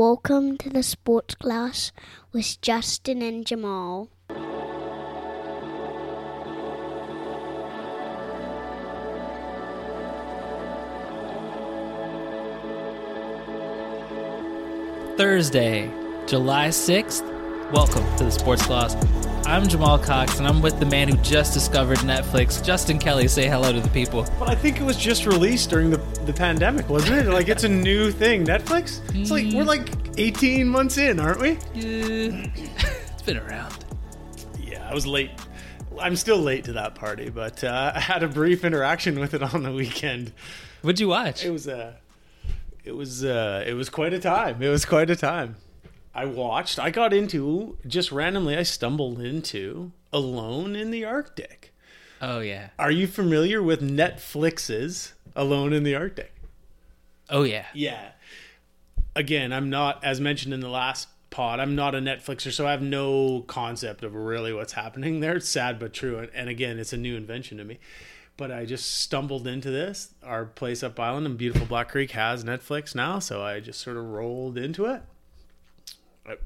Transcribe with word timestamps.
Welcome 0.00 0.56
to 0.56 0.70
the 0.70 0.82
Sports 0.82 1.34
Gloss 1.34 1.92
with 2.32 2.58
Justin 2.62 3.20
and 3.20 3.44
Jamaal. 3.44 4.08
Thursday, 15.18 15.90
July 16.26 16.68
6th. 16.68 17.70
Welcome 17.70 18.16
to 18.16 18.24
the 18.24 18.30
Sports 18.30 18.66
Gloss. 18.66 18.94
I'm 19.50 19.64
Jamaal 19.64 20.00
Cox, 20.00 20.38
and 20.38 20.46
I'm 20.46 20.62
with 20.62 20.78
the 20.78 20.86
man 20.86 21.08
who 21.08 21.16
just 21.24 21.52
discovered 21.52 21.98
Netflix, 21.98 22.64
Justin 22.64 23.00
Kelly. 23.00 23.26
Say 23.26 23.48
hello 23.48 23.72
to 23.72 23.80
the 23.80 23.88
people. 23.88 24.24
But 24.38 24.48
I 24.48 24.54
think 24.54 24.80
it 24.80 24.84
was 24.84 24.96
just 24.96 25.26
released 25.26 25.70
during 25.70 25.90
the, 25.90 25.96
the 26.24 26.32
pandemic, 26.32 26.88
wasn't 26.88 27.26
it? 27.26 27.32
Like 27.32 27.48
it's 27.48 27.64
a 27.64 27.68
new 27.88 28.12
thing. 28.12 28.46
Netflix? 28.46 29.00
It's 29.12 29.32
like 29.32 29.52
we're 29.52 29.64
like 29.64 29.88
18 30.16 30.68
months 30.68 30.98
in, 30.98 31.18
aren't 31.18 31.40
we? 31.40 31.58
Yeah, 31.74 32.46
it's 32.54 33.22
been 33.22 33.38
around. 33.38 33.76
Yeah, 34.56 34.88
I 34.88 34.94
was 34.94 35.04
late. 35.04 35.32
I'm 36.00 36.14
still 36.14 36.38
late 36.38 36.62
to 36.66 36.74
that 36.74 36.94
party, 36.94 37.28
but 37.28 37.64
uh, 37.64 37.90
I 37.92 37.98
had 37.98 38.22
a 38.22 38.28
brief 38.28 38.64
interaction 38.64 39.18
with 39.18 39.34
it 39.34 39.42
on 39.42 39.64
the 39.64 39.72
weekend. 39.72 40.32
What'd 40.82 41.00
you 41.00 41.08
watch? 41.08 41.44
It 41.44 41.50
was 41.50 41.66
uh, 41.66 41.94
it 42.84 42.92
was 42.92 43.24
uh, 43.24 43.64
it 43.66 43.74
was 43.74 43.90
quite 43.90 44.14
a 44.14 44.20
time. 44.20 44.62
It 44.62 44.68
was 44.68 44.84
quite 44.84 45.10
a 45.10 45.16
time. 45.16 45.56
I 46.14 46.24
watched. 46.24 46.78
I 46.78 46.90
got 46.90 47.12
into 47.12 47.78
just 47.86 48.10
randomly. 48.10 48.56
I 48.56 48.64
stumbled 48.64 49.20
into 49.20 49.92
Alone 50.12 50.74
in 50.74 50.90
the 50.90 51.04
Arctic. 51.04 51.72
Oh 52.20 52.40
yeah. 52.40 52.70
Are 52.78 52.90
you 52.90 53.06
familiar 53.06 53.62
with 53.62 53.80
Netflix's 53.80 55.14
Alone 55.36 55.72
in 55.72 55.84
the 55.84 55.94
Arctic? 55.94 56.34
Oh 57.28 57.44
yeah. 57.44 57.66
Yeah. 57.72 58.10
Again, 59.14 59.52
I'm 59.52 59.70
not, 59.70 60.04
as 60.04 60.20
mentioned 60.20 60.52
in 60.52 60.60
the 60.60 60.68
last 60.68 61.08
pod, 61.30 61.60
I'm 61.60 61.74
not 61.74 61.94
a 61.94 61.98
Netflixer, 61.98 62.52
so 62.52 62.66
I 62.66 62.72
have 62.72 62.82
no 62.82 63.42
concept 63.42 64.02
of 64.04 64.14
really 64.14 64.52
what's 64.52 64.72
happening 64.72 65.20
there. 65.20 65.36
It's 65.36 65.48
sad 65.48 65.78
but 65.78 65.92
true. 65.92 66.18
And, 66.18 66.30
and 66.34 66.48
again, 66.48 66.78
it's 66.78 66.92
a 66.92 66.96
new 66.96 67.16
invention 67.16 67.58
to 67.58 67.64
me. 67.64 67.78
But 68.36 68.50
I 68.50 68.64
just 68.64 69.00
stumbled 69.00 69.46
into 69.46 69.70
this. 69.70 70.14
Our 70.22 70.46
place 70.46 70.82
up 70.82 70.98
island 70.98 71.26
in 71.26 71.36
beautiful 71.36 71.66
Black 71.66 71.90
Creek 71.90 72.12
has 72.12 72.42
Netflix 72.42 72.94
now, 72.94 73.18
so 73.18 73.42
I 73.42 73.60
just 73.60 73.80
sort 73.80 73.96
of 73.96 74.04
rolled 74.04 74.56
into 74.56 74.86
it. 74.86 75.02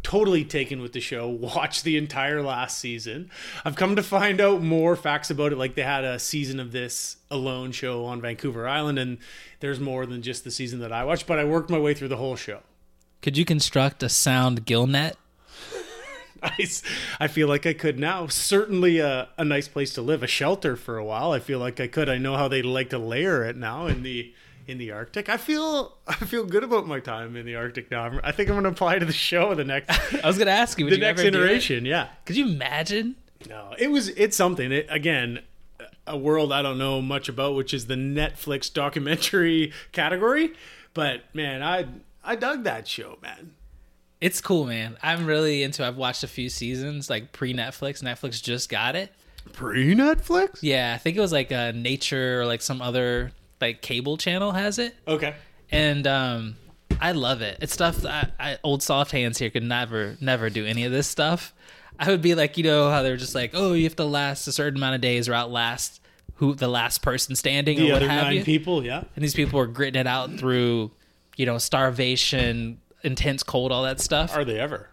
Totally 0.03 0.45
taken 0.45 0.81
with 0.81 0.93
the 0.93 1.01
show. 1.01 1.29
Watched 1.55 1.85
the 1.85 1.97
entire 1.97 2.43
last 2.43 2.79
season. 2.79 3.31
I've 3.65 3.77
come 3.77 3.97
to 3.97 4.03
find 4.03 4.41
out 4.41 4.63
more 4.63 4.97
facts 4.97 5.31
about 5.31 5.53
it. 5.53 5.59
Like 5.59 5.75
they 5.75 5.83
had 5.83 6.05
a 6.05 6.19
season 6.19 6.61
of 6.61 6.73
this 6.73 7.17
alone 7.31 7.73
show 7.73 8.05
on 8.05 8.21
Vancouver 8.21 8.69
Island, 8.69 8.99
and 8.99 9.19
there's 9.61 9.81
more 9.81 10.07
than 10.07 10.23
just 10.23 10.45
the 10.45 10.51
season 10.51 10.81
that 10.81 10.93
I 10.93 11.05
watched. 11.05 11.27
But 11.27 11.39
I 11.39 11.45
worked 11.45 11.71
my 11.71 11.79
way 11.79 11.95
through 11.95 12.09
the 12.09 12.17
whole 12.17 12.37
show. 12.37 12.61
Could 13.23 13.37
you 13.37 13.45
construct 13.45 14.03
a 14.03 14.09
sound 14.09 14.67
gill 14.67 14.87
net? 14.87 15.17
i 17.21 17.27
feel 17.27 17.49
like 17.49 17.67
I 17.67 17.73
could 17.73 17.99
now. 17.99 18.27
Certainly 18.27 18.99
a, 18.99 19.29
a 19.39 19.45
nice 19.45 19.69
place 19.69 19.95
to 19.95 20.03
live, 20.03 20.23
a 20.23 20.27
shelter 20.27 20.77
for 20.77 20.99
a 20.99 21.05
while. 21.05 21.33
I 21.33 21.39
feel 21.39 21.59
like 21.59 21.81
I 21.81 21.87
could. 21.87 22.09
I 22.09 22.19
know 22.19 22.37
how 22.37 22.49
they 22.49 22.63
like 22.63 22.91
to 22.91 22.99
layer 22.99 23.45
it 23.45 23.57
now 23.57 23.87
in 23.87 24.03
the 24.03 24.35
in 24.67 24.79
the 24.79 24.91
Arctic. 24.93 25.29
I 25.29 25.37
feel 25.37 25.97
I 26.07 26.15
feel 26.15 26.45
good 26.45 26.65
about 26.65 26.87
my 26.87 27.01
time 27.01 27.37
in 27.37 27.47
the 27.47 27.57
Arctic 27.57 27.91
now. 27.91 28.05
I'm- 28.05 28.21
I 28.25 28.33
think 28.33 28.49
I'm 28.49 28.55
going 28.55 28.65
to 28.65 28.71
apply 28.71 28.99
to 28.99 29.07
the 29.07 29.13
show 29.13 29.55
the 29.55 29.65
next 29.65 29.91
I 30.25 30.27
was 30.27 30.39
gonna 30.39 30.51
ask 30.51 30.79
you. 30.79 30.85
Would 30.87 30.93
the 30.93 30.97
you 30.97 31.03
next 31.03 31.21
ever 31.21 31.31
do 31.31 31.39
it? 31.43 31.45
iteration. 31.45 31.85
Yeah. 31.85 32.09
Could 32.25 32.37
you 32.37 32.47
imagine? 32.47 33.17
No, 33.49 33.75
it 33.79 33.89
was 33.91 34.09
it's 34.11 34.37
something. 34.37 34.73
It, 34.73 34.87
again, 34.89 35.41
a 36.07 36.17
world 36.17 36.53
I 36.53 36.63
don't 36.63 36.79
know 36.79 37.03
much 37.03 37.29
about, 37.29 37.55
which 37.55 37.75
is 37.75 37.87
the 37.87 37.95
Netflix 37.95 38.73
documentary 38.73 39.73
category. 39.93 40.53
But 40.95 41.23
man, 41.35 41.63
I 41.63 41.87
I 42.23 42.37
dug 42.37 42.65
that 42.65 42.89
show, 42.89 43.19
man. 43.23 43.53
It's 44.21 44.41
cool, 44.41 44.65
man. 44.65 44.97
I'm 45.03 45.27
really 45.27 45.63
into. 45.63 45.85
I've 45.87 45.97
watched 45.99 46.23
a 46.23 46.29
few 46.29 46.49
seasons, 46.49 47.11
like 47.11 47.33
pre 47.33 47.53
Netflix. 47.53 48.03
Netflix 48.03 48.43
just 48.43 48.71
got 48.71 48.97
it. 48.97 49.13
Pre 49.53 49.95
Netflix. 49.95 50.61
Yeah, 50.63 50.93
I 50.95 50.99
think 50.99 51.19
it 51.19 51.21
was 51.21 51.33
like 51.33 51.51
a 51.51 51.73
Nature 51.73 52.41
or 52.41 52.47
like 52.47 52.63
some 52.63 52.81
other 52.81 53.33
like 53.61 53.83
cable 53.83 54.17
channel 54.17 54.53
has 54.53 54.79
it, 54.79 54.95
Okay. 55.09 55.35
and 55.71 56.07
um, 56.07 56.57
I 57.01 57.13
love 57.13 57.41
it. 57.43 57.59
It's 57.61 57.73
stuff 57.73 57.97
that 57.99 58.33
I, 58.39 58.53
I, 58.53 58.59
old 58.63 58.83
soft 58.83 59.11
hands 59.13 59.39
here 59.39 59.51
could 59.51 59.63
never, 59.63 60.17
never 60.21 60.51
do 60.51 60.65
any 60.67 60.85
of 60.85 60.93
this 60.93 61.07
stuff. 61.07 61.53
I 61.99 62.11
would 62.11 62.23
be 62.23 62.35
like, 62.35 62.57
you 62.59 62.65
know, 62.65 62.91
how 62.91 63.03
they're 63.03 63.17
just 63.17 63.35
like, 63.35 63.53
oh, 63.55 63.73
you 63.73 63.85
have 63.85 63.97
to 63.97 64.05
last 64.05 64.47
a 64.49 64.53
certain 64.53 64.79
amount 64.79 64.97
of 64.97 65.01
days 65.01 65.29
or 65.29 65.35
outlast 65.35 66.01
who 66.37 66.55
the 66.55 66.67
last 66.69 67.03
person 67.03 67.37
standing 67.37 67.79
The 67.79 67.91
or 67.91 67.93
what 67.95 68.03
other 68.03 68.11
have 68.11 68.25
nine 68.25 68.37
you. 68.39 68.45
people, 68.45 68.85
yeah. 68.85 69.05
And 69.15 69.23
these 69.23 69.35
people 69.35 69.59
were 69.61 69.69
gritting 69.69 70.01
it 70.01 70.07
out 70.09 70.33
through, 70.37 70.91
you 71.37 71.47
know, 71.47 71.59
starvation, 71.59 72.81
intense 73.05 73.43
cold, 73.45 73.71
all 73.71 73.85
that 73.85 74.01
stuff. 74.01 74.35
Are 74.37 74.45
they 74.45 74.59
ever? 74.59 74.89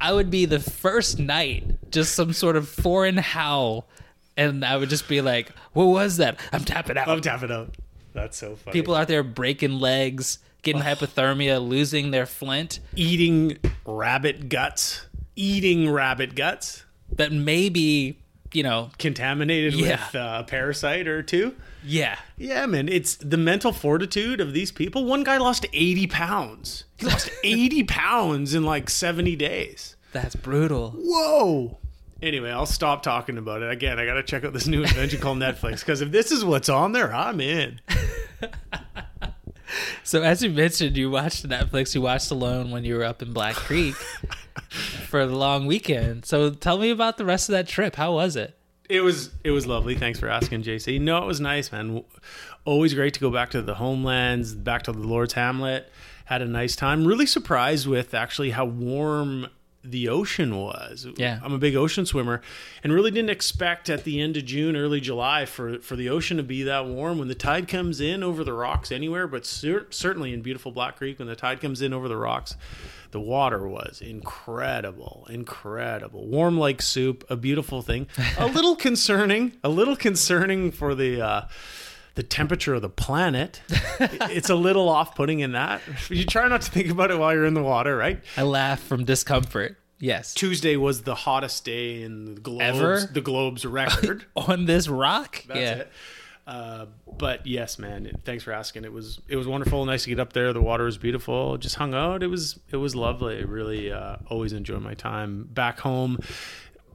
I 0.00 0.12
would 0.14 0.30
be 0.30 0.46
the 0.46 0.58
first 0.60 1.18
night, 1.18 1.64
just 1.90 2.14
some 2.14 2.32
sort 2.32 2.56
of 2.56 2.68
foreign 2.68 3.18
howl, 3.18 3.86
and 4.36 4.64
I 4.64 4.76
would 4.78 4.88
just 4.88 5.08
be 5.08 5.20
like, 5.20 5.50
"What 5.72 5.86
was 5.86 6.16
that? 6.18 6.38
I'm 6.52 6.64
tapping 6.64 6.96
out." 6.98 7.08
I'm 7.08 7.20
tapping 7.20 7.50
out. 7.50 7.74
That's 8.16 8.36
so 8.36 8.56
funny. 8.56 8.72
People 8.72 8.94
out 8.96 9.06
there 9.08 9.22
breaking 9.22 9.78
legs, 9.78 10.38
getting 10.62 10.82
hypothermia, 10.82 11.64
losing 11.66 12.10
their 12.10 12.26
flint. 12.26 12.80
eating 12.96 13.58
rabbit 13.84 14.48
guts, 14.48 15.06
eating 15.36 15.90
rabbit 15.90 16.34
guts, 16.34 16.84
That 17.12 17.30
maybe, 17.30 18.18
you 18.52 18.62
know, 18.62 18.90
contaminated 18.98 19.74
Yeah. 19.74 20.04
with 20.06 20.14
uh, 20.16 20.38
a 20.40 20.44
parasite 20.44 21.06
or 21.06 21.22
two. 21.22 21.54
yeah, 21.84 22.16
Yeah, 22.36 22.66
man, 22.66 22.88
it's 22.88 23.14
the 23.16 23.36
mental 23.36 23.70
fortitude 23.72 24.40
of 24.40 24.52
these 24.52 24.72
people. 24.72 25.04
One 25.04 25.22
guy 25.22 25.36
lost 25.38 25.66
80 25.72 26.06
pounds. 26.08 26.84
He 26.98 27.06
lost 27.06 27.30
80 27.44 27.84
pounds 27.84 28.54
in 28.54 28.64
like 28.64 28.88
70 28.90 29.36
days. 29.36 29.94
that's 30.12 30.34
brutal. 30.34 30.94
Whoa. 30.96 31.78
Anyway, 32.22 32.50
I'll 32.50 32.66
stop 32.66 33.02
talking 33.02 33.36
about 33.36 33.62
it. 33.62 33.70
Again, 33.70 33.98
I 33.98 34.06
got 34.06 34.14
to 34.14 34.22
check 34.22 34.44
out 34.44 34.52
this 34.52 34.66
new 34.66 34.82
invention 34.82 35.20
called 35.20 35.38
Netflix 35.38 35.80
because 35.80 36.00
if 36.00 36.10
this 36.10 36.32
is 36.32 36.44
what's 36.44 36.68
on 36.68 36.92
there, 36.92 37.14
I'm 37.14 37.40
in. 37.40 37.80
So, 40.02 40.22
as 40.22 40.42
you 40.42 40.50
mentioned, 40.50 40.96
you 40.96 41.10
watched 41.10 41.46
Netflix. 41.48 41.94
You 41.94 42.00
watched 42.00 42.30
Alone 42.30 42.70
when 42.70 42.84
you 42.84 42.96
were 42.96 43.04
up 43.04 43.22
in 43.22 43.32
Black 43.32 43.56
Creek 43.56 43.94
for 45.08 45.26
the 45.26 45.34
long 45.34 45.66
weekend. 45.66 46.24
So, 46.24 46.50
tell 46.50 46.78
me 46.78 46.90
about 46.90 47.18
the 47.18 47.24
rest 47.24 47.48
of 47.48 47.54
that 47.54 47.66
trip. 47.66 47.96
How 47.96 48.12
was 48.14 48.36
it? 48.36 48.56
It 48.88 49.00
was 49.00 49.30
it 49.42 49.50
was 49.50 49.66
lovely. 49.66 49.96
Thanks 49.96 50.20
for 50.20 50.28
asking, 50.28 50.62
JC. 50.62 51.00
No, 51.00 51.18
it 51.22 51.26
was 51.26 51.40
nice, 51.40 51.72
man. 51.72 52.04
Always 52.64 52.94
great 52.94 53.14
to 53.14 53.20
go 53.20 53.30
back 53.30 53.50
to 53.50 53.62
the 53.62 53.74
homelands, 53.74 54.54
back 54.54 54.84
to 54.84 54.92
the 54.92 55.00
Lord's 55.00 55.32
Hamlet. 55.32 55.90
Had 56.26 56.40
a 56.40 56.46
nice 56.46 56.76
time. 56.76 57.04
Really 57.04 57.26
surprised 57.26 57.88
with 57.88 58.14
actually 58.14 58.50
how 58.50 58.64
warm 58.64 59.48
the 59.90 60.08
ocean 60.08 60.56
was. 60.56 61.06
Yeah. 61.16 61.40
I'm 61.42 61.52
a 61.52 61.58
big 61.58 61.76
ocean 61.76 62.06
swimmer 62.06 62.42
and 62.82 62.92
really 62.92 63.10
didn't 63.10 63.30
expect 63.30 63.88
at 63.88 64.04
the 64.04 64.20
end 64.20 64.36
of 64.36 64.44
June, 64.44 64.76
early 64.76 65.00
July 65.00 65.46
for 65.46 65.78
for 65.80 65.96
the 65.96 66.08
ocean 66.08 66.36
to 66.36 66.42
be 66.42 66.62
that 66.64 66.86
warm 66.86 67.18
when 67.18 67.28
the 67.28 67.34
tide 67.34 67.68
comes 67.68 68.00
in 68.00 68.22
over 68.22 68.44
the 68.44 68.52
rocks 68.52 68.90
anywhere, 68.92 69.26
but 69.26 69.46
cer- 69.46 69.86
certainly 69.90 70.32
in 70.32 70.42
beautiful 70.42 70.72
Black 70.72 70.96
Creek 70.96 71.18
when 71.18 71.28
the 71.28 71.36
tide 71.36 71.60
comes 71.60 71.80
in 71.82 71.92
over 71.92 72.08
the 72.08 72.16
rocks. 72.16 72.56
The 73.12 73.20
water 73.20 73.66
was 73.66 74.02
incredible, 74.02 75.26
incredible. 75.30 76.26
Warm 76.26 76.58
like 76.58 76.82
soup, 76.82 77.24
a 77.30 77.36
beautiful 77.36 77.80
thing. 77.80 78.08
A 78.36 78.46
little 78.46 78.76
concerning, 78.88 79.52
a 79.64 79.68
little 79.68 79.96
concerning 79.96 80.70
for 80.72 80.94
the 80.94 81.20
uh, 81.20 81.40
the 82.16 82.22
temperature 82.22 82.74
of 82.74 82.82
the 82.82 82.88
planet. 82.88 83.62
it's 84.00 84.50
a 84.50 84.54
little 84.54 84.88
off-putting 84.88 85.40
in 85.40 85.52
that. 85.52 85.80
You 86.10 86.24
try 86.24 86.48
not 86.48 86.62
to 86.62 86.70
think 86.70 86.90
about 86.90 87.10
it 87.10 87.18
while 87.18 87.32
you're 87.32 87.44
in 87.44 87.54
the 87.54 87.62
water, 87.62 87.96
right? 87.96 88.20
I 88.36 88.42
laugh 88.42 88.80
from 88.80 89.04
discomfort. 89.04 89.78
Yes. 89.98 90.34
Tuesday 90.34 90.76
was 90.76 91.02
the 91.02 91.14
hottest 91.14 91.64
day 91.64 92.02
in 92.02 92.34
the 92.34 92.40
globes, 92.40 92.62
Ever? 92.62 93.00
the 93.12 93.20
globes 93.20 93.64
record. 93.64 94.24
On 94.36 94.64
this 94.66 94.88
rock? 94.88 95.44
That's 95.46 95.60
yeah. 95.60 95.74
it. 95.74 95.92
Uh, 96.46 96.86
but 97.18 97.44
yes, 97.46 97.78
man. 97.78 98.10
Thanks 98.24 98.44
for 98.44 98.52
asking. 98.52 98.84
It 98.84 98.92
was 98.92 99.20
it 99.28 99.34
was 99.34 99.48
wonderful. 99.48 99.84
Nice 99.84 100.04
to 100.04 100.10
get 100.10 100.20
up 100.20 100.32
there. 100.32 100.52
The 100.52 100.62
water 100.62 100.84
was 100.84 100.96
beautiful. 100.96 101.56
Just 101.58 101.74
hung 101.74 101.92
out. 101.92 102.22
It 102.22 102.28
was 102.28 102.60
it 102.70 102.76
was 102.76 102.94
lovely. 102.94 103.44
Really, 103.44 103.90
uh, 103.90 104.16
always 104.28 104.52
enjoy 104.52 104.78
my 104.78 104.94
time 104.94 105.48
back 105.52 105.80
home. 105.80 106.18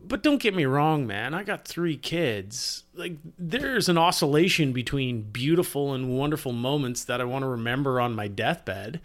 But 0.04 0.24
don't 0.24 0.42
get 0.42 0.56
me 0.56 0.66
wrong, 0.66 1.08
man. 1.08 1.34
I 1.34 1.44
got 1.44 1.66
three 1.66 1.96
kids. 1.98 2.84
Like 2.94 3.18
there's 3.38 3.88
an 3.88 3.98
oscillation 3.98 4.74
between 4.74 5.24
beautiful 5.24 5.94
and 5.94 6.18
wonderful 6.18 6.52
moments 6.52 7.04
that 7.06 7.22
I 7.22 7.24
want 7.24 7.44
to 7.44 7.48
remember 7.48 8.02
on 8.02 8.16
my 8.16 8.28
deathbed, 8.28 9.00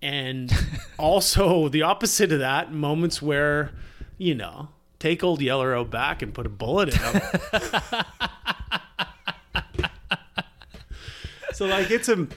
and 0.00 0.52
also 0.98 1.68
the 1.68 1.82
opposite 1.82 2.32
of 2.32 2.40
that, 2.40 2.72
moments 2.72 3.22
where, 3.22 3.72
you 4.18 4.34
know, 4.34 4.68
take 4.98 5.24
old 5.24 5.40
Yeller 5.40 5.74
out 5.74 5.90
back 5.90 6.22
and 6.22 6.34
put 6.34 6.46
a 6.46 6.50
bullet 6.50 6.94
in 6.94 7.00
him. 7.00 7.22
so 11.52 11.66
like 11.66 11.90
it's 11.90 12.08
a 12.08 12.28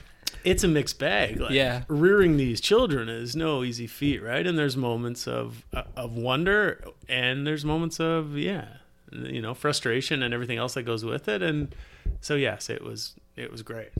it's 0.46 0.64
a 0.64 0.68
mixed 0.68 0.98
bag. 0.98 1.38
Like, 1.40 1.50
Yeah. 1.50 1.82
rearing 1.88 2.36
these 2.38 2.60
children 2.60 3.08
is 3.08 3.36
no 3.36 3.62
easy 3.64 3.86
feat, 3.86 4.22
right? 4.22 4.46
And 4.46 4.56
there's 4.58 4.76
moments 4.76 5.26
of 5.28 5.64
uh, 5.74 5.82
of 5.96 6.16
wonder, 6.16 6.82
and 7.08 7.46
there's 7.46 7.64
moments 7.64 8.00
of 8.00 8.38
yeah, 8.38 8.66
you 9.12 9.42
know, 9.42 9.52
frustration 9.54 10.22
and 10.22 10.32
everything 10.32 10.56
else 10.58 10.74
that 10.74 10.84
goes 10.84 11.04
with 11.04 11.28
it. 11.28 11.42
And 11.42 11.74
so 12.20 12.34
yes, 12.36 12.70
it 12.70 12.82
was 12.82 13.14
it 13.36 13.50
was 13.52 13.62
great. 13.62 13.90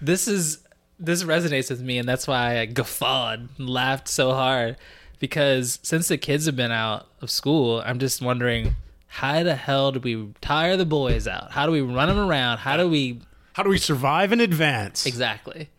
This 0.00 0.28
is 0.28 0.58
this 1.00 1.22
resonates 1.24 1.70
with 1.70 1.80
me, 1.80 1.98
and 1.98 2.08
that's 2.08 2.26
why 2.28 2.58
I 2.60 2.66
guffawed 2.66 3.48
and 3.58 3.68
laughed 3.70 4.08
so 4.08 4.32
hard 4.32 4.76
because 5.20 5.78
since 5.82 6.08
the 6.08 6.18
kids 6.18 6.46
have 6.46 6.54
been 6.56 6.70
out 6.72 7.06
of 7.20 7.30
school, 7.30 7.82
I'm 7.84 7.98
just 7.98 8.20
wondering 8.22 8.74
how 9.06 9.42
the 9.42 9.54
hell 9.56 9.90
do 9.92 10.00
we 10.00 10.28
tire 10.40 10.76
the 10.76 10.84
boys 10.86 11.26
out? 11.26 11.52
How 11.52 11.66
do 11.66 11.72
we 11.72 11.80
run 11.80 12.08
them 12.08 12.18
around? 12.18 12.58
How 12.58 12.76
do 12.76 12.88
we 12.88 13.20
How 13.54 13.62
do 13.62 13.70
we 13.70 13.78
survive 13.78 14.32
in 14.32 14.40
advance? 14.40 15.06
exactly? 15.06 15.70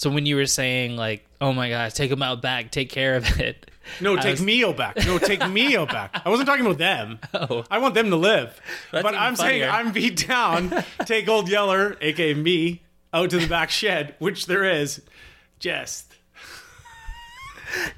So 0.00 0.08
when 0.08 0.24
you 0.24 0.36
were 0.36 0.46
saying 0.46 0.96
like, 0.96 1.26
"Oh 1.42 1.52
my 1.52 1.68
gosh, 1.68 1.92
take 1.92 2.08
them 2.08 2.22
out 2.22 2.40
back, 2.40 2.70
take 2.70 2.88
care 2.88 3.16
of 3.16 3.38
it," 3.38 3.70
No, 4.00 4.16
I 4.16 4.20
take 4.22 4.30
was- 4.32 4.40
Mio 4.40 4.72
back. 4.72 4.96
No, 5.04 5.18
take 5.18 5.46
Mio 5.46 5.84
back. 5.84 6.22
I 6.24 6.30
wasn't 6.30 6.48
talking 6.48 6.64
about 6.64 6.78
them. 6.78 7.18
Oh. 7.34 7.64
I 7.70 7.76
want 7.76 7.92
them 7.94 8.08
to 8.08 8.16
live. 8.16 8.58
That's 8.92 9.02
but 9.02 9.14
I'm 9.14 9.36
saying. 9.36 9.68
I'm 9.68 9.92
beat 9.92 10.26
down. 10.26 10.72
take 11.04 11.28
old 11.28 11.50
Yeller, 11.50 11.98
aka 12.00 12.32
me, 12.32 12.80
out 13.12 13.28
to 13.28 13.38
the 13.40 13.46
back 13.46 13.68
shed, 13.68 14.14
which 14.20 14.46
there 14.46 14.64
is. 14.64 15.02
Just 15.58 16.06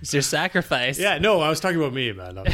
it's 0.01 0.13
your 0.13 0.23
sacrifice. 0.23 0.99
yeah, 0.99 1.19
no, 1.19 1.41
I 1.41 1.49
was 1.51 1.61
talking 1.61 1.79
about 1.79 1.93
me, 1.93 2.11
man. 2.11 2.37
Oh, 2.39 2.45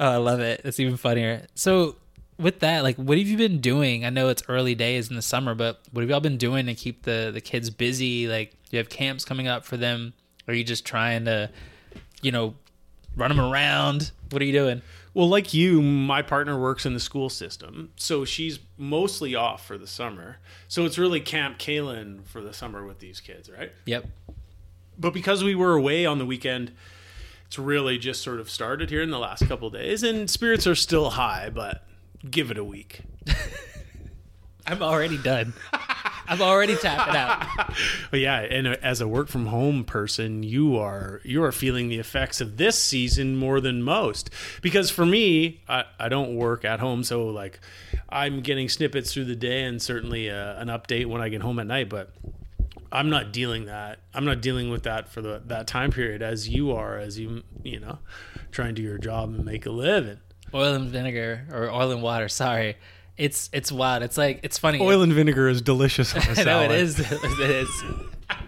I 0.00 0.16
love 0.16 0.40
it. 0.40 0.62
It's 0.64 0.80
even 0.80 0.96
funnier. 0.96 1.46
So, 1.54 1.94
with 2.42 2.60
that, 2.60 2.82
like, 2.82 2.96
what 2.96 3.18
have 3.18 3.26
you 3.26 3.36
been 3.36 3.60
doing? 3.60 4.04
I 4.04 4.10
know 4.10 4.28
it's 4.28 4.42
early 4.48 4.74
days 4.74 5.08
in 5.08 5.16
the 5.16 5.22
summer, 5.22 5.54
but 5.54 5.80
what 5.92 6.02
have 6.02 6.10
y'all 6.10 6.20
been 6.20 6.38
doing 6.38 6.66
to 6.66 6.74
keep 6.74 7.04
the 7.04 7.30
the 7.32 7.40
kids 7.40 7.70
busy? 7.70 8.28
Like, 8.28 8.54
you 8.70 8.78
have 8.78 8.88
camps 8.88 9.24
coming 9.24 9.48
up 9.48 9.64
for 9.64 9.76
them? 9.76 10.12
Or 10.46 10.52
are 10.52 10.54
you 10.56 10.64
just 10.64 10.84
trying 10.84 11.24
to, 11.26 11.50
you 12.20 12.32
know, 12.32 12.54
run 13.16 13.28
them 13.28 13.40
around? 13.40 14.10
What 14.30 14.42
are 14.42 14.44
you 14.44 14.52
doing? 14.52 14.82
Well, 15.14 15.28
like 15.28 15.52
you, 15.52 15.82
my 15.82 16.22
partner 16.22 16.58
works 16.58 16.86
in 16.86 16.94
the 16.94 17.00
school 17.00 17.28
system, 17.28 17.92
so 17.96 18.24
she's 18.24 18.58
mostly 18.78 19.34
off 19.34 19.66
for 19.66 19.76
the 19.76 19.86
summer. 19.86 20.38
So 20.68 20.86
it's 20.86 20.98
really 20.98 21.20
Camp 21.20 21.58
Kalen 21.58 22.26
for 22.26 22.40
the 22.40 22.54
summer 22.54 22.86
with 22.86 22.98
these 22.98 23.20
kids, 23.20 23.50
right? 23.50 23.72
Yep. 23.84 24.06
But 24.98 25.12
because 25.12 25.44
we 25.44 25.54
were 25.54 25.74
away 25.74 26.06
on 26.06 26.18
the 26.18 26.24
weekend, 26.24 26.72
it's 27.46 27.58
really 27.58 27.98
just 27.98 28.22
sort 28.22 28.40
of 28.40 28.48
started 28.48 28.88
here 28.88 29.02
in 29.02 29.10
the 29.10 29.18
last 29.18 29.46
couple 29.46 29.68
of 29.68 29.74
days, 29.74 30.02
and 30.02 30.30
spirits 30.30 30.66
are 30.66 30.74
still 30.74 31.10
high, 31.10 31.50
but 31.50 31.86
give 32.30 32.50
it 32.50 32.58
a 32.58 32.64
week. 32.64 33.00
I'm 34.66 34.82
already 34.82 35.18
done. 35.18 35.54
I'm 36.26 36.40
already 36.40 36.76
tapping 36.76 37.16
out. 37.16 37.46
Yeah, 38.12 38.40
and 38.40 38.66
as 38.68 39.00
a 39.00 39.08
work 39.08 39.28
from 39.28 39.46
home 39.46 39.84
person, 39.84 40.42
you 40.42 40.76
are 40.76 41.20
you 41.24 41.42
are 41.42 41.50
feeling 41.50 41.88
the 41.88 41.98
effects 41.98 42.42
of 42.42 42.58
this 42.58 42.82
season 42.82 43.36
more 43.36 43.58
than 43.58 43.82
most. 43.82 44.28
Because 44.60 44.90
for 44.90 45.06
me, 45.06 45.62
I, 45.66 45.84
I 45.98 46.08
don't 46.10 46.36
work 46.36 46.64
at 46.64 46.78
home, 46.78 47.04
so 47.04 47.26
like 47.28 47.58
I'm 48.10 48.42
getting 48.42 48.68
snippets 48.68 49.12
through 49.12 49.24
the 49.24 49.36
day 49.36 49.64
and 49.64 49.80
certainly 49.80 50.30
uh, 50.30 50.60
an 50.60 50.68
update 50.68 51.06
when 51.06 51.22
I 51.22 51.30
get 51.30 51.40
home 51.40 51.58
at 51.58 51.66
night. 51.66 51.88
But 51.88 52.14
I'm 52.92 53.08
not 53.08 53.32
dealing 53.32 53.64
that. 53.64 54.00
I'm 54.12 54.26
not 54.26 54.42
dealing 54.42 54.70
with 54.70 54.82
that 54.82 55.08
for 55.08 55.22
the 55.22 55.42
that 55.46 55.66
time 55.66 55.90
period 55.90 56.22
as 56.22 56.48
you 56.48 56.72
are, 56.72 56.98
as 56.98 57.18
you 57.18 57.42
you 57.62 57.80
know, 57.80 57.98
trying 58.50 58.74
to 58.74 58.82
do 58.82 58.82
your 58.82 58.98
job 58.98 59.30
and 59.30 59.44
make 59.44 59.64
a 59.64 59.70
living. 59.70 60.20
Oil 60.54 60.74
and 60.74 60.88
vinegar 60.90 61.46
or 61.50 61.70
oil 61.70 61.90
and 61.92 62.02
water. 62.02 62.28
Sorry. 62.28 62.76
It's 63.16 63.50
it's 63.52 63.70
wild. 63.70 64.02
It's 64.02 64.16
like 64.16 64.40
it's 64.42 64.58
funny. 64.58 64.80
Oil 64.80 65.02
and 65.02 65.12
vinegar 65.12 65.48
is 65.48 65.62
delicious. 65.62 66.14
On 66.14 66.22
a 66.22 66.24
I 66.24 66.28
know 66.28 66.34
salad. 66.34 66.70
it 66.72 66.80
is. 66.80 66.98
it 67.00 67.50
is. 67.50 67.84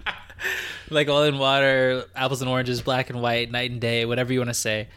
like 0.91 1.09
oil 1.09 1.25
and 1.25 1.39
water, 1.39 2.05
apples 2.15 2.41
and 2.41 2.51
oranges, 2.51 2.83
black 2.83 3.11
and 3.11 3.21
white, 3.21 3.51
night 3.51 3.71
and 3.71 3.81
day, 3.81 4.05
whatever 4.05 4.33
you 4.33 4.41
want 4.41 4.51
to 4.51 4.55
say. 4.55 4.89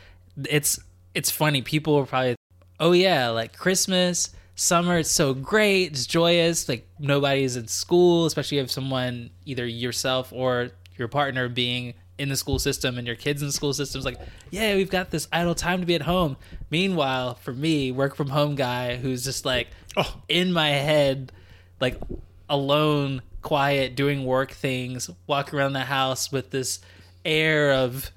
It's 0.49 0.79
it's 1.13 1.31
funny. 1.31 1.61
People 1.61 1.95
are 1.95 2.05
probably, 2.05 2.35
oh 2.79 2.91
yeah, 2.91 3.29
like 3.29 3.57
Christmas, 3.57 4.29
summer. 4.55 4.99
It's 4.99 5.11
so 5.11 5.33
great. 5.33 5.91
It's 5.91 6.05
joyous. 6.05 6.69
Like 6.69 6.87
nobody's 6.99 7.55
in 7.55 7.67
school, 7.67 8.25
especially 8.25 8.59
if 8.59 8.71
someone 8.71 9.31
either 9.45 9.65
yourself 9.65 10.31
or 10.31 10.69
your 10.97 11.07
partner 11.07 11.49
being 11.49 11.93
in 12.19 12.29
the 12.29 12.35
school 12.35 12.57
system 12.59 12.97
and 12.97 13.05
your 13.05 13.15
kids 13.15 13.41
in 13.41 13.47
the 13.47 13.51
school 13.53 13.73
system 13.73 13.99
is 13.99 14.05
like 14.05 14.17
yeah 14.49 14.75
we've 14.75 14.89
got 14.89 15.11
this 15.11 15.27
idle 15.31 15.53
time 15.53 15.79
to 15.81 15.85
be 15.85 15.93
at 15.95 16.01
home 16.01 16.35
meanwhile 16.71 17.35
for 17.35 17.53
me 17.53 17.91
work 17.91 18.15
from 18.15 18.29
home 18.29 18.55
guy 18.55 18.95
who's 18.95 19.23
just 19.23 19.45
like 19.45 19.67
Oh. 19.95 20.21
in 20.27 20.51
my 20.53 20.69
head 20.69 21.31
like 21.79 21.99
alone 22.49 23.21
quiet 23.41 23.95
doing 23.95 24.25
work 24.25 24.51
things 24.51 25.09
walk 25.27 25.53
around 25.53 25.73
the 25.73 25.81
house 25.81 26.31
with 26.31 26.49
this 26.51 26.79
air 27.23 27.71
of 27.71 28.11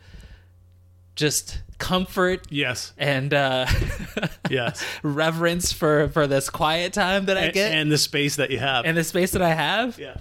just 1.16 1.60
comfort 1.78 2.46
Yes. 2.50 2.92
and 2.98 3.32
uh 3.34 3.66
Yes. 4.50 4.84
reverence 5.02 5.72
for 5.72 6.08
for 6.08 6.26
this 6.26 6.48
quiet 6.50 6.92
time 6.92 7.26
that 7.26 7.36
I 7.36 7.42
and, 7.46 7.52
get 7.54 7.70
and, 7.70 7.80
and 7.82 7.92
the 7.92 7.98
space 7.98 8.36
that 8.36 8.50
you 8.50 8.58
have. 8.58 8.84
And 8.84 8.96
the 8.96 9.04
space 9.04 9.32
that 9.32 9.42
I 9.42 9.52
have 9.54 9.98
yeah. 9.98 10.18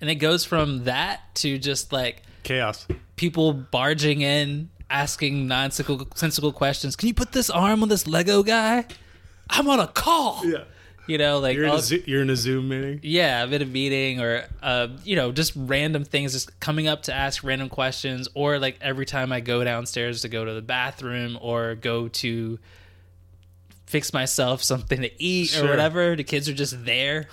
and 0.00 0.08
it 0.10 0.16
goes 0.16 0.44
from 0.44 0.84
that 0.84 1.20
to 1.36 1.58
just 1.58 1.92
like 1.92 2.22
Chaos. 2.48 2.86
people 3.16 3.52
barging 3.52 4.22
in 4.22 4.70
asking 4.90 5.46
nonsensical 5.46 6.50
questions 6.52 6.96
can 6.96 7.08
you 7.08 7.14
put 7.14 7.32
this 7.32 7.50
arm 7.50 7.82
on 7.82 7.88
this 7.90 8.06
lego 8.06 8.42
guy 8.42 8.86
i'm 9.50 9.68
on 9.68 9.78
a 9.80 9.86
call 9.86 10.40
Yeah. 10.46 10.64
you 11.06 11.18
know 11.18 11.38
like 11.40 11.56
You're 11.56 11.66
in, 11.66 11.74
a, 11.74 11.80
Zo- 11.80 11.96
you're 12.06 12.22
in 12.22 12.30
a 12.30 12.36
Zoom 12.36 12.68
meeting. 12.70 13.00
yeah, 13.02 13.42
a 13.44 13.46
bit 13.46 13.60
of 13.62 13.70
meeting 13.70 14.20
or 14.20 14.44
uh, 14.62 14.88
you 15.04 15.16
know, 15.16 15.32
just 15.32 15.52
random 15.56 16.04
things, 16.04 16.32
just 16.32 16.58
coming 16.60 16.86
up 16.88 17.02
to 17.04 17.14
ask 17.14 17.42
random 17.44 17.68
questions, 17.70 18.28
or 18.34 18.58
like 18.58 18.76
every 18.82 19.06
time 19.06 19.32
I 19.32 19.40
go 19.40 19.62
downstairs 19.64 20.20
to 20.22 20.28
go 20.28 20.44
to 20.44 20.52
the 20.52 20.60
bathroom 20.62 21.38
or 21.40 21.74
go 21.76 22.08
to 22.08 22.58
fix 23.88 24.12
myself 24.12 24.62
something 24.62 25.00
to 25.00 25.22
eat 25.22 25.50
Sure. 25.50 25.66
or 25.66 25.70
whatever, 25.70 26.14
the 26.14 26.24
kids 26.24 26.48
are 26.48 26.54
just 26.54 26.84
there. 26.84 27.26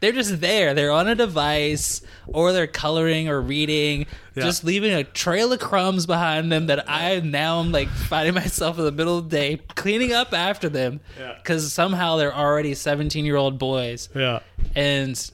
They're 0.00 0.12
just 0.12 0.40
there. 0.40 0.72
They're 0.72 0.90
on 0.92 1.08
a 1.08 1.14
device 1.14 2.00
or 2.26 2.52
they're 2.52 2.66
coloring 2.66 3.28
or 3.28 3.38
reading, 3.40 4.06
Yeah. 4.34 4.44
just 4.44 4.64
leaving 4.64 4.92
a 4.94 5.04
trail 5.04 5.52
of 5.52 5.60
crumbs 5.60 6.06
behind 6.06 6.50
them 6.50 6.66
that 6.68 6.88
I 6.88 7.20
now 7.20 7.60
am 7.60 7.70
like 7.70 7.88
finding 7.88 8.34
myself 8.42 8.78
in 8.78 8.84
the 8.84 8.92
middle 8.92 9.18
of 9.18 9.28
the 9.28 9.36
day 9.36 9.60
cleaning 9.76 10.12
up 10.12 10.32
after 10.32 10.70
them 10.70 11.00
Yeah. 11.18 11.34
because 11.36 11.70
somehow 11.72 12.16
they're 12.16 12.34
already 12.34 12.72
17 12.74 13.26
year 13.26 13.36
old 13.36 13.58
boys 13.58 14.08
Yeah. 14.14 14.40
and 14.74 15.30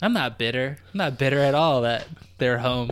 I'm 0.00 0.12
not 0.14 0.38
bitter. 0.38 0.78
I'm 0.94 0.98
not 0.98 1.18
bitter 1.18 1.40
at 1.40 1.54
all 1.54 1.82
that 1.82 2.06
they're 2.38 2.58
home. 2.58 2.90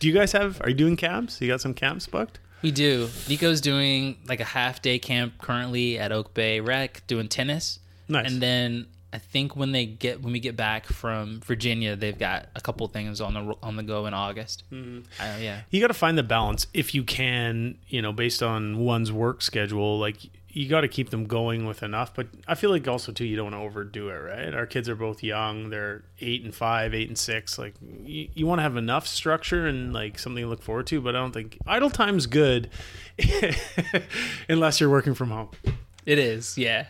Do 0.00 0.08
you 0.08 0.14
guys 0.14 0.32
have? 0.32 0.60
Are 0.62 0.70
you 0.70 0.74
doing 0.74 0.96
camps? 0.96 1.40
You 1.40 1.46
got 1.48 1.60
some 1.60 1.74
camps 1.74 2.06
booked? 2.06 2.40
We 2.62 2.70
do. 2.70 3.08
Nico's 3.28 3.60
doing 3.60 4.18
like 4.26 4.40
a 4.40 4.44
half 4.44 4.82
day 4.82 4.98
camp 4.98 5.38
currently 5.38 5.98
at 5.98 6.12
Oak 6.12 6.34
Bay 6.34 6.60
Rec 6.60 7.06
doing 7.06 7.28
tennis. 7.28 7.78
Nice. 8.08 8.30
And 8.30 8.42
then 8.42 8.86
I 9.12 9.18
think 9.18 9.56
when 9.56 9.72
they 9.72 9.86
get 9.86 10.22
when 10.22 10.32
we 10.32 10.40
get 10.40 10.56
back 10.56 10.86
from 10.86 11.40
Virginia, 11.40 11.96
they've 11.96 12.18
got 12.18 12.48
a 12.54 12.60
couple 12.60 12.86
things 12.88 13.20
on 13.20 13.34
the 13.34 13.56
on 13.62 13.76
the 13.76 13.82
go 13.82 14.06
in 14.06 14.14
August. 14.14 14.64
Mm-hmm. 14.72 15.42
yeah. 15.42 15.62
You 15.70 15.80
got 15.80 15.88
to 15.88 15.94
find 15.94 16.16
the 16.16 16.22
balance 16.22 16.66
if 16.72 16.94
you 16.94 17.02
can. 17.02 17.78
You 17.88 18.02
know, 18.02 18.12
based 18.12 18.42
on 18.42 18.78
one's 18.78 19.10
work 19.10 19.42
schedule, 19.42 19.98
like 19.98 20.18
you 20.52 20.68
got 20.68 20.80
to 20.82 20.88
keep 20.88 21.10
them 21.10 21.26
going 21.26 21.64
with 21.66 21.82
enough. 21.82 22.14
But 22.14 22.26
I 22.48 22.54
feel 22.54 22.70
like 22.70 22.86
also 22.88 23.12
too, 23.12 23.24
you 23.24 23.36
don't 23.36 23.52
want 23.52 23.56
to 23.56 23.60
overdo 23.60 24.08
it, 24.08 24.14
right? 24.14 24.54
Our 24.54 24.66
kids 24.66 24.88
are 24.88 24.94
both 24.96 25.22
young; 25.22 25.70
they're 25.70 26.02
eight 26.20 26.42
and 26.44 26.54
five, 26.54 26.94
eight 26.94 27.08
and 27.08 27.16
six. 27.18 27.58
Like 27.58 27.74
you, 28.04 28.28
you 28.34 28.46
want 28.46 28.58
to 28.58 28.62
have 28.62 28.76
enough 28.76 29.06
structure 29.06 29.66
and 29.66 29.92
like 29.92 30.18
something 30.18 30.42
to 30.42 30.48
look 30.48 30.62
forward 30.62 30.86
to. 30.88 31.00
But 31.00 31.14
I 31.16 31.20
don't 31.20 31.32
think 31.32 31.58
idle 31.66 31.90
time's 31.90 32.26
good 32.26 32.68
unless 34.48 34.80
you're 34.80 34.90
working 34.90 35.14
from 35.14 35.30
home. 35.30 35.50
It 36.06 36.18
is. 36.18 36.56
Yeah. 36.58 36.86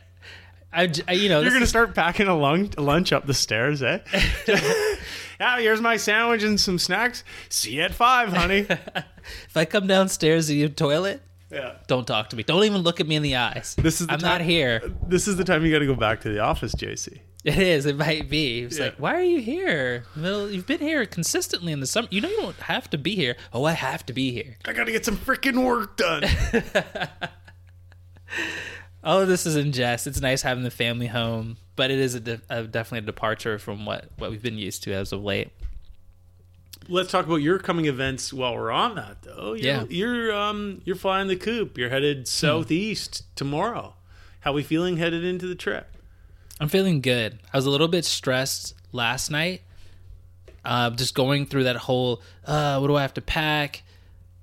I, 0.73 0.89
I- 1.09 1.13
you 1.13 1.29
know 1.29 1.41
You're 1.41 1.51
gonna 1.51 1.65
is- 1.65 1.69
start 1.69 1.95
packing 1.95 2.29
a 2.29 2.37
lunch, 2.37 2.77
lunch 2.79 3.13
up 3.13 3.27
the 3.27 3.35
stairs, 3.35 3.83
eh? 3.83 3.99
yeah, 5.41 5.59
here's 5.59 5.81
my 5.81 5.97
sandwich 5.97 6.43
and 6.45 6.61
some 6.61 6.79
snacks. 6.79 7.25
See 7.49 7.73
you 7.73 7.83
at 7.83 7.93
five, 7.93 8.29
honey. 8.33 8.59
if 8.69 9.57
I 9.57 9.65
come 9.65 9.87
downstairs 9.89 10.47
to 10.47 10.55
your 10.55 10.69
toilet, 10.69 11.23
yeah. 11.51 11.77
don't 11.87 12.07
talk 12.07 12.31
to 12.31 12.37
me. 12.37 12.43
Don't 12.43 12.65
even 12.65 12.83
look 12.83 13.01
at 13.01 13.07
me 13.07 13.17
in 13.17 13.23
the 13.23 13.37
eyes. 13.37 13.75
This 13.79 14.01
is 14.01 14.07
the 14.07 14.13
I'm 14.15 14.21
not 14.21 14.41
here. 14.41 14.83
This 15.07 15.27
is 15.29 15.37
the 15.37 15.45
time 15.45 15.65
you 15.65 15.73
got 15.73 15.81
to 15.81 15.87
go 15.87 15.95
back 15.95 16.21
to 16.23 16.29
the 16.29 16.41
office, 16.41 16.75
JC. 16.75 17.21
It 17.43 17.57
is. 17.59 17.87
It 17.87 17.97
might 17.97 18.29
be. 18.29 18.61
It's 18.65 18.79
Yeah. 18.79 18.87
like, 18.87 18.97
why 18.97 19.15
are 19.15 19.23
you 19.23 19.41
here? 19.41 20.05
Well, 20.17 20.51
you've 20.51 20.67
been 20.67 20.81
here 20.81 21.07
consistently 21.07 21.73
in 21.73 21.81
the 21.81 21.87
summer. 21.87 22.07
You 22.11 22.21
know, 22.21 22.29
you 22.29 22.37
don't 22.37 22.57
have 22.57 22.91
to 22.91 22.99
be 22.99 23.15
here. 23.17 23.35
Oh, 23.53 23.65
I 23.65 23.73
have 23.73 24.05
to 24.07 24.13
be 24.13 24.31
here. 24.31 24.57
I 24.67 24.73
got 24.75 24.85
to 24.85 24.93
get 24.93 25.05
some 25.07 25.17
freaking 25.17 25.65
work 25.65 25.97
done. 25.97 26.25
All 29.03 29.19
of 29.23 29.23
oh, 29.23 29.27
this 29.27 29.47
is 29.47 29.57
in 29.57 29.73
jest. 29.73 30.07
It's 30.07 30.21
nice 30.21 30.43
having 30.43 30.65
the 30.65 30.71
family 30.71 31.07
home, 31.07 31.57
but 31.77 31.91
it 31.91 31.99
is 31.99 32.15
a, 32.15 32.21
de- 32.21 32.41
a 32.51 32.65
definitely 32.65 32.99
a 32.99 33.07
departure 33.07 33.59
from 33.59 33.87
what 33.87 34.11
what 34.19 34.31
we've 34.31 34.43
been 34.43 34.59
used 34.59 34.83
to 34.85 34.93
as 34.93 35.13
of 35.13 35.23
late. 35.23 35.51
Let's 36.89 37.11
talk 37.13 37.27
about 37.27 37.37
your 37.37 37.59
coming 37.59 37.87
events 37.87 38.33
while 38.33 38.55
we're 38.55 38.71
on 38.73 38.95
that, 38.97 39.23
though. 39.23 39.53
You're, 39.53 39.65
Yeah. 39.65 39.85
you're 39.89 40.35
um 40.35 40.83
you're 40.85 40.97
flying 40.97 41.29
the 41.29 41.37
coop. 41.37 41.79
You're 41.79 41.91
headed 41.91 42.27
southeast 42.27 43.25
tomorrow. 43.37 43.95
How 44.41 44.51
are 44.51 44.55
we 44.55 44.63
feeling 44.63 44.97
headed 44.97 45.23
into 45.25 45.47
the 45.47 45.55
trip? 45.55 45.97
I'm 46.59 46.69
feeling 46.69 47.01
good. 47.01 47.39
I 47.53 47.57
was 47.59 47.67
a 47.67 47.71
little 47.71 47.89
bit 47.89 48.05
stressed 48.05 48.75
last 48.93 49.31
night. 49.31 49.63
Uh, 50.65 50.91
just 50.91 51.15
going 51.15 51.47
through 51.47 51.65
that 51.65 51.77
whole, 51.77 52.21
uh, 52.45 52.79
what 52.79 52.89
do 52.89 52.97
I 52.97 53.03
have 53.03 53.15
to 53.15 53.23
pack? 53.23 53.83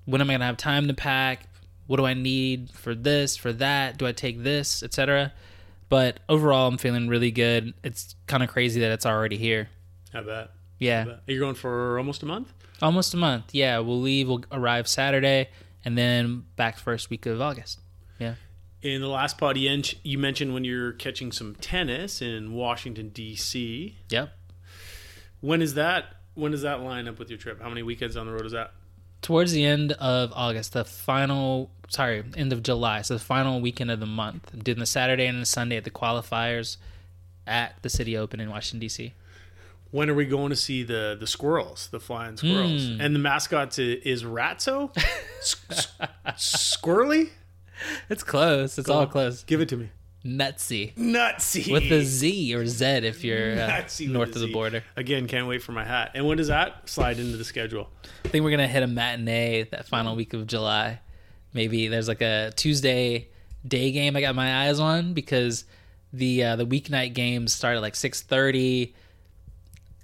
When 0.05 0.19
am 0.21 0.29
I 0.29 0.33
gonna 0.33 0.45
have 0.45 0.57
time 0.57 0.87
to 0.87 0.93
pack? 0.93 1.47
What 1.85 1.97
do 1.97 2.05
I 2.05 2.13
need 2.15 2.71
for 2.71 2.95
this, 2.95 3.37
for 3.37 3.53
that? 3.53 3.97
Do 3.97 4.07
I 4.07 4.13
take 4.13 4.41
this, 4.43 4.81
etc. 4.83 5.31
But 5.89 6.19
overall, 6.27 6.67
I'm 6.67 6.77
feeling 6.77 7.07
really 7.07 7.29
good. 7.31 7.73
It's 7.83 8.15
kind 8.25 8.41
of 8.41 8.49
crazy 8.49 8.79
that 8.81 8.91
it's 8.91 9.05
already 9.05 9.37
here. 9.37 9.69
I 10.13 10.21
bet. 10.21 10.49
Yeah, 10.79 11.15
You're 11.25 11.39
going 11.39 11.55
for 11.55 11.97
almost 11.97 12.21
a 12.23 12.25
month. 12.25 12.53
almost 12.81 13.13
a 13.13 13.17
month. 13.17 13.45
Yeah, 13.53 13.79
we'll 13.79 13.99
leave. 14.01 14.27
We'll 14.27 14.43
arrive 14.51 14.87
Saturday, 14.87 15.49
and 15.83 15.97
then 15.97 16.45
back 16.55 16.77
first 16.77 17.09
week 17.09 17.25
of 17.25 17.41
August. 17.41 17.79
Yeah. 18.19 18.35
In 18.83 19.01
the 19.01 19.07
last 19.07 19.37
pod, 19.39 19.57
you, 19.57 19.81
you 20.03 20.17
mentioned 20.19 20.53
when 20.53 20.63
you're 20.63 20.91
catching 20.93 21.31
some 21.31 21.55
tennis 21.55 22.21
in 22.21 22.53
Washington 22.53 23.09
D.C. 23.09 23.97
Yep. 24.09 24.31
When 25.41 25.61
is 25.61 25.73
that? 25.73 26.05
When 26.35 26.51
does 26.51 26.61
that 26.61 26.81
line 26.81 27.07
up 27.07 27.17
with 27.17 27.29
your 27.29 27.39
trip? 27.39 27.61
How 27.61 27.69
many 27.69 27.81
weekends 27.81 28.15
on 28.15 28.27
the 28.27 28.31
road 28.33 28.45
is 28.45 28.51
that? 28.51 28.71
Towards 29.23 29.51
the 29.51 29.65
end 29.65 29.93
of 29.93 30.31
August, 30.35 30.73
the 30.73 30.85
final, 30.85 31.71
sorry, 31.89 32.23
end 32.35 32.53
of 32.53 32.61
July, 32.61 33.01
so 33.01 33.15
the 33.15 33.19
final 33.19 33.59
weekend 33.59 33.89
of 33.89 33.99
the 33.99 34.05
month. 34.05 34.51
I'm 34.53 34.59
doing 34.61 34.77
the 34.77 34.85
Saturday 34.85 35.25
and 35.25 35.41
the 35.41 35.45
Sunday 35.47 35.75
at 35.77 35.83
the 35.83 35.89
qualifiers 35.89 36.77
at 37.47 37.81
the 37.81 37.89
Citi 37.89 38.15
Open 38.17 38.39
in 38.39 38.51
Washington 38.51 38.79
D.C. 38.79 39.13
When 39.91 40.09
are 40.09 40.13
we 40.13 40.25
going 40.25 40.49
to 40.49 40.55
see 40.55 40.83
the 40.83 41.15
the 41.19 41.27
squirrels, 41.27 41.87
the 41.91 41.99
flying 41.99 42.37
squirrels? 42.37 42.87
Hmm. 42.87 43.01
And 43.01 43.15
the 43.15 43.19
mascot 43.19 43.77
is, 43.79 44.01
is 44.03 44.23
Ratso, 44.23 44.95
S- 45.39 45.55
s- 45.69 45.87
Squirrely. 46.35 47.29
It's 48.09 48.23
close. 48.23 48.77
It's 48.77 48.89
all 48.89 49.05
close. 49.07 49.43
Give 49.43 49.61
it 49.61 49.69
to 49.69 49.77
me. 49.77 49.89
Nutzy 50.25 50.93
Nutzy 50.95 51.71
with 51.71 51.87
the 51.87 52.03
Z 52.03 52.53
or 52.53 52.65
Z 52.65 52.85
if 52.85 53.23
you're 53.23 53.53
uh, 53.61 53.83
north 54.01 54.35
of 54.35 54.41
the 54.41 54.51
border. 54.51 54.83
Again, 54.97 55.25
can't 55.27 55.47
wait 55.47 55.61
for 55.63 55.71
my 55.71 55.85
hat. 55.85 56.11
And 56.15 56.27
when 56.27 56.37
does 56.37 56.47
that 56.49 56.89
slide 56.89 57.17
into 57.19 57.37
the 57.37 57.45
schedule? 57.45 57.89
I 58.25 58.27
think 58.27 58.43
we're 58.43 58.51
gonna 58.51 58.67
hit 58.67 58.83
a 58.83 58.87
matinee 58.87 59.63
that 59.71 59.87
final 59.87 60.15
week 60.15 60.33
of 60.33 60.47
July. 60.47 60.99
Maybe 61.53 61.87
there's 61.87 62.09
like 62.09 62.21
a 62.21 62.51
Tuesday 62.57 63.29
day 63.65 63.91
game 63.91 64.17
I 64.17 64.21
got 64.21 64.35
my 64.35 64.65
eyes 64.67 64.79
on 64.79 65.13
because 65.13 65.63
the 66.11 66.43
uh, 66.43 66.55
the 66.57 66.65
weeknight 66.65 67.13
games 67.13 67.53
start 67.53 67.77
at 67.77 67.81
like 67.81 67.95
six 67.95 68.21
thirty. 68.21 68.95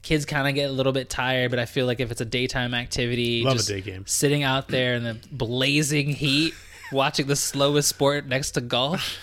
Kids 0.03 0.25
kind 0.25 0.47
of 0.47 0.53
get 0.53 0.69
a 0.69 0.71
little 0.71 0.91
bit 0.93 1.09
tired, 1.09 1.49
but 1.49 1.59
I 1.59 1.65
feel 1.65 1.85
like 1.87 1.99
if 1.99 2.11
it's 2.11 2.21
a 2.21 2.25
daytime 2.25 2.73
activity, 2.73 3.41
Love 3.43 3.53
a 3.53 3.57
just 3.57 3.69
day 3.69 3.81
game. 3.81 4.03
sitting 4.05 4.43
out 4.43 4.67
there 4.67 4.95
in 4.95 5.03
the 5.03 5.17
blazing 5.31 6.09
heat, 6.09 6.53
watching 6.91 7.25
the 7.27 7.35
slowest 7.35 7.87
sport 7.89 8.27
next 8.27 8.51
to 8.51 8.61
golf. 8.61 9.17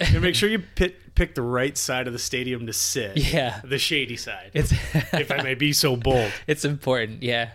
And 0.00 0.20
make 0.20 0.34
sure 0.34 0.48
you 0.48 0.58
pick, 0.58 1.14
pick 1.14 1.36
the 1.36 1.42
right 1.42 1.78
side 1.78 2.08
of 2.08 2.12
the 2.12 2.18
stadium 2.18 2.66
to 2.66 2.72
sit. 2.72 3.16
Yeah. 3.16 3.60
The 3.62 3.78
shady 3.78 4.16
side. 4.16 4.50
It's 4.52 4.72
if 5.14 5.30
I 5.30 5.42
may 5.42 5.54
be 5.54 5.72
so 5.72 5.94
bold. 5.96 6.32
It's 6.48 6.64
important, 6.64 7.22
yeah. 7.22 7.50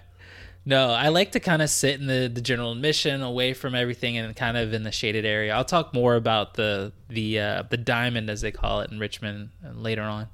No, 0.67 0.89
I 0.91 1.09
like 1.09 1.33
to 1.33 1.39
kind 1.39 1.61
of 1.61 1.69
sit 1.69 1.99
in 1.99 2.07
the, 2.07 2.31
the 2.33 2.41
general 2.41 2.71
admission, 2.71 3.21
away 3.21 3.53
from 3.53 3.75
everything, 3.75 4.17
and 4.17 4.35
kind 4.35 4.57
of 4.57 4.73
in 4.73 4.81
the 4.81 4.91
shaded 4.91 5.23
area. 5.23 5.53
I'll 5.53 5.63
talk 5.65 5.93
more 5.93 6.15
about 6.15 6.55
the 6.55 6.91
the 7.07 7.39
uh, 7.39 7.63
the 7.69 7.77
diamond, 7.77 8.31
as 8.31 8.41
they 8.41 8.49
call 8.51 8.81
it 8.81 8.89
in 8.91 8.97
Richmond, 8.97 9.49
uh, 9.63 9.73
later 9.73 10.01
on. 10.01 10.27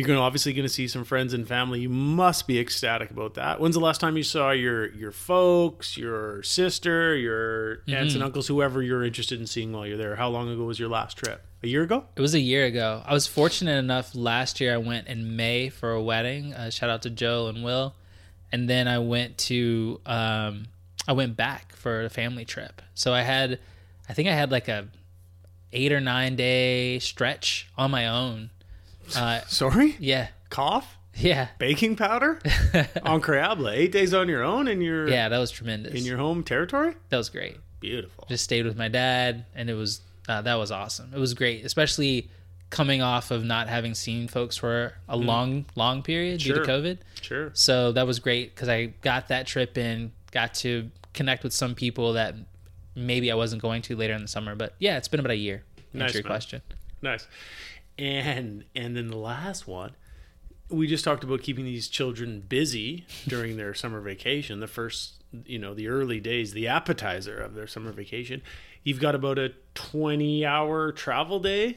You're 0.00 0.06
going 0.06 0.18
obviously 0.18 0.54
going 0.54 0.66
to 0.66 0.72
see 0.72 0.88
some 0.88 1.04
friends 1.04 1.34
and 1.34 1.46
family. 1.46 1.80
You 1.80 1.90
must 1.90 2.46
be 2.46 2.58
ecstatic 2.58 3.10
about 3.10 3.34
that. 3.34 3.60
When's 3.60 3.74
the 3.74 3.80
last 3.80 4.00
time 4.00 4.16
you 4.16 4.22
saw 4.22 4.50
your 4.50 4.90
your 4.92 5.12
folks, 5.12 5.98
your 5.98 6.42
sister, 6.42 7.14
your 7.14 7.82
aunts 7.86 8.14
and 8.14 8.22
uncles, 8.22 8.46
whoever 8.46 8.82
you're 8.82 9.04
interested 9.04 9.38
in 9.38 9.46
seeing 9.46 9.72
while 9.72 9.86
you're 9.86 9.98
there? 9.98 10.16
How 10.16 10.28
long 10.28 10.48
ago 10.48 10.64
was 10.64 10.78
your 10.78 10.88
last 10.88 11.18
trip? 11.18 11.44
A 11.62 11.66
year 11.66 11.82
ago? 11.82 12.06
It 12.16 12.22
was 12.22 12.32
a 12.32 12.40
year 12.40 12.64
ago. 12.64 13.02
I 13.04 13.12
was 13.12 13.26
fortunate 13.26 13.76
enough 13.76 14.14
last 14.14 14.58
year. 14.58 14.72
I 14.72 14.78
went 14.78 15.08
in 15.08 15.36
May 15.36 15.68
for 15.68 15.92
a 15.92 16.02
wedding. 16.02 16.54
Uh, 16.54 16.70
shout 16.70 16.88
out 16.88 17.02
to 17.02 17.10
Joe 17.10 17.48
and 17.48 17.62
Will, 17.62 17.94
and 18.50 18.70
then 18.70 18.88
I 18.88 19.00
went 19.00 19.36
to 19.38 20.00
um, 20.06 20.68
I 21.06 21.12
went 21.12 21.36
back 21.36 21.76
for 21.76 22.02
a 22.04 22.08
family 22.08 22.46
trip. 22.46 22.80
So 22.94 23.12
I 23.12 23.20
had, 23.20 23.58
I 24.08 24.14
think 24.14 24.28
I 24.28 24.32
had 24.32 24.50
like 24.50 24.68
a 24.68 24.88
eight 25.72 25.92
or 25.92 26.00
nine 26.00 26.36
day 26.36 26.98
stretch 27.00 27.68
on 27.76 27.90
my 27.90 28.06
own. 28.06 28.50
Uh, 29.16 29.40
Sorry? 29.46 29.96
yeah, 29.98 30.28
Cough? 30.50 30.96
yeah, 31.14 31.48
Baking 31.58 31.96
powder? 31.96 32.38
on 33.02 33.16
Increable. 33.16 33.68
Eight 33.68 33.92
days 33.92 34.14
on 34.14 34.28
your 34.28 34.42
own 34.42 34.68
in 34.68 34.80
your 34.80 35.08
yeah. 35.08 35.28
That 35.28 35.38
was 35.38 35.50
tremendous. 35.50 35.94
in 35.94 36.04
your 36.04 36.18
home 36.18 36.42
territory? 36.44 36.94
that 37.08 37.16
was 37.16 37.28
great. 37.28 37.56
Beautiful. 37.80 38.26
Just 38.28 38.44
stayed 38.44 38.66
with 38.66 38.76
my 38.76 38.88
dad, 38.88 39.46
and 39.54 39.68
it 39.70 39.74
was 39.74 40.00
uh, 40.28 40.42
that 40.42 40.54
was 40.56 40.70
awesome. 40.70 41.12
It 41.14 41.18
was 41.18 41.34
great, 41.34 41.64
especially 41.64 42.30
coming 42.70 43.02
off 43.02 43.30
of 43.32 43.42
not 43.44 43.68
having 43.68 43.94
seen 43.94 44.28
folks 44.28 44.56
for 44.56 44.92
a 45.08 45.16
long, 45.16 45.64
long 45.74 46.02
period 46.02 46.38
due 46.38 46.54
Sure. 46.54 46.64
to 46.64 46.70
COVID. 46.70 46.98
Sure. 47.20 47.50
So 47.52 47.90
that 47.92 48.06
was 48.06 48.20
great 48.20 48.54
because 48.54 48.68
I 48.68 48.86
got 49.02 49.26
that 49.28 49.46
trip 49.48 49.76
in, 49.76 50.12
got 50.30 50.54
to 50.56 50.88
connect 51.12 51.42
with 51.42 51.52
some 51.52 51.74
people 51.74 52.12
that 52.12 52.36
maybe 52.94 53.32
I 53.32 53.34
wasn't 53.34 53.60
going 53.60 53.82
to 53.82 53.96
later 53.96 54.14
in 54.14 54.22
the 54.22 54.28
summer. 54.28 54.54
But 54.54 54.74
yeah, 54.78 54.98
it's 54.98 55.08
been 55.08 55.18
about 55.18 55.32
a 55.32 55.36
year. 55.36 55.64
To 55.92 55.98
Nice, 55.98 56.08
answer 56.10 56.18
your 56.18 56.22
man. 56.24 56.30
question. 56.30 56.62
Nice. 57.02 57.26
And 58.00 58.64
and 58.74 58.96
then 58.96 59.08
the 59.08 59.16
last 59.18 59.68
one, 59.68 59.92
we 60.70 60.86
just 60.86 61.04
talked 61.04 61.22
about 61.22 61.42
keeping 61.42 61.64
these 61.64 61.86
children 61.88 62.40
busy 62.48 63.04
during 63.28 63.56
their 63.58 63.74
summer 63.74 64.00
vacation. 64.00 64.60
The 64.60 64.66
first, 64.66 65.22
you 65.44 65.58
know, 65.58 65.74
the 65.74 65.88
early 65.88 66.18
days, 66.18 66.52
the 66.52 66.66
appetizer 66.68 67.36
of 67.38 67.54
their 67.54 67.66
summer 67.66 67.92
vacation. 67.92 68.40
You've 68.82 69.00
got 69.00 69.14
about 69.14 69.38
a 69.38 69.52
twenty-hour 69.74 70.92
travel 70.92 71.38
day 71.40 71.76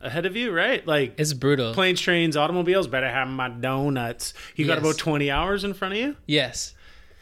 ahead 0.00 0.24
of 0.24 0.36
you, 0.36 0.50
right? 0.52 0.86
Like 0.86 1.14
It's 1.18 1.34
brutal. 1.34 1.74
planes, 1.74 2.00
trains, 2.00 2.34
automobiles. 2.34 2.86
Better 2.88 3.10
have 3.10 3.28
my 3.28 3.50
donuts. 3.50 4.32
You 4.56 4.66
got 4.66 4.78
Yes. 4.78 4.80
about 4.82 4.96
twenty 4.98 5.30
hours 5.30 5.64
in 5.64 5.74
front 5.74 5.92
of 5.92 6.00
you. 6.00 6.16
Yes. 6.26 6.74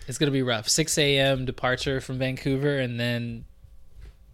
It's 0.07 0.17
going 0.19 0.29
to 0.29 0.33
be 0.33 0.43
rough. 0.43 0.69
6 0.71 0.97
a.m. 0.97 1.45
departure 1.45 2.01
from 2.01 2.17
Vancouver 2.19 2.79
and 2.79 2.99
then 2.99 3.45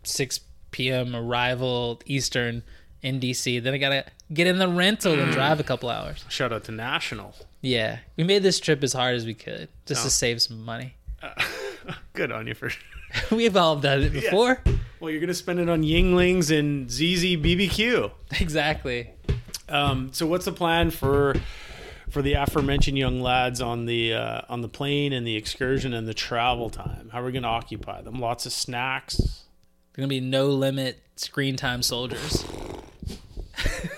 6 0.04 0.38
p.m. 0.70 1.16
arrival 1.16 2.00
Eastern 2.06 2.62
in 3.04 3.20
DC. 3.20 3.62
Then 3.62 3.74
I 3.74 3.78
got 3.78 3.90
to 3.90 4.04
get 4.32 4.46
in 4.48 4.58
the 4.58 4.66
rental 4.66 5.12
and 5.20 5.30
drive 5.30 5.60
a 5.60 5.62
couple 5.62 5.90
hours. 5.90 6.24
Shout 6.28 6.52
out 6.52 6.64
to 6.64 6.72
National. 6.72 7.34
Yeah. 7.60 7.98
We 8.16 8.24
made 8.24 8.42
this 8.42 8.58
trip 8.58 8.82
as 8.82 8.92
hard 8.94 9.14
as 9.14 9.24
we 9.26 9.34
could 9.34 9.68
just 9.86 10.00
to 10.02 10.06
Oh. 10.06 10.10
save 10.10 10.42
some 10.42 10.64
money. 10.64 10.94
Good 12.14 12.32
on 12.32 12.46
you 12.46 12.54
for. 12.54 12.70
We've 13.30 13.56
all 13.56 13.76
done 13.76 14.02
it 14.02 14.12
before. 14.12 14.60
Well, 14.98 15.10
you're 15.10 15.20
gonna 15.20 15.34
spend 15.34 15.60
it 15.60 15.68
on 15.68 15.82
Yinglings 15.82 16.50
and 16.56 16.90
ZZ 16.90 17.36
BBQ. 17.36 18.10
Exactly. 18.40 19.10
Um, 19.68 20.12
so 20.12 20.26
what's 20.26 20.46
the 20.46 20.52
plan 20.52 20.90
for 20.90 21.36
for 22.10 22.22
the 22.22 22.32
aforementioned 22.34 22.98
young 22.98 23.20
lads 23.20 23.60
on 23.60 23.86
the 23.86 24.14
uh, 24.14 24.40
on 24.48 24.62
the 24.62 24.68
plane 24.68 25.12
and 25.12 25.24
the 25.26 25.36
excursion 25.36 25.94
and 25.94 26.08
the 26.08 26.14
travel 26.14 26.70
time? 26.70 27.10
How 27.12 27.20
are 27.22 27.26
we 27.26 27.32
to 27.44 27.48
occupy 27.48 28.02
them? 28.02 28.18
Lots 28.18 28.46
of 28.46 28.52
snacks. 28.52 29.44
To 29.94 30.06
be 30.08 30.18
no 30.20 30.48
limit 30.48 31.00
screen 31.14 31.54
time 31.56 31.82
soldiers. 31.84 32.44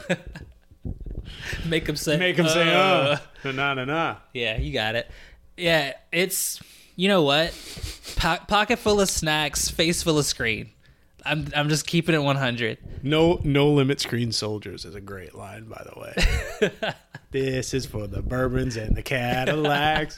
Make 1.66 1.86
them 1.86 1.96
say, 1.96 2.16
Make 2.16 2.36
them 2.36 2.48
say, 2.48 2.72
"Uh." 2.72 3.18
"Oh, 3.44 3.50
na 3.50 3.74
na 3.74 3.84
na." 3.84 4.16
Yeah, 4.32 4.56
you 4.58 4.72
got 4.72 4.94
it. 4.94 5.10
Yeah, 5.56 5.94
it's 6.12 6.60
you 6.96 7.08
know 7.08 7.22
what, 7.22 7.52
po- 8.16 8.44
pocket 8.48 8.78
full 8.78 9.00
of 9.00 9.08
snacks, 9.08 9.68
face 9.68 10.02
full 10.02 10.18
of 10.18 10.24
screen. 10.24 10.70
I'm 11.24 11.48
I'm 11.54 11.68
just 11.68 11.86
keeping 11.86 12.14
it 12.14 12.22
100. 12.22 12.78
No, 13.02 13.40
no 13.42 13.68
limit 13.68 14.00
screen 14.00 14.32
soldiers 14.32 14.84
is 14.84 14.94
a 14.94 15.00
great 15.00 15.34
line, 15.34 15.64
by 15.64 15.84
the 15.92 16.00
way. 16.00 16.94
this 17.30 17.74
is 17.74 17.84
for 17.84 18.06
the 18.06 18.22
bourbons 18.22 18.76
and 18.76 18.96
the 18.96 19.02
Cadillacs. 19.02 20.16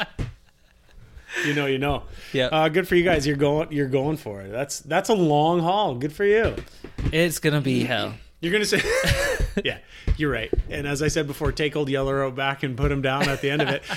you 1.47 1.55
know, 1.55 1.67
you 1.67 1.78
know. 1.78 2.02
Yep. 2.33 2.52
Uh, 2.52 2.69
good 2.69 2.87
for 2.87 2.95
you 2.95 3.05
guys. 3.05 3.26
You're 3.26 3.37
going. 3.37 3.73
You're 3.73 3.88
going 3.88 4.17
for 4.19 4.43
it. 4.43 4.50
That's 4.50 4.81
that's 4.81 5.09
a 5.09 5.14
long 5.14 5.61
haul. 5.61 5.95
Good 5.95 6.12
for 6.12 6.25
you. 6.25 6.55
It's 7.12 7.38
gonna 7.38 7.61
be 7.61 7.85
hell. 7.85 8.14
You're 8.40 8.52
gonna 8.52 8.64
say, 8.64 8.80
yeah, 9.64 9.78
you're 10.16 10.30
right. 10.30 10.52
And 10.71 10.87
as 10.87 11.02
I 11.02 11.09
said 11.09 11.26
before, 11.26 11.50
take 11.50 11.75
old 11.75 11.88
Yeller 11.88 12.21
Rope 12.21 12.37
back 12.37 12.62
and 12.62 12.76
put 12.76 12.92
him 12.92 13.02
down 13.02 13.28
at 13.28 13.40
the 13.40 13.50
end 13.50 13.62
of 13.62 13.68
it. 13.68 13.83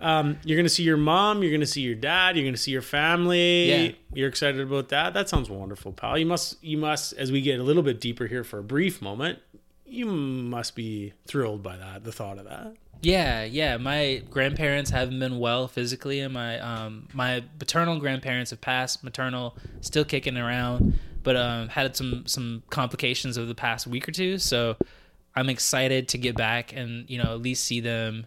Um, 0.00 0.38
you're 0.44 0.58
gonna 0.58 0.68
see 0.68 0.82
your 0.82 0.98
mom. 0.98 1.42
You're 1.42 1.52
gonna 1.52 1.64
see 1.64 1.80
your 1.80 1.94
dad. 1.94 2.36
You're 2.36 2.44
gonna 2.44 2.58
see 2.58 2.72
your 2.72 2.82
family. 2.82 3.68
Yeah. 3.70 3.92
You're 4.12 4.28
excited 4.28 4.60
about 4.60 4.90
that. 4.90 5.14
That 5.14 5.30
sounds 5.30 5.48
wonderful, 5.48 5.92
pal. 5.92 6.18
You 6.18 6.26
must. 6.26 6.62
You 6.62 6.76
must. 6.76 7.14
As 7.14 7.32
we 7.32 7.40
get 7.40 7.58
a 7.58 7.62
little 7.62 7.82
bit 7.82 8.00
deeper 8.02 8.26
here 8.26 8.44
for 8.44 8.58
a 8.58 8.62
brief 8.62 9.00
moment, 9.00 9.38
you 9.86 10.04
must 10.04 10.74
be 10.74 11.14
thrilled 11.26 11.62
by 11.62 11.76
that. 11.78 12.04
The 12.04 12.12
thought 12.12 12.36
of 12.38 12.44
that. 12.44 12.74
Yeah, 13.00 13.44
yeah. 13.44 13.76
My 13.78 14.22
grandparents 14.30 14.90
haven't 14.90 15.18
been 15.20 15.38
well 15.38 15.68
physically, 15.68 16.20
and 16.20 16.34
my 16.34 16.58
um 16.58 17.08
my 17.14 17.44
paternal 17.58 17.98
grandparents 17.98 18.50
have 18.50 18.60
passed. 18.60 19.04
Maternal 19.04 19.56
still 19.80 20.04
kicking 20.04 20.36
around, 20.36 20.98
but 21.24 21.34
um 21.36 21.68
had 21.68 21.96
some 21.96 22.26
some 22.26 22.62
complications 22.70 23.36
over 23.36 23.46
the 23.46 23.54
past 23.54 23.86
week 23.88 24.08
or 24.08 24.12
two. 24.12 24.38
So 24.38 24.76
I'm 25.34 25.48
excited 25.48 26.08
to 26.10 26.18
get 26.18 26.36
back 26.36 26.72
and 26.76 27.10
you 27.10 27.20
know 27.20 27.32
at 27.32 27.40
least 27.42 27.64
see 27.64 27.80
them. 27.80 28.26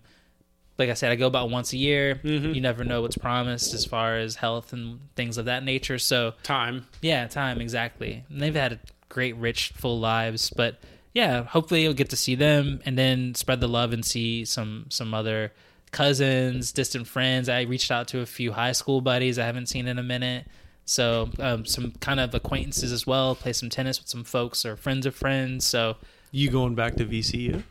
Like 0.78 0.90
I 0.90 0.94
said, 0.94 1.12
I 1.12 1.16
go 1.16 1.26
about 1.26 1.50
once 1.50 1.74
a 1.74 1.78
year. 1.78 2.20
You 2.24 2.62
never 2.62 2.84
know 2.84 3.02
what's 3.02 3.18
promised 3.18 3.74
as 3.74 3.86
far 3.86 4.18
as 4.18 4.36
health 4.36 4.74
and 4.74 5.00
things 5.16 5.38
of 5.40 5.46
that 5.46 5.64
nature. 5.64 5.98
So 5.98 6.34
Time. 6.44 6.86
yeah, 7.02 7.26
time 7.28 7.62
exactly. 7.62 8.24
And 8.30 8.42
they've 8.42 8.54
had 8.54 8.80
great, 9.10 9.36
rich, 9.38 9.70
full 9.70 10.00
lives, 10.00 10.52
but 10.56 10.80
yeah, 11.14 11.44
hopefully 11.46 11.82
you'll 11.82 11.96
get 11.96 12.10
to 12.12 12.16
see 12.16 12.36
them 12.36 12.80
and 12.86 12.96
then 12.96 13.34
spread 13.34 13.60
the 13.60 13.68
love 13.68 13.92
and 13.92 14.06
see 14.06 14.46
some 14.46 14.86
some 14.90 15.16
other 15.16 15.52
cousins, 15.92 16.72
distant 16.72 17.08
friends. 17.08 17.50
I 17.50 17.62
reached 17.62 17.90
out 17.90 18.08
to 18.10 18.20
a 18.20 18.26
few 18.28 18.52
high 18.52 18.74
school 18.74 19.02
buddies 19.02 19.40
I 19.40 19.46
haven't 19.46 19.66
seen 19.68 19.88
in 19.88 19.98
a 19.98 20.04
minute. 20.04 20.46
So 20.90 21.30
um, 21.40 21.66
some 21.66 21.92
kind 22.00 22.20
of 22.20 22.34
acquaintances 22.34 22.92
as 22.94 23.06
well. 23.06 23.36
Play 23.36 23.52
some 23.54 23.70
tennis 23.70 24.00
with 24.00 24.08
some 24.08 24.24
folks 24.24 24.66
or 24.66 24.76
friends 24.78 25.06
of 25.06 25.14
friends. 25.14 25.66
So 25.68 25.98
You 26.32 26.50
going 26.50 26.76
back 26.76 26.96
to 26.96 27.06
VCU? 27.06 27.62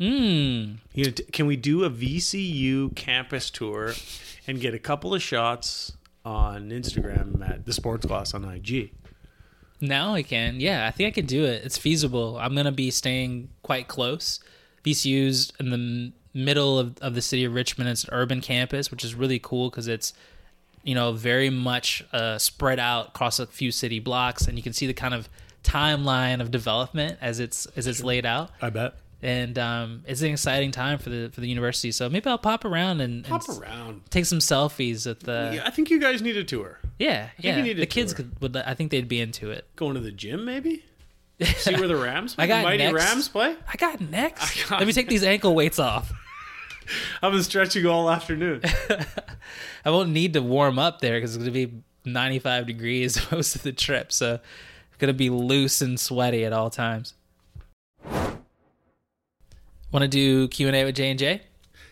Mmm. 0.00 0.78
You 0.94 1.04
know, 1.04 1.10
t- 1.10 1.24
can 1.24 1.46
we 1.46 1.56
do 1.56 1.84
a 1.84 1.90
VCU 1.90 2.94
campus 2.96 3.50
tour 3.50 3.92
and 4.46 4.60
get 4.60 4.72
a 4.74 4.78
couple 4.78 5.14
of 5.14 5.22
shots 5.22 5.92
on 6.24 6.70
Instagram 6.70 7.46
at 7.48 7.66
the 7.66 7.72
Sports 7.72 8.06
Gloss 8.06 8.32
on 8.32 8.44
IG? 8.44 8.92
Now 9.80 10.14
I 10.14 10.22
can. 10.22 10.58
Yeah, 10.60 10.86
I 10.86 10.90
think 10.90 11.08
I 11.08 11.10
can 11.10 11.26
do 11.26 11.44
it. 11.44 11.64
It's 11.64 11.78
feasible. 11.78 12.38
I'm 12.38 12.54
gonna 12.54 12.72
be 12.72 12.90
staying 12.90 13.48
quite 13.62 13.88
close. 13.88 14.40
VCU's 14.84 15.52
in 15.60 15.70
the 15.70 15.74
m- 15.76 16.12
middle 16.32 16.78
of, 16.78 16.96
of 17.02 17.14
the 17.14 17.22
city 17.22 17.44
of 17.44 17.52
Richmond. 17.54 17.90
It's 17.90 18.04
an 18.04 18.10
urban 18.12 18.40
campus, 18.40 18.90
which 18.90 19.04
is 19.04 19.14
really 19.14 19.38
cool 19.38 19.68
because 19.70 19.86
it's 19.88 20.14
you 20.82 20.94
know 20.94 21.12
very 21.12 21.50
much 21.50 22.04
uh, 22.12 22.38
spread 22.38 22.78
out 22.78 23.08
across 23.08 23.38
a 23.38 23.46
few 23.46 23.70
city 23.72 23.98
blocks, 24.00 24.46
and 24.46 24.56
you 24.56 24.62
can 24.62 24.72
see 24.72 24.86
the 24.86 24.94
kind 24.94 25.14
of 25.14 25.28
timeline 25.64 26.40
of 26.40 26.50
development 26.50 27.18
as 27.20 27.40
it's 27.40 27.66
as 27.76 27.86
it's 27.86 28.02
laid 28.02 28.24
out. 28.26 28.50
I 28.62 28.70
bet. 28.70 28.94
And 29.20 29.58
um, 29.58 30.04
it's 30.06 30.20
an 30.22 30.30
exciting 30.30 30.70
time 30.70 30.98
for 30.98 31.10
the 31.10 31.28
for 31.32 31.40
the 31.40 31.48
university. 31.48 31.90
So 31.90 32.08
maybe 32.08 32.30
I'll 32.30 32.38
pop 32.38 32.64
around 32.64 33.00
and, 33.00 33.24
and 33.24 33.26
Hop 33.26 33.42
s- 33.48 33.58
around. 33.58 34.02
take 34.10 34.24
some 34.26 34.38
selfies 34.38 35.10
at 35.10 35.20
the 35.20 35.50
Yeah, 35.54 35.62
I 35.66 35.70
think 35.70 35.90
you 35.90 35.98
guys 35.98 36.22
need 36.22 36.36
a 36.36 36.44
tour. 36.44 36.78
yeah 37.00 37.30
yeah. 37.38 37.56
you 37.56 37.62
need 37.64 37.78
a 37.78 37.80
the 37.80 37.86
kids 37.86 38.14
tour. 38.14 38.26
would 38.40 38.56
I 38.56 38.74
think 38.74 38.92
they'd 38.92 39.08
be 39.08 39.20
into 39.20 39.50
it. 39.50 39.66
Going 39.74 39.94
to 39.94 40.00
the 40.00 40.12
gym, 40.12 40.44
maybe. 40.44 40.84
See 41.56 41.74
where 41.74 41.88
the 41.88 41.96
Rams, 41.96 42.34
I 42.38 42.46
got 42.46 42.58
the 42.58 42.62
mighty 42.64 42.84
next. 42.84 42.94
Rams 42.94 43.28
play. 43.28 43.56
I 43.66 43.76
got 43.76 44.00
next. 44.00 44.42
I 44.66 44.68
got 44.70 44.78
Let 44.80 44.86
me 44.86 44.92
take 44.92 45.08
these 45.08 45.24
ankle 45.24 45.52
weights 45.54 45.78
off. 45.80 46.12
I've 47.22 47.32
been 47.32 47.42
stretching 47.42 47.86
all 47.86 48.10
afternoon. 48.10 48.62
I 49.84 49.90
won't 49.90 50.10
need 50.10 50.32
to 50.34 50.42
warm 50.42 50.78
up 50.78 51.00
there 51.00 51.16
because 51.16 51.34
it's 51.34 51.44
going 51.44 51.52
to 51.52 51.66
be 51.66 51.82
95 52.04 52.66
degrees 52.66 53.20
most 53.32 53.56
of 53.56 53.62
the 53.62 53.72
trip. 53.72 54.12
So 54.12 54.34
it's 54.34 54.96
going 54.98 55.08
to 55.08 55.14
be 55.14 55.30
loose 55.30 55.80
and 55.80 55.98
sweaty 55.98 56.44
at 56.44 56.52
all 56.52 56.70
times. 56.70 57.14
Want 59.90 60.02
to 60.02 60.08
do 60.08 60.48
Q&A 60.48 60.84
with 60.84 60.96
J&J? 60.96 61.42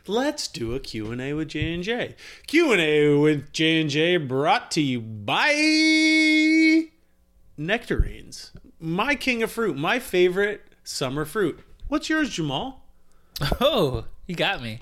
Let's 0.07 0.47
do 0.47 0.75
a 0.75 0.81
Q&A 0.81 1.33
with 1.33 1.49
J&J. 1.49 2.15
Q&A 2.47 3.19
with 3.19 3.53
J&J 3.53 4.19
brought 4.19 4.71
to 4.73 4.81
you 4.81 5.01
by 5.01 6.89
Nectarines. 7.57 8.53
My 8.79 9.15
king 9.17 9.43
of 9.43 9.51
fruit, 9.51 9.77
my 9.77 9.99
favorite 9.99 10.63
summer 10.85 11.25
fruit. 11.25 11.59
What's 11.89 12.09
yours, 12.09 12.31
Jamaal? 12.37 12.77
Oh, 13.61 14.05
you 14.27 14.35
got 14.35 14.63
me. 14.63 14.81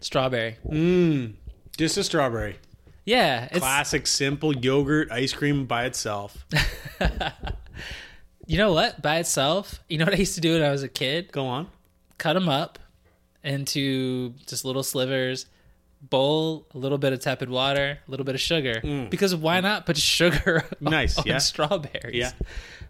Strawberry. 0.00 0.56
Mmm, 0.68 1.34
just 1.76 1.96
a 1.96 2.04
strawberry. 2.04 2.56
Yeah, 3.06 3.48
it's 3.50 3.58
Classic, 3.58 4.06
simple 4.06 4.54
yogurt 4.56 5.10
ice 5.10 5.32
cream 5.32 5.66
by 5.66 5.84
itself. 5.84 6.46
you 8.46 8.58
know 8.58 8.72
what? 8.72 9.00
By 9.02 9.18
itself, 9.18 9.80
you 9.88 9.98
know 9.98 10.04
what 10.04 10.14
I 10.14 10.18
used 10.18 10.34
to 10.36 10.40
do 10.40 10.54
when 10.54 10.62
I 10.62 10.70
was 10.70 10.82
a 10.82 10.88
kid? 10.88 11.30
Go 11.32 11.46
on. 11.46 11.68
Cut 12.18 12.34
them 12.34 12.48
up 12.48 12.78
into 13.42 14.30
just 14.46 14.64
little 14.64 14.82
slivers. 14.82 15.46
Bowl 16.00 16.66
a 16.74 16.78
little 16.78 16.98
bit 16.98 17.12
of 17.14 17.20
tepid 17.20 17.48
water, 17.48 17.98
a 18.06 18.10
little 18.10 18.24
bit 18.24 18.34
of 18.34 18.40
sugar. 18.40 19.06
Because 19.10 19.34
why 19.34 19.60
not 19.60 19.86
put 19.86 19.96
sugar 19.98 20.64
Mm. 20.82 20.90
Nice, 20.90 21.18
on 21.18 21.24
yeah. 21.26 21.38
strawberries? 21.38 22.14
Yeah. 22.14 22.30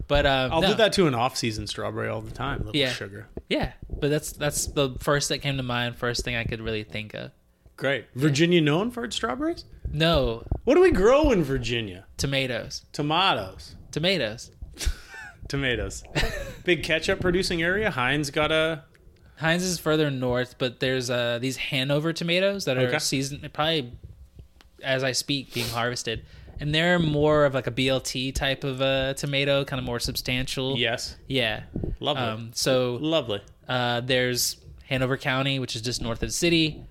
But 0.07 0.25
um, 0.25 0.51
I'll 0.51 0.61
no. 0.61 0.67
do 0.69 0.73
that 0.75 0.93
to 0.93 1.07
an 1.07 1.15
off-season 1.15 1.65
strawberry 1.67 2.09
all 2.09 2.21
the 2.21 2.31
time. 2.31 2.59
Little 2.59 2.75
Yeah. 2.75 2.91
sugar. 2.91 3.27
Yeah, 3.49 3.71
but 3.89 4.09
that's 4.09 4.31
that's 4.33 4.67
the 4.67 4.95
first 4.99 5.29
that 5.29 5.39
came 5.39 5.57
to 5.57 5.63
mind. 5.63 5.97
First 5.97 6.23
thing 6.23 6.35
I 6.35 6.43
could 6.43 6.61
really 6.61 6.83
think 6.83 7.13
of. 7.13 7.31
Great. 7.77 8.05
Virginia 8.15 8.61
known 8.61 8.89
for 8.91 9.03
its 9.03 9.15
strawberries? 9.15 9.65
No 9.91 10.45
What 10.63 10.75
do 10.75 10.81
we 10.81 10.91
grow 10.91 11.31
in 11.31 11.43
Virginia? 11.43 12.05
tomatoes. 12.17 12.85
Tomatoes. 12.93 13.75
Tomatoes. 13.91 14.51
Tomatoes. 15.47 16.03
Big 16.63 16.83
ketchup 16.83 17.19
producing 17.19 17.61
area. 17.61 17.91
Heinz 17.91 18.29
got 18.31 18.51
a 18.51 18.83
Heinz 19.37 19.63
is 19.63 19.77
further 19.79 20.09
north, 20.09 20.55
but 20.57 20.79
there's 20.79 21.09
uh, 21.09 21.39
these 21.41 21.57
Hanover 21.57 22.13
tomatoes 22.13 22.63
that 22.65 22.77
are 22.77 22.87
Okay. 22.87 22.99
seasoned, 22.99 23.51
probably 23.53 23.91
as 24.81 25.03
I 25.03 25.11
speak, 25.11 25.53
being 25.53 25.67
harvested, 25.67 26.25
and 26.59 26.73
they're 26.73 26.99
more 26.99 27.45
of 27.45 27.53
like 27.53 27.67
a 27.67 27.71
BLT 27.71 28.33
type 28.35 28.63
of 28.63 28.81
a 28.81 29.13
tomato, 29.17 29.63
kind 29.65 29.79
of 29.79 29.85
more 29.85 29.99
substantial. 29.99 30.77
yes. 30.77 31.15
Yeah. 31.27 31.63
Lovely. 31.99 32.23
Um, 32.23 32.51
so 32.53 32.97
Lovely. 33.01 33.41
uh, 33.67 34.01
there's 34.01 34.57
Hanover 34.87 35.17
County, 35.17 35.59
which 35.59 35.75
is 35.75 35.81
just 35.81 36.01
north 36.01 36.21
of 36.23 36.29
the 36.29 36.33
city. 36.33 36.83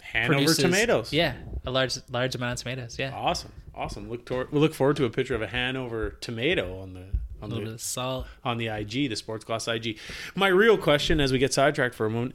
Hanover 0.00 0.34
produces- 0.34 0.58
tomatoes. 0.58 1.12
Yeah, 1.12 1.34
a 1.66 1.70
large 1.70 1.98
large 2.10 2.34
amount 2.34 2.52
of 2.54 2.58
tomatoes. 2.62 2.98
Yeah, 2.98 3.12
Awesome. 3.14 3.52
Awesome. 3.74 4.10
Look 4.10 4.24
toward, 4.26 4.50
we 4.50 4.58
look 4.58 4.74
forward 4.74 4.96
to 4.96 5.04
a 5.04 5.10
picture 5.10 5.34
of 5.36 5.42
a 5.42 5.46
Hanover 5.46 6.10
tomato 6.20 6.80
on 6.80 6.94
the 6.94 7.04
on 7.40 7.42
a 7.42 7.46
little 7.46 7.64
bit 7.66 7.72
the 7.74 7.78
salt. 7.78 8.26
on 8.44 8.58
the 8.58 8.66
IG, 8.66 9.08
the 9.08 9.14
Sports 9.14 9.44
Gloss 9.44 9.68
IG. 9.68 9.98
My 10.34 10.48
real 10.48 10.76
question, 10.76 11.20
as 11.20 11.30
we 11.30 11.38
get 11.38 11.54
sidetracked 11.54 11.94
for 11.94 12.06
a 12.06 12.10
moment, 12.10 12.34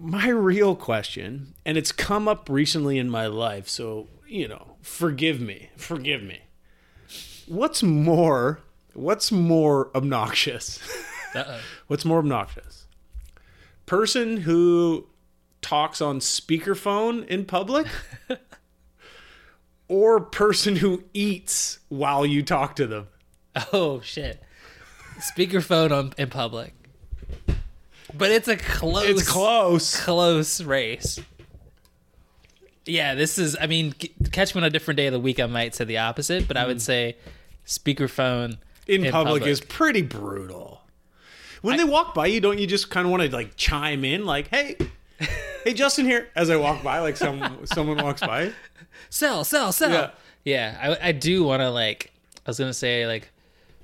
my 0.00 0.26
real 0.28 0.74
question, 0.74 1.54
and 1.64 1.78
it's 1.78 1.92
come 1.92 2.26
up 2.26 2.48
recently 2.50 2.98
in 2.98 3.08
my 3.08 3.26
life, 3.28 3.68
so 3.68 4.08
you 4.26 4.48
know, 4.48 4.76
forgive 4.82 5.40
me, 5.40 5.70
forgive 5.76 6.22
me. 6.22 6.40
What's 7.46 7.82
more? 7.82 8.60
What's 8.94 9.30
more 9.30 9.90
obnoxious? 9.96 10.80
What's 11.86 12.04
more 12.04 12.18
obnoxious? 12.18 12.86
Person 13.86 14.38
who 14.38 15.06
talks 15.60 16.00
on 16.00 16.20
speakerphone 16.20 17.26
in 17.26 17.44
public 17.44 17.86
or 19.88 20.20
person 20.20 20.76
who 20.76 21.04
eats 21.12 21.80
while 21.88 22.24
you 22.24 22.42
talk 22.42 22.76
to 22.76 22.86
them? 22.86 23.08
Oh 23.72 24.00
shit! 24.00 24.42
Speakerphone 25.18 25.90
on 25.92 26.12
in 26.18 26.28
public, 26.28 26.74
but 28.12 28.30
it's 28.30 28.48
a 28.48 28.56
close. 28.56 29.08
It's 29.08 29.28
close. 29.28 30.00
close 30.00 30.60
race. 30.62 31.20
Yeah, 32.86 33.14
this 33.14 33.38
is. 33.38 33.56
I 33.60 33.66
mean, 33.66 33.94
catch 34.32 34.54
me 34.54 34.60
on 34.60 34.64
a 34.66 34.70
different 34.70 34.96
day 34.96 35.06
of 35.06 35.12
the 35.12 35.20
week. 35.20 35.40
I 35.40 35.46
might 35.46 35.74
say 35.74 35.84
the 35.84 35.98
opposite, 35.98 36.46
but 36.46 36.56
I 36.56 36.66
would 36.66 36.78
mm. 36.78 36.82
say 36.82 37.16
speakerphone 37.66 38.58
In, 38.86 39.10
public, 39.10 39.46
is 39.46 39.60
pretty 39.60 40.02
brutal. 40.02 40.82
When 41.62 41.78
they 41.78 41.84
walk 41.84 42.14
by 42.14 42.26
you, 42.26 42.42
don't 42.42 42.58
you 42.58 42.66
just 42.66 42.90
kind 42.90 43.06
of 43.06 43.10
want 43.10 43.22
to 43.22 43.34
like 43.34 43.56
chime 43.56 44.04
in, 44.04 44.26
like, 44.26 44.48
"Hey, 44.48 44.76
hey, 45.64 45.72
Justin 45.72 46.04
here," 46.04 46.28
as 46.36 46.50
I 46.50 46.56
walk 46.56 46.82
by, 46.82 46.98
like 46.98 47.16
some 47.16 47.60
someone 47.64 48.02
walks 48.02 48.20
by. 48.20 48.52
sell, 49.08 49.44
sell, 49.44 49.72
sell. 49.72 49.90
Yeah. 49.90 50.10
Yeah, 50.44 50.96
I, 51.00 51.08
I 51.08 51.12
do 51.12 51.44
want 51.44 51.62
to 51.62 51.70
like. 51.70 52.12
I 52.46 52.50
was 52.50 52.58
gonna 52.58 52.74
say 52.74 53.06
like 53.06 53.30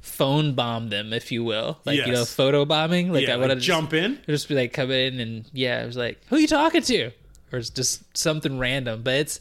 phone 0.00 0.54
bomb 0.54 0.88
them, 0.88 1.12
if 1.12 1.32
you 1.32 1.44
will, 1.44 1.78
like 1.84 2.04
you 2.06 2.12
know, 2.12 2.24
photo 2.24 2.64
bombing. 2.64 3.12
Like 3.12 3.26
yeah, 3.26 3.34
I 3.34 3.36
want 3.38 3.50
to 3.50 3.54
like, 3.54 3.62
jump 3.62 3.94
in. 3.94 4.18
just 4.26 4.48
be 4.48 4.54
like 4.54 4.72
come 4.72 4.90
in 4.90 5.20
and 5.20 5.48
yeah, 5.52 5.82
it 5.82 5.86
was 5.86 5.96
like 5.96 6.20
who 6.28 6.36
are 6.36 6.40
you 6.40 6.46
talking 6.46 6.82
to, 6.82 7.10
or 7.52 7.58
it's 7.58 7.70
just 7.70 8.16
something 8.16 8.58
random. 8.58 9.02
But 9.02 9.14
it's 9.14 9.40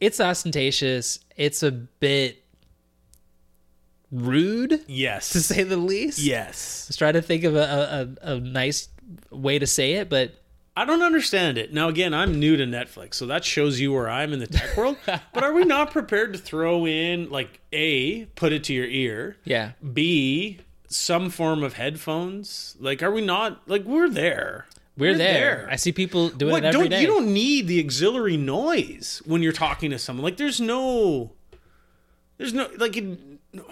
it's 0.00 0.20
ostentatious. 0.20 1.20
It's 1.36 1.62
a 1.62 1.70
bit 1.70 2.44
rude 4.10 4.84
yes, 4.86 5.30
to 5.30 5.40
say 5.40 5.62
the 5.62 5.76
least. 5.76 6.18
Yes. 6.18 6.86
Let's 6.88 6.96
try 6.96 7.12
to 7.12 7.22
think 7.22 7.44
of 7.44 7.54
a, 7.54 8.16
a, 8.22 8.30
a, 8.30 8.36
a 8.36 8.40
nice 8.40 8.88
way 9.30 9.58
to 9.58 9.66
say 9.66 9.94
it, 9.94 10.08
but 10.08 10.34
I 10.76 10.84
don't 10.84 11.02
understand 11.02 11.58
it. 11.58 11.72
Now, 11.72 11.88
again, 11.88 12.14
I'm 12.14 12.38
new 12.38 12.56
to 12.56 12.64
Netflix, 12.64 13.14
so 13.14 13.26
that 13.26 13.44
shows 13.44 13.80
you 13.80 13.92
where 13.92 14.08
I'm 14.08 14.32
in 14.32 14.38
the 14.38 14.46
tech 14.46 14.76
world. 14.76 14.96
but 15.06 15.42
are 15.42 15.52
we 15.52 15.64
not 15.64 15.90
prepared 15.90 16.32
to 16.34 16.38
throw 16.38 16.86
in, 16.86 17.30
like, 17.30 17.60
A, 17.72 18.26
put 18.36 18.52
it 18.52 18.64
to 18.64 18.72
your 18.72 18.86
ear, 18.86 19.36
yeah, 19.44 19.72
B, 19.92 20.60
some 20.86 21.30
form 21.30 21.64
of 21.64 21.74
headphones? 21.74 22.76
Like, 22.78 23.02
are 23.02 23.10
we 23.10 23.22
not, 23.22 23.68
like, 23.68 23.84
we're 23.84 24.08
there. 24.08 24.66
We're, 24.98 25.16
there. 25.16 25.68
I 25.70 25.76
see 25.76 25.92
people 25.92 26.28
doing 26.28 26.52
What, 26.52 26.64
it 26.64 26.68
every 26.68 26.80
don't, 26.80 26.90
day. 26.90 27.00
you 27.00 27.06
don't 27.06 27.32
need 27.32 27.66
the 27.68 27.82
auxiliary 27.84 28.36
noise 28.36 29.22
when 29.24 29.42
you're 29.42 29.52
talking 29.52 29.90
to 29.90 29.98
someone. 29.98 30.24
Like, 30.24 30.36
there's 30.36 30.60
no, 30.60 31.32
there's 32.36 32.52
no, 32.52 32.68
like, 32.78 32.94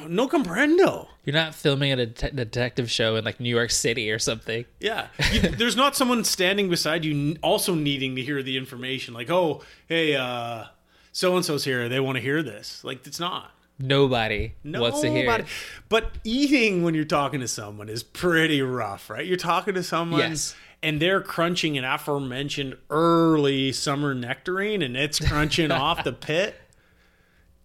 no 0.09 0.29
comprendo. 0.29 1.09
You're 1.25 1.35
not 1.35 1.55
filming 1.55 1.93
a 1.93 2.07
det- 2.07 2.35
detective 2.37 2.91
show 2.91 3.17
in 3.17 3.25
like 3.25 3.41
New 3.41 3.55
York 3.55 3.71
City 3.71 4.11
or 4.11 4.19
something. 4.19 4.65
Yeah. 4.81 5.09
You, 5.33 5.41
there's 5.59 5.77
not 5.77 5.97
someone 5.97 6.25
standing 6.25 6.69
beside 6.69 7.05
you 7.05 7.37
also 7.43 7.75
needing 7.75 8.17
to 8.17 8.23
hear 8.23 8.43
the 8.43 8.57
information. 8.57 9.13
Like, 9.13 9.31
oh, 9.31 9.63
hey, 9.89 10.15
uh, 10.17 10.65
so 11.13 11.35
and 11.37 11.45
so's 11.45 11.65
here. 11.65 11.89
They 11.89 12.01
want 12.01 12.17
to 12.17 12.23
hear 12.23 12.43
this. 12.43 12.83
Like, 12.85 13.07
it's 13.07 13.21
not. 13.21 13.51
Nobody, 13.79 14.55
wants 14.65 15.03
to 15.03 15.11
hear. 15.11 15.27
Nobody- 15.27 15.43
It. 15.43 15.49
But 15.91 16.13
eating 16.25 16.83
when 16.83 16.95
you're 16.95 17.05
talking 17.05 17.41
to 17.41 17.49
someone 17.49 17.91
is 17.91 18.03
pretty 18.03 18.63
rough, 18.63 19.11
right? 19.11 19.27
You're 19.27 19.37
talking 19.37 19.75
to 19.75 19.83
someone. 19.83 20.21
Yes. 20.21 20.55
And 20.83 21.01
they're 21.01 21.21
crunching 21.21 21.77
an 21.79 21.85
aforementioned 21.85 22.77
early 22.91 23.73
summer 23.73 24.15
nectarine 24.15 24.83
and 24.83 24.97
it's 24.97 25.19
crunching 25.19 25.71
off 25.73 26.05
the 26.05 26.13
pit. 26.13 26.55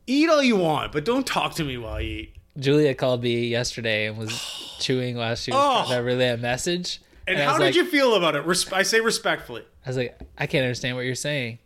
Eat 0.08 0.30
all 0.30 0.42
you 0.42 0.56
want, 0.56 0.92
but 0.92 1.06
don't 1.06 1.26
talk 1.28 1.54
to 1.56 1.64
me 1.64 1.78
while 1.78 2.02
you 2.02 2.10
eat. 2.22 2.36
Julia 2.60 2.96
called 2.96 3.22
me 3.24 3.48
yesterday 3.48 4.08
and 4.08 4.18
was 4.18 4.32
chewing 4.80 5.16
while 5.18 5.36
she 5.36 5.52
was 5.52 5.60
Oh. 5.62 5.86
trying 5.88 6.00
to 6.00 6.04
relay 6.04 6.30
a 6.30 6.38
message. 6.38 7.02
And, 7.28 7.40
I 7.40 7.46
how 7.46 7.58
did 7.58 7.66
like, 7.66 7.76
you 7.76 7.86
feel 7.86 8.16
about 8.16 8.36
it? 8.36 8.46
Res- 8.46 8.72
I 8.74 8.82
say 8.82 9.00
respectfully. 9.00 9.64
I 9.86 9.90
was 9.90 9.98
like, 9.98 10.20
I 10.38 10.48
can't 10.48 10.64
understand 10.64 10.96
what 10.96 11.06
you're 11.06 11.16
saying. 11.16 11.60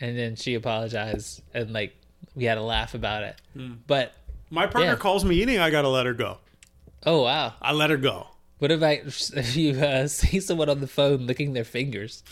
And 0.00 0.16
then 0.18 0.36
she 0.36 0.54
apologized 0.54 1.42
and 1.54 1.72
like 1.72 1.96
we 2.34 2.44
had 2.44 2.58
a 2.58 2.62
laugh 2.62 2.94
about 2.94 3.22
it. 3.22 3.40
Hmm. 3.54 3.74
But 3.86 4.12
My 4.50 4.66
partner 4.66 4.92
Yeah. 4.92 4.96
calls 4.96 5.24
me 5.24 5.36
eating, 5.36 5.58
I 5.58 5.70
gotta 5.70 5.88
let 5.88 6.06
her 6.06 6.14
go. 6.14 6.38
oh 7.06 7.22
wow. 7.22 7.54
I 7.62 7.72
let 7.72 7.90
her 7.90 7.96
go. 7.96 8.28
What 8.58 8.70
if 8.70 8.82
I 8.82 8.92
if 9.04 9.56
you 9.56 9.80
uh, 9.80 10.06
see 10.08 10.40
someone 10.40 10.68
on 10.68 10.80
the 10.80 10.86
phone 10.86 11.26
licking 11.26 11.52
their 11.52 11.64
fingers? 11.64 12.22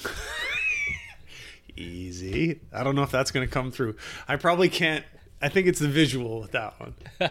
Easy. 1.77 2.61
I 2.73 2.83
don't 2.83 2.95
know 2.95 3.03
if 3.03 3.11
that's 3.11 3.31
going 3.31 3.47
to 3.47 3.53
come 3.53 3.71
through. 3.71 3.97
I 4.27 4.37
probably 4.37 4.69
can't. 4.69 5.05
I 5.43 5.49
think 5.51 5.67
it's 5.67 5.79
the 5.79 5.89
visual 5.89 6.41
with 6.41 6.53
that 6.53 6.79
one. 6.81 6.95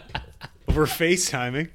But 0.67 0.75
we're 0.75 0.85
FaceTiming. 0.85 1.69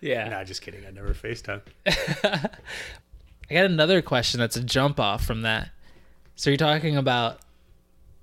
Yeah. 0.00 0.28
Nah, 0.28 0.44
just 0.44 0.62
kidding. 0.62 0.86
I 0.86 0.90
never 0.90 1.12
FaceTime. 1.12 1.62
I 1.84 3.54
got 3.54 3.64
another 3.64 4.02
question 4.02 4.38
that's 4.38 4.56
a 4.56 4.62
jump 4.62 5.00
off 5.00 5.24
from 5.26 5.42
that. 5.42 5.70
So 6.36 6.48
you're 6.48 6.56
talking 6.56 6.96
about 6.96 7.40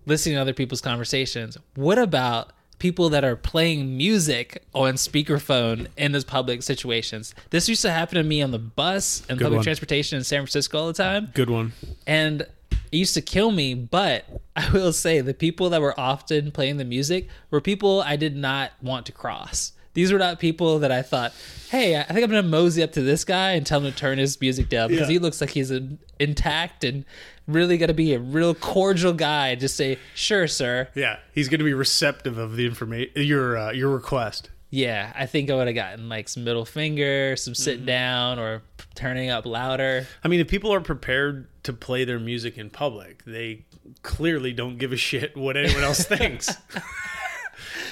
listening 0.05 0.35
to 0.35 0.41
other 0.41 0.53
people's 0.53 0.79
conversations. 0.79 1.57
What 1.75 1.99
about 1.99 2.51
people 2.79 3.09
that 3.09 3.23
are 3.23 3.35
playing 3.35 3.97
music 3.97 4.63
on 4.73 4.93
speakerphone 4.95 5.87
in 5.97 6.11
those 6.11 6.23
public 6.23 6.63
situations? 6.63 7.33
This 7.49 7.67
used 7.67 7.81
to 7.81 7.91
happen 7.91 8.15
to 8.15 8.23
me 8.23 8.41
on 8.41 8.51
the 8.51 8.59
bus 8.59 9.21
and 9.29 9.37
Good 9.37 9.45
public 9.45 9.57
one. 9.57 9.63
transportation 9.63 10.17
in 10.17 10.23
San 10.23 10.39
Francisco 10.41 10.79
all 10.79 10.87
the 10.87 10.93
time. 10.93 11.29
Good 11.33 11.49
one. 11.49 11.73
and 12.05 12.41
it 12.89 12.97
used 12.97 13.15
to 13.15 13.21
kill 13.21 13.51
me 13.51 13.73
but 13.73 14.23
i 14.55 14.69
will 14.71 14.93
say 14.93 15.19
the 15.19 15.33
people 15.33 15.69
that 15.71 15.81
were 15.81 15.97
often 15.99 16.51
playing 16.51 16.77
the 16.77 16.85
music 16.85 17.27
were 17.51 17.59
people 17.59 18.01
i 18.03 18.15
did 18.15 18.33
not 18.33 18.71
want 18.81 19.05
to 19.05 19.11
cross 19.11 19.73
these 19.93 20.09
were 20.13 20.17
not 20.19 20.39
people 20.39 20.79
that 20.79 20.89
i 20.91 21.01
thought 21.01 21.33
hey 21.69 21.97
i 21.97 22.03
think 22.03 22.23
i'm 22.23 22.29
gonna 22.29 22.41
mosey 22.43 22.81
up 22.81 22.93
to 22.93 23.01
this 23.01 23.25
guy 23.25 23.51
and 23.51 23.65
tell 23.65 23.81
him 23.81 23.91
to 23.91 23.97
turn 23.97 24.17
his 24.17 24.39
music 24.39 24.69
down 24.69 24.87
because 24.89 25.09
Yeah. 25.09 25.13
he 25.15 25.19
looks 25.19 25.41
like 25.41 25.49
he's 25.49 25.69
intact 26.17 26.85
and 26.85 27.03
really 27.47 27.77
gonna 27.77 27.93
be 27.93 28.13
a 28.13 28.19
real 28.19 28.53
cordial 28.53 29.13
guy 29.13 29.55
just 29.55 29.75
say 29.75 29.97
sure 30.13 30.47
sir 30.47 30.87
Yeah, 30.95 31.17
he's 31.33 31.47
going 31.49 31.59
to 31.59 31.65
be 31.65 31.73
receptive 31.73 32.37
of 32.37 32.55
the 32.55 32.65
information, 32.65 33.11
your 33.15 33.57
uh, 33.57 33.71
your 33.71 33.89
request. 33.89 34.49
yeah 34.69 35.13
i 35.15 35.25
think 35.25 35.49
i 35.49 35.55
would 35.55 35.67
have 35.67 35.75
gotten 35.75 36.09
like 36.09 36.27
some 36.27 36.43
middle 36.43 36.65
finger 36.65 37.35
some 37.37 37.55
sit 37.55 37.77
Mm-hmm. 37.77 37.85
down 37.85 38.39
or 38.39 38.61
turning 38.95 39.29
up 39.29 39.45
louder 39.45 40.05
I 40.23 40.27
mean, 40.27 40.39
if 40.41 40.47
people 40.47 40.73
are 40.73 40.81
prepared 40.81 41.47
to 41.63 41.71
play 41.73 42.03
their 42.05 42.19
music 42.19 42.57
in 42.57 42.69
public, 42.69 43.23
they 43.25 43.65
clearly 44.01 44.51
don't 44.53 44.77
give 44.77 44.91
a 44.91 44.97
shit 44.97 45.37
what 45.37 45.55
anyone 45.55 45.83
else 45.83 46.03
thinks. 46.05 46.49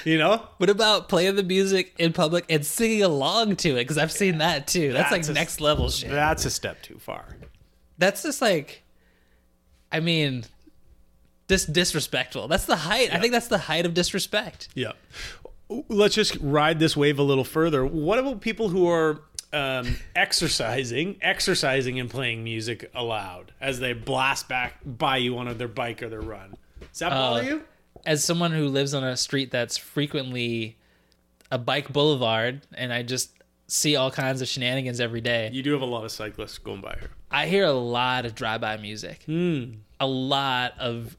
you 0.04 0.18
know? 0.18 0.42
What 0.58 0.70
about 0.70 1.08
playing 1.08 1.36
the 1.36 1.42
music 1.42 1.94
in 1.98 2.12
public 2.12 2.44
and 2.48 2.64
singing 2.64 3.02
along 3.02 3.56
to 3.56 3.70
it? 3.70 3.74
Because 3.84 3.98
I've 3.98 4.12
seen 4.12 4.38
that 4.38 4.66
too. 4.66 4.92
That's, 4.92 5.10
That's 5.10 5.28
like 5.28 5.36
a- 5.36 5.38
next 5.38 5.60
level 5.60 5.88
shit. 5.90 6.10
That's 6.10 6.44
a 6.44 6.50
step 6.50 6.82
too 6.82 6.98
far. 6.98 7.26
That's 7.98 8.22
just 8.22 8.42
like, 8.42 8.82
I 9.96 10.00
mean, 10.00 10.44
dis- 11.48 11.64
disrespectful. 11.66 12.48
That's 12.48 12.66
the 12.66 12.76
height. 12.76 13.12
I 13.14 13.18
think 13.18 13.32
that's 13.32 13.48
the 13.48 13.58
height 13.58 13.86
of 13.86 13.94
disrespect. 13.94 14.68
Yeah. 14.74 14.92
Let's 15.88 16.14
just 16.14 16.36
ride 16.40 16.78
this 16.78 16.96
wave 16.96 17.18
a 17.18 17.22
little 17.22 17.44
further. 17.44 17.84
What 17.84 18.18
about 18.18 18.40
people 18.40 18.68
who 18.68 18.88
are 18.88 19.22
um, 19.52 19.96
exercising, 20.14 21.16
exercising 21.22 21.98
and 21.98 22.08
playing 22.10 22.44
music 22.44 22.90
aloud 22.94 23.52
as 23.60 23.80
they 23.80 23.92
blast 23.92 24.48
back 24.48 24.74
by 24.84 25.16
you 25.16 25.36
on 25.38 25.56
their 25.58 25.66
bike 25.68 26.02
or 26.02 26.08
their 26.08 26.20
run? 26.20 26.54
Does 26.90 26.98
that 27.00 27.10
bother 27.10 27.40
Uh, 27.40 27.44
you? 27.44 27.62
As 28.04 28.22
someone 28.22 28.52
who 28.52 28.68
lives 28.68 28.94
on 28.94 29.02
a 29.02 29.16
street 29.16 29.50
that's 29.50 29.76
frequently 29.76 30.76
a 31.50 31.58
bike 31.58 31.92
boulevard, 31.92 32.60
and 32.74 32.92
I 32.92 33.02
just 33.02 33.30
see 33.66 33.96
all 33.96 34.12
kinds 34.12 34.40
of 34.42 34.46
shenanigans 34.48 35.00
every 35.00 35.20
day, 35.20 35.50
You 35.52 35.62
do 35.62 35.72
have 35.72 35.82
a 35.82 35.86
lot 35.86 36.04
of 36.04 36.12
cyclists 36.12 36.58
going 36.58 36.80
by 36.82 36.96
here. 37.00 37.10
I 37.32 37.46
hear 37.48 37.64
a 37.64 37.72
lot 37.72 38.24
of 38.24 38.36
drive-by 38.36 38.76
music. 38.76 39.24
A 40.00 40.06
lot 40.06 40.74
of 40.78 41.16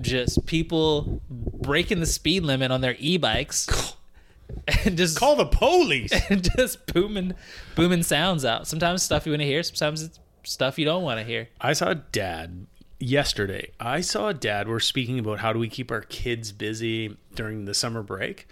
just 0.00 0.46
people 0.46 1.20
breaking 1.30 2.00
the 2.00 2.06
speed 2.06 2.42
limit 2.42 2.70
on 2.70 2.80
their 2.80 2.96
e-bikes 2.98 3.94
and 4.84 4.96
just 4.96 5.18
Call 5.18 5.36
the 5.36 5.46
police. 5.46 6.12
and 6.30 6.48
just 6.56 6.86
booming 6.92 7.34
booming 7.74 8.02
sounds 8.02 8.44
out. 8.44 8.66
Sometimes 8.66 9.02
stuff 9.02 9.26
you 9.26 9.32
want 9.32 9.42
to 9.42 9.46
hear, 9.46 9.62
sometimes 9.62 10.02
it's 10.02 10.18
stuff 10.44 10.78
you 10.78 10.84
don't 10.84 11.02
want 11.02 11.20
to 11.20 11.24
hear. 11.24 11.48
I 11.60 11.72
saw 11.72 11.90
a 11.90 11.94
dad 11.94 12.66
yesterday. 12.98 13.70
I 13.78 14.00
saw 14.00 14.28
a 14.28 14.34
dad. 14.34 14.68
We're 14.68 14.80
speaking 14.80 15.18
about 15.18 15.40
how 15.40 15.52
do 15.52 15.58
we 15.58 15.68
keep 15.68 15.90
our 15.90 16.00
kids 16.02 16.52
busy 16.52 17.16
during 17.34 17.64
the 17.64 17.74
summer 17.74 18.02
break. 18.02 18.48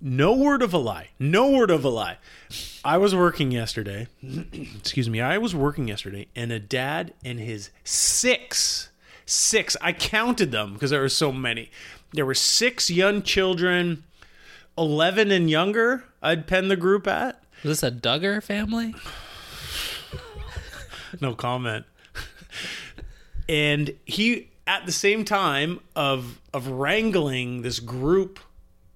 No 0.00 0.34
word 0.34 0.62
of 0.62 0.74
a 0.74 0.78
lie. 0.78 1.10
No 1.18 1.50
word 1.50 1.70
of 1.70 1.84
a 1.84 1.88
lie. 1.88 2.18
I 2.84 2.98
was 2.98 3.14
working 3.14 3.50
yesterday. 3.50 4.08
excuse 4.22 5.08
me. 5.08 5.20
I 5.20 5.38
was 5.38 5.54
working 5.54 5.88
yesterday, 5.88 6.26
and 6.34 6.52
a 6.52 6.58
dad 6.58 7.14
and 7.24 7.38
his 7.38 7.70
six, 7.84 8.90
six. 9.26 9.76
I 9.80 9.92
counted 9.92 10.50
them 10.52 10.74
because 10.74 10.90
there 10.90 11.00
were 11.00 11.08
so 11.08 11.32
many. 11.32 11.70
There 12.12 12.26
were 12.26 12.34
six 12.34 12.90
young 12.90 13.22
children, 13.22 14.04
eleven 14.78 15.30
and 15.30 15.50
younger. 15.50 16.04
I'd 16.22 16.46
pen 16.46 16.68
the 16.68 16.76
group 16.76 17.06
at. 17.06 17.42
Was 17.62 17.80
this 17.80 17.88
a 17.88 17.94
Duggar 17.94 18.42
family? 18.42 18.94
no 21.20 21.34
comment. 21.34 21.86
and 23.48 23.94
he 24.04 24.48
at 24.66 24.86
the 24.86 24.92
same 24.92 25.24
time 25.24 25.80
of 25.94 26.40
of 26.52 26.68
wrangling 26.68 27.62
this 27.62 27.80
group 27.80 28.38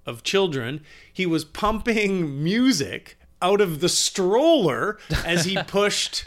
of 0.07 0.23
children, 0.23 0.81
he 1.13 1.27
was 1.27 1.45
pumping 1.45 2.43
music 2.43 3.19
out 3.43 3.61
of 3.61 3.81
the 3.81 3.89
stroller 3.89 4.99
as 5.25 5.45
he 5.45 5.57
pushed 5.67 6.27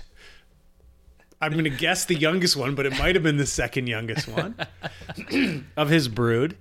I'm 1.41 1.54
going 1.54 1.63
to 1.63 1.69
guess 1.69 2.06
the 2.06 2.15
youngest 2.15 2.56
one, 2.56 2.75
but 2.75 2.86
it 2.86 2.97
might 2.99 3.15
have 3.15 3.23
been 3.23 3.38
the 3.38 3.45
second 3.47 3.88
youngest 3.88 4.27
one 4.27 4.56
of 5.77 5.89
his 5.89 6.08
brood. 6.08 6.58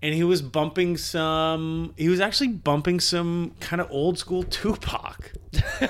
And 0.00 0.14
he 0.14 0.22
was 0.22 0.42
bumping 0.42 0.96
some, 0.96 1.94
he 1.96 2.08
was 2.08 2.20
actually 2.20 2.48
bumping 2.48 3.00
some 3.00 3.56
kind 3.58 3.80
of 3.80 3.90
old 3.90 4.18
school 4.18 4.42
Tupac. 4.44 5.32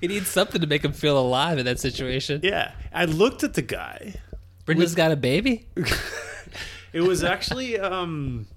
He 0.00 0.08
needs 0.08 0.28
something 0.28 0.60
to 0.62 0.66
make 0.66 0.82
him 0.84 0.92
feel 0.92 1.18
alive 1.18 1.58
in 1.58 1.66
that 1.66 1.78
situation. 1.78 2.40
Yeah. 2.42 2.72
I 2.92 3.04
looked 3.04 3.42
at 3.42 3.54
the 3.54 3.62
guy 3.62 4.14
Brenda's 4.64 4.94
got 4.94 5.12
a 5.12 5.16
baby. 5.16 5.66
It 6.92 7.02
was 7.02 7.22
actually 7.22 7.78
um 7.78 8.48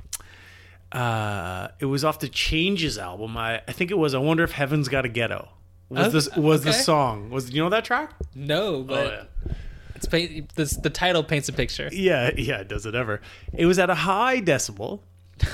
uh 0.92 1.68
it 1.80 1.86
was 1.86 2.04
off 2.04 2.18
the 2.18 2.28
Changes 2.28 2.98
album. 2.98 3.38
I, 3.38 3.62
I 3.68 3.72
think 3.74 3.92
it 3.92 3.98
was 3.98 4.16
I 4.16 4.18
wonder 4.18 4.44
if 4.44 4.54
Heaven's 4.54 4.88
Got 4.88 5.06
a 5.06 5.10
Ghetto. 5.10 5.50
Was 5.90 6.08
Oh, 6.08 6.10
this 6.10 6.36
was 6.36 6.64
the 6.64 6.74
song. 6.74 7.30
Was 7.30 7.52
you 7.52 7.62
know 7.64 7.70
that 7.70 7.86
track? 7.86 8.14
No, 8.36 8.82
but 8.84 9.28
Oh, 9.48 9.52
it's 9.96 10.06
paint, 10.08 10.54
this, 10.56 10.72
the 10.76 10.90
title 10.90 11.24
paints 11.24 11.50
a 11.50 11.54
picture. 11.54 11.90
yeah. 11.92 12.32
Yeah, 12.36 12.58
yeah, 12.58 12.64
does 12.64 12.86
it 12.86 12.96
ever. 12.96 13.22
It 13.54 13.66
was 13.66 13.78
at 13.80 13.90
a 13.90 13.96
high 13.96 14.42
decibel. 14.42 15.02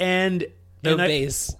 And 0.00 0.46
No 0.82 0.92
and 0.92 1.02
I- 1.02 1.06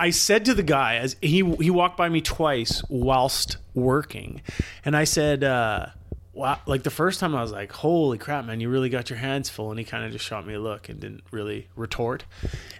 I 0.00 0.10
said 0.10 0.44
to 0.46 0.54
the 0.54 0.62
guy 0.62 0.96
as 0.96 1.16
he 1.22 1.42
he 1.60 1.70
walked 1.70 1.96
by 1.96 2.08
me 2.08 2.20
twice 2.20 2.82
whilst 2.88 3.58
working, 3.74 4.42
and 4.84 4.96
I 4.96 5.04
said, 5.04 5.44
uh, 5.44 5.86
"Wow!" 6.34 6.58
Like 6.66 6.82
the 6.82 6.90
first 6.90 7.20
time, 7.20 7.34
I 7.34 7.42
was 7.42 7.52
like, 7.52 7.72
"Holy 7.72 8.18
crap, 8.18 8.44
man! 8.44 8.60
You 8.60 8.68
really 8.68 8.88
got 8.88 9.08
your 9.10 9.18
hands 9.18 9.48
full." 9.48 9.70
And 9.70 9.78
he 9.78 9.84
kind 9.84 10.04
of 10.04 10.12
just 10.12 10.24
shot 10.24 10.46
me 10.46 10.54
a 10.54 10.60
look 10.60 10.88
and 10.88 11.00
didn't 11.00 11.22
really 11.30 11.68
retort. 11.76 12.24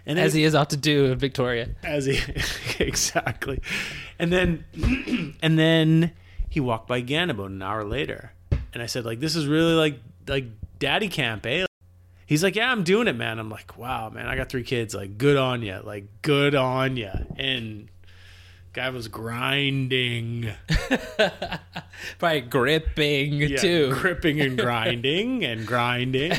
And 0.05 0.17
then 0.17 0.25
As 0.25 0.33
he 0.33 0.43
is 0.43 0.53
off 0.55 0.67
to 0.69 0.77
do 0.77 1.05
in 1.05 1.17
Victoria. 1.17 1.69
as 1.83 2.05
he 2.05 2.19
exactly, 2.79 3.61
and 4.19 4.31
then 4.31 4.65
and 5.41 5.57
then 5.57 6.11
he 6.49 6.59
walked 6.59 6.87
by 6.87 6.97
again 6.97 7.29
about 7.29 7.49
an 7.49 7.61
hour 7.61 7.83
later, 7.83 8.31
and 8.73 8.81
I 8.83 8.85
said, 8.85 9.05
"Like 9.05 9.19
this 9.19 9.35
is 9.35 9.47
really 9.47 9.73
like 9.73 9.99
like 10.27 10.45
daddy 10.79 11.07
camp, 11.09 11.45
eh?" 11.45 11.65
He's 12.27 12.41
like, 12.43 12.55
"Yeah, 12.55 12.71
I'm 12.71 12.83
doing 12.83 13.07
it, 13.07 13.15
man." 13.15 13.37
I'm 13.39 13.49
like, 13.49 13.77
"Wow, 13.77 14.09
man, 14.09 14.25
I 14.27 14.35
got 14.35 14.49
three 14.49 14.63
kids. 14.63 14.95
Like, 14.95 15.17
good 15.17 15.37
on 15.37 15.61
you. 15.61 15.79
Like, 15.83 16.05
good 16.23 16.55
on 16.55 16.97
you." 16.97 17.11
And 17.37 17.87
guy 18.75 18.89
was 18.89 19.07
grinding, 19.07 20.51
Probably 22.19 22.41
gripping 22.41 23.33
yeah, 23.35 23.57
too. 23.57 23.93
gripping 23.93 24.41
and 24.41 24.57
grinding 24.59 25.45
and 25.45 25.65
grinding. 25.65 26.33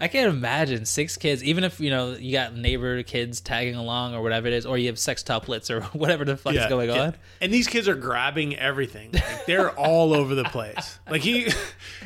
I 0.00 0.06
can't 0.06 0.30
imagine 0.30 0.84
six 0.84 1.16
kids, 1.16 1.42
even 1.42 1.64
if 1.64 1.80
you 1.80 1.90
know 1.90 2.12
you 2.12 2.30
got 2.30 2.54
neighbor 2.54 3.02
kids 3.02 3.40
tagging 3.40 3.74
along 3.74 4.14
or 4.14 4.22
whatever 4.22 4.46
it 4.46 4.52
is, 4.52 4.64
or 4.64 4.78
you 4.78 4.86
have 4.86 4.96
sextuplets 4.96 5.68
or 5.68 5.80
whatever 5.98 6.24
the 6.24 6.36
fuck 6.36 6.54
is 6.54 6.66
going 6.66 6.90
yeah. 6.90 7.06
on. 7.06 7.14
And 7.40 7.52
these 7.52 7.66
kids 7.66 7.88
are 7.88 7.96
grabbing 7.96 8.56
everything. 8.56 9.10
Like, 9.12 9.46
they're 9.46 9.70
all 9.72 10.14
over 10.14 10.36
the 10.36 10.44
place. 10.44 11.00
Like 11.10 11.22
he, 11.22 11.48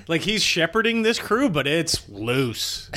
like 0.09 0.23
he's 0.23 0.43
shepherding 0.43 1.03
this 1.03 1.19
crew, 1.19 1.51
but 1.51 1.67
it's 1.67 2.09
loose, 2.09 2.91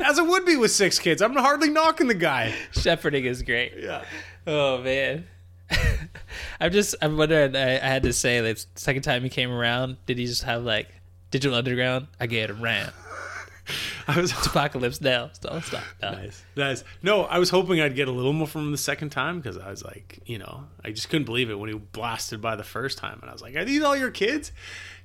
as 0.00 0.18
it 0.18 0.26
would 0.26 0.44
be 0.44 0.58
with 0.58 0.70
six 0.70 0.98
kids. 0.98 1.22
I'm 1.22 1.34
hardly 1.34 1.70
knocking 1.70 2.08
the 2.08 2.14
guy. 2.14 2.54
Shepherding 2.72 3.24
is 3.24 3.42
great. 3.42 3.72
Yeah. 3.78 4.04
Oh 4.46 4.78
man. 4.82 5.26
I'm 6.60 6.72
just 6.72 6.94
I'm 7.00 7.16
wondering 7.16 7.56
I, 7.56 7.76
I 7.76 7.88
had 7.88 8.02
to 8.04 8.12
say 8.12 8.40
like 8.42 8.58
the 8.58 8.66
second 8.80 9.02
time 9.02 9.22
he 9.22 9.28
came 9.28 9.50
around, 9.50 9.96
did 10.06 10.18
he 10.18 10.26
just 10.26 10.44
have 10.44 10.64
like 10.64 10.88
Digital 11.30 11.56
Underground? 11.56 12.08
I 12.20 12.26
get 12.26 12.50
around. 12.50 12.92
I 14.08 14.20
was 14.20 14.32
Apocalypse 14.32 15.00
now. 15.00 15.30
Stop 15.32 15.62
stop. 15.62 15.82
Nice, 16.02 16.42
nice. 16.56 16.84
No, 17.02 17.22
I 17.22 17.38
was 17.38 17.50
hoping 17.50 17.80
I'd 17.80 17.94
get 17.94 18.08
a 18.08 18.12
little 18.12 18.32
more 18.32 18.46
from 18.46 18.62
him 18.62 18.72
the 18.72 18.78
second 18.78 19.10
time 19.10 19.40
because 19.40 19.56
I 19.56 19.70
was 19.70 19.84
like, 19.84 20.18
you 20.26 20.38
know, 20.38 20.64
I 20.84 20.90
just 20.90 21.08
couldn't 21.08 21.24
believe 21.24 21.50
it 21.50 21.58
when 21.58 21.70
he 21.70 21.76
blasted 21.76 22.40
by 22.40 22.56
the 22.56 22.64
first 22.64 22.98
time, 22.98 23.18
and 23.22 23.30
I 23.30 23.32
was 23.32 23.42
like, 23.42 23.54
are 23.54 23.64
these 23.64 23.82
all 23.82 23.96
your 23.96 24.10
kids? 24.10 24.50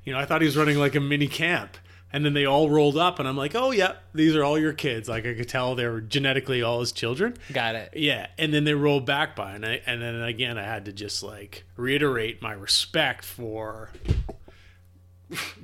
You 0.03 0.13
know, 0.13 0.19
I 0.19 0.25
thought 0.25 0.41
he 0.41 0.47
was 0.47 0.57
running 0.57 0.77
like 0.79 0.95
a 0.95 0.99
mini 0.99 1.27
camp. 1.27 1.77
And 2.11 2.23
then 2.23 2.33
they 2.33 2.45
all 2.45 2.69
rolled 2.69 2.97
up, 2.97 3.19
and 3.19 3.27
I'm 3.27 3.35
like, 3.35 3.53
oh, 3.53 3.71
yeah, 3.71 3.93
these 4.13 4.33
are 4.35 4.43
all 4.43 4.57
your 4.57 4.71
kids. 4.71 5.09
Like, 5.09 5.25
I 5.25 5.33
could 5.33 5.49
tell 5.49 5.75
they 5.75 5.87
were 5.87 5.99
genetically 5.99 6.61
all 6.61 6.79
his 6.79 6.93
children. 6.93 7.35
Got 7.51 7.75
it. 7.75 7.91
Yeah. 7.95 8.27
And 8.37 8.53
then 8.53 8.63
they 8.63 8.73
rolled 8.73 9.05
back 9.05 9.35
by, 9.35 9.53
and, 9.55 9.65
I, 9.65 9.81
and 9.85 10.01
then 10.01 10.15
again, 10.21 10.57
I 10.57 10.63
had 10.63 10.85
to 10.85 10.93
just 10.93 11.21
like 11.21 11.65
reiterate 11.75 12.41
my 12.41 12.53
respect 12.53 13.25
for 13.25 13.91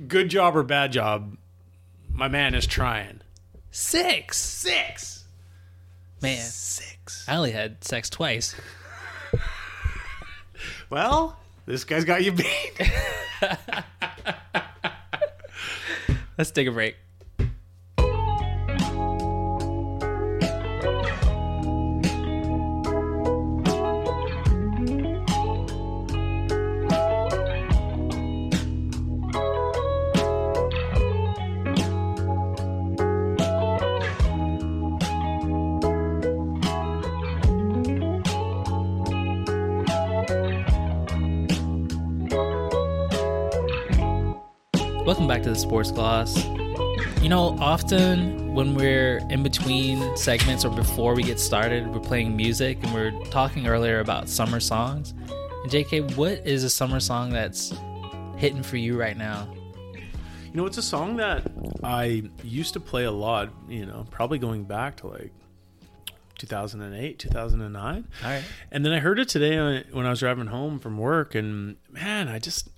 good 0.06 0.28
job 0.28 0.54
or 0.54 0.62
bad 0.62 0.92
job. 0.92 1.36
My 2.12 2.28
man 2.28 2.54
is 2.54 2.66
trying. 2.66 3.20
Six. 3.70 4.36
Six. 4.38 5.24
Man, 6.20 6.38
Six. 6.38 7.24
I 7.26 7.36
only 7.36 7.52
had 7.52 7.82
sex 7.82 8.10
twice. 8.10 8.54
Well, 10.90 11.38
this 11.66 11.84
guy's 11.84 12.04
got 12.04 12.22
you 12.22 12.32
beat. 12.32 12.80
Let's 16.36 16.50
take 16.50 16.66
a 16.66 16.72
break. 16.72 16.96
Welcome 45.24 45.36
back 45.38 45.44
to 45.44 45.54
the 45.54 45.58
Sports 45.58 45.90
Gloss. 45.90 46.44
You 47.22 47.30
know, 47.30 47.56
often 47.58 48.52
when 48.52 48.74
we're 48.74 49.22
in 49.30 49.42
between 49.42 50.14
segments 50.18 50.66
or 50.66 50.68
before 50.70 51.14
we 51.14 51.22
get 51.22 51.40
started, 51.40 51.90
we're 51.94 52.00
playing 52.00 52.36
music 52.36 52.76
and 52.82 52.92
we're 52.92 53.10
talking 53.30 53.66
earlier 53.66 54.00
about 54.00 54.28
summer 54.28 54.60
songs. 54.60 55.12
And 55.12 55.72
JK, 55.72 56.14
what 56.16 56.46
is 56.46 56.62
a 56.62 56.68
summer 56.68 57.00
song 57.00 57.30
that's 57.30 57.72
hitting 58.36 58.62
for 58.62 58.76
you 58.76 59.00
right 59.00 59.16
now? 59.16 59.48
You 59.94 60.52
know, 60.52 60.66
it's 60.66 60.76
a 60.76 60.82
song 60.82 61.16
that 61.16 61.50
I 61.82 62.24
used 62.42 62.74
to 62.74 62.80
play 62.80 63.04
a 63.04 63.10
lot, 63.10 63.48
you 63.66 63.86
know, 63.86 64.06
probably 64.10 64.38
going 64.38 64.64
back 64.64 64.98
to 64.98 65.06
like 65.06 65.32
2008, 66.36 67.18
2009. 67.18 68.08
All 68.22 68.30
right. 68.30 68.44
And 68.70 68.84
then 68.84 68.92
I 68.92 68.98
heard 68.98 69.18
it 69.18 69.30
today 69.30 69.84
when 69.90 70.04
I 70.04 70.10
was 70.10 70.20
driving 70.20 70.48
home 70.48 70.78
from 70.78 70.98
work, 70.98 71.34
and 71.34 71.76
man, 71.90 72.28
I 72.28 72.38
just, 72.38 72.68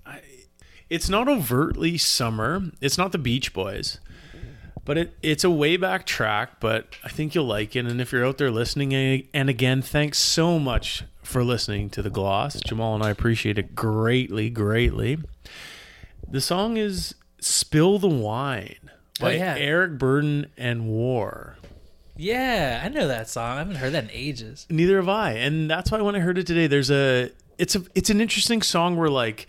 it's 0.90 1.08
not 1.08 1.28
overtly 1.28 1.98
summer. 1.98 2.62
It's 2.80 2.96
not 2.98 3.12
the 3.12 3.18
Beach 3.18 3.52
Boys, 3.52 3.98
but 4.84 4.98
it, 4.98 5.16
it's 5.22 5.44
a 5.44 5.50
way 5.50 5.76
back 5.76 6.06
track. 6.06 6.60
But 6.60 6.86
I 7.04 7.08
think 7.08 7.34
you'll 7.34 7.46
like 7.46 7.74
it. 7.76 7.86
And 7.86 8.00
if 8.00 8.12
you're 8.12 8.24
out 8.26 8.38
there 8.38 8.50
listening, 8.50 8.94
and 9.34 9.48
again, 9.48 9.82
thanks 9.82 10.18
so 10.18 10.58
much 10.58 11.04
for 11.22 11.42
listening 11.42 11.90
to 11.90 12.02
the 12.02 12.10
Gloss. 12.10 12.60
Jamaal 12.62 12.94
and 12.94 13.04
I 13.04 13.10
appreciate 13.10 13.58
it 13.58 13.74
greatly, 13.74 14.48
greatly. 14.50 15.18
The 16.28 16.40
song 16.40 16.76
is 16.76 17.14
"Spill 17.40 17.98
the 17.98 18.08
Wine" 18.08 18.76
oh, 18.84 18.90
by 19.20 19.34
Oh, 19.34 19.36
yeah. 19.36 19.54
Eric 19.58 19.98
Burdon 19.98 20.46
and 20.56 20.86
War. 20.86 21.56
Yeah, 22.18 22.80
I 22.82 22.88
know 22.88 23.08
that 23.08 23.28
song. 23.28 23.56
I 23.56 23.58
haven't 23.58 23.76
heard 23.76 23.92
that 23.92 24.04
in 24.04 24.10
ages. 24.10 24.66
Neither 24.70 24.96
have 24.96 25.08
I, 25.08 25.32
and 25.32 25.70
that's 25.70 25.90
why 25.90 26.00
when 26.00 26.16
I 26.16 26.20
heard 26.20 26.38
it 26.38 26.46
today, 26.46 26.66
there's 26.66 26.90
a 26.90 27.30
it's 27.58 27.76
a 27.76 27.82
it's 27.94 28.08
an 28.10 28.20
interesting 28.20 28.62
song 28.62 28.96
where 28.96 29.10
like 29.10 29.46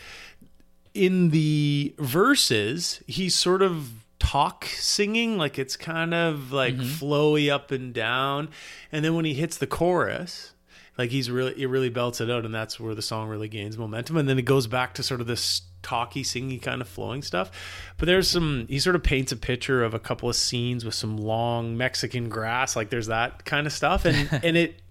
in 0.98 1.30
the 1.30 1.94
verses 2.00 3.04
he's 3.08 3.36
sort 3.36 3.62
of 3.62 3.92
talk 4.20 4.66
singing 4.66 5.38
like 5.38 5.60
it's 5.60 5.78
kind 5.78 6.14
of 6.14 6.52
like 6.52 6.76
mm-hmm. 6.76 6.84
flowy 6.84 7.52
up 7.52 7.72
and 7.72 7.94
down. 7.94 8.50
And 8.92 9.06
then 9.06 9.16
when 9.16 9.26
he 9.26 9.34
hits 9.34 9.58
the 9.58 9.68
chorus 9.68 10.54
like 10.98 11.12
he's 11.12 11.30
really 11.30 11.62
it 11.62 11.68
really 11.68 11.90
belts 11.90 12.20
it 12.20 12.30
out 12.30 12.44
and 12.44 12.54
that's 12.54 12.80
where 12.80 12.96
the 12.96 13.02
song 13.02 13.30
really 13.30 13.48
gains 13.48 13.78
momentum. 13.78 14.18
And 14.18 14.28
then 14.28 14.40
it 14.40 14.46
goes 14.46 14.68
back 14.68 14.96
to 14.96 15.04
sort 15.04 15.22
of 15.22 15.28
this 15.28 15.62
talky 15.84 16.24
singy 16.24 16.62
kind 16.62 16.82
of 16.82 16.88
flowing 16.88 17.22
stuff. 17.22 17.52
But 17.98 18.08
there's 18.08 18.28
some 18.28 18.66
he 18.68 18.80
sort 18.80 18.96
of 18.96 19.04
paints 19.04 19.32
a 19.32 19.38
picture 19.38 19.84
of 19.84 19.94
a 19.94 20.00
couple 20.00 20.28
of 20.28 20.36
scenes 20.36 20.84
with 20.84 20.96
some 20.96 21.18
long 21.18 21.78
mexican 21.78 22.30
grass. 22.30 22.76
Like 22.76 22.90
there's 22.90 23.08
that 23.08 23.46
kind 23.46 23.68
of 23.68 23.74
stuff. 23.74 24.06
And 24.06 24.28
and 24.44 24.58
it 24.58 24.82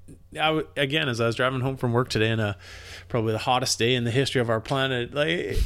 I, 0.40 0.62
again 0.76 1.08
as 1.08 1.20
i 1.20 1.26
was 1.26 1.34
driving 1.34 1.60
home 1.60 1.76
from 1.76 1.92
work 1.92 2.08
today 2.10 2.30
in 2.30 2.38
a 2.38 2.56
probably 3.08 3.32
the 3.32 3.38
hottest 3.38 3.78
day 3.78 3.94
in 3.94 4.04
the 4.04 4.10
history 4.12 4.40
of 4.40 4.48
our 4.48 4.60
planet 4.60 5.12
like 5.12 5.58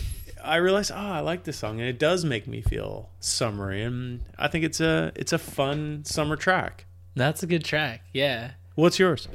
i 0.44 0.56
realized 0.56 0.90
oh 0.92 0.96
i 0.96 1.20
like 1.20 1.44
this 1.44 1.58
song 1.58 1.80
and 1.80 1.88
it 1.88 1.98
does 1.98 2.24
make 2.24 2.46
me 2.46 2.60
feel 2.62 3.10
summery 3.20 3.82
and 3.82 4.20
i 4.38 4.48
think 4.48 4.64
it's 4.64 4.80
a 4.80 5.12
it's 5.14 5.32
a 5.32 5.38
fun 5.38 6.04
summer 6.04 6.36
track 6.36 6.84
That's 7.14 7.42
a 7.42 7.46
good 7.46 7.64
track. 7.64 8.02
Yeah. 8.12 8.52
what's 8.74 8.98
yours 8.98 9.28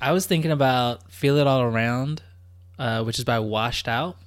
I 0.00 0.12
was 0.12 0.26
thinking 0.26 0.50
about 0.50 1.10
Feel 1.10 1.38
It 1.38 1.46
All 1.46 1.62
Around, 1.62 2.20
uh, 2.78 3.02
which 3.04 3.18
is 3.18 3.24
by 3.24 3.38
Washed 3.38 3.88
Out. 3.88 4.18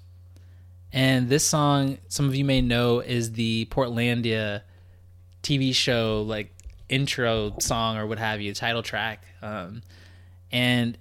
And 0.92 1.30
this 1.30 1.44
song, 1.44 2.00
some 2.08 2.26
of 2.28 2.36
you 2.36 2.44
may 2.46 2.62
know, 2.62 3.00
is 3.00 3.34
the 3.34 3.66
Portlandia 3.70 4.62
TV 5.44 5.76
show, 5.76 6.24
like 6.26 6.52
intro 6.90 7.54
song 7.60 7.98
or 7.98 8.08
what 8.08 8.18
have 8.18 8.42
you, 8.42 8.56
title 8.56 8.82
track. 8.82 9.24
Um, 9.44 9.84
and 10.52 10.98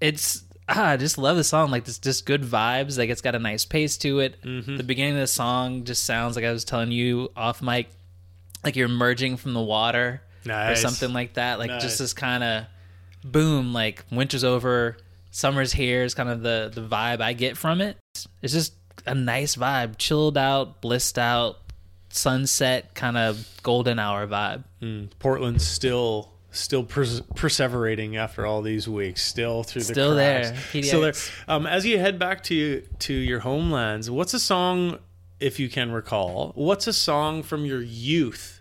it's, 0.00 0.44
ah, 0.68 0.84
I 0.90 0.96
just 0.96 1.18
love 1.18 1.36
the 1.36 1.44
song. 1.44 1.70
Like, 1.70 1.86
it's 1.88 1.98
just 1.98 2.26
good 2.26 2.42
vibes. 2.42 2.98
Like, 2.98 3.10
it's 3.10 3.20
got 3.20 3.34
a 3.34 3.38
nice 3.38 3.64
pace 3.64 3.96
to 3.98 4.20
it. 4.20 4.36
The 4.42 4.82
beginning 4.84 5.14
of 5.14 5.20
the 5.20 5.26
song 5.26 5.84
just 5.84 6.04
sounds 6.04 6.36
like 6.36 6.44
I 6.44 6.52
was 6.52 6.64
telling 6.64 6.92
you 6.92 7.30
off 7.36 7.62
mic, 7.62 7.88
like 8.64 8.76
you're 8.76 8.86
emerging 8.88 9.36
from 9.36 9.54
the 9.54 9.62
water 9.62 10.22
Nice. 10.44 10.78
or 10.78 10.80
something 10.80 11.12
like 11.12 11.34
that. 11.34 11.58
Like, 11.58 11.70
Nice. 11.70 11.82
just 11.82 11.98
this 11.98 12.12
kind 12.12 12.42
of 12.42 12.64
boom, 13.24 13.72
like 13.72 14.04
winter's 14.10 14.44
over, 14.44 14.96
summer's 15.30 15.72
here 15.72 16.02
is 16.02 16.14
kind 16.14 16.28
of 16.28 16.42
the 16.42 16.70
the 16.74 16.80
vibe 16.80 17.20
I 17.20 17.32
get 17.32 17.56
from 17.56 17.80
it. 17.80 17.96
It's 18.42 18.52
just 18.52 18.72
a 19.06 19.14
nice 19.14 19.56
vibe, 19.56 19.98
chilled 19.98 20.38
out, 20.38 20.80
blissed 20.80 21.18
out, 21.18 21.58
sunset 22.10 22.94
kind 22.94 23.16
of 23.16 23.46
golden 23.62 23.98
hour 23.98 24.26
vibe. 24.26 24.64
Mm, 24.82 25.10
Portland's 25.18 25.66
still 25.66 26.32
still 26.58 26.84
pers- 26.84 27.20
perseverating 27.34 28.16
after 28.16 28.44
all 28.46 28.62
these 28.62 28.88
weeks, 28.88 29.22
still 29.22 29.62
through 29.62 29.82
the 29.82 29.92
Still 29.94 30.14
cracks. 30.14 30.50
there. 30.72 30.82
Still 30.82 31.00
there. 31.02 31.12
Um, 31.48 31.66
as 31.66 31.86
you 31.86 31.98
head 31.98 32.18
back 32.18 32.42
to 32.44 32.82
to 33.00 33.12
your 33.14 33.40
homelands, 33.40 34.10
what's 34.10 34.34
a 34.34 34.40
song, 34.40 34.98
if 35.40 35.58
you 35.60 35.68
can 35.68 35.92
recall, 35.92 36.52
what's 36.54 36.86
a 36.86 36.92
song 36.92 37.42
from 37.42 37.64
your 37.64 37.82
youth 37.82 38.60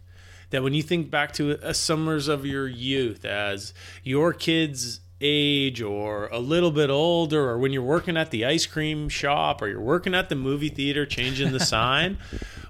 that 0.52 0.62
when 0.64 0.74
you 0.74 0.84
think 0.84 1.10
back 1.10 1.34
to 1.34 1.52
a 1.68 1.74
summers 1.74 2.28
of 2.28 2.46
your 2.46 2.68
youth 2.68 3.26
as 3.26 3.74
your 4.04 4.32
kids 4.32 5.00
age 5.22 5.82
or 5.82 6.28
a 6.28 6.40
little 6.40 6.72
bit 6.72 6.90
older 6.90 7.50
or 7.50 7.58
when 7.58 7.72
you're 7.72 7.82
working 7.82 8.16
at 8.18 8.32
the 8.32 8.46
ice 8.46 8.66
cream 8.66 9.08
shop 9.10 9.62
or 9.62 9.68
you're 9.68 9.80
working 9.82 10.14
at 10.14 10.28
the 10.30 10.36
movie 10.36 10.68
theater 10.70 11.06
changing 11.06 11.52
the 11.54 11.60
sign 11.74 12.18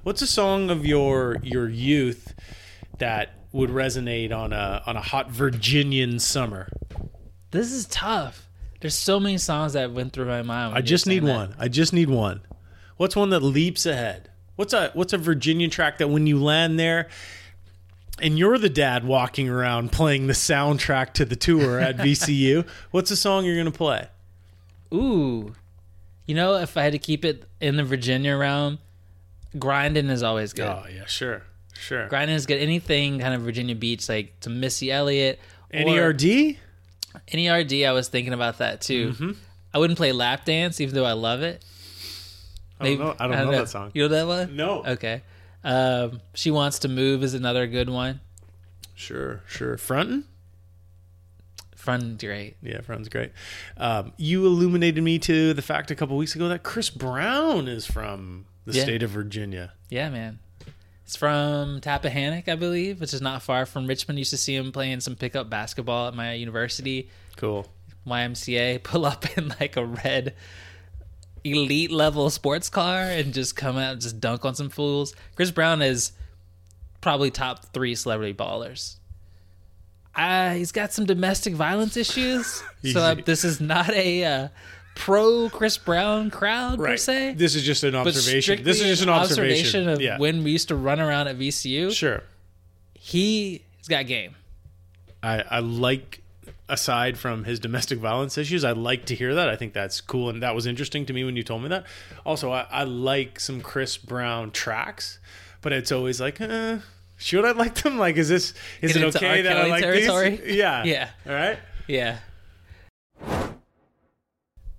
what's 0.03 0.21
a 0.21 0.27
song 0.27 0.69
of 0.69 0.85
your 0.85 1.37
your 1.41 1.67
youth 1.67 2.35
that 2.99 3.33
would 3.55 3.69
resonate 3.69 4.33
on 4.33 4.51
a 4.51 4.83
on 4.85 4.97
a 4.97 5.01
hot 5.01 5.31
Virginian 5.31 6.19
summer. 6.19 6.67
This 7.51 7.71
is 7.71 7.85
tough. 7.85 8.49
There's 8.81 8.95
so 8.95 9.17
many 9.17 9.37
songs 9.37 9.73
that 9.73 9.91
went 9.91 10.11
through 10.11 10.25
my 10.25 10.41
mind. 10.41 10.75
I 10.77 10.81
just 10.81 11.07
need 11.07 11.23
that. 11.23 11.35
one. 11.35 11.55
I 11.57 11.69
just 11.69 11.93
need 11.93 12.09
one. 12.09 12.41
What's 12.97 13.15
one 13.15 13.29
that 13.29 13.39
leaps 13.39 13.85
ahead? 13.85 14.29
What's 14.57 14.73
a 14.73 14.91
what's 14.93 15.13
a 15.13 15.17
Virginian 15.17 15.69
track 15.69 15.99
that 15.99 16.09
when 16.09 16.27
you 16.27 16.37
land 16.37 16.77
there 16.77 17.07
and 18.19 18.37
you're 18.37 18.57
the 18.57 18.69
dad 18.69 19.05
walking 19.05 19.47
around 19.47 19.93
playing 19.93 20.27
the 20.27 20.33
soundtrack 20.33 21.13
to 21.13 21.23
the 21.25 21.37
tour 21.37 21.79
at 21.79 21.95
VCU, 22.05 22.67
what's 22.91 23.09
a 23.09 23.15
song 23.15 23.45
you're 23.45 23.55
going 23.55 23.65
to 23.65 23.71
play? 23.71 24.09
Ooh. 24.93 25.55
You 26.25 26.35
know, 26.35 26.55
if 26.55 26.75
I 26.75 26.83
had 26.83 26.91
to 26.91 26.99
keep 26.99 27.23
it 27.23 27.45
in 27.61 27.77
the 27.77 27.83
Virginia 27.83 28.35
realm, 28.35 28.79
grinding 29.57 30.09
is 30.09 30.23
always 30.23 30.51
good. 30.53 30.67
Oh, 30.67 30.85
yeah, 30.93 31.05
sure. 31.05 31.43
Sure. 31.77 32.07
Grinding 32.07 32.35
is 32.35 32.45
good. 32.45 32.57
Anything 32.59 33.19
kind 33.19 33.33
of 33.33 33.41
Virginia 33.41 33.75
Beach, 33.75 34.07
like 34.09 34.39
to 34.41 34.49
Missy 34.49 34.91
Elliott. 34.91 35.39
NERD? 35.73 36.57
NERD, 37.33 37.87
I 37.87 37.91
was 37.91 38.07
thinking 38.07 38.33
about 38.33 38.59
that 38.59 38.81
too. 38.81 39.09
Mm-hmm. 39.11 39.31
I 39.73 39.77
wouldn't 39.77 39.97
play 39.97 40.11
lap 40.11 40.45
dance, 40.45 40.79
even 40.79 40.95
though 40.95 41.05
I 41.05 41.13
love 41.13 41.41
it. 41.41 41.63
I 42.79 42.85
don't 42.85 42.99
know, 42.99 43.15
I 43.19 43.27
don't 43.27 43.45
know 43.45 43.51
that 43.51 43.69
song. 43.69 43.91
You 43.93 44.03
know 44.03 44.07
that 44.09 44.27
one? 44.27 44.55
No. 44.55 44.83
Okay. 44.85 45.21
Um, 45.63 46.21
she 46.33 46.51
wants 46.51 46.79
to 46.79 46.87
move 46.87 47.23
is 47.23 47.33
another 47.33 47.67
good 47.67 47.89
one. 47.89 48.19
Sure, 48.95 49.41
sure. 49.47 49.77
Frontin'? 49.77 50.25
Fun, 51.75 52.17
great. 52.19 52.55
Yeah, 52.61 52.81
Frontin's 52.81 53.09
great. 53.09 53.31
Um, 53.77 54.13
you 54.17 54.45
illuminated 54.45 55.03
me 55.03 55.19
to 55.19 55.53
the 55.53 55.61
fact 55.61 55.91
a 55.91 55.95
couple 55.95 56.17
weeks 56.17 56.35
ago 56.35 56.47
that 56.49 56.63
Chris 56.63 56.89
Brown 56.89 57.67
is 57.67 57.85
from 57.85 58.45
the 58.65 58.73
Yeah. 58.73 58.83
state 58.83 59.03
of 59.03 59.11
Virginia. 59.11 59.73
Yeah, 59.89 60.09
man. 60.09 60.39
It's 61.05 61.15
from 61.15 61.81
Tappahannock, 61.81 62.49
I 62.49 62.55
believe, 62.55 62.99
which 62.99 63.13
is 63.13 63.21
not 63.21 63.43
far 63.43 63.67
from 63.67 63.85
Richmond. 63.85 64.17
Used 64.17 64.31
to 64.31 64.37
see 64.37 64.55
him 64.55 64.71
playing 64.71 65.01
some 65.01 65.15
pickup 65.15 65.51
basketball 65.51 66.07
at 66.07 66.15
my 66.15 66.33
university. 66.33 67.09
Cool. 67.37 67.67
YMCA 68.07 68.81
pull 68.83 69.05
up 69.05 69.37
in 69.37 69.53
like 69.59 69.77
a 69.77 69.85
red 69.85 70.33
elite 71.43 71.91
level 71.91 72.31
sports 72.31 72.69
car 72.69 73.03
and 73.03 73.35
just 73.35 73.55
come 73.55 73.77
out 73.77 73.93
and 73.93 74.01
just 74.01 74.19
dunk 74.19 74.45
on 74.45 74.55
some 74.55 74.69
fools. 74.69 75.13
Chris 75.35 75.51
Brown 75.51 75.83
is 75.83 76.11
probably 77.01 77.29
top 77.29 77.65
three 77.65 77.93
celebrity 77.93 78.33
ballers. 78.33 78.95
Uh, 80.15 80.53
he's 80.53 80.71
got 80.71 80.91
some 80.91 81.05
domestic 81.05 81.53
violence 81.53 81.97
issues, 81.97 82.63
so 82.83 82.99
uh, 82.99 83.15
this 83.25 83.43
is 83.43 83.61
not 83.61 83.91
a 83.91 84.23
uh, 84.23 84.47
pro 84.95 85.49
Chris 85.49 85.77
Brown 85.77 86.31
crowd 86.31 86.79
right. 86.79 86.91
per 86.91 86.97
se. 86.97 87.33
This 87.35 87.55
is 87.55 87.63
just 87.63 87.83
an 87.83 87.95
observation. 87.95 88.63
This 88.63 88.81
is 88.81 88.87
just 88.87 89.03
an 89.03 89.09
observation. 89.09 89.87
of 89.87 90.01
yeah. 90.01 90.17
when 90.17 90.43
we 90.43 90.51
used 90.51 90.69
to 90.69 90.75
run 90.75 90.99
around 90.99 91.27
at 91.27 91.37
VCU. 91.37 91.93
sure. 91.93 92.23
He's 92.93 93.61
got 93.87 94.07
game. 94.07 94.35
I, 95.21 95.43
I 95.49 95.59
like 95.59 96.21
aside 96.67 97.17
from 97.17 97.43
his 97.43 97.59
domestic 97.59 97.99
violence 97.99 98.39
issues 98.39 98.63
i 98.63 98.71
like 98.71 99.05
to 99.05 99.13
hear 99.13 99.35
that 99.35 99.47
i 99.47 99.55
think 99.55 99.71
that's 99.71 100.01
cool 100.01 100.29
and 100.29 100.41
that 100.41 100.55
was 100.55 100.65
interesting 100.65 101.05
to 101.05 101.13
me 101.13 101.23
when 101.23 101.35
you 101.35 101.43
told 101.43 101.61
me 101.61 101.69
that 101.69 101.85
also 102.25 102.51
i, 102.51 102.65
I 102.71 102.83
like 102.85 103.39
some 103.39 103.61
chris 103.61 103.97
brown 103.97 104.49
tracks 104.49 105.19
but 105.61 105.73
it's 105.73 105.91
always 105.91 106.19
like 106.19 106.41
uh, 106.41 106.77
should 107.17 107.45
i 107.45 107.51
like 107.51 107.75
them 107.75 107.99
like 107.99 108.15
is 108.15 108.29
this 108.29 108.55
is 108.81 108.93
Get 108.93 109.03
it 109.03 109.15
okay 109.15 109.41
that 109.43 109.57
i 109.57 109.67
like 109.67 109.83
territory? 109.83 110.37
these 110.37 110.55
yeah 110.55 110.83
Yeah. 110.85 111.09
all 111.27 111.33
right 111.33 111.59
Yeah. 111.87 112.17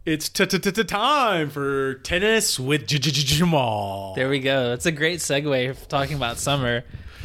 It's 0.07 0.29
time 0.29 1.51
for 1.51 1.95
tennis 1.95 2.61
with 2.61 2.87
Jamaal 2.87 4.14
There 4.14 4.29
we 4.29 4.38
go. 4.38 4.69
That's 4.69 4.87
a 4.87 4.92
great 4.92 5.19
segue 5.19 5.75
for 5.75 5.85
talking 5.87 6.14
about 6.14 6.38
summer 6.38 6.85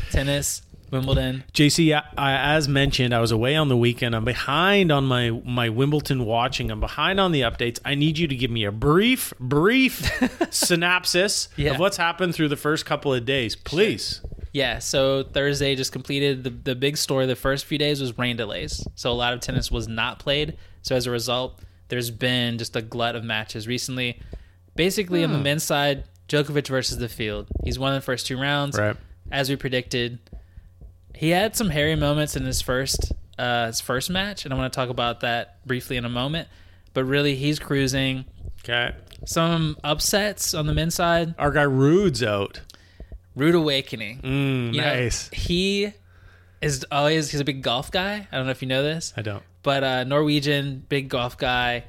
tennis, 0.09 0.63
Wimbledon. 0.89 1.43
JC, 1.53 1.93
I, 1.95 2.01
I, 2.17 2.55
as 2.55 2.67
mentioned, 2.67 3.13
I 3.13 3.19
was 3.19 3.31
away 3.31 3.55
on 3.55 3.69
the 3.69 3.77
weekend. 3.77 4.15
I'm 4.15 4.25
behind 4.25 4.91
on 4.91 5.05
my 5.05 5.29
my 5.29 5.69
Wimbledon 5.69 6.25
watching. 6.25 6.71
I'm 6.71 6.79
behind 6.79 7.19
on 7.19 7.31
the 7.31 7.41
updates. 7.41 7.79
I 7.85 7.93
need 7.93 8.17
you 8.17 8.27
to 8.27 8.35
give 8.35 8.49
me 8.49 8.63
a 8.63 8.71
brief, 8.71 9.31
brief 9.39 10.09
synopsis 10.49 11.49
Yeah. 11.57 11.73
of 11.73 11.79
what's 11.79 11.97
happened 11.97 12.33
through 12.33 12.47
the 12.47 12.57
first 12.57 12.87
couple 12.87 13.13
of 13.13 13.25
days, 13.25 13.55
please. 13.55 14.21
Yeah, 14.53 14.79
so 14.79 15.21
Thursday 15.21 15.75
just 15.75 15.91
completed 15.91 16.43
the 16.43 16.49
the 16.49 16.73
big 16.73 16.97
story. 16.97 17.27
The 17.27 17.35
first 17.35 17.65
few 17.65 17.77
days 17.77 18.01
was 18.01 18.17
rain 18.17 18.37
delays, 18.37 18.83
so 18.95 19.11
a 19.11 19.13
lot 19.13 19.33
of 19.33 19.39
tennis 19.39 19.69
was 19.69 19.87
not 19.87 20.17
played. 20.17 20.57
So 20.81 20.95
as 20.95 21.05
a 21.05 21.11
result, 21.11 21.59
there's 21.91 22.09
been 22.09 22.57
just 22.57 22.75
a 22.75 22.81
glut 22.81 23.15
of 23.15 23.23
matches 23.23 23.67
recently. 23.67 24.19
Basically, 24.75 25.23
on 25.23 25.31
the 25.31 25.37
men's 25.37 25.63
side, 25.63 26.05
Djokovic 26.27 26.67
versus 26.69 26.97
the 26.97 27.09
field. 27.09 27.47
He's 27.63 27.77
won 27.77 27.93
the 27.93 28.01
first 28.01 28.25
two 28.25 28.39
rounds, 28.39 28.77
Right. 28.79 28.95
as 29.31 29.49
we 29.49 29.55
predicted. 29.57 30.17
He 31.13 31.29
had 31.29 31.55
some 31.55 31.69
hairy 31.69 31.95
moments 31.95 32.35
in 32.35 32.45
his 32.45 32.61
first 32.61 33.11
uh, 33.37 33.67
his 33.67 33.81
first 33.81 34.09
match, 34.09 34.45
and 34.45 34.53
I 34.53 34.57
want 34.57 34.71
to 34.71 34.75
talk 34.75 34.89
about 34.89 35.19
that 35.21 35.65
briefly 35.67 35.97
in 35.97 36.05
a 36.05 36.09
moment. 36.09 36.47
But 36.93 37.03
really, 37.05 37.35
he's 37.35 37.59
cruising. 37.59 38.25
Okay. 38.63 38.93
Some 39.25 39.77
upsets 39.83 40.53
on 40.53 40.65
the 40.67 40.73
men's 40.73 40.95
side. 40.95 41.35
Our 41.37 41.51
guy 41.51 41.63
Ruud's 41.63 42.23
out. 42.23 42.61
Rude 43.35 43.55
awakening. 43.55 44.21
Mm, 44.21 44.73
You 44.73 44.81
know, 44.81 44.93
nice. 44.95 45.29
he 45.33 45.91
is 46.61 46.85
always 46.91 47.31
he's 47.31 47.39
a 47.39 47.45
big 47.45 47.61
golf 47.61 47.91
guy. 47.91 48.27
I 48.31 48.37
don't 48.37 48.45
know 48.45 48.51
if 48.51 48.61
you 48.61 48.67
know 48.67 48.83
this, 48.83 49.13
I 49.17 49.21
don't. 49.21 49.43
But 49.63 49.83
uh, 49.83 50.03
Norwegian 50.03 50.85
big 50.89 51.09
golf 51.09 51.37
guy. 51.37 51.83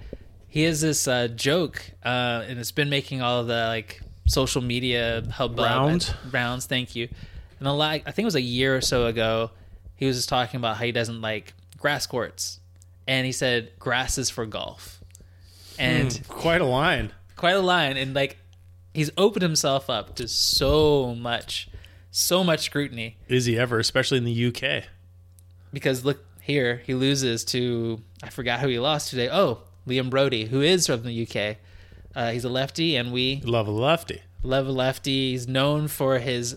He 0.49 0.65
has 0.65 0.81
this 0.83 1.09
uh, 1.09 1.29
joke, 1.29 1.83
uh, 2.05 2.45
and 2.47 2.59
it's 2.59 2.73
been 2.73 2.91
making 2.91 3.23
all 3.23 3.43
the 3.45 3.65
like 3.69 4.01
social 4.27 4.61
media 4.63 5.23
hubbub 5.31 5.59
Rounds? 5.65 6.13
Rounds, 6.31 6.67
thank 6.67 6.95
you. 6.95 7.09
And 7.59 7.67
a 7.69 7.73
lot, 7.73 8.01
I 8.07 8.11
think 8.11 8.21
it 8.21 8.25
was 8.27 8.35
a 8.35 8.41
year 8.43 8.77
or 8.77 8.81
so 8.83 9.07
ago, 9.07 9.51
he 9.97 10.07
was 10.07 10.17
just 10.17 10.29
talking 10.29 10.59
about 10.59 10.77
how 10.77 10.85
he 10.85 10.93
doesn't 10.93 11.21
like 11.23 11.55
grass 11.79 12.07
courts, 12.07 12.61
and 13.09 13.25
he 13.25 13.33
said 13.33 13.71
grass 13.79 14.19
is 14.19 14.29
for 14.31 14.45
golf, 14.45 15.01
and 15.79 16.21
Quite 16.29 16.61
a 16.61 16.67
line. 16.67 17.13
quite 17.37 17.55
a 17.57 17.61
line 17.61 17.97
and 17.97 18.13
like 18.15 18.37
he's 18.95 19.11
opened 19.17 19.43
himself 19.43 19.89
up 19.89 20.15
to 20.17 20.29
so 20.29 21.15
much 21.15 21.69
so 22.11 22.45
much 22.45 22.61
scrutiny 22.61 23.17
Is 23.27 23.47
he 23.47 23.59
ever, 23.59 23.79
especially 23.79 24.19
in 24.19 24.25
the 24.25 24.47
UK? 24.47 24.85
because 25.73 26.05
look 26.05 26.23
here 26.43 26.83
he 26.87 26.93
loses 26.95 27.45
to 27.45 28.01
i 28.23 28.29
forgot 28.29 28.61
who 28.61 28.69
he 28.69 28.79
lost 28.79 29.11
today 29.11 29.29
oh 29.31 29.61
liam 29.87 30.11
broady 30.11 30.47
who 30.49 30.61
is 30.61 30.87
from 30.87 31.03
the 31.05 31.23
uk 31.23 31.57
uh, 32.15 32.31
he's 32.31 32.45
a 32.45 32.49
lefty 32.49 32.97
and 32.97 33.11
we 33.13 33.41
Love 33.45 33.67
a 33.67 33.71
lefty. 33.71 34.21
love 34.43 34.67
a 34.67 34.73
lefty 34.73 35.31
he's 35.31 35.47
known 35.49 35.89
for 35.89 36.19
his 36.19 36.57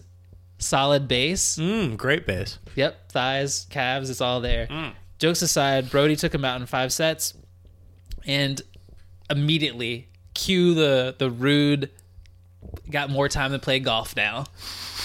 solid 0.57 1.07
base 1.07 1.57
Mm, 1.57 1.97
great 1.97 2.25
base. 2.25 2.57
yep 2.75 3.09
thighs 3.11 3.67
calves 3.69 4.09
it's 4.09 4.21
all 4.21 4.41
there 4.41 4.67
Mm. 4.67 4.93
jokes 5.19 5.41
aside 5.41 5.89
brody 5.89 6.15
took 6.15 6.33
him 6.33 6.43
out 6.45 6.59
in 6.59 6.65
five 6.67 6.91
sets 6.91 7.33
and 8.25 8.61
immediately 9.29 10.07
cue 10.33 10.73
the 10.73 11.15
the 11.17 11.29
ruud 11.29 11.89
got 12.89 13.09
more 13.09 13.29
time 13.29 13.51
to 13.51 13.59
play 13.59 13.79
golf 13.79 14.15
now 14.15 14.45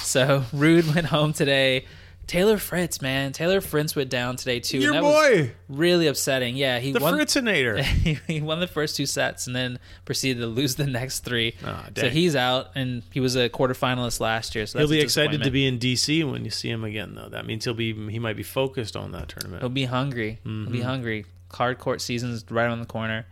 so 0.03 0.45
ruud 0.55 0.93
went 0.95 1.07
home 1.07 1.33
today 1.33 1.85
taylor 2.31 2.59
fritz 2.59 3.03
man 3.03 3.33
taylor 3.33 3.61
fritz 3.61 3.97
went 3.97 4.09
down 4.09 4.37
today 4.37 4.61
too 4.61 4.79
Your 4.79 4.95
and 4.95 5.03
that 5.05 5.09
was 5.09 5.39
boy, 5.41 5.51
really 5.69 6.07
upsetting 6.07 6.55
yeah 6.57 6.79
he 6.79 6.93
the 6.93 7.01
won 7.01 7.15
Fritzinator. 7.15 7.83
he, 8.29 8.41
won 8.41 8.61
the 8.61 8.69
first 8.69 8.95
two 8.95 9.05
sets 9.07 9.49
and 9.49 9.57
then 9.57 9.81
proceeded 10.05 10.41
to 10.41 10.47
lose 10.47 10.77
the 10.77 10.87
next 10.87 11.21
three 11.25 11.57
Ah, 11.65 11.89
so 11.97 12.09
he's 12.09 12.37
out 12.37 12.69
and 12.77 13.03
he 13.11 13.19
was 13.19 13.35
a 13.35 13.49
quarterfinalist 13.49 14.21
last 14.21 14.55
year 14.55 14.65
so 14.67 14.79
He'll 14.79 14.89
be 14.89 15.01
excited 15.01 15.43
to 15.43 15.51
be 15.51 15.67
in 15.67 15.81
DC 15.81 16.31
when 16.31 16.45
you 16.45 16.51
see 16.53 16.71
him 16.71 16.85
again, 16.85 17.17
though. 17.17 17.29
That 17.29 17.47
means 17.47 17.65
he'll 17.65 17.75
be 17.75 17.93
he 18.11 18.19
might 18.21 18.37
be 18.37 18.43
focused 18.45 18.97
on 18.97 19.11
that 19.13 19.29
tournament. 19.29 19.63
He'll 19.63 19.69
be 19.69 19.87
hungry. 19.87 20.39
He'll 20.45 20.53
Mm-hmm. 20.53 20.73
be 20.73 20.81
hungry. 20.83 21.27
Hard 21.53 21.79
court 21.79 22.01
season's 22.01 22.45
right 22.49 22.65
around 22.67 22.79
the 22.79 22.87
corner. 22.87 23.27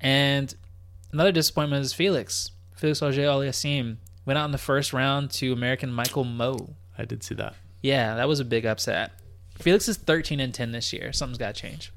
And 0.00 0.54
another 1.12 1.32
disappointment 1.32 1.84
is 1.84 1.92
Felix. 1.92 2.52
Felix 2.76 3.02
Auger 3.02 3.22
Aliassime 3.22 3.96
went 4.24 4.38
out 4.38 4.44
in 4.44 4.52
the 4.52 4.58
first 4.58 4.92
round 4.92 5.30
to 5.32 5.52
American 5.52 5.92
Michael 5.92 6.24
Mmoh. 6.24 6.74
I 6.96 7.04
did 7.04 7.22
see 7.24 7.34
that. 7.36 7.54
Yeah, 7.86 8.16
that 8.16 8.28
was 8.28 8.40
a 8.40 8.44
big 8.44 8.66
upset. 8.66 9.12
Felix 9.58 9.88
is 9.88 9.96
13 9.96 10.40
and 10.40 10.52
10 10.52 10.72
this 10.72 10.92
year. 10.92 11.12
Something's 11.12 11.38
got 11.38 11.54
to 11.54 11.60
change. 11.60 11.92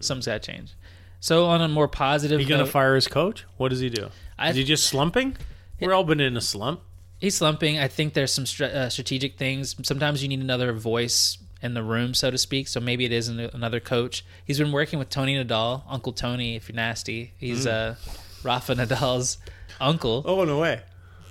Something's 0.00 0.26
got 0.26 0.42
to 0.42 0.52
change. 0.52 0.74
So 1.20 1.46
on 1.46 1.60
a 1.60 1.68
more 1.68 1.88
positive 1.88 2.38
He 2.40 2.46
gonna 2.46 2.62
note, 2.64 2.70
fire 2.70 2.94
his 2.94 3.08
coach? 3.08 3.44
What 3.56 3.70
does 3.70 3.80
he 3.80 3.90
do? 3.90 4.08
I- 4.38 4.50
Is 4.50 4.56
he 4.56 4.64
just 4.64 4.84
slumping? 4.86 5.36
We're 5.80 5.92
all 5.92 6.04
been 6.04 6.20
in 6.20 6.36
a 6.36 6.40
slump. 6.40 6.80
he's 7.20 7.34
slumping. 7.34 7.78
I 7.78 7.88
think 7.88 8.14
there's 8.14 8.32
some 8.32 8.46
str- 8.46 8.64
uh, 8.66 8.88
strategic 8.88 9.36
things. 9.36 9.74
Sometimes 9.82 10.22
you 10.22 10.28
need 10.28 10.38
another 10.40 10.72
voice 10.72 11.38
in 11.60 11.74
the 11.74 11.82
room, 11.82 12.14
so 12.14 12.30
to 12.30 12.38
speak. 12.38 12.68
So 12.68 12.78
maybe 12.78 13.04
it 13.04 13.10
is 13.12 13.26
an- 13.28 13.50
another 13.52 13.80
coach. 13.80 14.24
He's 14.44 14.58
been 14.58 14.70
working 14.70 15.00
with 15.00 15.08
Tony 15.10 15.34
Nadal, 15.34 15.82
Uncle 15.88 16.12
Tony, 16.12 16.54
if 16.54 16.68
you're 16.68 16.76
nasty. 16.76 17.32
He's 17.38 17.66
uh, 17.66 17.96
Rafa 18.44 18.74
Nadal's 18.76 19.38
uncle, 19.80 20.22
Oh 20.24 20.44
no 20.44 20.58
way. 20.60 20.82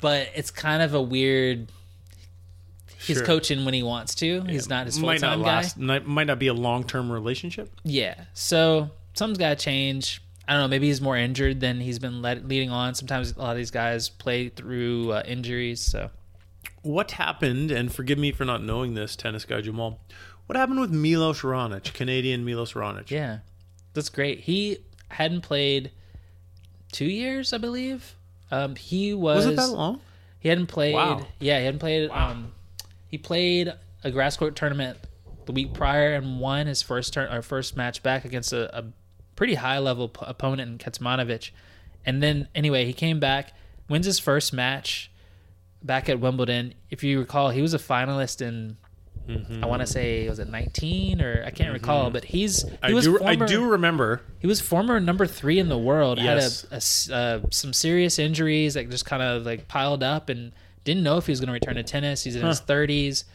but 0.02 0.30
it's 0.36 0.52
kind 0.52 0.82
of 0.84 0.94
a 0.94 1.02
weird. 1.02 1.72
He's 3.00 3.18
Sure. 3.18 3.26
coaching 3.26 3.64
when 3.66 3.74
he 3.74 3.84
wants 3.84 4.16
to. 4.16 4.42
He's 4.42 4.68
not 4.70 4.86
his 4.86 4.98
full 4.98 5.16
time 5.18 5.42
guy. 5.42 5.48
last. 5.48 5.78
Might, 5.78 6.28
not 6.28 6.40
be 6.40 6.48
a 6.48 6.54
long 6.54 6.84
term 6.84 7.12
relationship. 7.12 7.72
Yeah. 7.84 8.16
So 8.34 8.90
something's 9.14 9.38
got 9.38 9.50
to 9.58 9.64
change. 9.64 10.22
I 10.48 10.54
don't 10.54 10.62
know. 10.64 10.68
Maybe 10.68 10.88
he's 10.88 11.02
more 11.02 11.18
injured 11.18 11.60
than 11.60 11.80
he's 11.82 12.00
been 12.00 12.22
led, 12.22 12.48
leading 12.48 12.70
on. 12.72 12.96
Sometimes 12.96 13.34
a 13.36 13.40
lot 13.40 13.52
of 13.52 13.58
these 13.58 13.72
guys 13.72 14.10
play 14.10 14.50
through 14.50 15.12
uh, 15.12 15.24
injuries. 15.26 15.82
So 15.82 16.10
What 16.84 17.12
happened? 17.12 17.70
And 17.70 17.94
forgive 17.94 18.18
me 18.18 18.32
for 18.32 18.46
not 18.46 18.64
knowing 18.64 18.94
this, 18.94 19.16
tennis 19.16 19.44
guy 19.46 19.62
Jamaal. 19.62 19.98
What 20.46 20.56
happened 20.56 20.80
with 20.80 20.92
Milos 20.92 21.42
Raonic, 21.42 21.94
Canadian 21.94 22.46
Milos 22.46 22.74
Raonic? 22.74 23.12
Yeah, 23.12 23.40
that's 23.94 24.08
great. 24.10 24.40
He 24.42 24.78
hadn't 25.10 25.42
played 25.42 25.92
two 26.94 27.06
years, 27.06 27.52
I 27.52 27.58
believe. 27.58 28.16
Um, 28.50 28.76
he 28.78 29.14
was. 29.14 29.46
Was 29.46 29.54
it 29.54 29.56
that 29.58 29.70
long? 29.70 30.00
He 30.40 30.48
hadn't 30.48 30.68
played. 30.68 30.94
Wow. 30.94 31.28
Yeah, 31.40 31.60
he 31.60 31.66
hadn't 31.66 31.80
played. 31.82 32.10
Um, 32.12 32.54
he 33.08 33.18
played 33.18 33.74
a 34.04 34.12
grass 34.12 34.38
court 34.38 34.56
tournament 34.56 34.98
the 35.46 35.52
week 35.52 35.74
prior 35.74 36.14
and 36.14 36.40
won 36.40 36.68
his 36.68 36.82
first 36.82 37.14
turn 37.14 37.32
or 37.32 37.42
first 37.42 37.76
match 37.78 38.04
back 38.04 38.26
against 38.26 38.52
a, 38.54 38.78
a 38.78 38.86
pretty 39.36 39.56
high 39.56 39.80
level 39.80 40.10
p- 40.10 40.20
opponent 40.28 40.70
in 40.70 40.78
Kecmanovic. 40.78 41.52
And 42.06 42.22
then 42.22 42.48
anyway, 42.54 42.86
he 42.86 42.94
came 42.94 43.20
back, 43.20 43.54
wins 43.90 44.06
his 44.06 44.20
first 44.20 44.54
match 44.54 45.10
back 45.82 46.10
at 46.10 46.20
Wimbledon. 46.20 46.74
If 46.90 47.04
you 47.04 47.20
recall, 47.20 47.50
he 47.50 47.62
was 47.62 47.74
a 47.74 47.80
finalist 47.80 48.42
in. 48.42 48.78
I 49.62 49.66
want 49.66 49.82
to 49.82 49.86
say 49.86 50.30
was 50.30 50.40
it 50.40 50.48
19 50.48 51.22
or 51.22 51.44
I 51.46 51.50
can't 51.52 51.74
recall, 51.74 52.10
but 52.12 52.24
he's 52.24 52.64
he 52.64 52.70
I 52.82 52.94
was 52.94 53.04
do. 53.04 53.18
former, 53.18 53.30
I 53.30 53.36
do 53.36 53.66
remember. 53.66 54.22
he 54.40 54.48
was 54.48 54.62
former 54.62 55.02
number 55.02 55.26
three 55.26 55.60
in 55.60 55.68
the 55.68 55.78
world. 55.78 56.18
Yes. 56.18 56.62
Had 57.10 57.14
a, 57.14 57.14
a 57.14 57.18
uh, 57.18 57.42
some 57.52 57.74
serious 57.74 58.20
injuries 58.20 58.76
that 58.76 58.90
just 58.90 59.04
kind 59.06 59.22
of 59.22 59.46
like 59.46 59.68
piled 59.68 60.02
up, 60.02 60.30
and 60.30 60.54
didn't 60.88 61.04
know 61.04 61.18
if 61.18 61.28
he 61.28 61.32
was 61.32 61.40
going 61.40 61.48
to 61.48 61.54
return 61.54 61.76
to 61.76 61.84
tennis. 61.84 62.24
He's 62.24 62.36
in 62.36 62.46
his 62.46 62.60
thirties, 62.62 63.26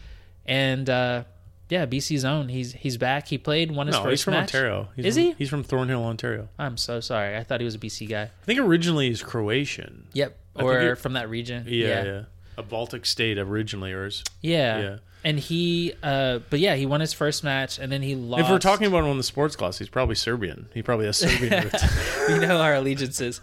and 0.46 0.88
uh, 0.90 1.24
yeah, 1.68 1.86
BC's 1.86 2.24
own. 2.24 2.48
He's 2.48 2.72
he's 2.72 2.96
back. 2.96 3.28
He 3.28 3.38
played 3.38 3.70
won 3.70 3.86
his 3.86 3.94
No, 3.94 4.02
first 4.02 4.10
he's 4.10 4.22
from 4.24 4.34
match. 4.34 4.54
Ontario. 4.54 4.88
He's 4.96 5.04
Is 5.04 5.14
from, 5.14 5.22
he? 5.22 5.32
He's 5.38 5.48
from 5.50 5.62
Thornhill, 5.62 6.02
Ontario. 6.04 6.48
I'm 6.58 6.76
so 6.76 7.00
sorry. 7.00 7.36
I 7.36 7.44
thought 7.44 7.60
he 7.60 7.64
was 7.64 7.74
a 7.74 7.78
BC 7.78 8.08
guy. 8.08 8.22
I 8.22 8.44
think 8.44 8.58
originally 8.58 9.08
he's 9.08 9.22
Croatian. 9.22 10.08
Yep, 10.14 10.36
or 10.56 10.96
from 10.96 11.12
that 11.12 11.28
region. 11.30 11.64
Yeah, 11.68 11.86
yeah. 11.86 12.04
yeah, 12.04 12.22
A 12.56 12.62
Baltic 12.62 13.06
state 13.06 13.38
originally, 13.38 13.92
or 13.92 14.06
is 14.06 14.24
yeah. 14.40 14.80
yeah. 14.80 14.96
And 15.24 15.38
he, 15.38 15.94
uh, 16.02 16.40
but 16.50 16.58
yeah, 16.58 16.74
he 16.74 16.84
won 16.84 17.00
his 17.00 17.12
first 17.12 17.44
match, 17.44 17.78
and 17.78 17.92
then 17.92 18.02
he 18.02 18.16
lost. 18.16 18.42
If 18.42 18.50
we're 18.50 18.58
talking 18.58 18.88
about 18.88 19.04
him 19.04 19.10
on 19.10 19.18
the 19.18 19.22
Sports 19.22 19.54
Gloss, 19.54 19.78
he's 19.78 19.88
probably 19.88 20.16
Serbian. 20.16 20.68
He 20.74 20.82
probably 20.82 21.06
has 21.06 21.18
Serbian 21.18 21.62
roots. 21.64 21.84
we 22.28 22.38
know 22.40 22.60
our 22.60 22.74
allegiances. 22.74 23.40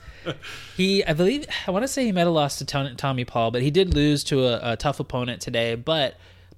He, 0.75 1.05
I 1.05 1.13
believe, 1.13 1.45
I 1.67 1.71
want 1.71 1.83
to 1.83 1.87
say 1.87 2.03
he 2.03 2.11
might 2.11 2.21
have 2.21 2.33
lost 2.33 2.59
to 2.59 2.95
Tommy 2.95 3.23
Paul, 3.23 3.51
but 3.51 3.61
he 3.61 3.71
did 3.71 3.93
lose 3.93 4.25
to 4.25 4.45
a, 4.45 4.73
a 4.73 4.75
tough 4.75 4.99
opponent 4.99 5.41
today. 5.41 5.75
But 5.75 6.15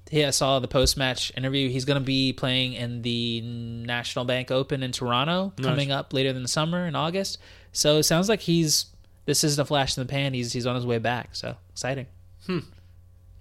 he, 0.09 0.25
I 0.25 0.31
saw 0.31 0.59
the 0.59 0.67
post 0.67 0.97
match 0.97 1.31
interview. 1.37 1.69
He's 1.69 1.85
going 1.85 1.99
to 1.99 2.05
be 2.05 2.33
playing 2.33 2.73
in 2.73 3.01
the 3.01 3.41
National 3.41 4.25
Bank 4.25 4.49
Open 4.49 4.81
in 4.83 4.91
Toronto 4.91 5.53
coming 5.61 5.91
up 5.91 6.13
later 6.13 6.29
in 6.29 6.41
the 6.41 6.49
summer 6.49 6.87
in 6.87 6.95
August. 6.95 7.37
So 7.71 7.97
it 7.97 8.03
sounds 8.03 8.27
like 8.27 8.41
he's 8.41 8.87
this 9.25 9.43
isn't 9.43 9.61
a 9.61 9.65
flash 9.65 9.95
in 9.97 10.05
the 10.05 10.09
pan. 10.09 10.33
He's 10.33 10.51
he's 10.51 10.65
on 10.65 10.75
his 10.75 10.85
way 10.85 10.97
back. 10.97 11.29
So 11.35 11.55
exciting. 11.71 12.07
Hmm. 12.45 12.59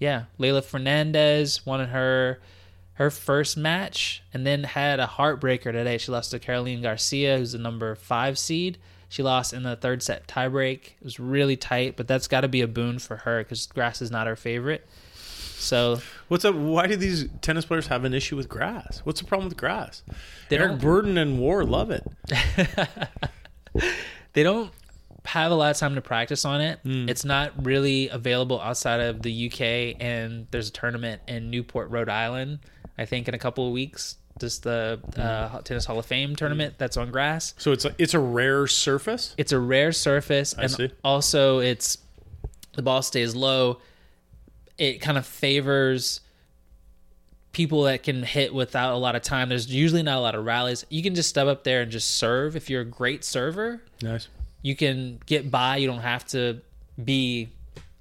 Yeah, 0.00 0.24
Leylah 0.40 0.64
Fernandez 0.64 1.64
won 1.64 1.86
her 1.88 2.40
her 2.94 3.10
first 3.10 3.56
match 3.56 4.22
and 4.34 4.44
then 4.46 4.64
had 4.64 4.98
a 5.00 5.06
heartbreaker 5.06 5.70
today. 5.72 5.96
She 5.98 6.10
lost 6.12 6.32
to 6.32 6.38
Caroline 6.38 6.82
Garcia, 6.82 7.38
who's 7.38 7.52
the 7.52 7.58
number 7.58 7.94
five 7.94 8.38
seed. 8.38 8.76
She 9.08 9.22
lost 9.22 9.52
in 9.52 9.62
the 9.62 9.74
third 9.76 10.02
set 10.02 10.26
tiebreak. 10.26 10.80
It 11.00 11.04
was 11.04 11.18
really 11.18 11.56
tight, 11.56 11.96
but 11.96 12.06
that's 12.08 12.28
got 12.28 12.42
to 12.42 12.48
be 12.48 12.60
a 12.60 12.68
boon 12.68 12.98
for 12.98 13.16
her 13.18 13.42
because 13.42 13.66
grass 13.66 14.02
is 14.02 14.10
not 14.10 14.26
her 14.26 14.36
favorite. 14.36 14.86
So 15.56 15.98
What's 16.28 16.44
up? 16.44 16.54
Why 16.54 16.86
do 16.86 16.96
these 16.96 17.26
tennis 17.42 17.64
players 17.66 17.86
have 17.88 18.04
an 18.04 18.14
issue 18.14 18.36
with 18.36 18.48
grass? 18.48 19.00
What's 19.04 19.20
the 19.20 19.26
problem 19.26 19.48
with 19.48 19.58
grass? 19.58 20.02
They 20.48 20.58
Eric 20.58 20.78
don't- 20.78 20.82
Burdon 20.82 21.18
and 21.20 21.38
War 21.38 21.64
love 21.64 21.90
it. 21.90 22.06
they 24.32 24.42
don't 24.42 24.70
have 25.24 25.52
a 25.52 25.54
lot 25.54 25.70
of 25.70 25.76
time 25.76 25.94
to 25.94 26.00
practice 26.00 26.44
on 26.44 26.60
it. 26.60 26.80
Hmm. 26.82 27.08
It's 27.08 27.24
not 27.24 27.64
really 27.64 28.08
available 28.08 28.60
outside 28.60 29.00
of 29.00 29.22
the 29.22 29.46
UK, 29.46 30.00
and 30.00 30.46
there's 30.50 30.68
a 30.68 30.72
tournament 30.72 31.22
in 31.28 31.50
Newport, 31.50 31.90
Rhode 31.90 32.08
Island. 32.08 32.60
I 32.98 33.04
think 33.04 33.28
in 33.28 33.34
a 33.34 33.38
couple 33.38 33.66
of 33.66 33.72
weeks, 33.72 34.16
just 34.38 34.62
the 34.62 35.00
uh, 35.16 35.60
tennis 35.60 35.84
Hall 35.84 35.98
of 35.98 36.06
Fame 36.06 36.36
tournament 36.36 36.74
that's 36.78 36.96
on 36.96 37.10
grass. 37.10 37.54
So 37.58 37.72
it's 37.72 37.84
a, 37.84 37.94
it's 37.98 38.14
a 38.14 38.18
rare 38.18 38.66
surface. 38.66 39.34
It's 39.36 39.52
a 39.52 39.58
rare 39.58 39.92
surface, 39.92 40.54
and 40.54 40.70
see. 40.70 40.90
also 41.04 41.58
it's 41.58 41.98
the 42.72 42.82
ball 42.82 43.02
stays 43.02 43.34
low. 43.34 43.78
It 44.78 45.00
kind 45.02 45.18
of 45.18 45.26
favors 45.26 46.20
people 47.52 47.82
that 47.82 48.02
can 48.02 48.22
hit 48.22 48.54
without 48.54 48.94
a 48.94 48.96
lot 48.96 49.16
of 49.16 49.22
time. 49.22 49.48
There's 49.48 49.72
usually 49.72 50.02
not 50.02 50.18
a 50.18 50.20
lot 50.20 50.34
of 50.34 50.44
rallies. 50.44 50.86
You 50.88 51.02
can 51.02 51.14
just 51.14 51.28
step 51.28 51.46
up 51.46 51.64
there 51.64 51.82
and 51.82 51.90
just 51.90 52.12
serve. 52.12 52.56
If 52.56 52.70
you're 52.70 52.82
a 52.82 52.86
great 52.86 53.24
server, 53.24 53.82
Nice. 54.02 54.28
You 54.62 54.76
can 54.76 55.20
get 55.26 55.50
by. 55.50 55.76
You 55.76 55.86
don't 55.86 56.00
have 56.00 56.26
to 56.28 56.60
be 57.02 57.48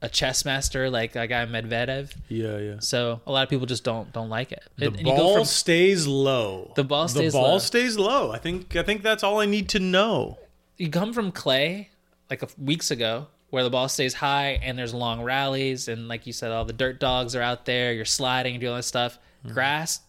a 0.02 0.08
chess 0.08 0.46
master 0.46 0.90
like 0.90 1.16
a 1.18 1.28
guy 1.28 1.46
Medvedev. 1.46 2.14
Yeah, 2.30 2.58
yeah. 2.58 2.76
So 2.80 3.20
a 3.28 3.32
lot 3.32 3.44
of 3.44 3.50
people 3.50 3.66
just 3.66 3.84
don't 3.84 4.12
don't 4.14 4.30
like 4.30 4.52
it. 4.52 4.64
The 4.78 4.88
And- 4.88 4.96
and 4.98 5.08
you 5.08 5.14
go 5.14 5.18
ball 5.20 5.36
from- 5.38 5.46
stays 5.46 6.08
low. 6.08 6.72
The 6.76 6.84
ball 6.86 7.08
stays 7.10 7.34
the 7.34 7.40
ball 7.40 7.52
low. 7.54 7.60
stays 7.60 7.98
low. 7.98 8.32
I 8.32 8.38
think 8.38 8.76
I 8.76 8.84
think 8.84 9.04
that's 9.04 9.24
all 9.24 9.40
I 9.40 9.46
need 9.46 9.68
to 9.70 9.80
know. 9.80 10.38
you 10.78 10.90
come 10.90 11.12
from 11.12 11.32
clay 11.34 11.90
like 12.30 12.42
a, 12.42 12.48
weeks 12.58 12.90
ago 12.92 13.28
where 13.50 13.64
the 13.64 13.70
ball 13.70 13.90
stays 13.90 14.14
high 14.14 14.52
and 14.64 14.78
there's 14.78 14.94
long 14.94 15.22
rallies 15.22 15.90
and 15.90 16.08
like 16.08 16.26
you 16.26 16.32
said 16.32 16.52
all 16.52 16.64
the 16.64 16.72
dirt 16.72 17.00
dogs 17.02 17.36
are 17.36 17.42
out 17.42 17.66
there 17.66 17.92
you're 17.92 18.06
sliding 18.06 18.54
and 18.54 18.62
doing 18.62 18.72
all 18.72 18.78
this 18.78 18.86
stuff 18.88 19.18
mm-hmm. 19.44 19.54
grass 19.54 20.00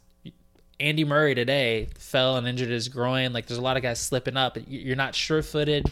andy 0.78 1.04
murray 1.04 1.34
today 1.34 1.88
fell 1.98 2.36
and 2.36 2.46
injured 2.46 2.68
his 2.68 2.88
groin 2.88 3.32
like 3.32 3.46
there's 3.46 3.58
a 3.58 3.62
lot 3.62 3.76
of 3.76 3.82
guys 3.82 3.98
slipping 3.98 4.36
up 4.36 4.56
You- 4.68 4.78
you're 4.80 4.94
not 4.96 5.14
sure-footed 5.16 5.90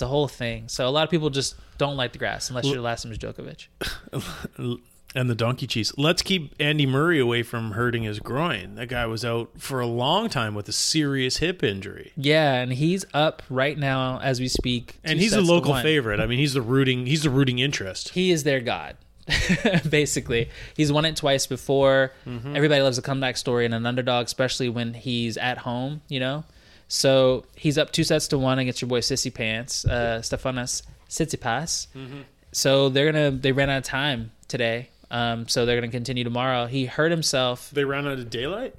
it's 0.00 0.02
a 0.02 0.06
whole 0.08 0.28
thing 0.28 0.66
so 0.66 0.88
a 0.88 0.90
lot 0.90 1.04
of 1.04 1.10
people 1.10 1.28
just 1.28 1.54
don't 1.76 1.96
like 1.96 2.12
the 2.12 2.18
grass 2.18 2.48
unless 2.48 2.64
you're 2.64 2.76
the 2.76 2.80
last 2.82 3.06
Djokovic. 3.06 3.66
And 5.12 5.28
the 5.28 5.34
donkey 5.34 5.66
cheese. 5.66 5.92
Let's 5.96 6.22
keep 6.22 6.54
Andy 6.60 6.86
Murray 6.86 7.18
away 7.18 7.42
from 7.42 7.72
hurting 7.72 8.04
his 8.04 8.20
groin. 8.20 8.76
That 8.76 8.86
guy 8.86 9.06
was 9.06 9.24
out 9.24 9.50
for 9.58 9.80
a 9.80 9.86
long 9.86 10.28
time 10.28 10.54
with 10.54 10.68
a 10.68 10.72
serious 10.72 11.38
hip 11.38 11.64
injury. 11.64 12.12
yeah 12.16 12.54
and 12.54 12.72
he's 12.72 13.04
up 13.12 13.42
right 13.50 13.76
now 13.76 14.20
as 14.20 14.38
we 14.38 14.46
speak 14.46 15.00
And 15.02 15.18
he's 15.18 15.32
a 15.32 15.40
local 15.40 15.74
favorite. 15.74 16.20
I 16.20 16.26
mean, 16.26 16.38
he's 16.38 16.54
the 16.54 16.62
rooting 16.62 17.06
he's 17.06 17.24
the 17.24 17.30
rooting 17.30 17.58
interest. 17.58 18.10
he 18.10 18.30
is 18.30 18.44
their 18.44 18.60
god 18.60 18.96
basically 19.88 20.48
he's 20.76 20.92
won 20.92 21.04
it 21.04 21.16
twice 21.16 21.44
before 21.46 22.12
Mm-hmm. 22.26 22.54
everybody 22.56 22.80
loves 22.82 22.96
a 22.98 23.02
comeback 23.02 23.36
story 23.36 23.64
and 23.64 23.74
an 23.74 23.86
underdog 23.86 24.26
especially 24.26 24.68
when 24.68 24.94
he's 24.94 25.36
at 25.36 25.58
home 25.58 26.00
you 26.08 26.20
know 26.20 26.44
so 26.92 27.44
he's 27.56 27.78
up 27.78 27.92
two 27.92 28.02
sets 28.02 28.26
to 28.26 28.36
one 28.36 28.58
against 28.58 28.82
your 28.82 28.88
boy 28.88 28.98
sissy 29.00 29.32
pants 29.32 29.84
uh 29.84 30.18
stefanos 30.22 30.82
tsitsipas 31.08 31.86
Mm-hmm. 31.94 32.22
so 32.50 32.88
they're 32.88 33.10
gonna 33.12 33.30
they 33.30 33.52
ran 33.52 33.70
out 33.70 33.78
of 33.78 33.84
time 33.84 34.32
today 34.48 34.90
um 35.12 35.46
so 35.46 35.64
they're 35.64 35.76
gonna 35.80 35.92
continue 35.92 36.24
tomorrow 36.24 36.66
he 36.66 36.86
hurt 36.86 37.10
himself 37.12 37.70
They 37.72 37.84
ran 37.84 38.06
out 38.08 38.14
of 38.18 38.28
daylight? 38.28 38.74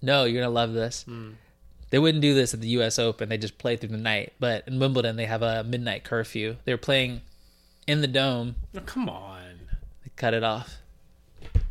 no 0.00 0.24
you're 0.24 0.40
gonna 0.42 0.52
love 0.54 0.72
this 0.72 1.02
Hmm. 1.04 1.32
they 1.90 1.98
wouldn't 1.98 2.22
do 2.22 2.32
this 2.34 2.54
at 2.54 2.60
the 2.62 2.68
us 2.68 2.98
open 2.98 3.28
they 3.28 3.36
just 3.38 3.58
play 3.58 3.76
through 3.76 3.90
the 3.90 3.98
night 3.98 4.32
but 4.40 4.66
in 4.66 4.78
wimbledon 4.78 5.16
they 5.16 5.26
have 5.26 5.42
a 5.42 5.64
midnight 5.64 6.02
curfew 6.04 6.56
they're 6.64 6.78
playing 6.78 7.20
in 7.86 8.00
the 8.00 8.06
dome 8.06 8.56
Oh, 8.74 8.80
come 8.86 9.10
on. 9.10 9.60
they 10.02 10.10
cut 10.16 10.32
it 10.32 10.42
off. 10.42 10.78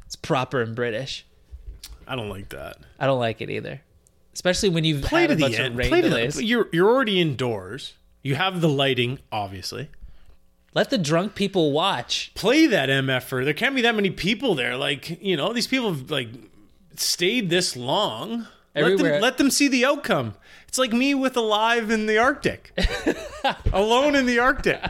It's 0.05 0.15
proper 0.15 0.61
and 0.61 0.75
British. 0.75 1.25
I 2.07 2.15
don't 2.15 2.29
like 2.29 2.49
that. 2.49 2.77
I 2.99 3.07
don't 3.07 3.17
like 3.19 3.41
it 3.41 3.49
either, 3.49 3.81
especially 4.33 4.69
when 4.69 4.83
you've 4.83 5.03
Play 5.03 5.21
had 5.21 5.27
to 5.27 5.33
a 5.33 5.35
the 5.37 5.41
bunch 5.43 5.59
end. 5.59 5.67
of 5.73 5.77
rain 5.77 5.89
Play 5.89 6.01
to 6.01 6.09
delays. 6.09 6.35
the, 6.35 6.45
you're 6.45 6.67
you're 6.71 6.89
already 6.89 7.19
indoors. 7.21 7.93
You 8.21 8.35
have 8.35 8.61
the 8.61 8.69
lighting, 8.69 9.19
obviously. 9.31 9.89
Let 10.73 10.89
the 10.89 10.97
drunk 10.97 11.35
people 11.35 11.71
watch. 11.71 12.31
Play 12.35 12.65
that 12.67 12.89
MFer. 12.89 13.43
There 13.45 13.53
can't 13.53 13.75
be 13.75 13.81
that 13.83 13.93
many 13.95 14.09
people 14.09 14.55
there. 14.55 14.75
Like, 14.75 15.21
you 15.21 15.37
know, 15.37 15.53
these 15.53 15.67
people 15.67 15.91
have 15.93 16.09
like 16.09 16.29
stayed 16.95 17.49
this 17.49 17.75
long. 17.75 18.47
Let 18.75 18.85
Everywhere- 18.85 19.11
them, 19.13 19.21
let 19.21 19.37
them 19.37 19.51
see 19.51 19.67
the 19.67 19.85
outcome. 19.85 20.33
It's 20.67 20.79
like 20.79 20.91
me 20.91 21.13
with 21.13 21.37
Alive 21.37 21.91
in 21.91 22.07
the 22.07 22.17
Arctic. 22.17 22.71
Alone 23.73 24.15
in 24.15 24.25
the 24.25 24.39
Arctic. 24.39 24.81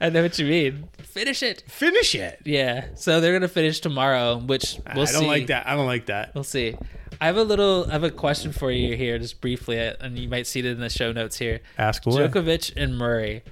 I 0.00 0.08
know 0.10 0.22
what 0.22 0.38
you 0.38 0.46
mean. 0.46 0.88
Finish 1.02 1.42
it. 1.42 1.64
Finish 1.68 2.14
it. 2.14 2.40
Yeah. 2.44 2.86
So 2.94 3.20
they're 3.20 3.32
gonna 3.32 3.48
finish 3.48 3.80
tomorrow, 3.80 4.38
which 4.38 4.78
we'll 4.94 5.06
see. 5.06 5.10
I 5.10 5.12
don't 5.12 5.22
see. 5.22 5.26
like 5.28 5.46
that. 5.48 5.66
I 5.66 5.76
don't 5.76 5.86
like 5.86 6.06
that. 6.06 6.34
We'll 6.34 6.44
see. 6.44 6.76
I 7.20 7.26
have 7.26 7.36
a 7.36 7.44
little. 7.44 7.86
I 7.88 7.92
have 7.92 8.04
a 8.04 8.10
question 8.10 8.52
for 8.52 8.70
you 8.70 8.96
here, 8.96 9.18
just 9.18 9.40
briefly, 9.40 9.78
uh, 9.78 9.94
and 10.00 10.18
you 10.18 10.28
might 10.28 10.46
see 10.46 10.60
it 10.60 10.66
in 10.66 10.80
the 10.80 10.90
show 10.90 11.12
notes 11.12 11.38
here. 11.38 11.60
Ask 11.78 12.04
away. 12.06 12.16
Djokovic 12.26 12.72
and 12.76 12.98
Murray, 12.98 13.42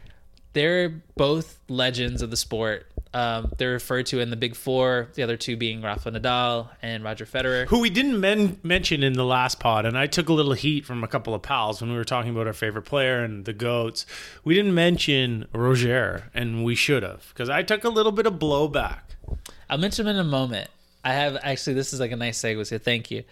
they're 0.55 0.89
both 1.17 1.61
legends 1.69 2.23
of 2.23 2.31
the 2.31 2.37
sport. 2.37 2.90
Um, 3.13 3.53
they're 3.59 3.73
referred 3.73 4.07
to 4.07 4.21
in 4.21 4.31
the 4.31 4.37
Big 4.37 4.55
Four. 4.55 5.09
The 5.15 5.23
other 5.23 5.37
two 5.37 5.57
being 5.57 5.83
Rafa 5.83 6.13
Nadal 6.13 6.69
and 6.81 7.03
Roger 7.03 7.27
Federer. 7.27 7.67
Who 7.67 7.81
we 7.81 7.91
didn't 7.91 8.21
men- 8.21 8.59
mention 8.63 9.03
in 9.03 9.15
the 9.15 9.25
last 9.25 9.59
pod, 9.59 9.85
and 9.85 9.99
I 9.99 10.07
took 10.07 10.29
a 10.29 10.33
little 10.33 10.53
heat 10.53 10.85
from 10.85 11.03
a 11.03 11.09
couple 11.09 11.35
of 11.35 11.43
pals 11.43 11.81
when 11.81 11.91
we 11.91 11.97
were 11.97 12.05
talking 12.05 12.31
about 12.31 12.47
our 12.47 12.53
favorite 12.53 12.83
player 12.83 13.25
and 13.25 13.45
the 13.45 13.53
goats. 13.53 14.07
We 14.45 14.55
didn't 14.55 14.75
mention 14.75 15.47
Roger, 15.53 16.31
and 16.35 16.65
we 16.65 16.77
should 16.77 17.03
have, 17.03 17.27
because 17.31 17.49
I 17.49 17.63
took 17.63 17.83
a 17.83 17.89
little 17.89 18.13
bit 18.13 18.27
of 18.27 18.35
blowback. 18.35 19.01
I'll 19.69 19.79
mention 19.79 20.07
him 20.07 20.15
in 20.15 20.21
a 20.21 20.25
moment. 20.25 20.71
I 21.05 21.13
have 21.13 21.37
actually. 21.43 21.75
This 21.75 21.93
is 21.93 22.01
like 22.01 22.13
a 22.13 22.17
nice 22.17 22.41
segue. 22.41 22.67
So 22.67 22.79
thank 22.79 23.11
you. 23.11 23.25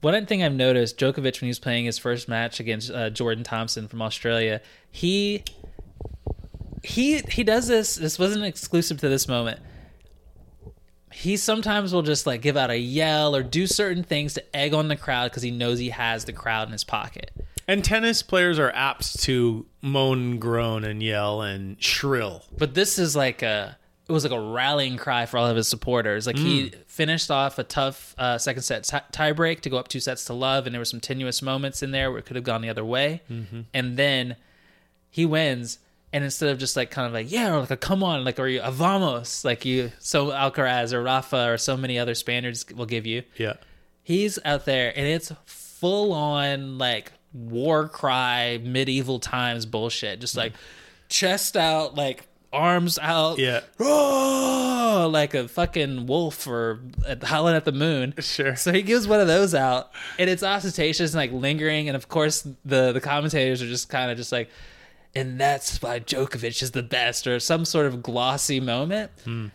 One 0.00 0.26
thing 0.26 0.42
I've 0.42 0.52
noticed, 0.52 0.98
Djokovic 0.98 1.40
when 1.40 1.46
he 1.46 1.48
was 1.48 1.58
playing 1.58 1.86
his 1.86 1.96
first 1.96 2.28
match 2.28 2.60
against 2.60 2.90
uh, 2.90 3.08
Jordan 3.08 3.42
Thompson 3.42 3.88
from 3.88 4.02
Australia, 4.02 4.60
he 4.90 5.44
he 6.84 7.18
he 7.30 7.42
does 7.42 7.66
this. 7.66 7.96
This 7.96 8.18
wasn't 8.18 8.44
exclusive 8.44 8.98
to 9.00 9.08
this 9.08 9.26
moment. 9.26 9.60
He 11.12 11.36
sometimes 11.36 11.92
will 11.92 12.02
just 12.02 12.26
like 12.26 12.42
give 12.42 12.56
out 12.56 12.70
a 12.70 12.76
yell 12.78 13.34
or 13.34 13.42
do 13.42 13.66
certain 13.66 14.02
things 14.02 14.34
to 14.34 14.56
egg 14.56 14.74
on 14.74 14.88
the 14.88 14.96
crowd 14.96 15.30
because 15.30 15.42
he 15.42 15.50
knows 15.50 15.78
he 15.78 15.90
has 15.90 16.24
the 16.24 16.32
crowd 16.32 16.68
in 16.68 16.72
his 16.72 16.84
pocket. 16.84 17.30
And 17.66 17.82
tennis 17.84 18.20
players 18.22 18.58
are 18.58 18.72
apt 18.74 19.20
to 19.22 19.64
moan, 19.80 20.38
groan, 20.38 20.84
and 20.84 21.02
yell 21.02 21.40
and 21.40 21.82
shrill. 21.82 22.44
But 22.58 22.74
this 22.74 22.98
is 22.98 23.16
like 23.16 23.42
a 23.42 23.78
it 24.06 24.12
was 24.12 24.22
like 24.24 24.32
a 24.34 24.40
rallying 24.40 24.98
cry 24.98 25.24
for 25.24 25.38
all 25.38 25.46
of 25.46 25.56
his 25.56 25.66
supporters. 25.66 26.26
Like 26.26 26.36
he 26.36 26.72
finished 26.86 27.30
off 27.30 27.58
a 27.58 27.64
tough 27.64 28.14
uh, 28.18 28.36
second 28.36 28.62
set 28.62 28.84
t- 28.84 28.98
tiebreak 29.12 29.60
to 29.60 29.70
go 29.70 29.78
up 29.78 29.88
two 29.88 30.00
sets 30.00 30.26
to 30.26 30.34
love, 30.34 30.66
and 30.66 30.74
there 30.74 30.80
were 30.80 30.84
some 30.84 31.00
tenuous 31.00 31.40
moments 31.40 31.82
in 31.82 31.90
there 31.90 32.10
where 32.10 32.18
it 32.18 32.26
could 32.26 32.36
have 32.36 32.44
gone 32.44 32.60
the 32.60 32.68
other 32.68 32.84
way. 32.84 33.22
And 33.72 33.96
then 33.96 34.36
he 35.08 35.24
wins, 35.24 35.78
and 36.14 36.24
instead 36.24 36.48
of 36.48 36.58
just 36.58 36.76
like 36.76 36.90
kind 36.90 37.06
of 37.06 37.12
like 37.12 37.30
yeah, 37.30 37.52
or 37.52 37.60
like 37.60 37.70
a 37.70 37.76
come 37.76 38.02
on, 38.02 38.24
like 38.24 38.38
or 38.38 38.48
you 38.48 38.62
a 38.62 38.70
vamos, 38.70 39.44
like 39.44 39.66
you 39.66 39.92
so 39.98 40.28
Alcaraz 40.28 40.94
or 40.94 41.02
Rafa 41.02 41.50
or 41.50 41.58
so 41.58 41.76
many 41.76 41.98
other 41.98 42.14
Spaniards 42.14 42.64
will 42.74 42.86
give 42.86 43.04
you, 43.04 43.22
Yeah. 43.36 43.54
he's 44.02 44.38
out 44.46 44.64
there 44.64 44.92
and 44.96 45.06
it's 45.06 45.30
full 45.44 46.12
on 46.12 46.78
like 46.78 47.12
war 47.34 47.88
cry 47.88 48.60
medieval 48.62 49.18
times 49.18 49.66
bullshit 49.66 50.20
just 50.20 50.36
like 50.36 50.52
chest 51.08 51.56
out 51.56 51.96
like 51.96 52.28
arms 52.52 52.96
out 53.02 53.40
Yeah. 53.40 53.60
"Roar," 53.76 55.08
like 55.08 55.34
a 55.34 55.48
fucking 55.48 56.06
wolf 56.06 56.46
or 56.46 56.80
howling 57.22 57.56
at 57.56 57.64
the 57.64 57.72
moon 57.72 58.14
Sure. 58.20 58.54
so 58.56 58.72
he 58.72 58.82
gives 58.82 59.08
one 59.08 59.20
of 59.20 59.26
those 59.26 59.54
out 59.54 59.90
and 60.18 60.30
it's 60.30 60.42
ostentatious 60.44 61.12
and 61.12 61.16
like 61.18 61.32
lingering 61.32 61.88
and 61.88 61.96
of 61.96 62.08
course 62.08 62.46
the 62.64 62.92
the 62.92 63.00
commentators 63.00 63.60
are 63.62 63.66
just 63.66 63.88
kind 63.88 64.10
of 64.12 64.16
just 64.16 64.30
like 64.30 64.48
and 65.16 65.40
that's 65.40 65.80
why 65.80 66.00
Djokovic 66.00 66.62
is 66.62 66.72
the 66.72 66.82
best 66.82 67.26
or 67.26 67.38
some 67.40 67.64
sort 67.64 67.86
of 67.86 68.02
glossy 68.02 68.60
moment 68.60 69.10
and 69.26 69.50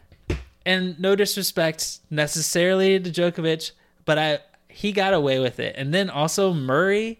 And 0.65 0.99
no 0.99 1.15
disrespect 1.15 1.99
necessarily 2.09 2.99
to 2.99 3.09
Djokovic, 3.09 3.71
but 4.05 4.17
I 4.17 4.39
he 4.67 4.91
got 4.91 5.13
away 5.13 5.39
with 5.39 5.59
it. 5.59 5.75
And 5.77 5.93
then 5.93 6.09
also 6.09 6.53
Murray. 6.53 7.19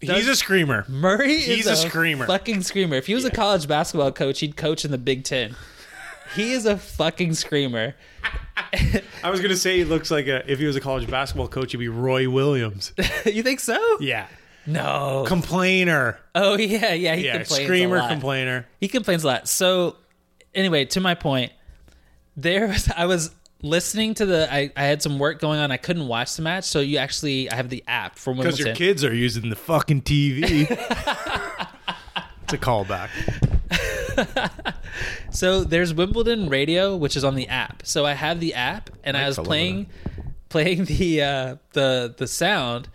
He's 0.00 0.28
a 0.28 0.34
screamer. 0.34 0.84
Murray 0.88 1.38
He's 1.38 1.66
is 1.66 1.84
a 1.84 1.88
screamer. 1.88 2.26
Fucking 2.26 2.62
screamer. 2.62 2.96
If 2.96 3.06
he 3.06 3.14
was 3.14 3.24
a 3.24 3.30
college 3.30 3.68
basketball 3.68 4.10
coach, 4.10 4.40
he'd 4.40 4.56
coach 4.56 4.84
in 4.84 4.90
the 4.90 4.98
Big 4.98 5.22
Ten. 5.22 5.54
He 6.34 6.52
is 6.52 6.66
a 6.66 6.76
fucking 6.76 7.34
screamer. 7.34 7.94
I 9.22 9.30
was 9.30 9.40
gonna 9.40 9.56
say 9.56 9.78
he 9.78 9.84
looks 9.84 10.10
like 10.10 10.26
a 10.26 10.50
if 10.50 10.58
he 10.58 10.64
was 10.64 10.76
a 10.76 10.80
college 10.80 11.08
basketball 11.08 11.48
coach, 11.48 11.72
he'd 11.72 11.78
be 11.78 11.88
Roy 11.88 12.28
Williams. 12.28 12.92
you 13.26 13.42
think 13.42 13.60
so? 13.60 13.78
Yeah. 14.00 14.26
No. 14.66 15.24
Complainer. 15.26 16.18
oh 16.34 16.56
yeah, 16.56 16.92
yeah. 16.94 17.14
He 17.16 17.26
Yeah, 17.26 17.38
complains 17.38 17.64
screamer 17.64 17.96
a 17.96 18.00
lot. 18.00 18.10
complainer. 18.10 18.66
He 18.80 18.88
complains 18.88 19.24
a 19.24 19.26
lot. 19.26 19.48
So 19.48 19.96
anyway, 20.54 20.84
to 20.86 21.00
my 21.00 21.14
point, 21.14 21.52
there 22.36 22.68
was 22.68 22.88
I 22.96 23.06
was 23.06 23.34
listening 23.62 24.14
to 24.14 24.26
the 24.26 24.52
I, 24.52 24.70
I 24.76 24.84
had 24.84 25.02
some 25.02 25.18
work 25.18 25.40
going 25.40 25.58
on. 25.60 25.70
I 25.72 25.76
couldn't 25.76 26.06
watch 26.08 26.34
the 26.36 26.42
match, 26.42 26.64
so 26.64 26.80
you 26.80 26.98
actually 26.98 27.50
I 27.50 27.56
have 27.56 27.68
the 27.70 27.82
app 27.88 28.18
for 28.18 28.34
Because 28.34 28.58
your 28.58 28.74
kids 28.74 29.04
are 29.04 29.14
using 29.14 29.50
the 29.50 29.56
fucking 29.56 30.02
TV. 30.02 30.70
it's 32.42 32.52
a 32.52 32.58
callback. 32.58 33.08
So 35.30 35.64
there's 35.64 35.94
Wimbledon 35.94 36.50
Radio, 36.50 36.94
which 36.94 37.16
is 37.16 37.24
on 37.24 37.34
the 37.34 37.48
app. 37.48 37.82
So 37.86 38.04
I 38.04 38.12
have 38.12 38.38
the 38.40 38.52
app, 38.54 38.90
and 39.02 39.16
I 39.16 39.26
was 39.26 39.38
playing 39.38 39.86
playing 40.50 40.84
the 40.84 41.22
uh, 41.22 41.56
the 41.72 42.14
the 42.16 42.26
sound, 42.26 42.88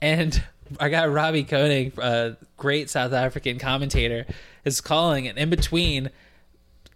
and 0.00 0.42
I 0.80 0.88
got 0.88 1.10
Robbie 1.10 1.44
Koenig, 1.44 1.98
a 1.98 2.36
great 2.56 2.90
South 2.90 3.12
African 3.12 3.58
commentator, 3.58 4.26
is 4.64 4.80
calling, 4.80 5.28
and 5.28 5.38
in 5.38 5.50
between, 5.50 6.10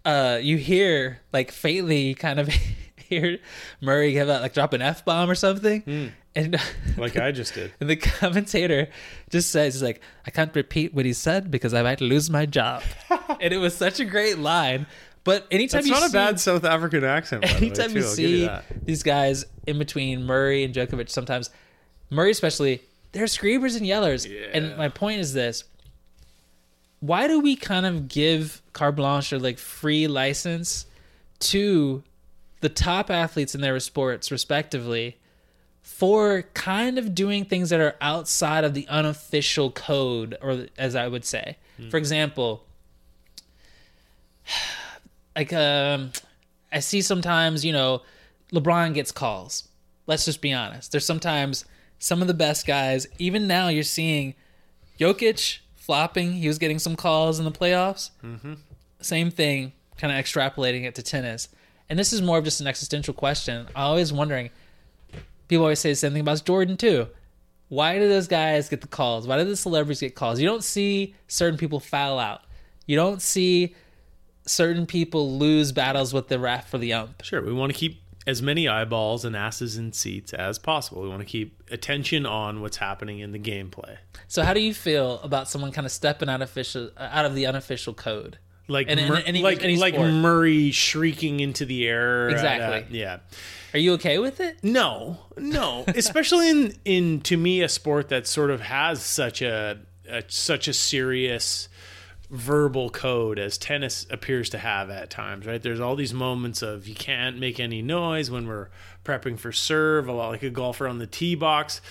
uh, 0.05 0.39
you 0.41 0.57
hear 0.57 1.21
like 1.33 1.51
faintly 1.51 2.13
kind 2.15 2.39
of 2.39 2.47
hear 2.97 3.39
Murray 3.81 4.13
give 4.13 4.29
out 4.29 4.41
like 4.41 4.53
drop 4.53 4.73
an 4.73 4.81
f 4.81 5.03
bomb 5.05 5.29
or 5.29 5.35
something, 5.35 6.11
and 6.35 6.61
Like 6.97 7.17
I 7.17 7.31
just 7.31 7.53
did. 7.53 7.73
and 7.79 7.89
the 7.89 7.95
commentator 7.95 8.89
just 9.29 9.51
says, 9.51 9.75
he's 9.75 9.83
like, 9.83 10.01
I 10.25 10.31
can't 10.31 10.53
repeat 10.55 10.93
what 10.93 11.05
he 11.05 11.13
said 11.13 11.51
because 11.51 11.73
I 11.73 11.81
might 11.81 12.01
lose 12.01 12.29
my 12.29 12.45
job. 12.45 12.83
and 13.41 13.53
it 13.53 13.57
was 13.57 13.75
such 13.75 13.99
a 13.99 14.05
great 14.05 14.37
line. 14.37 14.85
But 15.25 15.45
anytime 15.51 15.85
you 15.85 15.91
not 15.91 16.03
a 16.03 16.07
see, 16.07 16.13
bad 16.13 16.39
South 16.39 16.63
African 16.63 17.03
accent. 17.03 17.43
Way, 17.43 17.51
anytime 17.51 17.89
too. 17.89 17.97
you 17.97 18.01
see 18.03 18.45
that. 18.45 18.63
these 18.85 19.03
guys 19.03 19.45
in 19.67 19.77
between 19.77 20.23
Murray 20.23 20.63
and 20.63 20.73
Djokovic, 20.73 21.09
sometimes 21.09 21.49
Murray 22.09 22.31
especially, 22.31 22.81
they're 23.11 23.27
screamers 23.27 23.75
and 23.75 23.85
yellers. 23.85 24.29
And 24.53 24.77
my 24.77 24.89
point 24.89 25.19
is 25.19 25.33
this. 25.33 25.63
Why 26.99 27.27
do 27.27 27.39
we 27.39 27.55
kind 27.55 27.85
of 27.85 28.07
give 28.07 28.61
carte 28.73 28.95
blanche 28.97 29.31
or 29.31 29.39
like 29.39 29.57
free 29.57 30.07
license 30.07 30.85
to 31.39 32.03
the 32.61 32.69
top 32.69 33.09
athletes 33.09 33.55
in 33.55 33.61
their 33.61 33.79
sports, 33.79 34.31
respectively, 34.31 35.17
for 35.81 36.43
kind 36.53 36.97
of 36.97 37.15
doing 37.15 37.45
things 37.45 37.69
that 37.69 37.79
are 37.79 37.95
outside 38.01 38.63
of 38.65 38.73
the 38.73 38.85
unofficial 38.89 39.71
code, 39.71 40.37
or 40.41 40.65
as 40.77 40.95
I 40.95 41.07
would 41.07 41.23
say. 41.23 41.57
For 41.89 41.95
example, 41.97 42.65
like 45.35 45.53
um, 45.53 46.11
I 46.71 46.79
see 46.79 47.01
sometimes, 47.01 47.63
you 47.63 47.71
know, 47.71 48.01
LeBron 48.51 48.93
gets 48.93 49.13
calls. 49.13 49.67
Let's 50.05 50.25
just 50.25 50.41
be 50.41 50.51
honest. 50.51 50.91
There's 50.91 51.05
sometimes 51.05 51.63
some 51.99 52.21
of 52.21 52.27
the 52.27 52.33
best 52.33 52.65
guys. 52.65 53.07
Even 53.19 53.47
now, 53.47 53.67
you're 53.67 53.83
seeing 53.83 54.33
Jokic 54.99 55.59
flopping. 55.75 56.33
He 56.33 56.47
was 56.47 56.57
getting 56.57 56.79
some 56.79 56.95
calls 56.95 57.39
in 57.39 57.45
the 57.45 57.51
playoffs. 57.51 58.11
Mm-hmm. 58.23 58.53
Same 59.01 59.31
thing, 59.31 59.73
kind 59.97 60.11
of 60.11 60.23
extrapolating 60.23 60.85
it 60.85 60.95
to 60.95 61.03
tennis. 61.03 61.49
And 61.89 61.97
this 61.97 62.13
is 62.13 62.21
more 62.21 62.37
of 62.37 62.43
just 62.43 62.61
an 62.61 62.67
existential 62.67 63.13
question. 63.13 63.67
I'm 63.75 63.83
always 63.83 64.13
wondering. 64.13 64.49
People 65.47 65.63
always 65.63 65.79
say 65.79 65.89
the 65.89 65.95
same 65.95 66.11
thing 66.13 66.21
about 66.21 66.45
Jordan 66.45 66.77
too. 66.77 67.07
Why 67.69 67.97
do 67.97 68.07
those 68.07 68.27
guys 68.27 68.69
get 68.69 68.81
the 68.81 68.87
calls? 68.87 69.27
Why 69.27 69.37
do 69.37 69.43
the 69.43 69.55
celebrities 69.55 69.99
get 69.99 70.15
calls? 70.15 70.39
You 70.39 70.47
don't 70.47 70.63
see 70.63 71.15
certain 71.27 71.57
people 71.57 71.79
foul 71.79 72.19
out. 72.19 72.41
You 72.85 72.95
don't 72.95 73.21
see 73.21 73.75
certain 74.45 74.85
people 74.85 75.37
lose 75.37 75.71
battles 75.71 76.13
with 76.13 76.27
the 76.27 76.39
ref 76.39 76.73
or 76.73 76.79
the 76.79 76.93
ump. 76.93 77.23
Sure, 77.23 77.41
we 77.41 77.53
want 77.53 77.71
to 77.71 77.77
keep 77.77 78.01
as 78.27 78.41
many 78.41 78.67
eyeballs 78.67 79.25
and 79.25 79.35
asses 79.35 79.77
in 79.77 79.93
seats 79.93 80.33
as 80.33 80.59
possible. 80.59 81.01
We 81.01 81.09
want 81.09 81.21
to 81.21 81.25
keep 81.25 81.63
attention 81.71 82.25
on 82.25 82.61
what's 82.61 82.77
happening 82.77 83.19
in 83.19 83.31
the 83.31 83.39
gameplay. 83.39 83.97
So 84.27 84.43
how 84.43 84.53
do 84.53 84.59
you 84.59 84.73
feel 84.73 85.19
about 85.21 85.47
someone 85.49 85.71
kind 85.71 85.85
of 85.85 85.91
stepping 85.91 86.29
out 86.29 86.41
official 86.41 86.91
out 86.97 87.25
of 87.25 87.33
the 87.35 87.45
unofficial 87.47 87.93
code? 87.93 88.37
Like 88.67 88.87
in 88.87 89.07
Mur- 89.07 89.23
any- 89.25 89.41
like 89.41 89.63
any 89.63 89.77
like. 89.77 89.97
Murray 89.97 90.69
shrieking 90.71 91.39
into 91.39 91.65
the 91.65 91.87
air. 91.87 92.29
Exactly. 92.29 92.99
yeah. 92.99 93.19
Are 93.73 93.79
you 93.79 93.93
okay 93.93 94.19
with 94.19 94.39
it? 94.39 94.63
No, 94.63 95.17
no. 95.37 95.85
Especially 95.87 96.49
in 96.49 96.75
in 96.85 97.21
to 97.21 97.37
me 97.37 97.61
a 97.61 97.69
sport 97.69 98.09
that 98.09 98.27
sort 98.27 98.51
of 98.51 98.61
has 98.61 99.01
such 99.01 99.41
a, 99.41 99.79
a 100.07 100.23
such 100.27 100.67
a 100.67 100.73
serious 100.73 101.67
verbal 102.29 102.89
code 102.89 103.39
as 103.39 103.57
tennis 103.57 104.05
appears 104.09 104.49
to 104.51 104.57
have 104.59 104.89
at 104.89 105.09
times, 105.09 105.45
right? 105.47 105.61
There's 105.61 105.79
all 105.79 105.95
these 105.95 106.13
moments 106.13 106.61
of 106.61 106.87
you 106.87 106.95
can't 106.95 107.39
make 107.39 107.59
any 107.59 107.81
noise 107.81 108.29
when 108.29 108.47
we're 108.47 108.69
prepping 109.03 109.39
for 109.39 109.51
serve, 109.51 110.07
a 110.07 110.11
lot 110.11 110.29
like 110.29 110.43
a 110.43 110.49
golfer 110.49 110.87
on 110.87 110.99
the 110.99 111.07
tee 111.07 111.33
box, 111.35 111.81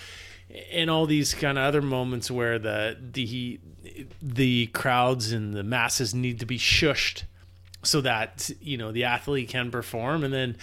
and 0.72 0.88
all 0.90 1.06
these 1.06 1.34
kind 1.34 1.58
of 1.58 1.64
other 1.64 1.82
moments 1.82 2.30
where 2.30 2.58
the 2.58 2.96
the 3.00 3.58
the 4.22 4.66
crowds 4.68 5.32
and 5.32 5.54
the 5.54 5.62
masses 5.64 6.14
need 6.14 6.38
to 6.40 6.46
be 6.46 6.58
shushed 6.58 7.24
so 7.82 8.00
that 8.00 8.50
you 8.60 8.76
know 8.76 8.92
the 8.92 9.04
athlete 9.04 9.48
can 9.48 9.70
perform 9.70 10.22
and 10.24 10.32
then 10.32 10.56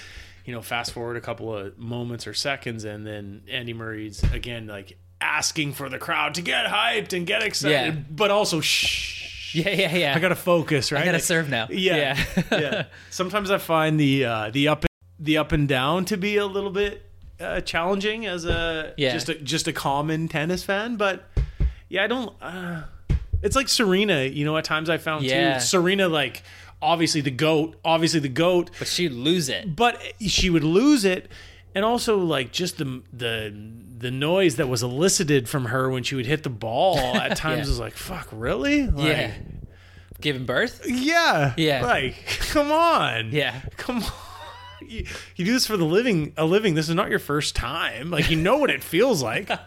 you 0.45 0.53
know 0.53 0.61
fast 0.61 0.91
forward 0.91 1.17
a 1.17 1.21
couple 1.21 1.53
of 1.55 1.77
moments 1.77 2.27
or 2.27 2.33
seconds 2.33 2.83
and 2.85 3.05
then 3.05 3.41
Andy 3.49 3.73
Murray's 3.73 4.21
again 4.33 4.67
like 4.67 4.97
asking 5.21 5.73
for 5.73 5.89
the 5.89 5.97
crowd 5.97 6.33
to 6.35 6.41
get 6.41 6.65
hyped 6.65 7.13
and 7.13 7.25
get 7.25 7.41
excited 7.41 7.95
Yeah. 7.95 8.01
but 8.09 8.31
also 8.31 8.59
shh 8.61 9.24
Yeah, 9.65 9.69
yeah, 9.69 9.95
yeah. 9.95 10.13
I 10.15 10.19
got 10.19 10.29
to 10.29 10.35
focus 10.35 10.91
right 10.91 11.01
I 11.01 11.05
gotta 11.05 11.17
Like, 11.17 11.23
serve 11.23 11.49
now. 11.49 11.67
yeah 11.69 11.95
Yeah. 12.35 12.43
yeah 12.59 12.83
sometimes 13.09 13.49
I 13.51 13.57
find 13.57 13.99
the 13.99 14.25
uh 14.25 14.49
the 14.51 14.67
up 14.67 14.85
the 15.19 15.37
up 15.37 15.51
and 15.51 15.67
down 15.67 16.05
to 16.05 16.17
be 16.17 16.37
a 16.37 16.45
little 16.45 16.71
bit 16.71 17.01
uh, 17.39 17.61
challenging 17.61 18.25
as 18.25 18.45
a 18.45 18.93
Yeah. 18.97 19.13
just 19.13 19.29
a 19.29 19.35
just 19.35 19.67
a 19.67 19.73
common 19.73 20.27
tennis 20.27 20.63
fan 20.63 20.95
but 20.97 21.23
yeah 21.89 22.03
I 22.03 22.07
don't 22.07 22.33
uh, 22.41 22.83
it's 23.41 23.55
like 23.55 23.67
Serena 23.69 24.23
you 24.23 24.43
know 24.45 24.57
at 24.57 24.63
times 24.65 24.89
I 24.89 24.97
found 24.97 25.23
Yeah. 25.23 25.55
too 25.55 25.59
Serena 25.65 26.07
like 26.09 26.43
obviously 26.81 27.21
the 27.21 27.31
goat 27.31 27.77
obviously 27.85 28.19
the 28.19 28.29
goat 28.29 28.71
But 28.79 28.87
she'd 28.87 29.11
lose 29.13 29.47
it. 29.49 29.75
but 29.75 30.01
she 30.19 30.49
would 30.49 30.63
lose 30.63 31.05
it 31.05 31.29
and 31.73 31.83
also 31.85 32.17
like 32.17 32.51
just 32.51 32.77
the 32.77 33.01
the 33.13 33.53
the 33.97 34.11
noise 34.11 34.57
that 34.57 34.67
was 34.67 34.83
elicited 34.83 35.47
from 35.47 35.65
her 35.65 35.89
when 35.89 36.03
she 36.03 36.15
would 36.15 36.25
hit 36.25 36.43
the 36.43 36.49
ball 36.49 36.97
at 37.15 37.37
times 37.37 37.59
Yeah. 37.67 37.71
was 37.71 37.79
like 37.79 37.93
fuck 37.93 38.27
really 38.31 38.87
like, 38.87 39.07
yeah. 39.07 39.31
Giving 40.21 40.45
birth? 40.45 40.81
yeah 40.85 41.53
Yeah. 41.57 41.83
like 41.85 42.15
come 42.49 42.71
on 42.71 43.31
Yeah. 43.31 43.61
come 43.77 44.03
on 44.03 44.11
you, 44.87 45.05
you 45.35 45.45
do 45.45 45.53
this 45.53 45.65
for 45.65 45.77
the 45.77 45.85
living 45.85 46.33
a 46.37 46.45
living 46.45 46.73
this 46.75 46.89
is 46.89 46.95
not 46.95 47.09
your 47.09 47.19
first 47.19 47.55
time 47.55 48.11
like 48.11 48.29
you 48.29 48.35
know 48.37 48.57
what 48.57 48.69
it 48.69 48.83
feels 48.83 49.23
like 49.23 49.49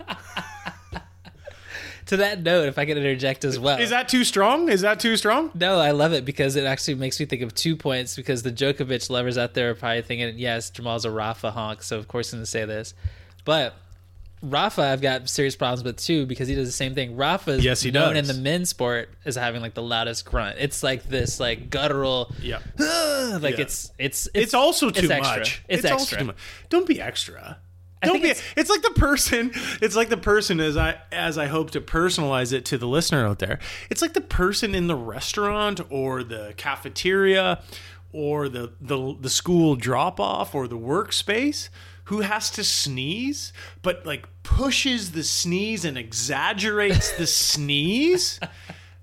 To 2.07 2.17
that 2.17 2.43
note, 2.43 2.69
if 2.69 2.79
I 2.79 2.87
could 2.87 2.97
interject 2.97 3.45
as 3.45 3.59
well. 3.59 3.79
is 3.79 3.91
that 3.91 4.09
too 4.09 4.25
strong 4.25 4.71
is 4.71 4.81
that 4.81 4.99
too 4.99 5.15
strong 5.19 5.51
No, 5.55 5.79
I 5.79 5.91
love 5.91 6.15
it 6.15 6.25
because 6.25 6.57
it 6.57 6.65
actually 6.65 6.95
makes 6.95 7.21
me 7.21 7.27
think 7.27 7.43
of 7.43 7.55
two 7.55 7.77
points. 7.77 8.17
Because 8.17 8.43
the 8.43 8.51
Djokovic 8.51 9.11
lovers 9.11 9.37
out 9.37 9.53
there 9.53 9.71
are 9.71 9.75
probably 9.75 10.01
thinking, 10.01 10.39
yes, 10.39 10.71
Jamaal's 10.71 11.05
a 11.05 11.11
Rafa 11.11 11.51
honk, 11.51 11.83
so 11.83 11.99
of 11.99 12.09
course 12.09 12.33
I'm 12.33 12.39
going 12.39 12.45
to 12.45 12.51
say 12.51 12.65
this. 12.65 12.95
But 13.45 13.75
Rafa, 14.43 14.83
I've 14.83 15.01
got 15.01 15.29
serious 15.29 15.57
problems 15.57 15.83
with 15.85 15.97
too 15.97 16.27
because 16.27 16.47
he 16.49 16.55
does 16.55 16.69
the 16.69 16.73
same 16.73 16.95
thing. 16.95 17.17
Rafa 17.17 17.53
is 17.53 17.65
Yes, 17.65 17.83
he 17.83 17.91
known 17.91 18.15
does. 18.15 18.29
in 18.29 18.37
the 18.37 18.43
men's 18.43 18.69
sport 18.69 19.11
as 19.25 19.35
having 19.37 19.61
like 19.61 19.75
the 19.75 19.83
loudest 19.83 20.25
grunt. 20.25 20.57
It's 20.61 20.83
like 20.83 21.05
this 21.09 21.41
like 21.41 21.71
guttural, 21.71 22.33
yeah 22.41 22.59
like 22.79 23.57
Yeah. 23.57 23.63
it's, 23.63 23.93
it's 23.99 24.29
it's 24.35 24.55
also 24.55 24.91
too 24.91 25.01
it's 25.01 25.11
extra. 25.11 25.39
much. 25.39 25.63
It's, 25.69 25.85
also 25.85 25.95
extra. 26.03 26.19
too 26.19 26.25
much. 26.27 26.37
Don't 26.69 26.87
be 26.87 27.01
extra. 27.01 27.59
I 28.01 28.07
Don't 28.07 28.23
be. 28.23 28.29
it's- 28.31 28.43
It's, 28.57 28.71
like 28.71 28.83
the 28.83 28.91
person. 28.93 29.51
It's 29.83 29.97
like 29.97 30.09
the 30.09 30.17
person 30.17 30.61
as 30.61 30.77
I 30.77 31.01
as 31.11 31.37
I 31.37 31.47
hope 31.47 31.73
to 31.73 31.81
personalize 31.81 32.53
it 32.53 32.65
to 32.67 32.79
the 32.79 32.87
listener 32.87 33.27
out 33.27 33.41
there. 33.41 33.59
It's 33.91 34.01
like 34.03 34.13
the 34.13 34.21
person 34.21 34.73
in 34.75 34.87
the 34.87 34.95
restaurant 34.95 35.81
or 35.91 36.23
the 36.23 36.55
cafeteria 36.57 37.61
or 38.13 38.49
the 38.49 38.73
the 38.81 39.17
the 39.21 39.29
school 39.29 39.75
drop 39.75 40.21
off 40.21 40.55
or 40.55 40.69
the 40.69 40.79
workspace 40.79 41.71
who 42.09 42.21
has 42.21 42.51
to 42.51 42.65
sneeze 42.65 43.53
but 43.83 44.05
like 44.05 44.27
pushes 44.43 45.13
the 45.13 45.23
sneeze 45.23 45.85
and 45.85 45.97
exaggerates 45.97 47.13
the 47.17 47.27
sneeze? 47.27 48.41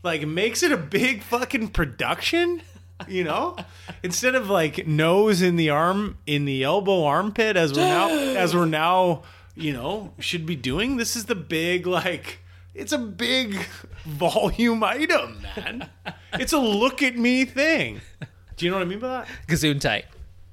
Like 0.04 0.28
makes 0.28 0.62
it 0.62 0.72
a 0.72 0.78
big 0.78 1.24
fucking 1.24 1.70
production 1.70 2.62
you 3.08 3.24
know? 3.24 3.56
Instead 4.04 4.36
of 4.36 4.50
like 4.50 4.88
nose 4.88 5.42
in 5.42 5.56
the 5.56 5.70
arm 5.70 6.18
in 6.26 6.46
the 6.46 6.64
elbow 6.64 7.04
armpit 7.04 7.58
as 7.58 7.74
we're 7.74 7.80
now 7.80 8.10
as 8.36 8.56
we're 8.56 8.66
now 8.66 9.24
you 9.56 9.74
know 9.74 10.14
should 10.20 10.46
be 10.46 10.56
doing 10.56 10.98
this 10.98 11.16
is 11.16 11.26
the 11.26 11.36
big 11.36 11.88
like 11.88 12.40
it's 12.74 12.92
a 12.92 12.98
big 12.98 13.66
volume 14.06 14.84
item 14.84 15.42
man. 15.56 15.90
It's 16.34 16.54
a 16.54 16.60
look 16.60 17.02
at 17.02 17.16
me 17.16 17.46
thing. 17.46 18.02
Do 18.58 18.66
you 18.66 18.72
know 18.72 18.78
what 18.78 18.86
i 18.86 18.90
mean 18.90 19.00
by 19.00 19.08
that? 19.10 19.28
Gazoon 19.48 19.80
tight. 19.80 20.06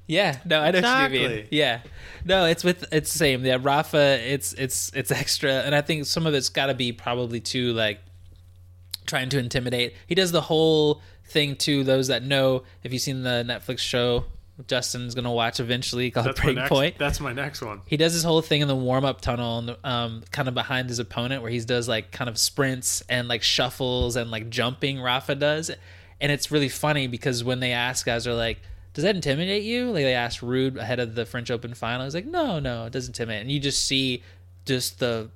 Yeah, 0.07 0.37
no, 0.45 0.59
I 0.59 0.71
know 0.71 0.81
what 0.81 1.11
you 1.11 1.29
mean. 1.29 1.47
Yeah, 1.49 1.81
no, 2.25 2.45
it's 2.45 2.63
with 2.63 2.85
it's 2.91 3.11
the 3.11 3.17
same. 3.17 3.45
Yeah, 3.45 3.57
Rafa, 3.61 4.19
it's 4.21 4.53
it's 4.53 4.91
it's 4.93 5.11
extra, 5.11 5.61
and 5.61 5.73
I 5.73 5.81
think 5.81 6.05
some 6.05 6.27
of 6.27 6.33
it's 6.33 6.49
got 6.49 6.65
to 6.67 6.73
be 6.73 6.91
probably 6.91 7.39
too 7.39 7.71
like 7.73 7.99
trying 9.05 9.29
to 9.29 9.39
intimidate. 9.39 9.95
He 10.07 10.15
does 10.15 10.31
the 10.31 10.41
whole 10.41 11.01
thing 11.25 11.55
to 11.57 11.83
those 11.83 12.07
that 12.07 12.23
know. 12.23 12.63
If 12.83 12.91
you've 12.91 13.01
seen 13.01 13.23
the 13.23 13.45
Netflix 13.47 13.79
show, 13.79 14.25
Justin's 14.67 15.15
gonna 15.15 15.31
watch 15.31 15.59
eventually 15.59 16.11
called 16.11 16.27
That's 16.27 16.39
my 16.39 16.45
Break 16.45 16.55
next. 16.57 16.69
Point. 16.69 16.97
That's 16.97 17.19
my 17.19 17.33
next 17.33 17.61
one. 17.61 17.81
He 17.85 17.95
does 17.95 18.13
this 18.13 18.23
whole 18.23 18.41
thing 18.41 18.61
in 18.61 18.67
the 18.67 18.75
warm 18.75 19.05
up 19.05 19.21
tunnel, 19.21 19.59
and 19.59 19.77
um, 19.83 20.23
kind 20.31 20.47
of 20.47 20.53
behind 20.53 20.89
his 20.89 20.99
opponent, 20.99 21.41
where 21.41 21.51
he 21.51 21.59
does 21.61 21.87
like 21.87 22.11
kind 22.11 22.29
of 22.29 22.37
sprints 22.37 23.03
and 23.09 23.27
like 23.27 23.41
shuffles 23.41 24.15
and 24.15 24.31
like 24.31 24.49
jumping. 24.49 25.01
Rafa 25.01 25.35
does, 25.35 25.71
and 26.19 26.31
it's 26.31 26.51
really 26.51 26.69
funny 26.69 27.07
because 27.07 27.43
when 27.43 27.61
they 27.61 27.71
ask 27.71 28.05
guys, 28.05 28.27
are 28.27 28.33
like, 28.33 28.59
"Does 28.93 29.03
that 29.03 29.15
intimidate 29.15 29.63
you?" 29.63 29.87
Like 29.87 30.03
they 30.03 30.13
asked 30.15 30.41
Ruud 30.41 30.77
ahead 30.77 30.99
of 30.99 31.15
the 31.15 31.25
French 31.25 31.49
Open 31.51 31.73
final. 31.73 32.05
He's 32.05 32.15
like, 32.15 32.25
"No, 32.25 32.59
no, 32.59 32.85
it 32.85 32.93
doesn't 32.93 33.11
intimidate." 33.17 33.41
And 33.41 33.51
you 33.51 33.59
just 33.59 33.85
see 33.85 34.23
just 34.65 34.99
the 34.99 35.29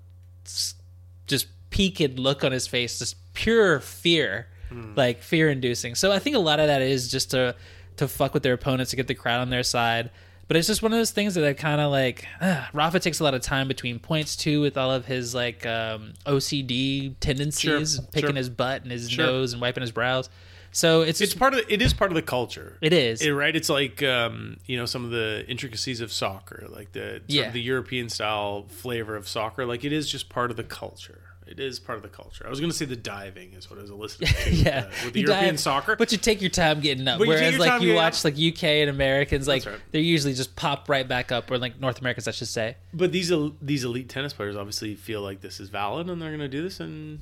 just 1.28 1.48
peaked 1.70 2.18
look 2.18 2.44
on 2.44 2.52
his 2.52 2.68
face, 2.68 3.00
just 3.00 3.16
pure 3.34 3.80
fear, 3.80 4.48
like 4.96 5.22
fear 5.22 5.50
inducing. 5.50 5.96
So 5.96 6.12
I 6.12 6.20
think 6.20 6.36
a 6.36 6.40
lot 6.40 6.60
of 6.60 6.68
that 6.68 6.82
is 6.82 7.10
just 7.12 7.32
to 7.32 7.56
to 7.98 8.08
fuck 8.08 8.34
with 8.34 8.44
their 8.44 8.54
opponents 8.54 8.92
to 8.92 8.96
get 8.98 9.08
the 9.08 9.16
crowd 9.16 9.42
on 9.42 9.50
their 9.50 9.64
side. 9.64 10.12
But 10.48 10.56
it's 10.56 10.68
just 10.68 10.82
one 10.82 10.94
of 10.94 10.98
those 10.98 11.12
things 11.12 11.36
that 11.36 11.44
I 11.44 11.52
kind 11.54 11.82
of 11.82 11.92
like. 11.92 12.26
Uh, 12.40 12.64
Rafa 12.72 13.00
takes 13.02 13.20
a 13.20 13.24
lot 13.26 13.34
of 13.34 13.42
time 13.42 13.68
between 13.68 14.00
points 14.00 14.36
too, 14.38 14.62
with 14.62 14.78
all 14.78 14.92
of 14.92 15.06
his 15.06 15.36
like 15.36 15.66
um, 15.66 16.14
OCD 16.26 17.16
tendencies, 17.20 17.96
Sure, 17.96 18.06
picking 18.14 18.30
sure. 18.30 18.36
his 18.38 18.50
butt 18.50 18.84
and 18.84 18.92
his 18.92 19.10
Sure. 19.10 19.26
nose 19.26 19.52
and 19.52 19.62
wiping 19.62 19.82
his 19.82 19.92
brows. 19.92 20.30
So 20.78 21.02
it's 21.02 21.22
It's 21.22 21.34
part 21.34 21.54
of 21.56 21.60
the, 21.66 21.74
it 21.74 21.82
is 21.82 21.92
part 21.94 22.12
of 22.12 22.16
the 22.16 22.22
culture. 22.22 22.78
it 22.82 22.94
is 22.94 23.22
It- 23.24 23.32
right? 23.32 23.56
It's 23.56 23.70
like 23.70 24.04
um, 24.04 24.58
you 24.68 24.78
know 24.78 24.86
some 24.86 25.04
of 25.04 25.10
the 25.12 25.44
intricacies 25.48 26.02
of 26.02 26.12
soccer, 26.12 26.68
like 26.70 26.92
the 26.92 27.22
Yeah. 27.28 27.48
of 27.48 27.54
the 27.54 27.62
European 27.62 28.10
style 28.10 28.66
flavor 28.70 29.16
of 29.16 29.28
soccer. 29.28 29.66
Like 29.66 29.84
it 29.84 29.92
is 29.92 30.08
just 30.10 30.30
part 30.30 30.52
of 30.52 30.58
the 30.58 30.64
culture. 30.64 31.22
It 31.48 31.60
is 31.62 31.80
part 31.80 31.96
of 31.96 32.04
the 32.04 32.10
culture. 32.10 32.46
I 32.46 32.50
was 32.50 32.60
going 32.60 32.70
to 32.72 32.78
say 32.78 32.84
the 32.86 32.98
diving 32.98 33.54
is 33.54 33.70
what 33.70 33.80
I 33.80 33.82
was 33.82 33.92
listening 34.04 34.34
to. 34.44 34.52
yeah, 34.54 34.80
uh, 34.80 34.90
with 35.06 35.14
the 35.14 35.22
You 35.22 35.28
European 35.28 35.54
dive, 35.56 35.60
soccer. 35.62 35.96
but 35.96 36.12
you 36.12 36.18
take 36.18 36.42
your 36.42 36.50
time 36.52 36.82
getting 36.82 37.08
up. 37.08 37.18
But 37.20 37.24
you 37.28 37.34
Whereas, 37.34 37.52
your 37.54 37.60
like 37.66 37.82
you 37.82 37.94
watch 37.96 38.24
like 38.26 38.36
UK 38.38 38.64
and 38.84 38.90
Americans, 38.90 39.48
like 39.48 39.66
right. 39.66 39.80
they're 39.92 40.02
usually 40.02 40.34
just 40.34 40.56
pop 40.58 40.90
right 40.90 41.08
back 41.08 41.32
up, 41.32 41.50
or 41.50 41.58
like 41.58 41.80
North 41.80 42.00
Americans, 42.02 42.28
I 42.28 42.32
should 42.32 42.50
say. 42.50 42.76
But 42.94 43.12
these 43.14 43.32
these 43.62 43.84
elite 43.86 44.10
tennis 44.10 44.34
players 44.34 44.56
obviously 44.58 44.94
feel 44.96 45.22
like 45.22 45.40
this 45.42 45.60
is 45.62 45.70
valid, 45.70 46.10
and 46.10 46.22
they're 46.22 46.30
going 46.36 46.40
to 46.42 46.48
do 46.50 46.62
this, 46.64 46.80
and 46.82 47.20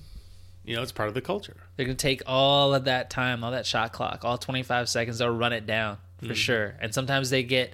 you 0.66 0.76
know 0.76 0.82
it's 0.82 0.92
part 0.92 1.08
of 1.10 1.14
the 1.16 1.22
culture. 1.22 1.56
They're 1.76 1.86
gonna 1.86 1.96
take 1.96 2.22
all 2.26 2.74
of 2.74 2.86
that 2.86 3.10
time, 3.10 3.44
all 3.44 3.52
that 3.52 3.66
shot 3.66 3.94
clock, 3.94 4.24
all 4.26 4.38
25 4.38 4.90
seconds. 4.90 5.18
They'll 5.20 5.30
run 5.30 5.54
it 5.54 5.66
down 5.66 5.98
for 6.20 6.26
Mm-hmm. 6.26 6.34
sure. 6.34 6.76
And 6.82 6.94
sometimes 6.94 7.30
they 7.30 7.44
get 7.44 7.74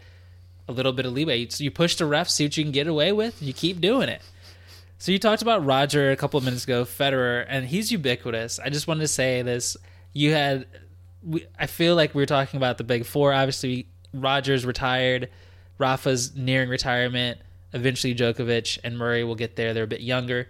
a 0.67 0.71
little 0.71 0.91
bit 0.93 1.05
of 1.05 1.13
leeway. 1.13 1.37
You, 1.37 1.47
you 1.57 1.71
push 1.71 1.95
the 1.95 2.05
ref, 2.05 2.27
see 2.29 2.45
what 2.45 2.57
you 2.57 2.63
can 2.63 2.71
get 2.71 2.87
away 2.87 3.11
with. 3.11 3.41
You 3.41 3.53
keep 3.53 3.79
doing 3.81 4.09
it. 4.09 4.21
So 4.97 5.11
you 5.11 5.19
talked 5.19 5.41
about 5.41 5.65
Roger 5.65 6.11
a 6.11 6.15
couple 6.15 6.37
of 6.37 6.43
minutes 6.43 6.63
ago, 6.63 6.83
Federer, 6.85 7.45
and 7.47 7.65
he's 7.65 7.91
ubiquitous. 7.91 8.59
I 8.59 8.69
just 8.69 8.87
wanted 8.87 9.01
to 9.01 9.07
say 9.07 9.41
this: 9.41 9.75
you 10.13 10.31
had, 10.33 10.67
we, 11.23 11.45
I 11.57 11.65
feel 11.67 11.95
like 11.95 12.13
we 12.13 12.21
were 12.21 12.27
talking 12.27 12.57
about 12.57 12.77
the 12.77 12.83
big 12.83 13.05
four. 13.05 13.33
Obviously, 13.33 13.87
Roger's 14.13 14.65
retired, 14.65 15.29
Rafa's 15.77 16.35
nearing 16.35 16.69
retirement. 16.69 17.39
Eventually, 17.73 18.13
Djokovic 18.13 18.77
and 18.83 18.97
Murray 18.97 19.23
will 19.23 19.35
get 19.35 19.55
there. 19.55 19.73
They're 19.73 19.85
a 19.85 19.87
bit 19.87 20.01
younger, 20.01 20.47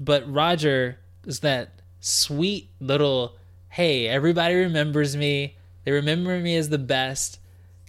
but 0.00 0.30
Roger 0.32 0.98
is 1.26 1.40
that 1.40 1.81
sweet 2.02 2.68
little 2.80 3.36
hey, 3.70 4.06
everybody 4.06 4.54
remembers 4.54 5.16
me. 5.16 5.56
They 5.84 5.92
remember 5.92 6.38
me 6.38 6.56
as 6.56 6.68
the 6.68 6.76
best. 6.78 7.38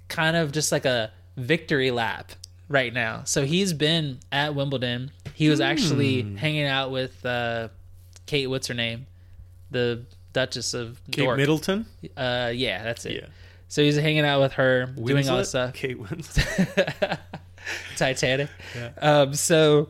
Kind 0.07 0.38
of 0.38 0.53
just 0.53 0.72
like 0.72 0.86
a 0.86 1.11
victory 1.36 1.91
lap 1.91 2.32
right 2.70 2.93
now. 2.93 3.24
So 3.26 3.43
he's 3.45 3.74
been 3.74 4.20
at 4.32 4.55
Wimbledon. 4.55 5.11
He 5.34 5.49
was 5.49 5.59
actually 5.59 6.22
hanging 6.36 6.66
out 6.68 6.91
with 6.91 7.26
uh, 7.26 7.68
Kate. 8.26 8.47
What's 8.47 8.68
her 8.68 8.74
name? 8.74 9.07
The 9.72 10.05
Duchess 10.32 10.74
of 10.74 11.01
Kate 11.11 11.26
Dork. 11.26 11.38
Middleton, 11.38 11.86
Uh, 12.16 12.51
yeah, 12.55 12.82
that's 12.84 13.05
it. 13.05 13.16
Yeah. 13.24 13.28
So 13.68 13.82
he's 13.84 13.97
hanging 13.97 14.24
out 14.24 14.39
with 14.41 14.53
her, 14.53 14.86
doing 14.86 15.28
all 15.28 15.38
this 15.38 15.49
stuff. 15.49 15.74
Kate 15.74 15.99
Winslet. 15.99 17.18
Titanic. 17.97 18.49
Um, 19.01 19.34
so 19.34 19.89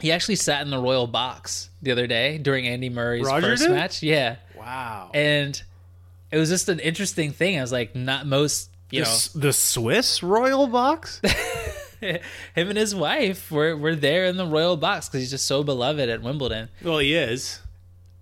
he 0.00 0.12
actually 0.12 0.36
sat 0.36 0.62
in 0.62 0.70
the 0.70 0.78
royal 0.78 1.06
box 1.06 1.70
the 1.82 1.90
other 1.92 2.06
day 2.06 2.38
during 2.38 2.66
Andy 2.66 2.88
Murray's 2.88 3.24
Roger 3.26 3.46
first 3.48 3.62
did? 3.62 3.70
match. 3.72 4.02
Yeah, 4.02 4.36
Wow. 4.56 5.10
and 5.14 5.60
it 6.30 6.36
was 6.38 6.48
just 6.48 6.68
an 6.68 6.78
interesting 6.80 7.32
thing. 7.32 7.58
I 7.58 7.60
was 7.62 7.72
like, 7.72 7.94
not 7.94 8.26
most, 8.26 8.70
you 8.90 9.04
the, 9.04 9.10
know, 9.34 9.40
the 9.40 9.52
Swiss 9.52 10.22
royal 10.22 10.66
box. 10.66 11.20
him 12.00 12.20
and 12.54 12.76
his 12.76 12.94
wife 12.94 13.50
were 13.50 13.76
were 13.76 13.96
there 13.96 14.26
in 14.26 14.36
the 14.36 14.46
royal 14.46 14.76
box 14.76 15.08
because 15.08 15.20
he's 15.22 15.30
just 15.30 15.46
so 15.46 15.62
beloved 15.64 16.08
at 16.08 16.22
Wimbledon. 16.22 16.68
well, 16.82 16.98
he 16.98 17.14
is. 17.14 17.60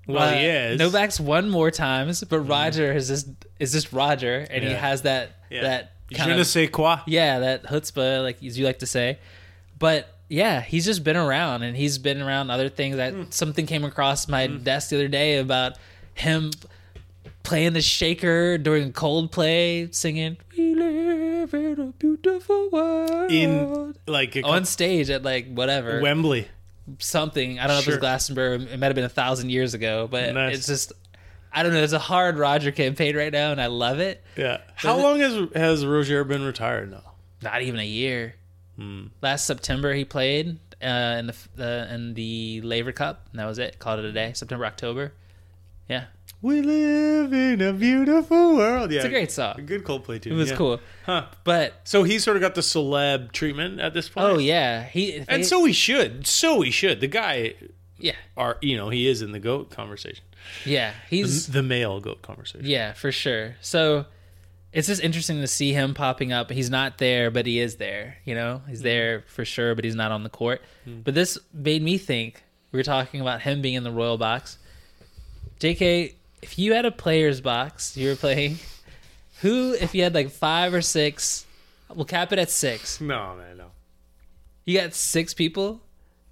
Well, 0.07 0.33
he 0.33 0.47
Uh, 0.47 0.51
is. 0.71 0.79
Novak's 0.79 1.19
won 1.19 1.51
more 1.51 1.71
times, 1.73 2.23
but 2.25 2.39
Roger 2.41 2.93
is 2.93 3.09
just 3.09 3.29
is 3.59 3.73
just 3.73 3.93
Roger, 3.93 4.47
and 4.51 4.63
he 4.65 4.71
has 4.73 5.03
that 5.03 5.31
Yeah. 5.51 5.63
that 5.63 5.93
Je 6.11 6.17
kind 6.17 6.37
ne 6.37 6.45
sais 6.45 6.71
quoi. 6.71 6.99
yeah 7.07 7.41
that 7.41 7.65
chutzpah, 7.65 8.23
like 8.23 8.43
as 8.43 8.57
you 8.59 8.65
like 8.65 8.79
to 8.79 8.87
say. 8.87 9.19
But 9.79 10.09
yeah, 10.29 10.61
he's 10.61 10.85
just 10.85 11.05
been 11.05 11.17
around, 11.17 11.63
and 11.63 11.77
he's 11.77 11.99
been 11.99 12.21
around 12.21 12.51
other 12.51 12.69
things. 12.69 12.97
That 12.97 13.13
Hmm. 13.13 13.23
something 13.31 13.67
came 13.67 13.85
across 13.85 14.29
my 14.29 14.47
desk 14.47 14.91
the 14.91 14.97
other 14.97 15.09
day 15.09 15.39
about 15.39 15.75
him 16.15 16.51
playing 17.43 17.73
the 17.75 17.83
shaker 17.83 18.59
during 18.59 18.93
Coldplay, 18.93 19.95
singing 19.95 20.37
"We 20.57 20.75
live 20.75 21.55
in 21.55 21.81
a 21.81 21.87
beautiful 21.99 22.69
world" 22.71 23.31
in 23.31 23.95
like 24.07 24.37
on 24.43 24.65
stage 24.65 25.11
at 25.11 25.23
like 25.23 25.53
whatever 25.53 26.01
Wembley. 26.01 26.49
something. 26.99 27.59
I 27.59 27.67
don't 27.67 27.77
know 27.77 27.81
if 27.81 27.87
it 27.89 27.91
was 27.93 27.99
Glastonbury. 27.99 28.57
It 28.73 28.79
might 28.79 28.87
have 28.87 28.95
been 28.97 29.05
a 29.05 29.09
thousand 29.09 29.51
years 29.51 29.75
ago, 29.75 30.09
but 30.11 30.35
Nice. 30.35 30.57
it's 30.59 30.67
just 30.67 30.93
I 31.53 31.63
don't 31.63 31.73
know. 31.73 31.83
It's 31.83 31.93
a 31.95 31.99
hard 31.99 32.37
Roger 32.37 32.71
campaign 32.71 33.17
right 33.17 33.33
now, 33.33 33.51
and 33.53 33.61
I 33.61 33.67
love 33.69 33.99
it. 34.01 34.23
Yeah. 34.37 34.59
How 34.75 34.97
long 34.99 35.21
has 35.21 35.49
has 35.55 35.87
Roger 35.87 36.23
been 36.25 36.43
retired 36.43 36.91
now? 36.91 37.13
Not 37.43 37.63
even 37.63 37.79
a 37.81 37.87
year. 37.87 38.35
Hmm. 38.77 39.07
Last 39.23 39.47
September 39.47 39.95
he 39.95 40.05
played 40.05 40.59
uh, 40.83 41.17
in 41.19 41.27
the 41.29 41.35
uh, 41.59 41.95
in 41.95 42.15
the 42.15 42.61
Laver 42.63 42.93
Cup, 42.93 43.27
and 43.33 43.41
that 43.41 43.47
was 43.47 43.59
it. 43.59 43.79
Called 43.79 43.99
it 44.01 44.05
a 44.05 44.13
day. 44.13 44.33
September 44.35 44.67
October. 44.67 45.13
Yeah, 45.89 46.07
We 46.43 46.63
live 46.63 47.33
in 47.33 47.61
a 47.63 47.73
beautiful 47.73 48.57
world. 48.57 48.91
Yeah, 48.91 48.97
it's 48.99 49.05
a 49.07 49.09
great 49.09 49.31
song. 49.31 49.63
good 49.67 49.85
Coldplay 49.85 50.21
tune. 50.21 50.33
It 50.33 50.37
was 50.37 50.51
yeah. 50.51 50.57
cool, 50.57 50.81
Huh. 51.05 51.27
but 51.45 51.75
So 51.85 52.03
he 52.03 52.19
sort 52.19 52.37
of 52.37 52.41
got 52.41 52.57
the 52.57 52.61
celeb 52.61 53.31
treatment 53.33 53.79
at 53.81 53.95
this 53.95 54.09
point. 54.09 54.27
oh 54.27 54.39
yeah, 54.39 54.83
he 54.83 55.15
and 55.17 55.27
they- 55.29 55.43
so 55.45 55.65
he 55.65 55.73
should. 55.73 56.27
So 56.27 56.61
he 56.63 56.71
should. 56.73 57.01
The 57.01 57.07
guy 57.07 57.55
yeah 57.99 58.17
are 58.37 58.59
you 58.61 58.77
know 58.77 58.91
he 58.91 59.07
is 59.09 59.23
in 59.23 59.33
the 59.33 59.39
goat 59.39 59.71
conversation, 59.71 60.23
yeah 60.67 60.93
he's 61.09 61.47
the 61.47 61.63
male 61.63 61.99
goat 62.01 62.21
conversation. 62.21 62.67
Yeah, 62.67 62.93
for 62.93 63.11
sure. 63.13 63.55
So 63.63 64.05
it's 64.77 64.89
just 64.89 65.03
interesting 65.03 65.41
to 65.41 65.47
see 65.47 65.73
him 65.73 65.95
popping 65.95 66.35
up. 66.35 66.51
He's 66.51 66.69
not 66.69 66.99
there, 66.99 67.31
but 67.31 67.47
he 67.47 67.61
is 67.61 67.77
there. 67.77 68.19
You 68.27 68.35
know, 68.35 68.61
he's 68.69 68.81
mm-hmm. 68.81 68.85
there 68.85 69.25
for 69.27 69.43
sure, 69.43 69.75
but 69.75 69.85
he's 69.85 69.95
not 69.95 70.13
on 70.13 70.23
the 70.23 70.29
court. 70.29 70.61
Mm. 70.87 71.03
But 71.03 71.15
this 71.15 71.39
made 71.55 71.83
me 71.83 71.97
think. 71.97 72.45
We 72.73 72.79
were 72.79 72.85
talking 72.85 73.23
about 73.23 73.41
him 73.41 73.63
being 73.63 73.77
in 73.77 73.85
the 73.85 73.91
royal 73.91 74.19
box. 74.19 74.59
JK, 75.61 76.13
if 76.43 76.59
you 76.59 76.75
had 76.75 76.85
a 76.85 76.91
player's 76.91 77.41
box 77.41 77.97
you 77.97 78.11
were 78.11 78.17
playing, 78.17 78.59
who, 79.41 79.73
if 79.81 79.95
you 79.95 80.03
had 80.03 80.15
like 80.15 80.29
five 80.29 80.75
or 80.75 80.83
six, 80.83 81.47
we'll 81.95 82.05
cap 82.05 82.31
it 82.35 82.39
at 82.39 82.51
six. 82.51 83.01
No, 83.01 83.35
man, 83.35 83.57
no. 83.57 83.71
You 84.67 84.79
got 84.79 84.93
six 84.93 85.33
people 85.33 85.81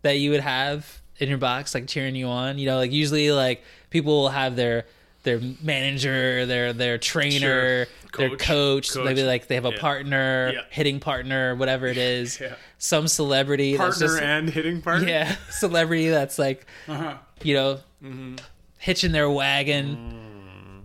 that 0.03 0.18
you 0.18 0.30
would 0.32 0.40
have 0.40 1.01
in 1.16 1.30
your 1.30 1.38
box, 1.38 1.74
like 1.74 1.86
cheering 1.86 2.14
you 2.14 2.26
on. 2.26 2.59
You 2.59 2.66
know, 2.66 2.76
like 2.76 2.92
usually, 2.92 3.32
like 3.32 3.62
people 3.88 4.12
will 4.20 4.28
have 4.28 4.55
their 4.55 4.84
their 5.24 5.40
manager, 5.62 6.46
their 6.46 6.72
their 6.72 6.96
trainer, 6.98 7.86
Sure. 7.86 7.86
their 8.18 8.28
Coach. 8.30 8.38
coach. 8.38 8.92
Coach. 8.92 9.04
Maybe 9.04 9.22
like 9.24 9.48
they 9.48 9.56
have 9.56 9.64
a 9.64 9.70
Yeah. 9.70 9.78
partner, 9.80 10.50
Yeah. 10.54 10.60
hitting 10.70 11.00
partner, 11.00 11.54
whatever 11.56 11.86
it 11.86 11.96
is. 11.98 12.38
Yeah. 12.40 12.54
Some 12.78 13.08
celebrity 13.08 13.76
that's 13.76 13.98
Partner 13.98 14.06
just 14.06 14.22
and 14.22 14.50
hitting 14.50 14.80
partner. 14.82 15.08
yeah, 15.08 15.36
celebrity 15.50 16.08
that's 16.10 16.38
like 16.38 16.66
Uh-huh. 16.88 17.14
you 17.42 17.54
know 17.54 17.80
Mm-hmm. 18.04 18.36
hitching 18.78 19.12
their 19.12 19.26
Mm. 19.26 19.34
wagon. 19.34 20.82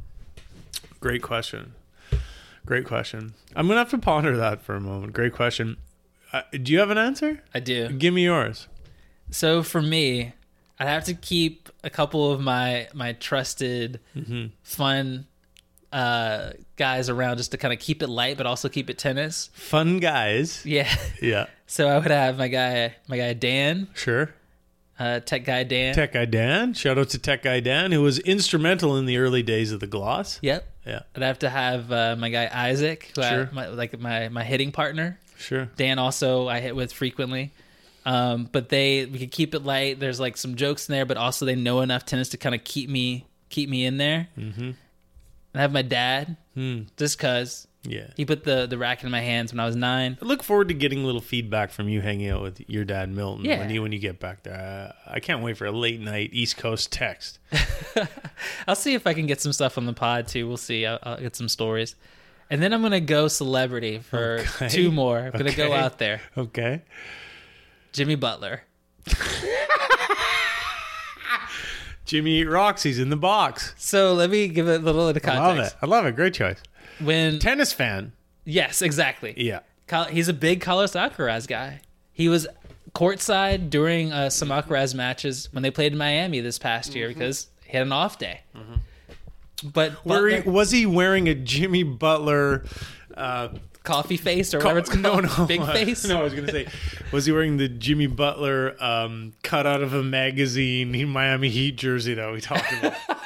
Great 1.00 1.22
question. 1.22 1.74
Great 2.66 2.86
question. 2.86 3.34
I'm 3.56 3.68
gonna 3.68 3.80
have 3.80 3.90
to 3.92 3.98
ponder 3.98 4.36
that 4.38 4.62
for 4.62 4.76
a 4.76 4.82
moment. 4.82 5.14
Great 5.14 5.34
question. 5.34 5.78
Uh, 6.32 6.42
do 6.52 6.72
you 6.72 6.80
have 6.80 6.90
an 6.92 6.98
answer? 6.98 7.42
I 7.54 7.60
do. 7.60 7.90
Give 7.90 8.14
me 8.14 8.24
yours. 8.26 8.68
So 9.32 9.64
for 9.64 9.82
me, 9.82 10.34
I'd 10.80 10.88
have 10.88 11.04
to 11.06 11.14
keep 11.14 11.70
a 11.84 11.90
couple 11.90 12.32
of 12.32 12.40
my 12.42 12.88
my 12.94 13.14
trusted, 13.14 14.00
Mm-hmm. 14.16 14.48
fun 14.64 15.26
uh, 15.92 16.52
guys 16.76 17.10
around 17.10 17.38
just 17.38 17.52
to 17.52 17.58
kind 17.58 17.74
of 17.74 17.80
keep 17.80 18.04
it 18.04 18.08
light, 18.08 18.38
but 18.38 18.46
also 18.46 18.70
keep 18.70 18.90
it 18.90 18.98
tennis. 18.98 19.50
Fun 19.54 20.00
guys. 20.00 20.66
Yeah. 20.66 20.94
Yeah. 21.22 21.46
So 21.72 21.88
I 21.88 22.00
would 22.00 22.10
have 22.10 22.40
my 22.40 22.48
guy, 22.48 22.96
my 23.08 23.16
guy 23.18 23.34
Dan, 23.34 23.90
Sure. 23.94 24.34
uh, 24.98 25.20
tech 25.20 25.46
guy 25.46 25.62
Dan. 25.64 25.94
Tech 25.94 26.14
Guy 26.14 26.26
Dan. 26.26 26.74
Shout 26.74 26.98
out 26.98 27.10
to 27.10 27.20
Tech 27.20 27.44
Guy 27.44 27.60
Dan, 27.60 27.92
who 27.92 28.02
was 28.02 28.18
instrumental 28.18 28.98
in 28.98 29.06
the 29.06 29.18
early 29.18 29.44
days 29.44 29.72
of 29.72 29.80
the 29.80 29.86
gloss. 29.86 30.40
Yep. 30.42 30.68
Yeah. 30.88 31.02
I'd 31.16 31.22
have 31.22 31.38
to 31.40 31.50
have 31.52 31.92
uh, 31.92 32.16
my 32.18 32.30
guy 32.32 32.50
Isaac, 32.52 33.12
who 33.16 33.22
I- 33.22 33.30
Sure. 33.30 33.50
my, 33.54 33.68
like 33.68 34.00
my 34.00 34.30
my 34.30 34.44
hitting 34.44 34.72
partner. 34.72 35.20
Sure. 35.38 35.70
Dan 35.76 36.00
also 36.00 36.48
I 36.48 36.60
hit 36.60 36.76
with 36.76 36.92
frequently. 36.92 37.52
Um, 38.12 38.50
but 38.52 38.70
they 38.70 39.06
we 39.06 39.20
could 39.20 39.32
keep 39.32 39.54
it 39.54 39.64
light. 39.64 40.00
There's 40.00 40.20
like 40.20 40.36
some 40.38 40.56
jokes 40.56 40.90
in 40.90 40.94
there, 40.94 41.06
but 41.06 41.18
also 41.18 41.46
they 41.46 41.56
know 41.56 41.82
enough 41.82 42.06
tennis 42.06 42.30
to 42.30 42.38
kind 42.38 42.56
of 42.56 42.64
keep 42.64 42.90
me 42.90 43.26
keep 43.50 43.70
me 43.70 43.86
in 43.86 43.98
there. 43.98 44.28
Mm-hmm. 44.38 44.72
I 45.54 45.62
have 45.62 45.72
my 45.72 45.82
dad, 45.84 46.36
Hmm. 46.56 46.82
just 46.98 47.18
cause 47.20 47.68
Yeah. 47.84 48.08
he 48.18 48.26
put 48.26 48.44
the 48.44 48.66
the 48.68 48.78
racket 48.78 49.06
in 49.06 49.12
my 49.12 49.22
hands 49.22 49.52
when 49.54 49.60
I 49.60 49.66
was 49.66 49.76
nine. 49.76 50.18
I 50.22 50.26
look 50.26 50.42
forward 50.44 50.70
to 50.70 50.74
getting 50.74 51.04
a 51.04 51.06
little 51.06 51.22
feedback 51.22 51.72
from 51.72 51.88
you 51.90 52.02
hanging 52.02 52.30
out 52.30 52.42
with 52.42 52.62
your 52.70 52.84
dad 52.86 53.10
Milton 53.10 53.46
Yeah. 53.46 53.60
when 53.60 53.70
you 53.70 53.82
when 53.84 53.92
you 53.92 54.00
get 54.00 54.20
back 54.20 54.44
there. 54.44 54.56
Uh, 55.08 55.12
I 55.14 55.20
can't 55.20 55.44
wait 55.44 55.58
for 55.58 55.66
a 55.66 55.72
late 55.72 56.00
night 56.00 56.30
East 56.34 56.58
Coast 56.58 56.92
text. 56.92 57.38
I'll 58.68 58.76
see 58.76 58.94
if 58.94 59.06
I 59.08 59.14
can 59.14 59.26
get 59.26 59.42
some 59.42 59.54
stuff 59.54 59.78
on 59.78 59.86
the 59.86 59.94
pod 59.94 60.28
too. 60.28 60.48
We'll 60.48 60.58
see. 60.58 60.86
I'll, 60.86 61.00
I'll 61.04 61.20
get 61.20 61.36
some 61.36 61.50
stories, 61.50 61.96
and 62.50 62.62
then 62.62 62.74
I'm 62.74 62.82
gonna 62.82 63.00
go 63.02 63.28
celebrity 63.28 64.00
for 64.00 64.40
Okay. 64.56 64.70
two 64.70 64.92
more. 64.92 65.20
I'm 65.20 65.32
gonna 65.32 65.54
go 65.54 65.74
out 65.74 65.98
there. 66.00 66.22
Okay. 66.38 66.82
Jimmy 67.94 68.16
Butler. 68.16 68.62
Jimmy 72.06 72.40
Eat 72.42 72.46
Rocks, 72.50 72.82
he's 72.82 72.98
in 72.98 73.10
the 73.10 73.16
box. 73.16 73.74
So 73.78 74.14
let 74.14 74.30
me 74.32 74.48
give 74.48 74.68
it 74.68 74.82
a 74.82 74.84
little 74.84 75.08
bit 75.08 75.18
of 75.18 75.24
context. 75.24 75.38
I 75.40 75.48
love 75.48 75.58
it. 75.60 75.74
I 75.82 75.86
love 75.86 76.06
it. 76.08 76.16
Great 76.16 76.34
choice. 76.34 76.58
When 77.00 77.38
Tennis 77.40 77.72
fan. 77.72 78.14
yes, 78.46 78.82
exactly. 78.82 79.34
Yeah. 79.38 79.60
He's 80.10 80.28
a 80.28 80.34
big 80.34 80.62
Carlos 80.62 80.94
Alcaraz 80.94 81.48
guy. 81.48 81.82
He 82.12 82.28
was 82.30 82.48
courtside 82.94 83.70
during 83.70 84.12
uh, 84.12 84.30
some 84.32 84.50
Alcaraz 84.50 84.96
matches 84.96 85.50
when 85.52 85.62
they 85.62 85.72
played 85.72 85.92
in 85.92 85.98
Miami 86.00 86.40
this 86.42 86.58
past 86.58 86.96
year 86.96 87.10
Mm-hmm. 87.10 87.20
because 87.20 87.48
he 87.66 87.78
had 87.78 87.86
an 87.86 87.92
off 87.92 88.18
day. 88.18 88.42
But 89.64 90.04
Were 90.06 90.30
he- 90.30 90.50
was 90.50 90.72
he 90.72 90.86
wearing 90.88 91.28
a 91.30 91.36
Jimmy 91.36 91.84
Butler 91.84 92.66
uh, 93.16 93.50
coffee 93.90 94.18
face 94.18 94.54
or 94.54 94.60
co- 94.60 94.68
whatever 94.70 94.80
it's 94.80 94.90
called, 94.90 95.24
no, 95.24 95.38
no, 95.38 95.46
big 95.46 95.64
face. 95.74 96.06
No, 96.06 96.20
I 96.22 96.24
was 96.24 96.34
gonna 96.34 96.52
say, 96.52 96.68
was 97.12 97.26
he 97.26 97.32
wearing 97.32 97.58
the 97.58 97.68
Jimmy 97.68 98.08
Butler 98.08 98.76
um, 98.84 99.34
cut 99.44 99.66
out 99.66 99.82
of 99.82 99.94
a 99.94 100.04
magazine 100.04 100.92
Miami 101.10 101.50
Heat 101.50 101.76
jersey 101.78 102.14
that 102.14 102.32
we 102.32 102.42
talked 102.42 102.72
about? 102.74 102.94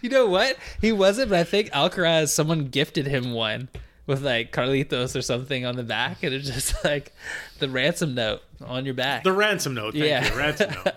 You 0.00 0.10
know 0.10 0.26
what? 0.26 0.56
He 0.80 0.92
wasn't, 0.92 1.30
but 1.30 1.40
I 1.40 1.44
think 1.44 1.70
Alcaraz, 1.70 2.28
someone 2.28 2.66
gifted 2.66 3.08
him 3.08 3.32
one 3.32 3.68
with 4.06 4.22
like 4.22 4.52
Carlitos 4.52 5.16
or 5.16 5.22
something 5.22 5.66
on 5.66 5.74
the 5.74 5.82
back, 5.82 6.22
and 6.22 6.32
it's 6.32 6.48
just 6.48 6.84
like 6.84 7.12
the 7.58 7.68
ransom 7.68 8.14
note 8.14 8.42
on 8.64 8.84
your 8.84 8.94
back. 8.94 9.24
the 9.24 9.32
ransom 9.32 9.74
note. 9.74 9.94
Thank 9.94 10.04
Yeah. 10.04 10.30
you. 10.32 10.38
Ransom 10.38 10.70
note. 10.72 10.94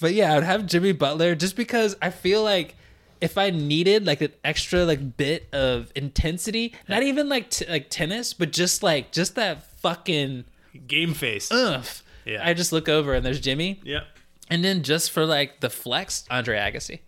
But 0.00 0.12
yeah, 0.12 0.32
I 0.32 0.34
would 0.34 0.44
have 0.44 0.66
Jimmy 0.66 0.92
Butler 0.92 1.34
just 1.34 1.56
because 1.56 1.96
I 2.02 2.10
feel 2.10 2.42
like 2.42 2.76
if 3.20 3.38
I 3.38 3.50
needed 3.50 4.06
like 4.06 4.20
an 4.20 4.32
extra 4.44 4.84
like 4.84 5.16
bit 5.16 5.48
of 5.52 5.92
intensity, 5.94 6.74
not 6.88 7.02
even 7.02 7.28
like 7.28 7.50
t- 7.50 7.66
like 7.68 7.90
tennis, 7.90 8.32
but 8.32 8.52
just 8.52 8.82
like 8.82 9.12
just 9.12 9.34
that 9.36 9.62
fucking 9.80 10.44
Game 10.86 11.14
face. 11.14 11.50
oomph. 11.52 12.02
Yeah. 12.24 12.46
I 12.46 12.54
just 12.54 12.72
look 12.72 12.88
over 12.88 13.14
and 13.14 13.24
there's 13.24 13.40
Jimmy, 13.40 13.80
yeah. 13.84 14.00
and 14.50 14.64
then 14.64 14.82
just 14.82 15.12
for 15.12 15.24
like 15.24 15.60
the 15.60 15.70
flex, 15.70 16.24
Andre 16.30 16.58
Agassi. 16.58 17.00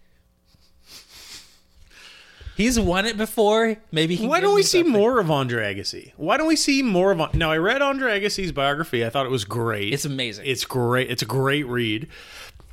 He's 2.59 2.79
won 2.79 3.07
it 3.07 3.17
before. 3.17 3.77
Maybe 3.93 4.17
he 4.17 4.27
Why 4.27 4.41
don't 4.41 4.57
we 4.57 4.65
see 4.65 4.83
more 4.83 5.21
of 5.21 5.31
Andre 5.31 5.73
Agassi? 5.73 6.13
Why 6.17 6.37
don't 6.37 6.49
we 6.49 6.57
see 6.57 6.83
more 6.83 7.13
of? 7.13 7.33
Now, 7.33 7.53
I 7.53 7.59
read 7.59 7.83
Andre 7.83 8.21
Agassi's 8.21 8.51
biography. 8.51 9.07
I 9.07 9.11
thought 9.11 9.27
it 9.27 9.31
was 9.31 9.45
great. 9.45 9.93
It's 9.95 10.05
amazing. 10.05 10.45
It's 10.45 10.65
great. 10.65 11.09
It's 11.09 11.23
a 11.23 11.25
great 11.25 11.69
read. 11.69 12.09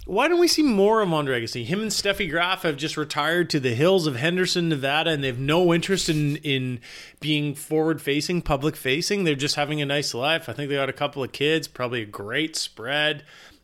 Why 0.05 0.27
don't 0.27 0.39
we 0.39 0.47
see 0.47 0.61
more 0.61 1.01
of 1.01 1.11
Andre 1.11 1.41
Agassi? 1.41 1.65
Him 1.65 1.81
and 1.81 1.89
Steffi 1.89 2.29
Graf 2.29 2.61
have 2.61 2.77
just 2.77 2.95
retired 2.95 3.49
to 3.49 3.59
the 3.59 3.73
hills 3.73 4.05
of 4.05 4.15
Henderson, 4.15 4.69
Nevada, 4.69 5.09
and 5.09 5.23
they 5.23 5.27
have 5.27 5.39
no 5.39 5.73
interest 5.73 6.09
in 6.09 6.35
in 6.37 6.79
being 7.19 7.55
forward 7.55 7.99
facing, 7.99 8.43
public 8.43 8.75
facing. 8.75 9.23
They're 9.23 9.33
just 9.33 9.55
having 9.55 9.81
a 9.81 9.85
nice 9.85 10.13
life. 10.13 10.47
I 10.47 10.53
think 10.53 10.69
they 10.69 10.75
got 10.75 10.89
a 10.89 10.93
couple 10.93 11.23
of 11.23 11.31
kids, 11.31 11.67
probably 11.67 12.03
a 12.03 12.05
great 12.05 12.55
spread. 12.55 13.23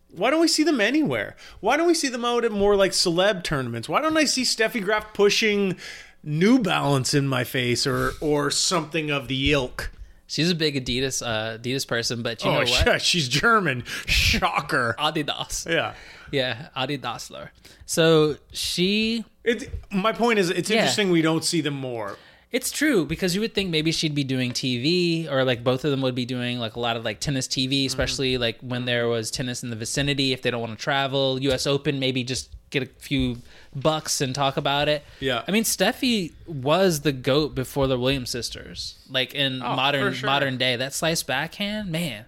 Why 0.10 0.32
don't 0.32 0.42
we 0.42 0.48
see 0.48 0.64
them 0.64 0.82
anywhere? 0.82 1.36
Why 1.60 1.78
don't 1.78 1.88
we 1.88 1.94
see 1.94 2.10
them 2.10 2.26
out 2.26 2.44
at 2.44 2.52
more 2.52 2.76
like 2.76 2.92
celeb 2.92 3.44
tournaments? 3.44 3.88
Why 3.88 4.02
don't 4.02 4.18
I 4.18 4.26
see 4.26 4.42
Steffi 4.42 4.84
Graf 4.84 5.14
pushing 5.14 5.78
New 6.24 6.58
Balance 6.58 7.14
in 7.14 7.28
my 7.28 7.44
face 7.44 7.86
or 7.86 8.14
or 8.20 8.50
something 8.50 9.12
of 9.12 9.28
the 9.28 9.54
ilk? 9.54 9.92
She's 10.32 10.50
a 10.50 10.56
big 10.56 10.76
Adidas 10.86 11.22
uh, 11.22 11.58
Adidas 11.58 11.86
person, 11.86 12.22
but 12.24 12.42
you 12.44 12.50
know 12.52 12.58
oh, 12.58 12.60
what? 12.62 12.70
shit, 12.70 13.02
she's 13.02 13.28
German. 13.28 13.84
Shocker. 14.08 14.96
Adidas. 14.98 15.70
yeah. 15.70 15.94
Yeah, 16.32 16.70
Adidasler. 16.78 17.50
So 17.86 18.38
she 18.54 19.26
It, 19.44 19.70
my 19.92 20.14
point 20.14 20.40
is, 20.40 20.50
it's 20.50 20.70
Yeah. 20.70 20.78
interesting 20.78 21.12
we 21.12 21.22
don't 21.22 21.44
see 21.44 21.60
them 21.60 21.74
more. 21.74 22.18
It's 22.50 22.72
true 22.72 23.06
because 23.06 23.36
you 23.36 23.42
would 23.42 23.54
think 23.54 23.70
maybe 23.70 23.92
she'd 23.92 24.16
be 24.16 24.24
doing 24.24 24.52
TV 24.52 25.30
or 25.30 25.44
like 25.44 25.64
both 25.66 25.84
of 25.84 25.92
them 25.92 26.02
would 26.02 26.16
be 26.16 26.26
doing 26.26 26.60
like 26.60 26.76
a 26.76 26.80
lot 26.80 26.96
of 26.96 27.04
like 27.04 27.20
tennis 27.20 27.48
Mm-hmm. 27.50 27.72
TV, 27.74 27.86
especially 27.86 28.38
like 28.38 28.58
when 28.62 28.86
there 28.86 29.10
was 29.10 29.32
tennis 29.32 29.64
in 29.64 29.70
the 29.70 29.76
vicinity. 29.76 30.32
If 30.32 30.42
they 30.42 30.52
don't 30.52 30.62
want 30.62 30.78
to 30.78 30.82
travel, 30.82 31.42
U.S. 31.44 31.68
Open, 31.68 32.00
maybe 32.00 32.24
just 32.24 32.50
get 32.70 32.84
a 32.84 32.86
few 33.00 33.38
bucks 33.76 34.20
and 34.22 34.36
talk 34.36 34.58
about 34.58 34.90
it. 34.90 35.04
Yeah. 35.20 35.44
I 35.48 35.52
mean, 35.52 35.64
Steffi 35.64 36.34
was 36.46 37.02
the 37.02 37.12
goat 37.12 37.56
before 37.56 37.88
the 37.88 37.98
Williams 37.98 38.30
sisters, 38.30 39.00
like 39.10 39.34
in 39.34 39.60
modern 39.60 40.04
Oh, 40.04 40.10
for 40.10 40.16
sure. 40.16 40.28
modern 40.28 40.58
day. 40.58 40.76
That 40.76 40.94
slice 40.94 41.24
backhand, 41.24 41.90
man. 41.92 42.26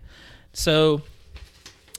So 0.53 1.01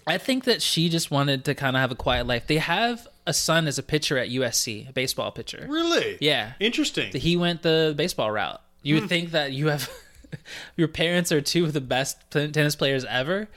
I 0.06 0.18
think 0.18 0.44
that 0.44 0.62
she 0.62 0.88
just 0.88 1.10
wanted 1.10 1.44
to 1.46 1.54
kind 1.54 1.76
of 1.76 1.80
have 1.80 1.90
a 1.92 1.94
quiet 1.96 2.26
life. 2.26 2.46
They 2.46 2.58
have 2.58 3.06
a 3.26 3.32
son 3.32 3.66
as 3.66 3.78
a 3.78 3.82
pitcher 3.82 4.18
at 4.18 4.28
USC, 4.28 4.88
a 4.88 4.92
baseball 4.92 5.30
pitcher. 5.30 5.66
Really? 5.68 6.18
Yeah 6.20 6.52
Interesting. 6.60 7.10
he 7.12 7.36
went 7.36 7.62
the 7.62 7.94
baseball 7.96 8.30
route. 8.30 8.60
You 8.82 8.96
Hmm. 8.96 9.00
would 9.02 9.08
think 9.08 9.30
that 9.30 9.52
you 9.52 9.68
have 9.68 9.90
your 10.76 10.88
parents 10.88 11.32
are 11.32 11.40
two 11.40 11.64
of 11.64 11.72
the 11.72 11.80
best 11.80 12.18
tennis 12.30 12.76
players 12.76 13.04
ever, 13.06 13.48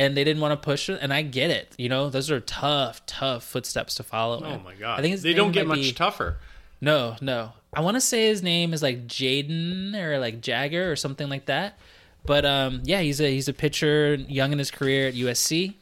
and 0.00 0.16
they 0.16 0.24
didn't 0.24 0.40
want 0.40 0.52
to 0.52 0.64
push 0.64 0.88
it. 0.88 0.98
And 1.02 1.12
I 1.12 1.20
get 1.20 1.50
it. 1.50 1.74
You 1.76 1.90
know, 1.90 2.08
those 2.08 2.30
are 2.30 2.40
tough, 2.40 3.04
tough 3.04 3.44
footsteps 3.44 3.96
to 3.96 4.02
follow. 4.02 4.42
oh 4.42 4.58
my 4.64 4.74
god. 4.74 4.98
I 4.98 5.02
think 5.02 5.20
they 5.20 5.34
don't 5.34 5.52
get 5.52 5.66
much 5.66 5.78
be- 5.78 5.92
tougher. 5.92 6.38
No, 6.80 7.16
no. 7.20 7.52
I 7.74 7.82
want 7.82 7.96
to 7.96 8.00
say 8.00 8.28
his 8.28 8.42
name 8.42 8.72
is 8.72 8.82
like 8.82 9.06
Jaden 9.06 9.94
or 9.94 10.18
like 10.18 10.40
Jagger 10.40 10.90
or 10.90 10.96
something 10.96 11.28
like 11.28 11.44
that. 11.46 11.78
But 12.24 12.46
um, 12.46 12.80
yeah, 12.84 13.00
he's 13.00 13.20
a 13.20 13.30
he's 13.30 13.48
a 13.48 13.52
pitcher, 13.52 14.14
young 14.14 14.52
in 14.52 14.58
his 14.58 14.70
career 14.70 15.08
at 15.08 15.14
USC, 15.14 15.74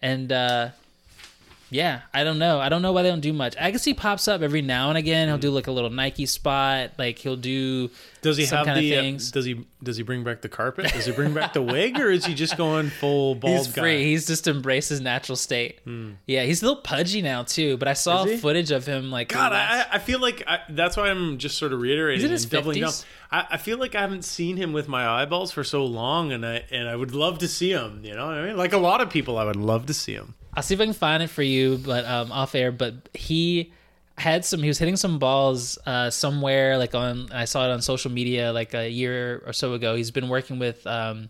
and 0.00 0.32
uh, 0.32 0.70
yeah, 1.70 2.00
I 2.14 2.24
don't 2.24 2.38
know. 2.38 2.60
I 2.60 2.68
don't 2.68 2.82
know 2.82 2.92
why 2.92 3.02
they 3.02 3.08
don't 3.10 3.20
do 3.20 3.32
much. 3.32 3.56
Agassi 3.56 3.96
pops 3.96 4.28
up 4.28 4.42
every 4.42 4.62
now 4.62 4.88
and 4.88 4.98
again. 4.98 5.28
He'll 5.28 5.38
do 5.38 5.50
like 5.50 5.66
a 5.66 5.72
little 5.72 5.90
Nike 5.90 6.26
spot. 6.26 6.92
Like 6.98 7.18
he'll 7.18 7.36
do 7.36 7.90
Does 8.22 8.36
he 8.36 8.46
some 8.46 8.58
have 8.58 8.66
kind 8.66 8.80
the? 8.80 8.92
of 8.94 8.98
uh, 8.98 9.02
things. 9.02 9.30
does 9.30 9.44
he? 9.44 9.66
Does 9.82 9.96
he 9.96 10.02
bring 10.02 10.24
back 10.24 10.40
the 10.42 10.48
carpet? 10.48 10.92
Does 10.92 11.06
he 11.06 11.12
bring 11.12 11.34
back 11.34 11.52
the 11.52 11.62
wig, 11.62 12.00
or 12.00 12.10
is 12.10 12.24
he 12.26 12.34
just 12.34 12.56
going 12.56 12.90
full 12.90 13.34
bald 13.36 13.58
He's 13.58 13.68
guy? 13.68 13.82
free. 13.82 14.04
He's 14.04 14.26
just 14.26 14.48
embraced 14.48 14.88
his 14.88 15.00
natural 15.00 15.36
state. 15.36 15.78
Yeah, 16.26 16.42
he's 16.44 16.62
a 16.62 16.66
little 16.66 16.82
pudgy 16.82 17.22
now 17.22 17.42
too. 17.44 17.76
But 17.76 17.88
I 17.88 17.92
saw 17.92 18.24
footage 18.38 18.70
of 18.70 18.86
him 18.86 19.10
like 19.10 19.28
God, 19.28 19.52
last- 19.52 19.88
I, 19.92 19.96
I 19.96 19.98
feel 19.98 20.20
like 20.20 20.42
I, 20.46 20.60
that's 20.70 20.96
why 20.96 21.08
I'm 21.10 21.38
just 21.38 21.58
sort 21.58 21.72
of 21.72 21.80
reiterating 21.80 22.20
He's 22.20 22.24
in 22.24 22.30
his 22.32 22.46
doubling 22.46 22.80
down. 22.80 22.90
50s. 22.90 23.04
I, 23.30 23.46
I 23.50 23.56
feel 23.58 23.78
like 23.78 23.94
I 23.94 24.00
haven't 24.00 24.24
seen 24.24 24.56
him 24.56 24.72
with 24.72 24.88
my 24.88 25.06
eyeballs 25.06 25.52
for 25.52 25.62
so 25.62 25.84
long, 25.84 26.32
and 26.32 26.44
I 26.46 26.64
and 26.70 26.88
I 26.88 26.96
would 26.96 27.14
love 27.14 27.38
to 27.38 27.48
see 27.48 27.70
him. 27.70 28.00
You 28.02 28.14
know, 28.14 28.26
what 28.26 28.34
I 28.38 28.46
mean, 28.46 28.56
like 28.56 28.72
a 28.72 28.78
lot 28.78 29.00
of 29.00 29.10
people, 29.10 29.38
I 29.38 29.44
would 29.44 29.54
love 29.56 29.86
to 29.86 29.94
see 29.94 30.14
him. 30.14 30.34
I'll 30.58 30.62
see 30.62 30.74
if 30.74 30.80
I 30.80 30.86
can 30.86 30.92
find 30.92 31.22
it 31.22 31.30
for 31.30 31.44
you, 31.44 31.78
but 31.78 32.04
um, 32.04 32.32
off 32.32 32.56
air. 32.56 32.72
But 32.72 33.08
he 33.14 33.72
had 34.16 34.44
some. 34.44 34.60
He 34.60 34.66
was 34.66 34.76
hitting 34.76 34.96
some 34.96 35.20
balls 35.20 35.78
uh, 35.86 36.10
somewhere, 36.10 36.76
like 36.78 36.96
on. 36.96 37.30
I 37.30 37.44
saw 37.44 37.64
it 37.64 37.70
on 37.70 37.80
social 37.80 38.10
media 38.10 38.52
like 38.52 38.74
a 38.74 38.90
year 38.90 39.40
or 39.46 39.52
so 39.52 39.74
ago. 39.74 39.94
He's 39.94 40.10
been 40.10 40.28
working 40.28 40.58
with. 40.58 40.84
Um, 40.84 41.28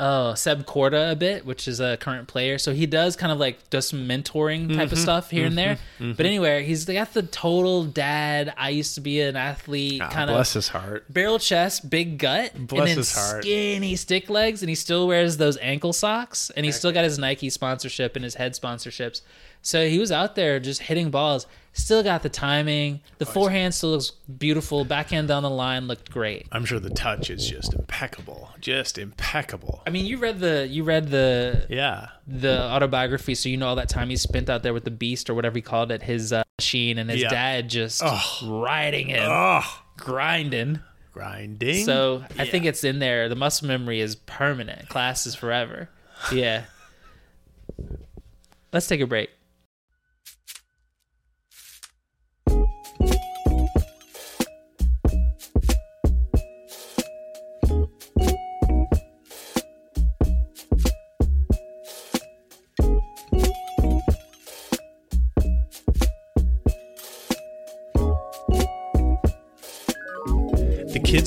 Oh, 0.00 0.34
Seb 0.34 0.64
Korda 0.64 1.10
a 1.10 1.16
bit, 1.16 1.44
which 1.44 1.66
is 1.66 1.80
a 1.80 1.96
current 1.96 2.28
player. 2.28 2.56
So 2.58 2.72
he 2.72 2.86
does 2.86 3.16
kind 3.16 3.32
of 3.32 3.38
like 3.38 3.68
does 3.68 3.88
some 3.88 4.06
mentoring 4.06 4.68
type 4.68 4.76
Mm-hmm. 4.86 4.92
of 4.92 4.98
stuff 4.98 5.30
here 5.30 5.44
and 5.44 5.58
there. 5.58 5.76
But 5.98 6.24
anyway, 6.24 6.62
he's 6.64 6.84
got 6.84 7.14
the 7.14 7.22
total 7.24 7.82
dad. 7.84 8.54
I 8.56 8.68
used 8.70 8.94
to 8.94 9.00
be 9.00 9.20
an 9.20 9.34
athlete 9.34 10.00
kind 10.00 10.30
of 10.30 10.34
Ah, 10.34 10.38
bless 10.38 10.52
his 10.52 10.68
heart. 10.68 11.12
barrel 11.12 11.40
chest, 11.40 11.90
big 11.90 12.18
gut, 12.18 12.52
Bless 12.68 12.94
his 12.94 13.12
heart. 13.12 13.42
skinny 13.42 13.96
stick 13.96 14.30
legs, 14.30 14.62
and 14.62 14.68
he 14.68 14.76
still 14.76 15.08
wears 15.08 15.36
those 15.36 15.58
ankle 15.58 15.92
socks, 15.92 16.50
and 16.56 16.64
he's 16.64 16.76
still 16.76 16.92
got 16.92 17.02
his 17.02 17.18
Nike 17.18 17.50
sponsorship 17.50 18.14
and 18.14 18.24
his 18.24 18.36
head 18.36 18.52
sponsorships. 18.52 19.22
So 19.62 19.88
he 19.88 19.98
was 19.98 20.12
out 20.12 20.36
there 20.36 20.60
just 20.60 20.82
hitting 20.82 21.10
balls. 21.10 21.46
Still 21.78 22.02
got 22.02 22.24
the 22.24 22.28
timing. 22.28 23.00
The 23.18 23.24
forehand 23.24 23.72
still 23.72 23.90
looks 23.92 24.10
beautiful. 24.10 24.84
Backhand 24.84 25.28
down 25.28 25.44
the 25.44 25.48
line 25.50 25.86
looked 25.86 26.10
great. 26.10 26.46
I'm 26.50 26.64
sure 26.64 26.80
the 26.80 26.90
touch 26.90 27.30
is 27.30 27.48
just 27.48 27.72
impeccable, 27.72 28.50
just 28.60 28.98
impeccable. 28.98 29.82
I 29.86 29.90
mean, 29.90 30.04
you 30.04 30.18
read 30.18 30.40
the 30.40 30.66
you 30.68 30.82
read 30.82 31.08
the 31.10 31.66
Yeah, 31.70 32.08
the 32.26 32.60
autobiography, 32.62 33.36
so 33.36 33.48
you 33.48 33.56
know 33.56 33.68
all 33.68 33.76
that 33.76 33.88
time 33.88 34.10
he 34.10 34.16
spent 34.16 34.50
out 34.50 34.64
there 34.64 34.74
with 34.74 34.84
the 34.84 34.90
beast 34.90 35.30
or 35.30 35.34
whatever 35.34 35.54
he 35.56 35.62
called 35.62 35.92
it, 35.92 36.02
his 36.02 36.32
uh, 36.32 36.42
machine, 36.58 36.98
and 36.98 37.08
his 37.08 37.22
Yeah. 37.22 37.30
dad 37.30 37.70
just 37.70 38.02
riding 38.42 39.06
him, 39.08 39.28
oh, 39.30 39.82
grinding. 39.96 40.80
grinding. 41.12 41.84
So 41.84 42.24
I 42.38 42.42
Yeah. 42.42 42.50
think 42.50 42.64
it's 42.64 42.82
in 42.84 42.98
there. 42.98 43.28
The 43.28 43.36
muscle 43.36 43.68
memory 43.68 44.00
is 44.00 44.16
permanent. 44.16 44.88
Class 44.88 45.26
is 45.26 45.36
forever. 45.36 45.88
Yeah. 46.32 46.64
Let's 48.72 48.86
take 48.88 49.00
a 49.00 49.06
break. 49.06 49.30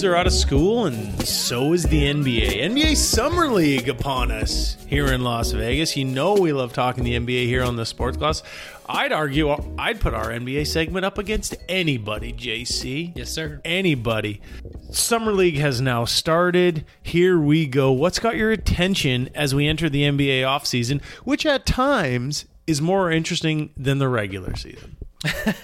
Kids 0.02 0.08
are 0.08 0.16
out 0.16 0.26
of 0.26 0.34
school, 0.34 0.88
and 0.88 1.28
so 1.28 1.74
is 1.74 1.84
the 1.84 2.12
NBA. 2.12 2.64
NBA 2.64 2.98
Summer 2.98 3.46
League 3.46 3.88
upon 3.88 4.32
us 4.32 4.76
here 4.88 5.14
in 5.14 5.24
Las 5.24 5.52
Vegas. 5.52 5.96
You 5.96 6.06
know 6.06 6.34
we 6.34 6.54
love 6.54 6.74
talking 6.74 7.04
the 7.04 7.14
NBA 7.20 7.46
here 7.46 7.62
on 7.62 7.76
the 7.76 7.86
Sports 7.86 8.18
Gloss. 8.18 8.42
I'd 8.90 9.12
argue 9.12 9.56
I'd 9.78 10.02
put 10.02 10.16
our 10.16 10.30
NBA 10.30 10.66
segment 10.66 11.06
up 11.06 11.20
against 11.20 11.54
anybody, 11.70 12.34
JC. 12.34 13.16
Yes, 13.16 13.30
sir. 13.30 13.62
Anybody. 13.64 14.42
Summer 14.90 15.34
League 15.34 15.60
has 15.60 15.82
now 15.82 16.06
started. 16.06 16.84
Here 17.04 17.38
we 17.38 17.68
go. 17.68 17.92
What's 17.92 18.18
got 18.18 18.36
your 18.36 18.50
attention 18.50 19.30
as 19.36 19.54
we 19.54 19.68
enter 19.68 19.88
the 19.88 20.02
NBA 20.02 20.42
offseason, 20.42 21.04
which 21.26 21.46
at 21.46 21.68
times 21.68 22.46
is 22.66 22.82
more 22.82 23.12
interesting 23.12 23.70
than 23.78 24.00
the 24.00 24.08
regular 24.08 24.56
season? 24.56 24.98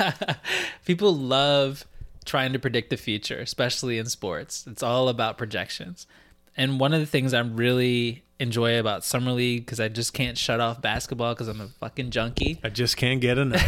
People 0.86 1.16
love 1.16 1.88
trying 2.28 2.54
to 2.54 2.60
predict 2.60 2.92
the 2.92 2.98
future, 2.98 3.40
especially 3.40 3.98
in 3.98 4.06
sports. 4.06 4.66
It's 4.68 4.84
all 4.84 5.10
about 5.10 5.38
projections. 5.38 6.06
And 6.56 6.80
one 6.80 6.94
of 6.94 7.00
the 7.00 7.06
things 7.06 7.34
I 7.34 7.40
really 7.40 8.24
enjoy 8.40 8.80
about 8.80 9.04
summer 9.04 9.32
league 9.32 9.66
because 9.66 9.80
I 9.80 9.88
just 9.88 10.14
can't 10.14 10.38
shut 10.38 10.60
off 10.60 10.82
basketball 10.82 11.34
because 11.34 11.48
I'm 11.48 11.62
a 11.62 11.68
fucking 11.80 12.12
junkie. 12.12 12.60
I 12.64 12.70
just 12.70 12.98
can't 12.98 13.22
get 13.22 13.38
enough. 13.38 13.64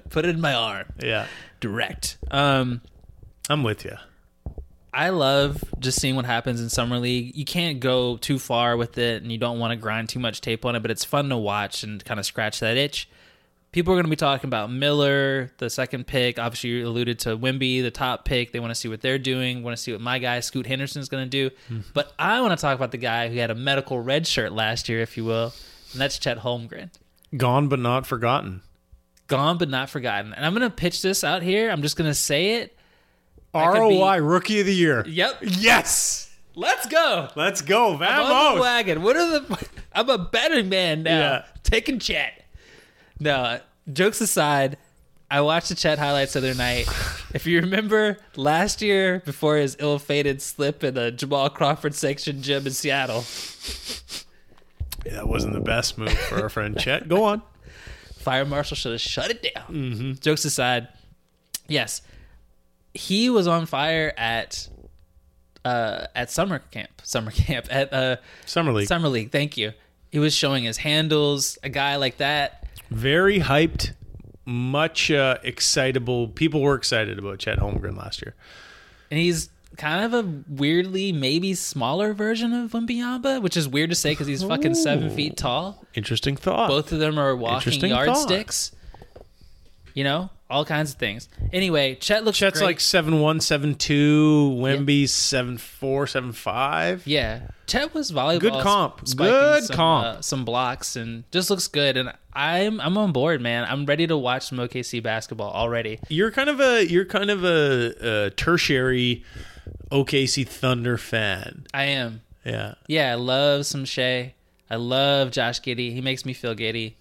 Put 0.10 0.24
it 0.24 0.30
in 0.30 0.40
my 0.40 0.54
arm, 0.54 0.86
yeah, 1.02 1.26
direct. 1.60 2.18
Um, 2.30 2.80
I'm 3.50 3.62
with 3.62 3.84
you. 3.84 3.96
I 4.94 5.08
love 5.08 5.62
just 5.78 6.00
seeing 6.00 6.16
what 6.16 6.26
happens 6.26 6.60
in 6.60 6.68
summer 6.68 6.98
league. 6.98 7.34
You 7.34 7.46
can't 7.46 7.80
go 7.80 8.18
too 8.18 8.38
far 8.38 8.76
with 8.76 8.98
it, 8.98 9.22
and 9.22 9.32
you 9.32 9.38
don't 9.38 9.58
want 9.58 9.72
to 9.72 9.76
grind 9.76 10.10
too 10.10 10.18
much 10.18 10.42
tape 10.42 10.64
on 10.66 10.76
it, 10.76 10.80
but 10.80 10.90
it's 10.90 11.04
fun 11.04 11.30
to 11.30 11.36
watch 11.36 11.82
and 11.82 12.04
kind 12.04 12.20
of 12.20 12.26
scratch 12.26 12.60
that 12.60 12.76
itch 12.76 13.08
people 13.72 13.92
are 13.92 13.96
going 13.96 14.04
to 14.04 14.10
be 14.10 14.16
talking 14.16 14.48
about 14.48 14.70
Miller, 14.70 15.50
the 15.58 15.68
second 15.68 16.06
pick. 16.06 16.38
Obviously, 16.38 16.70
you 16.70 16.86
alluded 16.86 17.18
to 17.20 17.36
Wemby, 17.36 17.82
the 17.82 17.90
top 17.90 18.24
pick. 18.24 18.52
They 18.52 18.60
want 18.60 18.70
to 18.70 18.74
see 18.74 18.88
what 18.88 19.00
they're 19.00 19.18
doing. 19.18 19.62
Want 19.62 19.76
to 19.76 19.82
see 19.82 19.92
what 19.92 20.00
my 20.00 20.18
guy 20.18 20.40
Scoot 20.40 20.66
Henderson 20.66 21.00
is 21.00 21.08
going 21.08 21.24
to 21.24 21.30
do. 21.30 21.50
Mm-hmm. 21.50 21.80
But 21.94 22.12
I 22.18 22.40
want 22.42 22.56
to 22.56 22.60
talk 22.60 22.76
about 22.76 22.92
the 22.92 22.98
guy 22.98 23.28
who 23.28 23.38
had 23.38 23.50
a 23.50 23.54
medical 23.54 23.98
red 23.98 24.26
shirt 24.26 24.52
last 24.52 24.88
year, 24.88 25.00
if 25.00 25.16
you 25.16 25.24
will, 25.24 25.52
and 25.92 26.00
that's 26.00 26.18
Chet 26.18 26.38
Holmgren. 26.38 26.90
Gone 27.36 27.68
but 27.68 27.78
not 27.78 28.06
forgotten. 28.06 28.62
Gone 29.26 29.56
but 29.56 29.70
not 29.70 29.88
forgotten. 29.88 30.34
And 30.34 30.44
I'm 30.44 30.54
going 30.54 30.68
to 30.68 30.74
pitch 30.74 31.00
this 31.00 31.24
out 31.24 31.42
here. 31.42 31.70
I'm 31.70 31.82
just 31.82 31.96
going 31.96 32.10
to 32.10 32.14
say 32.14 32.56
it. 32.56 32.76
ROI 33.54 34.16
be, 34.16 34.20
Rookie 34.20 34.60
of 34.60 34.66
the 34.66 34.74
Year. 34.74 35.04
Yep. 35.06 35.38
Yes. 35.42 36.30
Let's 36.54 36.86
go. 36.86 37.28
Let's 37.34 37.62
go. 37.62 37.96
Vamos. 37.96 38.26
I'm 38.26 38.32
on 38.32 38.54
the 38.56 38.60
wagon. 38.60 39.02
What 39.02 39.16
are 39.16 39.40
the? 39.40 39.68
I'm 39.94 40.08
a 40.08 40.18
betting 40.18 40.68
man 40.68 41.02
now. 41.02 41.18
Yeah. 41.18 41.44
Taking 41.62 41.98
Chet. 41.98 42.41
No, 43.22 43.60
jokes 43.92 44.20
aside, 44.20 44.78
I 45.30 45.42
watched 45.42 45.68
the 45.68 45.76
Chet 45.76 45.98
highlights 46.00 46.32
the 46.32 46.40
other 46.40 46.54
night. 46.54 46.88
If 47.32 47.46
you 47.46 47.60
remember 47.60 48.18
last 48.34 48.82
year, 48.82 49.22
before 49.24 49.56
his 49.56 49.76
ill-fated 49.78 50.42
slip 50.42 50.82
in 50.82 50.94
the 50.94 51.12
Jamal 51.12 51.48
Crawford 51.48 51.94
section 51.94 52.42
gym 52.42 52.66
in 52.66 52.72
Seattle, 52.72 53.24
yeah, 55.06 55.12
that 55.14 55.28
wasn't 55.28 55.52
the 55.52 55.60
best 55.60 55.98
move 55.98 56.12
for 56.12 56.42
our 56.42 56.48
friend 56.48 56.76
Chet. 56.76 57.08
Go 57.08 57.22
on. 57.22 57.42
Fire 58.18 58.44
marshal 58.44 58.76
should 58.76 58.90
have 58.90 59.00
shut 59.00 59.30
it 59.30 59.54
down. 59.54 59.66
Mm-hmm. 59.68 60.12
Jokes 60.14 60.44
aside, 60.44 60.88
yes, 61.68 62.02
he 62.92 63.30
was 63.30 63.46
on 63.46 63.66
fire 63.66 64.12
at 64.16 64.68
uh, 65.64 66.06
at 66.16 66.30
summer 66.32 66.58
camp. 66.58 66.90
Summer 67.04 67.30
camp 67.30 67.66
at 67.70 67.92
uh, 67.92 68.16
summer 68.46 68.72
league. 68.72 68.88
Summer 68.88 69.08
league. 69.08 69.30
Thank 69.30 69.56
you. 69.56 69.74
He 70.10 70.18
was 70.18 70.34
showing 70.34 70.64
his 70.64 70.78
handles. 70.78 71.56
A 71.62 71.68
guy 71.68 71.96
like 71.96 72.16
that 72.16 72.61
very 72.94 73.40
hyped, 73.40 73.94
much 74.44 75.10
uh, 75.10 75.38
excitable. 75.42 76.28
People 76.28 76.60
were 76.60 76.74
excited 76.74 77.18
about 77.18 77.38
Chet 77.38 77.58
Holmgren 77.58 77.96
last 77.96 78.22
year. 78.22 78.34
And 79.10 79.20
he's 79.20 79.50
kind 79.76 80.04
of 80.04 80.14
a 80.14 80.42
weirdly 80.48 81.12
maybe 81.12 81.54
smaller 81.54 82.12
version 82.12 82.52
of 82.52 82.72
Wembanyama, 82.72 83.40
which 83.42 83.56
is 83.56 83.68
weird 83.68 83.90
to 83.90 83.96
say 83.96 84.12
because 84.12 84.26
he's 84.26 84.42
fucking 84.42 84.74
seven 84.74 85.10
feet 85.10 85.36
tall. 85.36 85.84
Interesting 85.94 86.36
thought. 86.36 86.68
Both 86.68 86.92
of 86.92 86.98
them 86.98 87.18
are 87.18 87.34
walking 87.34 87.84
yardsticks. 87.84 88.72
You 89.94 90.04
know, 90.04 90.30
all 90.52 90.64
kinds 90.64 90.92
of 90.92 90.98
things. 90.98 91.28
Anyway, 91.52 91.94
Chet 91.96 92.24
looks. 92.24 92.38
Chet's 92.38 92.58
great. 92.58 92.66
like 92.66 92.80
seven 92.80 93.20
one, 93.20 93.40
seven 93.40 93.74
two. 93.74 94.54
Wemby's 94.60 95.12
seven 95.12 95.58
four, 95.58 96.06
seven 96.06 96.32
five. 96.32 97.06
Yeah, 97.06 97.48
Chet 97.66 97.94
was 97.94 98.12
volleyball. 98.12 98.40
Good 98.40 98.62
comp. 98.62 99.04
Good 99.16 99.64
some, 99.64 99.76
comp. 99.76 100.06
Uh, 100.06 100.20
some 100.20 100.44
blocks 100.44 100.94
and 100.94 101.24
just 101.32 101.48
looks 101.50 101.66
good. 101.68 101.96
And 101.96 102.12
I'm 102.34 102.80
I'm 102.80 102.98
on 102.98 103.12
board, 103.12 103.40
man. 103.40 103.64
I'm 103.68 103.86
ready 103.86 104.06
to 104.06 104.16
watch 104.16 104.46
some 104.48 104.58
OKC 104.58 105.02
basketball 105.02 105.50
already. 105.50 105.98
You're 106.08 106.30
kind 106.30 106.50
of 106.50 106.60
a 106.60 106.86
you're 106.86 107.06
kind 107.06 107.30
of 107.30 107.44
a, 107.44 108.26
a 108.26 108.30
tertiary 108.30 109.24
OKC 109.90 110.46
Thunder 110.46 110.98
fan. 110.98 111.66
I 111.72 111.84
am. 111.84 112.20
Yeah. 112.44 112.74
Yeah, 112.86 113.12
I 113.12 113.14
love 113.14 113.66
some 113.66 113.84
Shai. 113.84 114.34
I 114.70 114.76
love 114.76 115.30
Josh 115.30 115.60
Giddey. 115.60 115.92
He 115.92 116.00
makes 116.00 116.24
me 116.24 116.32
feel 116.32 116.54
giddy. 116.54 116.96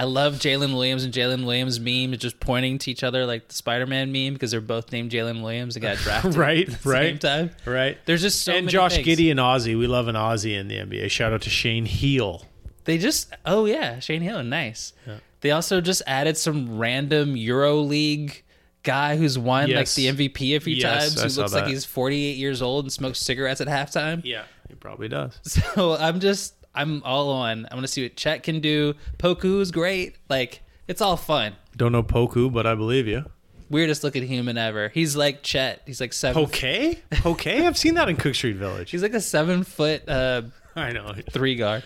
I 0.00 0.04
love 0.04 0.36
Jaylin 0.36 0.72
Williams 0.72 1.04
and 1.04 1.12
Jalen 1.12 1.44
Williams 1.44 1.78
meme 1.78 2.18
just 2.18 2.40
pointing 2.40 2.78
to 2.78 2.90
each 2.90 3.04
other 3.04 3.26
like 3.26 3.48
the 3.48 3.54
Spider 3.54 3.86
Man 3.86 4.10
meme 4.10 4.32
because 4.32 4.50
they're 4.50 4.62
both 4.62 4.92
named 4.92 5.10
Jalen 5.10 5.42
Williams 5.42 5.76
and 5.76 5.82
got 5.82 5.96
drafted 5.98 6.36
right, 6.36 6.66
at 6.66 6.80
the 6.82 6.88
right, 6.88 7.02
same 7.02 7.18
time. 7.18 7.50
Right. 7.66 7.98
There's 8.06 8.22
just 8.22 8.40
so 8.40 8.54
and 8.54 8.66
Josh 8.66 8.94
things. 8.94 9.06
Giddey 9.06 9.30
and 9.30 9.38
Ozzy. 9.38 9.78
We 9.78 9.86
love 9.86 10.08
an 10.08 10.14
Ozzy 10.14 10.58
in 10.58 10.68
the 10.68 10.76
NBA. 10.76 11.10
Shout 11.10 11.34
out 11.34 11.42
to 11.42 11.50
Shane 11.50 11.84
Heal. 11.84 12.46
They 12.84 12.96
just 12.96 13.30
oh 13.44 13.66
yeah, 13.66 13.98
Shane 13.98 14.22
Heal, 14.22 14.42
nice. 14.42 14.94
Yeah. 15.06 15.18
They 15.42 15.50
also 15.50 15.82
just 15.82 16.00
added 16.06 16.38
some 16.38 16.78
random 16.78 17.36
Euro 17.36 17.76
League 17.80 18.42
guy 18.82 19.18
who's 19.18 19.38
won 19.38 19.68
yes. 19.68 19.98
like 19.98 20.16
the 20.16 20.30
MVP 20.30 20.56
a 20.56 20.60
few 20.60 20.76
yes, 20.76 21.14
times 21.14 21.36
who 21.36 21.42
looks 21.42 21.52
like 21.52 21.66
he's 21.66 21.84
48 21.84 22.38
years 22.38 22.62
old 22.62 22.86
and 22.86 22.92
smokes 22.92 23.18
cigarettes 23.18 23.60
at 23.60 23.68
halftime. 23.68 24.22
Yeah, 24.24 24.44
he 24.66 24.76
probably 24.76 25.08
does. 25.08 25.38
So 25.44 25.94
I'm 25.94 26.20
just 26.20 26.54
I'm 26.74 27.02
all 27.04 27.30
on. 27.30 27.66
I'm 27.70 27.76
gonna 27.76 27.88
see 27.88 28.02
what 28.04 28.16
Chet 28.16 28.42
can 28.42 28.60
do. 28.60 28.94
Poku's 29.18 29.70
great. 29.70 30.16
Like 30.28 30.62
it's 30.88 31.00
all 31.00 31.16
fun. 31.16 31.54
Don't 31.76 31.92
know 31.92 32.02
Poku, 32.02 32.52
but 32.52 32.66
I 32.66 32.74
believe 32.74 33.06
you. 33.06 33.24
Weirdest 33.68 34.02
looking 34.02 34.26
human 34.26 34.58
ever. 34.58 34.88
He's 34.88 35.16
like 35.16 35.42
Chet. 35.42 35.82
He's 35.86 36.00
like 36.00 36.12
seven. 36.12 36.42
Okay, 36.44 36.98
okay. 37.24 37.66
I've 37.66 37.78
seen 37.78 37.94
that 37.94 38.08
in 38.08 38.16
Cook 38.16 38.34
Street 38.34 38.56
Village. 38.56 38.90
He's 38.90 39.02
like 39.02 39.14
a 39.14 39.20
seven 39.20 39.62
foot. 39.62 40.08
Uh, 40.08 40.42
I 40.76 40.92
know 40.92 41.14
three 41.30 41.54
guard. 41.54 41.84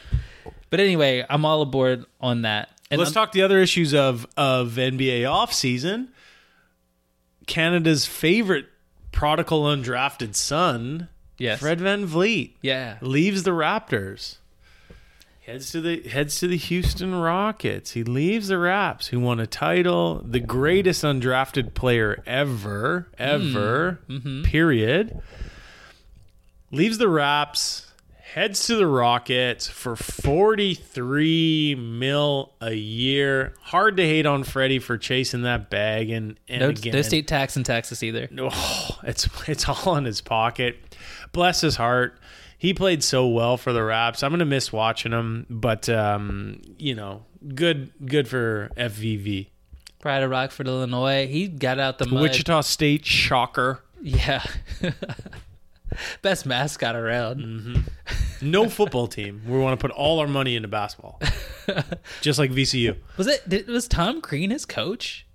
But 0.71 0.81
anyway, 0.81 1.25
I'm 1.29 1.45
all 1.45 1.63
aboard 1.63 2.05
on 2.21 2.43
that. 2.43 2.71
And 2.91 2.99
Let's 2.99 3.11
I'm, 3.11 3.15
talk 3.15 3.33
the 3.33 3.43
other 3.43 3.59
issues 3.61 3.95
of 3.95 4.27
of 4.37 4.73
NBA 4.73 5.31
off 5.31 5.53
season. 5.53 6.09
Canada's 7.47 8.07
favorite 8.07 8.67
prodigal 9.13 9.65
undrafted 9.65 10.35
son, 10.35 11.09
yes. 11.39 11.61
Fred 11.61 11.79
VanVleet, 11.79 12.53
yeah, 12.63 12.97
leaves 13.01 13.43
the 13.43 13.51
Raptors. 13.51 14.39
Heads 15.47 15.73
to 15.73 15.83
the 15.83 16.01
heads 16.09 16.41
to 16.41 16.49
the 16.49 16.57
Houston 16.57 17.15
Rockets. 17.15 17.91
He 17.91 18.03
leaves 18.03 18.49
the 18.49 18.57
Raps, 18.57 19.09
who 19.09 19.21
won 19.21 19.41
a 19.41 19.47
title, 19.47 20.23
the 20.25 20.41
greatest 20.41 21.05
undrafted 21.05 21.75
player 21.75 22.23
ever, 22.27 23.09
ever. 23.19 24.01
Mm. 24.09 24.21
Mm-hmm. 24.21 24.43
Period. 24.45 25.21
Leaves 26.71 26.97
the 26.97 27.11
Raps, 27.11 27.93
heads 28.23 28.67
to 28.69 28.77
the 28.77 28.87
Rockets 28.87 29.69
for 29.69 29.97
forty 29.97 30.73
three 30.73 31.75
mil 31.75 32.55
a 32.63 32.73
year. 32.73 33.53
Hard 33.61 33.99
to 33.99 34.03
hate 34.03 34.25
on 34.25 34.45
Freddie 34.45 34.79
for 34.79 34.97
chasing 34.97 35.43
that 35.43 35.69
bag 35.69 36.09
and, 36.09 36.41
and 36.49 36.61
no, 36.61 36.69
again, 36.71 36.95
no 36.95 37.03
state 37.03 37.29
tax 37.29 37.55
in 37.55 37.65
Texas 37.65 38.03
either. 38.03 38.29
No, 38.31 38.49
oh, 38.51 38.99
it's 39.05 39.29
it's 39.47 39.69
all 39.69 39.95
in 39.97 40.07
his 40.07 40.23
pocket. 40.23 40.97
Bless 41.33 41.61
his 41.61 41.77
heart 41.77 42.19
he 42.65 42.73
played 42.73 43.05
so 43.05 43.27
well 43.27 43.59
for 43.59 43.75
the 43.75 43.83
Raps. 43.83 44.23
I'm 44.23 44.31
gonna 44.31 44.47
miss 44.47 44.73
watching 44.73 45.13
him, 45.13 45.45
but 45.51 45.87
um, 45.91 46.63
you 46.79 46.95
know, 46.95 47.27
good 47.55 47.93
good 48.07 48.27
for 48.27 48.71
FVV. 48.79 49.49
Pride 50.01 50.23
of 50.23 50.31
Rockford, 50.31 50.67
Illinois. 50.67 51.27
He 51.27 51.47
got 51.47 51.79
out 51.79 51.99
the 51.99 52.07
mud. 52.07 52.23
Wichita 52.23 52.63
State 52.63 53.05
shocker. 53.05 53.83
Yeah. 54.01 54.43
Best 56.23 56.47
mascot 56.47 56.97
around. 56.97 57.41
Mm-hmm. 57.41 58.51
No 58.51 58.71
football 58.71 59.09
team. 59.09 59.43
We 59.47 59.59
want 59.59 59.79
to 59.79 59.87
put 59.87 59.95
all 59.95 60.19
our 60.21 60.27
money 60.27 60.57
into 60.57 60.67
basketball, 60.67 61.21
just 62.23 62.39
like 62.39 62.51
VCU. 62.51 62.97
Was 63.19 63.27
it? 63.27 63.47
Did, 63.47 63.69
was 63.69 63.87
Tom 63.87 64.21
Green 64.21 64.49
his 64.49 64.65
coach? 64.65 65.27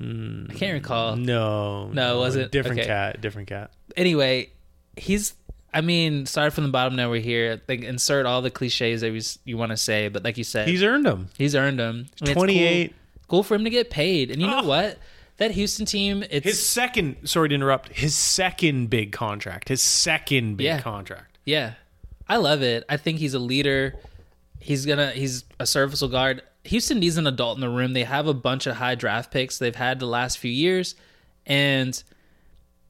Mm, 0.00 0.52
I 0.52 0.54
can't 0.54 0.74
recall. 0.74 1.16
No, 1.16 1.88
no, 1.88 2.18
it 2.18 2.20
was 2.20 2.36
it 2.36 2.52
different 2.52 2.78
okay. 2.78 2.86
cat? 2.86 3.20
Different 3.20 3.48
cat. 3.48 3.72
Anyway, 3.96 4.52
he's 4.96 5.34
I 5.72 5.80
mean, 5.82 6.26
start 6.26 6.52
from 6.52 6.64
the 6.64 6.70
bottom. 6.70 6.96
Now 6.96 7.10
we're 7.10 7.20
here. 7.20 7.60
Like, 7.68 7.82
insert 7.82 8.26
all 8.26 8.40
the 8.40 8.50
cliches 8.50 9.02
that 9.02 9.12
we, 9.12 9.20
you 9.44 9.58
want 9.58 9.70
to 9.70 9.76
say, 9.76 10.08
but 10.08 10.24
like 10.24 10.38
you 10.38 10.44
said, 10.44 10.68
he's 10.68 10.82
earned 10.82 11.04
them. 11.04 11.28
He's 11.36 11.54
earned 11.54 11.78
them. 11.78 12.06
I 12.22 12.26
mean, 12.26 12.34
Twenty 12.34 12.62
eight. 12.62 12.94
Cool. 13.28 13.38
cool. 13.38 13.42
for 13.42 13.54
him 13.54 13.64
to 13.64 13.70
get 13.70 13.90
paid. 13.90 14.30
And 14.30 14.40
you 14.40 14.46
know 14.46 14.60
oh. 14.62 14.66
what? 14.66 14.98
That 15.36 15.52
Houston 15.52 15.86
team, 15.86 16.24
it's 16.30 16.44
his 16.44 16.66
second. 16.66 17.28
Sorry 17.28 17.50
to 17.50 17.54
interrupt. 17.54 17.90
His 17.90 18.16
second 18.16 18.90
big 18.90 19.12
contract. 19.12 19.68
His 19.68 19.80
second 19.80 20.56
big 20.56 20.64
yeah. 20.64 20.80
contract. 20.80 21.38
Yeah, 21.44 21.74
I 22.28 22.38
love 22.38 22.62
it. 22.62 22.84
I 22.88 22.96
think 22.96 23.18
he's 23.18 23.34
a 23.34 23.38
leader. 23.38 23.94
He's 24.58 24.84
gonna. 24.84 25.12
He's 25.12 25.44
a 25.60 25.66
serviceable 25.66 26.10
guard. 26.10 26.42
Houston 26.64 26.98
needs 26.98 27.16
an 27.16 27.26
adult 27.26 27.56
in 27.56 27.60
the 27.60 27.68
room. 27.68 27.92
They 27.92 28.04
have 28.04 28.26
a 28.26 28.34
bunch 28.34 28.66
of 28.66 28.76
high 28.76 28.96
draft 28.96 29.30
picks 29.30 29.58
they've 29.58 29.74
had 29.74 30.00
the 30.00 30.06
last 30.06 30.38
few 30.38 30.50
years, 30.50 30.96
and 31.46 32.02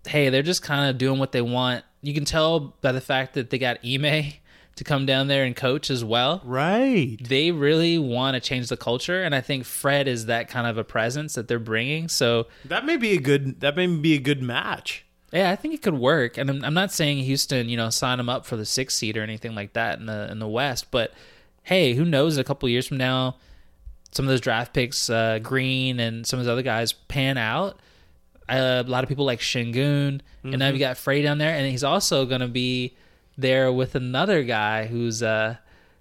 hey, 0.07 0.31
they're 0.31 0.43
just 0.43 0.62
kind 0.62 0.89
of 0.89 0.97
doing 0.97 1.18
what 1.18 1.33
they 1.33 1.43
want. 1.43 1.85
You 2.03 2.14
can 2.14 2.24
tell 2.24 2.74
by 2.80 2.92
the 2.92 3.01
fact 3.01 3.34
that 3.34 3.51
they 3.51 3.59
got 3.59 3.78
Ime 3.84 4.34
to 4.76 4.84
come 4.84 5.05
down 5.07 5.26
there 5.26 5.44
and 5.44 5.57
coach 5.57 5.90
as 5.90 6.05
well. 6.05 6.40
Right. 6.44 7.16
They 7.20 7.51
really 7.51 7.99
want 7.99 8.34
to 8.34 8.40
change 8.40 8.68
the 8.68 8.76
culture, 8.76 9.22
and 9.24 9.34
I 9.34 9.40
think 9.40 9.64
Fred 9.64 10.07
is 10.07 10.26
that 10.26 10.49
kind 10.49 10.66
of 10.68 10.78
a 10.78 10.84
presence 10.84 11.34
that 11.34 11.49
they're 11.49 11.59
bringing. 11.59 12.09
So 12.09 12.46
That 12.64 12.84
may 12.86 12.96
be 12.96 13.12
a 13.12 13.20
good. 13.20 13.61
That 13.61 13.74
may 13.76 13.86
be 13.88 14.14
a 14.14 14.20
good 14.20 14.40
match. 14.42 15.05
yeah, 15.32 15.51
I 15.51 15.57
think 15.57 15.74
it 15.74 15.82
could 15.82 15.99
work. 15.99 16.38
And 16.38 16.49
I'm, 16.49 16.64
I'm 16.64 16.74
not 16.74 16.92
saying 16.92 17.18
Houston, 17.18 17.68
you 17.68 17.76
know, 17.76 17.90
sign 17.90 18.18
them 18.18 18.28
up 18.28 18.46
for 18.46 18.57
the 18.57 18.64
sixth 18.64 18.96
seed 18.99 19.16
or 19.16 19.22
anything 19.22 19.55
like 19.57 19.72
that 19.72 19.99
in 19.99 20.07
the 20.07 20.28
in 20.30 20.38
the 20.38 20.49
West, 20.49 20.90
but 20.92 21.12
hey, 21.64 21.94
who 21.94 22.05
knows? 22.05 22.38
A 22.38 22.44
couple 22.44 22.68
years 22.68 22.86
from 22.86 22.96
now, 22.99 23.36
some 24.12 24.24
of 24.24 24.30
those 24.30 24.40
draft 24.40 24.72
picks, 24.72 25.11
uh, 25.11 25.38
Green 25.42 25.99
and 26.01 26.24
some 26.26 26.38
of 26.38 26.44
those 26.46 26.53
other 26.53 26.62
guys, 26.62 26.92
pan 26.92 27.36
out. 27.36 27.78
Uh, 28.49 28.82
a 28.86 28.90
lot 28.90 29.05
of 29.05 29.09
people 29.09 29.24
like 29.24 29.40
Sengun, 29.40 30.20
and 30.42 30.59
now 30.59 30.68
you 30.68 30.78
got 30.78 30.96
Frey 30.96 31.22
down 31.22 31.38
there, 31.38 31.55
and 31.55 31.66
he's 31.70 31.84
also 31.84 32.24
going 32.24 32.40
to 32.40 32.49
be 32.49 32.96
there 33.36 33.70
with 33.72 33.94
another 33.94 34.42
guy 34.42 34.86
who's 34.86 35.22
uh 35.22 35.57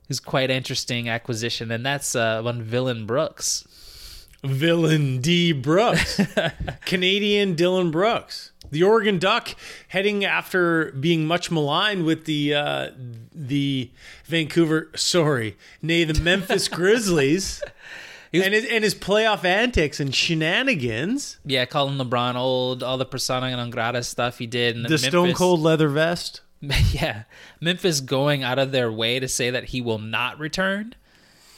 who's 0.08 0.20
quite 0.20 0.50
interesting 0.50 1.10
acquisition, 1.10 1.72
and 1.72 1.86
that's 1.86 2.16
uh, 2.16 2.42
one 2.42 2.62
Villain 2.64 3.06
Brooks. 3.06 3.68
Villain 4.44 5.20
D. 5.20 5.52
Brooks, 5.52 6.22
Canadian 6.86 7.56
Dillon 7.56 7.92
Brooks, 7.92 8.52
the 8.72 8.84
Oregon 8.84 9.18
Duck, 9.20 9.56
heading 9.90 10.24
after 10.24 10.92
being 10.92 11.26
much 11.26 11.52
maligned 11.52 12.06
with 12.06 12.26
the 12.26 12.54
uh, 12.54 12.90
the 13.34 13.92
Vancouver, 14.26 14.90
sorry, 14.96 15.58
nay, 15.82 16.04
the 16.04 16.20
Memphis 16.22 16.68
Grizzlies, 16.70 17.62
He 18.32 18.40
was- 18.40 18.46
and 18.46 18.54
his 18.54 18.66
and 18.66 18.84
his 18.84 18.96
playoff 18.96 19.44
antics 19.44 20.00
and 20.00 20.14
shenanigans. 20.14 21.38
Yeah, 21.46 21.66
calling 21.66 21.98
LeBron 21.98 22.36
old, 22.36 22.84
all 22.84 22.98
the 22.98 23.06
persona 23.06 23.56
non 23.56 23.70
grata 23.70 24.04
stuff 24.04 24.38
he 24.40 24.48
did, 24.48 24.76
and 24.76 24.86
The 24.86 24.98
Stone 24.98 25.34
Cold 25.34 25.60
leather 25.62 25.90
vest. 25.90 26.42
yeah, 26.92 27.24
Memphis 27.62 28.00
going 28.02 28.44
out 28.44 28.58
of 28.60 28.72
their 28.72 28.92
way 28.92 29.20
to 29.20 29.28
say 29.28 29.50
that 29.52 29.66
he 29.66 29.80
will 29.82 30.00
not 30.00 30.40
return, 30.40 30.96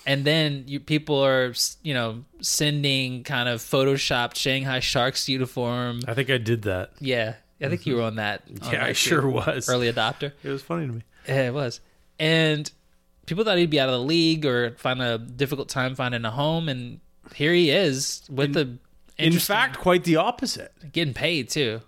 and 0.06 0.26
then 0.26 0.66
you, 0.68 0.80
people 0.80 1.24
are 1.24 1.54
you 1.84 1.94
know 1.94 2.26
sending 2.42 3.24
kind 3.24 3.48
of 3.48 3.62
photoshopped 3.62 4.36
Shanghai 4.36 4.80
Sharks 4.80 5.30
uniform. 5.30 6.02
I 6.08 6.14
think 6.14 6.30
I 6.30 6.38
did 6.38 6.64
that. 6.64 6.92
Yeah, 7.00 7.36
I 7.62 7.70
think 7.70 7.86
you 7.86 7.96
were 7.96 8.02
on 8.04 8.16
that. 8.16 8.44
on. 8.62 8.74
Yeah, 8.74 8.84
I 8.84 8.88
that 8.88 8.98
sure 8.98 9.28
was. 9.28 9.70
Early 9.70 9.92
adopter. 9.92 10.34
It 10.44 10.50
was 10.50 10.62
funny 10.62 10.86
to 10.88 10.92
me. 10.94 11.02
Yeah, 11.28 11.48
it 11.48 11.54
was, 11.54 11.80
and 12.20 12.70
people 13.30 13.44
thought 13.46 13.58
he'd 13.58 13.70
be 13.70 13.80
out 13.80 13.88
of 13.90 13.94
the 14.00 14.06
league 14.06 14.46
or 14.46 14.72
find 14.78 15.02
a 15.02 15.18
difficult 15.18 15.70
time 15.70 15.96
finding 15.96 16.26
a 16.26 16.32
home, 16.32 16.68
and 16.70 17.00
here 17.36 17.54
he 17.54 17.70
is 17.70 18.24
with 18.30 18.54
the 18.54 18.62
In 18.62 18.80
interesting- 19.18 19.56
fact, 19.56 19.78
quite 19.78 20.04
the 20.04 20.18
opposite. 20.18 20.74
getting 20.92 21.14
paid 21.14 21.50
too. 21.50 21.82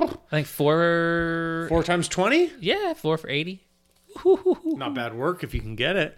I 0.00 0.08
think 0.30 0.46
four, 0.46 1.66
Four 1.68 1.82
times 1.82 2.08
twenty. 2.08 2.50
yeah, 2.60 2.94
four 2.94 3.18
for 3.18 3.28
eighty. 3.28 3.62
Not 4.64 4.94
bad 4.94 5.14
work 5.14 5.44
if 5.44 5.52
you 5.54 5.60
can 5.60 5.76
get 5.76 5.96
it. 5.96 6.16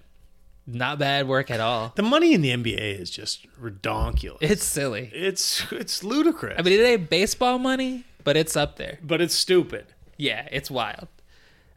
Not 0.66 0.98
bad 0.98 1.26
work 1.26 1.50
at 1.50 1.60
all. 1.60 1.92
The 1.96 2.02
money 2.02 2.34
in 2.34 2.42
the 2.42 2.50
NBA 2.50 3.00
is 3.00 3.10
just 3.10 3.46
redonkulous. 3.60 4.38
It's 4.42 4.62
silly. 4.64 5.10
It's 5.14 5.64
it's 5.72 6.04
ludicrous. 6.04 6.54
I 6.58 6.62
mean, 6.62 6.78
it 6.78 6.82
ain't 6.84 7.10
baseball 7.10 7.58
money, 7.58 8.04
but 8.22 8.36
it's 8.36 8.56
up 8.56 8.76
there. 8.76 8.98
but 9.02 9.20
it's 9.20 9.34
stupid. 9.34 9.86
Yeah, 10.16 10.46
it's 10.52 10.70
wild. 10.70 11.08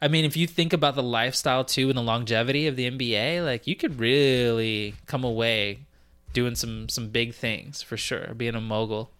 I 0.01 0.07
mean, 0.07 0.25
if 0.25 0.35
you 0.35 0.47
think 0.47 0.73
about 0.73 0.95
the 0.95 1.03
lifestyle 1.03 1.63
too 1.63 1.89
and 1.89 1.97
the 1.97 2.01
longevity 2.01 2.67
of 2.67 2.75
the 2.75 2.89
NBA, 2.89 3.45
like 3.45 3.67
you 3.67 3.75
could 3.75 3.99
really 3.99 4.95
come 5.05 5.23
away 5.23 5.81
doing 6.33 6.55
some 6.55 6.89
some 6.89 7.09
big 7.09 7.33
things 7.33 7.81
for 7.81 7.97
sure. 7.97 8.33
Being 8.35 8.55
a 8.55 8.61
mogul, 8.61 9.11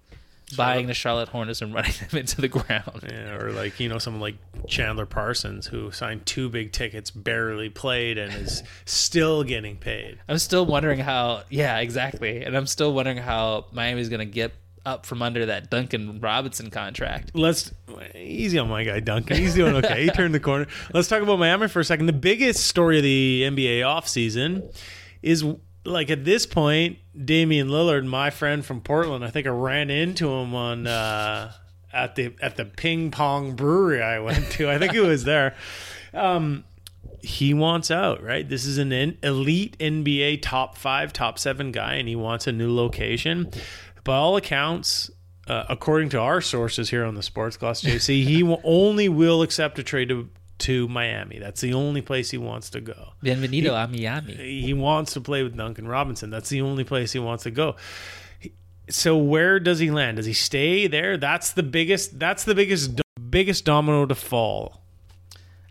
buying 0.56 0.88
the 0.88 0.94
Charlotte 0.94 1.30
Hornets 1.30 1.62
and 1.62 1.74
running 1.74 1.94
them 2.10 2.20
into 2.20 2.42
the 2.42 2.48
ground. 2.48 3.08
Yeah, 3.10 3.36
or 3.36 3.52
like 3.52 3.80
you 3.80 3.90
know 3.90 4.00
someone 4.00 4.22
like 4.22 4.36
Chandler 4.68 5.06
Parsons 5.06 5.68
who 5.68 5.92
signed 5.92 6.26
two 6.26 6.50
big 6.50 6.72
tickets, 6.72 7.12
barely 7.12 7.70
played, 7.70 8.18
and 8.18 8.34
is 8.34 8.64
still 8.86 9.44
getting 9.44 9.78
paid. 9.78 10.20
I'm 10.28 10.40
still 10.40 10.66
wondering 10.66 11.00
how. 11.00 11.44
Yeah, 11.50 11.78
exactly. 11.80 12.44
And 12.44 12.56
I'm 12.56 12.68
still 12.68 12.94
wondering 12.94 13.18
how 13.18 13.66
Miami's 13.72 14.10
going 14.10 14.20
to 14.20 14.26
get 14.26 14.54
up 14.86 15.06
from 15.06 15.22
under 15.22 15.46
that 15.46 15.70
Duncan 15.70 16.20
Robinson 16.20 16.70
contract. 16.70 17.32
Let's 17.34 17.72
easy 18.16 18.58
on 18.58 18.70
my 18.70 18.84
guy 18.84 19.00
Duncan. 19.00 19.38
He's 19.38 19.56
doing 19.56 19.76
okay. 19.76 20.04
He 20.04 20.10
turned 20.10 20.34
the 20.34 20.40
corner. 20.40 20.68
Let's 20.94 21.08
talk 21.08 21.22
about 21.22 21.40
Miami 21.40 21.68
for 21.68 21.80
a 21.80 21.86
second. 21.86 22.08
The 22.08 22.14
biggest 22.14 22.66
story 22.66 22.98
of 22.98 23.04
the 23.04 23.44
NBA 23.44 23.80
offseason 23.82 24.74
is 25.22 25.46
like 25.86 26.10
at 26.10 26.26
this 26.26 26.46
point, 26.46 26.98
Damian 27.26 27.70
Lillard, 27.70 28.06
my 28.06 28.30
friend 28.30 28.66
from 28.66 28.82
Portland, 28.82 29.24
I 29.26 29.30
think 29.30 29.48
I 29.48 29.52
ran 29.52 29.90
into 29.90 30.30
him 30.30 30.54
on 30.56 30.88
uh, 30.88 31.54
at 31.94 32.16
the 32.16 32.34
at 32.42 32.58
the 32.58 32.66
ping 32.66 33.12
pong 33.12 33.56
brewery 33.56 34.02
I 34.02 34.20
went 34.20 34.52
to. 34.54 34.70
I 34.70 34.78
think 34.78 34.94
it 34.94 35.02
was 35.02 35.24
there. 35.24 35.56
Um, 36.14 36.66
he 37.24 37.54
wants 37.54 37.92
out, 37.92 38.24
right? 38.24 38.48
This 38.48 38.66
is 38.66 38.78
an 38.78 38.92
elite 38.92 39.78
NBA 39.80 40.42
top 40.42 40.78
five, 40.78 41.14
top 41.14 41.38
seven 41.38 41.72
guy, 41.72 41.96
and 41.96 42.08
he 42.08 42.16
wants 42.16 42.48
a 42.48 42.52
new 42.52 42.74
location. 42.74 43.52
By 44.04 44.16
all 44.16 44.36
accounts, 44.38 45.12
uh, 45.48 45.64
according 45.70 46.10
to 46.10 46.20
our 46.20 46.42
sources 46.42 46.90
here 46.90 47.04
on 47.06 47.16
the 47.16 47.24
Sports 47.24 47.58
Gloss 47.58 47.82
JC, 47.82 48.24
he 48.24 48.44
will 48.44 48.62
only 48.66 49.10
will 49.10 49.42
accept 49.42 49.78
a 49.80 49.84
trade 49.84 50.10
to, 50.10 50.30
to 50.60 50.88
Miami. 50.88 51.40
That's 51.40 51.62
the 51.62 51.74
only 51.74 52.02
place 52.02 52.32
he 52.32 52.38
wants 52.38 52.70
to 52.72 52.82
go. 52.82 53.14
Bienvenido 53.24 53.70
a 53.72 53.88
Miami. 53.88 54.34
He 54.62 54.74
wants 54.74 55.14
to 55.14 55.22
play 55.22 55.44
with 55.44 55.56
Duncan 55.56 55.88
Robinson. 55.88 56.30
That's 56.30 56.50
the 56.50 56.62
only 56.62 56.84
place 56.84 57.12
he 57.12 57.20
wants 57.20 57.44
to 57.44 57.52
go. 57.52 57.76
He- 58.40 58.54
So 58.90 59.18
where 59.18 59.60
does 59.60 59.80
he 59.80 59.92
land? 59.92 60.18
Does 60.18 60.26
he 60.26 60.34
stay 60.34 60.88
there? 60.88 61.18
That's 61.18 61.52
the 61.54 61.64
biggest. 61.64 62.20
That's 62.20 62.44
the 62.44 62.56
biggest 62.56 63.02
biggest 63.30 63.66
domino 63.66 64.06
to 64.06 64.16
fall. 64.16 64.82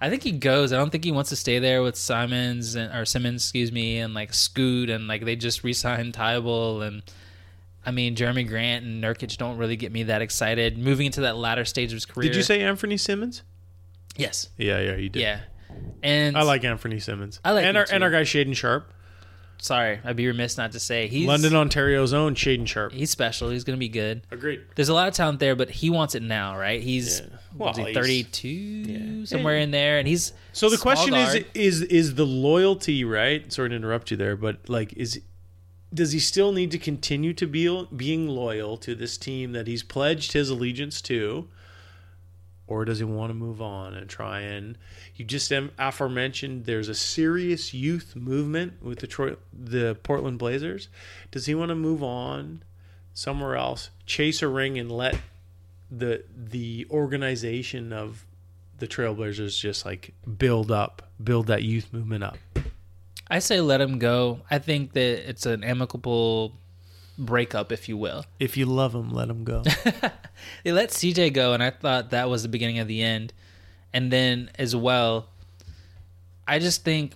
I 0.03 0.09
think 0.09 0.23
he 0.23 0.33
goes. 0.33 0.73
I 0.73 0.79
don't 0.79 0.89
think 0.91 1.05
he 1.05 1.13
wants 1.13 1.29
to 1.29 1.37
stay 1.37 1.59
there 1.59 1.83
with 1.83 1.95
Simons 1.95 2.75
and 2.75 2.91
or 2.95 3.05
Simmons, 3.05 3.43
excuse 3.43 3.71
me, 3.71 3.99
and 3.99 4.15
like 4.15 4.33
Scoot 4.33 4.89
and 4.89 5.07
like 5.07 5.25
they 5.27 5.37
just 5.37 5.63
re-signed 5.63 6.15
Tybal 6.15 6.87
and 6.87 7.03
I 7.85 7.91
mean 7.91 8.15
Jerami 8.15 8.47
Grant 8.47 8.85
and 8.85 9.03
Nurkic 9.03 9.37
don't 9.37 9.57
really 9.57 9.77
get 9.77 9.93
me 9.93 10.05
that 10.05 10.23
excited. 10.23 10.77
Moving 10.79 11.07
into 11.07 11.23
that 11.23 11.37
latter 11.37 11.65
stage 11.65 11.91
of 11.93 11.97
his 11.97 12.07
career. 12.07 12.29
Did 12.29 12.37
you 12.37 12.43
say 12.43 12.61
Anthony 12.61 12.97
Simmons? 12.97 13.43
yes? 14.17 14.49
Yeah, 14.59 14.81
yeah, 14.81 14.97
you 14.97 15.09
did. 15.09 15.23
Yeah. 15.23 15.41
And 16.03 16.37
I 16.37 16.43
like 16.43 16.65
Anthony 16.65 16.99
Simmons. 16.99 17.41
I 17.45 17.53
like 17.53 17.65
and 17.65 17.77
our 17.77 17.87
and 17.91 18.03
our 18.05 18.11
guy 18.11 18.23
Shaedon 18.23 18.57
Sharpe, 18.57 18.93
Sorry, 19.63 20.01
I'd 20.05 20.17
be 20.17 20.27
remiss 20.27 20.57
not 20.57 20.73
to 20.73 20.81
say 20.81 21.07
he's 21.07 21.27
London, 21.27 21.55
Ontario's 21.55 22.13
own 22.15 22.35
Shaedon 22.35 22.67
Sharpe. 22.67 22.93
He's 22.93 23.11
special. 23.11 23.51
He's 23.51 23.63
gonna 23.63 23.77
be 23.79 23.89
good. 23.91 24.23
Agreed. 24.31 24.63
There's 24.75 24.89
a 24.89 24.95
lot 24.95 25.07
of 25.09 25.15
talent 25.15 25.39
there, 25.39 25.55
but 25.55 25.71
he 25.71 25.91
wants 25.91 26.15
it 26.15 26.23
now, 26.23 26.57
right? 26.59 26.83
He's 26.83 27.21
Yeah. 27.21 27.27
Well, 27.55 27.73
he, 27.75 27.83
he's- 27.83 27.95
32 27.95 29.27
somewhere 29.27 29.59
in 29.59 29.71
there, 29.71 29.99
and 29.99 30.09
he's 30.09 30.33
So 30.53 30.71
the 30.71 30.79
question 30.79 31.11
guard. 31.13 31.45
is 31.55 31.83
is 31.83 31.83
is 31.83 32.15
the 32.15 32.27
loyalty 32.27 33.05
right? 33.05 33.53
Sorry 33.53 33.69
to 33.69 33.75
interrupt 33.77 34.11
you 34.11 34.17
there, 34.17 34.37
but 34.37 34.69
like 34.69 34.95
is 34.95 35.21
does 35.93 36.13
he 36.13 36.21
still 36.21 36.53
need 36.53 36.71
to 36.71 36.79
continue 36.79 37.33
to 37.35 37.47
be 37.47 37.87
being 37.97 38.29
loyal 38.29 38.77
to 38.79 38.95
this 38.95 39.17
team 39.17 39.53
that 39.53 39.67
he's 39.67 39.83
pledged 39.83 40.33
his 40.33 40.51
allegiance 40.51 41.01
to? 41.03 41.49
Or 42.67 42.85
does 42.85 42.99
he 42.99 43.05
want 43.05 43.31
to 43.31 43.35
move 43.35 43.61
on 43.61 43.95
and 43.95 44.09
try 44.09 44.41
and 44.41 44.79
you 45.17 45.25
just 45.25 45.53
aforementioned 45.77 46.67
there's 46.67 46.89
a 46.89 46.95
serious 46.95 47.75
youth 47.75 48.15
movement 48.15 48.81
with 48.81 49.01
the 49.01 49.37
the 49.53 49.97
Portland 50.05 50.39
Blazers. 50.39 50.89
Does 51.33 51.47
he 51.47 51.55
want 51.55 51.71
to 51.71 51.75
move 51.75 52.03
on 52.03 52.63
somewhere 53.13 53.57
else, 53.57 53.91
chase 54.07 54.41
a 54.41 54.49
ring 54.49 54.79
and 54.79 54.91
let 54.91 55.17
the 55.91 56.23
the 56.35 56.87
organization 56.91 57.93
of 57.93 58.25
the 58.79 58.87
Trailblazers 58.89 59.59
just 59.59 59.85
like 59.85 60.15
build 60.39 60.71
up, 60.71 61.11
build 61.23 61.49
that 61.49 61.63
youth 61.63 61.93
movement 61.93 62.25
up. 62.25 62.39
I 63.31 63.39
say 63.39 63.61
let 63.61 63.81
him 63.81 63.99
go. 63.99 64.41
I 64.51 64.59
think 64.59 64.93
that 64.93 65.29
it's 65.29 65.47
an 65.47 65.63
amicable 65.65 66.53
breakup, 67.17 67.71
if 67.73 67.89
you 67.89 67.97
will. 67.97 68.25
If 68.41 68.57
you 68.57 68.67
love 68.67 68.95
him, 68.95 69.13
let 69.13 69.29
him 69.29 69.45
go. 69.45 69.63
They 70.65 70.73
let 70.73 70.89
CJ 70.89 71.35
go, 71.35 71.53
and 71.53 71.63
I 71.63 71.69
thought 71.71 72.11
that 72.11 72.31
was 72.31 72.43
the 72.43 72.49
beginning 72.49 72.79
of 72.79 72.89
the 72.89 73.03
end. 73.03 73.33
And 73.93 74.11
then 74.11 74.51
as 74.59 74.75
well, 74.75 75.29
I 76.49 76.59
just 76.59 76.83
think 76.83 77.13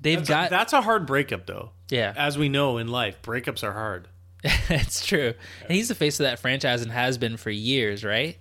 they've 0.00 0.18
that's, 0.18 0.28
got 0.28 0.46
a, 0.48 0.50
that's 0.50 0.72
a 0.72 0.80
hard 0.82 1.06
breakup, 1.06 1.46
though. 1.46 1.70
yeah, 1.88 2.12
As 2.16 2.36
we 2.36 2.48
know 2.48 2.78
in 2.78 2.88
life, 2.88 3.22
breakups 3.22 3.62
are 3.62 3.72
hard. 3.72 4.08
it's 4.42 5.06
true. 5.06 5.34
And 5.62 5.70
he's 5.70 5.88
the 5.88 5.94
face 5.94 6.18
of 6.20 6.24
that 6.24 6.38
franchise 6.40 6.82
and 6.82 6.90
has 6.90 7.16
been 7.16 7.36
for 7.36 7.50
years, 7.50 8.04
right? 8.04 8.36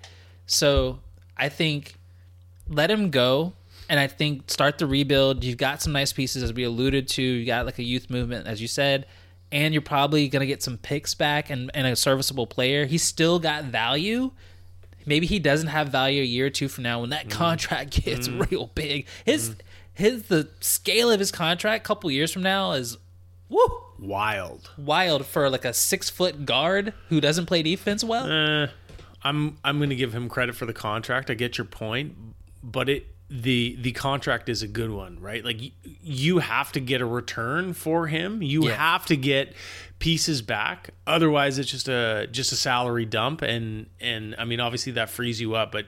So 0.46 1.00
I 1.38 1.50
think 1.50 1.96
let 2.68 2.90
him 2.92 3.10
go. 3.12 3.54
And 3.90 4.00
I 4.00 4.08
think 4.08 4.50
start 4.50 4.78
the 4.78 4.88
rebuild. 4.88 5.44
You've 5.44 5.58
got 5.58 5.82
some 5.82 5.94
nice 5.94 6.14
pieces, 6.14 6.44
as 6.44 6.54
we 6.54 6.64
alluded 6.64 7.08
to. 7.10 7.22
You 7.22 7.46
got 7.46 7.66
like 7.66 7.80
a 7.80 7.84
youth 7.84 8.10
movement, 8.10 8.48
as 8.48 8.62
you 8.62 8.68
said, 8.68 9.06
and 9.52 9.74
you're 9.74 9.82
probably 9.82 10.28
going 10.30 10.42
to 10.42 10.48
get 10.48 10.64
some 10.64 10.78
picks 10.78 11.14
back 11.14 11.50
and, 11.50 11.70
and 11.74 11.86
a 11.88 11.96
serviceable 11.96 12.48
player. 12.48 12.86
He's 12.86 13.04
still 13.04 13.40
got 13.40 13.66
value. 13.66 14.32
Maybe 15.06 15.26
he 15.26 15.40
doesn't 15.40 15.68
have 15.68 15.90
value 15.90 16.22
a 16.22 16.26
year 16.26 16.48
or 16.48 16.50
two 16.50 16.68
from 16.68 16.84
now 16.84 17.02
when 17.02 17.10
that 17.10 17.28
mm-hmm. 17.28 17.38
contract 17.38 17.92
gets 18.04 18.28
mm-hmm. 18.28 18.44
real 18.50 18.68
big. 18.74 19.08
His 19.26 19.50
mm-hmm. 19.50 19.60
his 19.94 20.24
the 20.24 20.50
scale 20.60 21.12
of 21.12 21.20
his 21.20 21.32
contract 21.32 21.86
a 21.86 21.88
couple 21.88 22.10
years 22.10 22.32
from 22.32 22.44
now 22.44 22.72
is 22.72 22.98
woo 23.50 23.84
Wild. 24.00 24.72
wild 24.78 25.26
for 25.26 25.50
like 25.50 25.66
a 25.66 25.74
six 25.74 26.10
foot 26.10 26.46
guard 26.46 26.94
who 27.10 27.22
doesn't 27.22 27.46
play 27.46 27.64
defense 27.64 28.04
well. 28.04 28.26
Uh, 28.30 28.68
I'm 29.24 29.58
I'm 29.64 29.78
going 29.78 29.90
to 29.90 29.96
give 29.96 30.14
him 30.14 30.30
credit 30.30 30.56
for 30.56 30.66
the 30.66 30.74
contract. 30.74 31.30
I 31.30 31.36
get 31.36 31.58
your 31.58 31.66
point, 31.66 32.16
but 32.62 32.90
it 32.90 33.08
the 33.30 33.78
the 33.82 33.92
contract 33.94 34.50
is 34.50 34.62
a 34.62 34.68
good 34.68 34.92
one, 34.92 35.20
right? 35.20 35.44
Like 35.44 35.58
y- 35.60 35.72
you 36.04 36.40
have 36.40 36.72
to 36.74 36.80
get 36.80 37.02
a 37.02 37.06
return 37.06 37.74
for 37.74 38.08
him. 38.08 38.42
You 38.44 38.68
Yeah. 38.68 38.76
have 38.76 39.06
to 39.08 39.16
get 39.18 39.54
pieces 40.00 40.42
back. 40.42 40.92
Otherwise, 41.08 41.58
it's 41.58 41.72
just 41.72 41.88
a 41.88 42.28
just 42.32 42.52
a 42.52 42.56
salary 42.56 43.06
dump 43.06 43.42
and 43.42 43.88
and 44.00 44.36
I 44.38 44.46
mean 44.46 44.60
obviously 44.60 44.92
that 44.94 45.10
frees 45.10 45.42
you 45.42 45.56
up, 45.56 45.72
but 45.72 45.86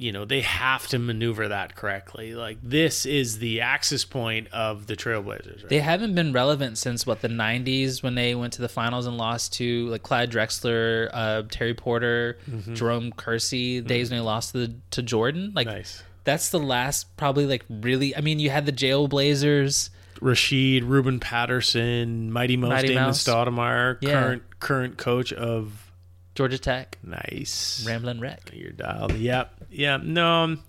you 0.00 0.12
know, 0.12 0.24
they 0.24 0.42
have 0.42 0.86
to 0.86 0.96
maneuver 0.98 1.48
that 1.48 1.74
correctly. 1.74 2.32
Like 2.34 2.58
this 2.62 3.04
is 3.04 3.38
the 3.40 3.60
axis 3.62 4.04
point 4.04 4.46
of 4.52 4.86
the 4.86 4.94
Trailblazers, 4.94 5.62
right? 5.62 5.68
They 5.68 5.80
haven't 5.80 6.14
been 6.14 6.32
relevant 6.32 6.78
since 6.78 7.04
what 7.04 7.20
the 7.20 7.28
'90s 7.28 8.00
when 8.02 8.14
they 8.14 8.34
went 8.36 8.52
to 8.54 8.62
the 8.62 8.68
finals 8.68 9.06
and 9.06 9.16
lost 9.16 9.54
to 9.54 9.88
like 9.88 10.04
Clyde 10.04 10.30
Drexler, 10.30 11.10
uh, 11.12 11.42
Terry 11.50 11.74
Porter, 11.74 12.38
Mm-hmm. 12.48 12.74
Jerome 12.74 13.12
Kersey. 13.12 13.80
Days 13.80 14.10
when 14.10 14.18
they 14.20 14.24
lost 14.24 14.52
to 14.52 14.66
the, 14.68 14.74
to 14.92 15.02
Jordan. 15.02 15.52
Like 15.54 15.66
nice. 15.66 16.02
That's 16.24 16.50
the 16.50 16.58
last 16.58 17.16
probably 17.16 17.46
like 17.46 17.64
really. 17.68 18.14
I 18.16 18.20
mean, 18.20 18.38
you 18.38 18.50
had 18.50 18.66
the 18.66 18.72
Jail 18.72 19.08
Blazers. 19.08 19.90
Rasheed, 20.20 20.82
Ruben 20.88 21.20
Patterson, 21.20 22.32
Mighty 22.32 22.56
Mouse, 22.56 22.70
Mighty 22.70 22.88
Damon 22.88 23.04
Mouse. 23.04 23.22
Stoudamire, 23.24 23.98
Yeah. 24.00 24.10
current 24.22 24.42
current 24.60 24.98
coach 24.98 25.32
of 25.32 25.92
Georgia 26.34 26.58
Tech, 26.58 26.98
Nice. 27.02 27.84
Ramblin' 27.86 28.20
Wreck. 28.20 28.50
You're 28.52 28.72
dialed. 28.72 29.14
Yep. 29.14 29.64
Yeah. 29.70 29.98
No. 30.02 30.26
Um, 30.44 30.64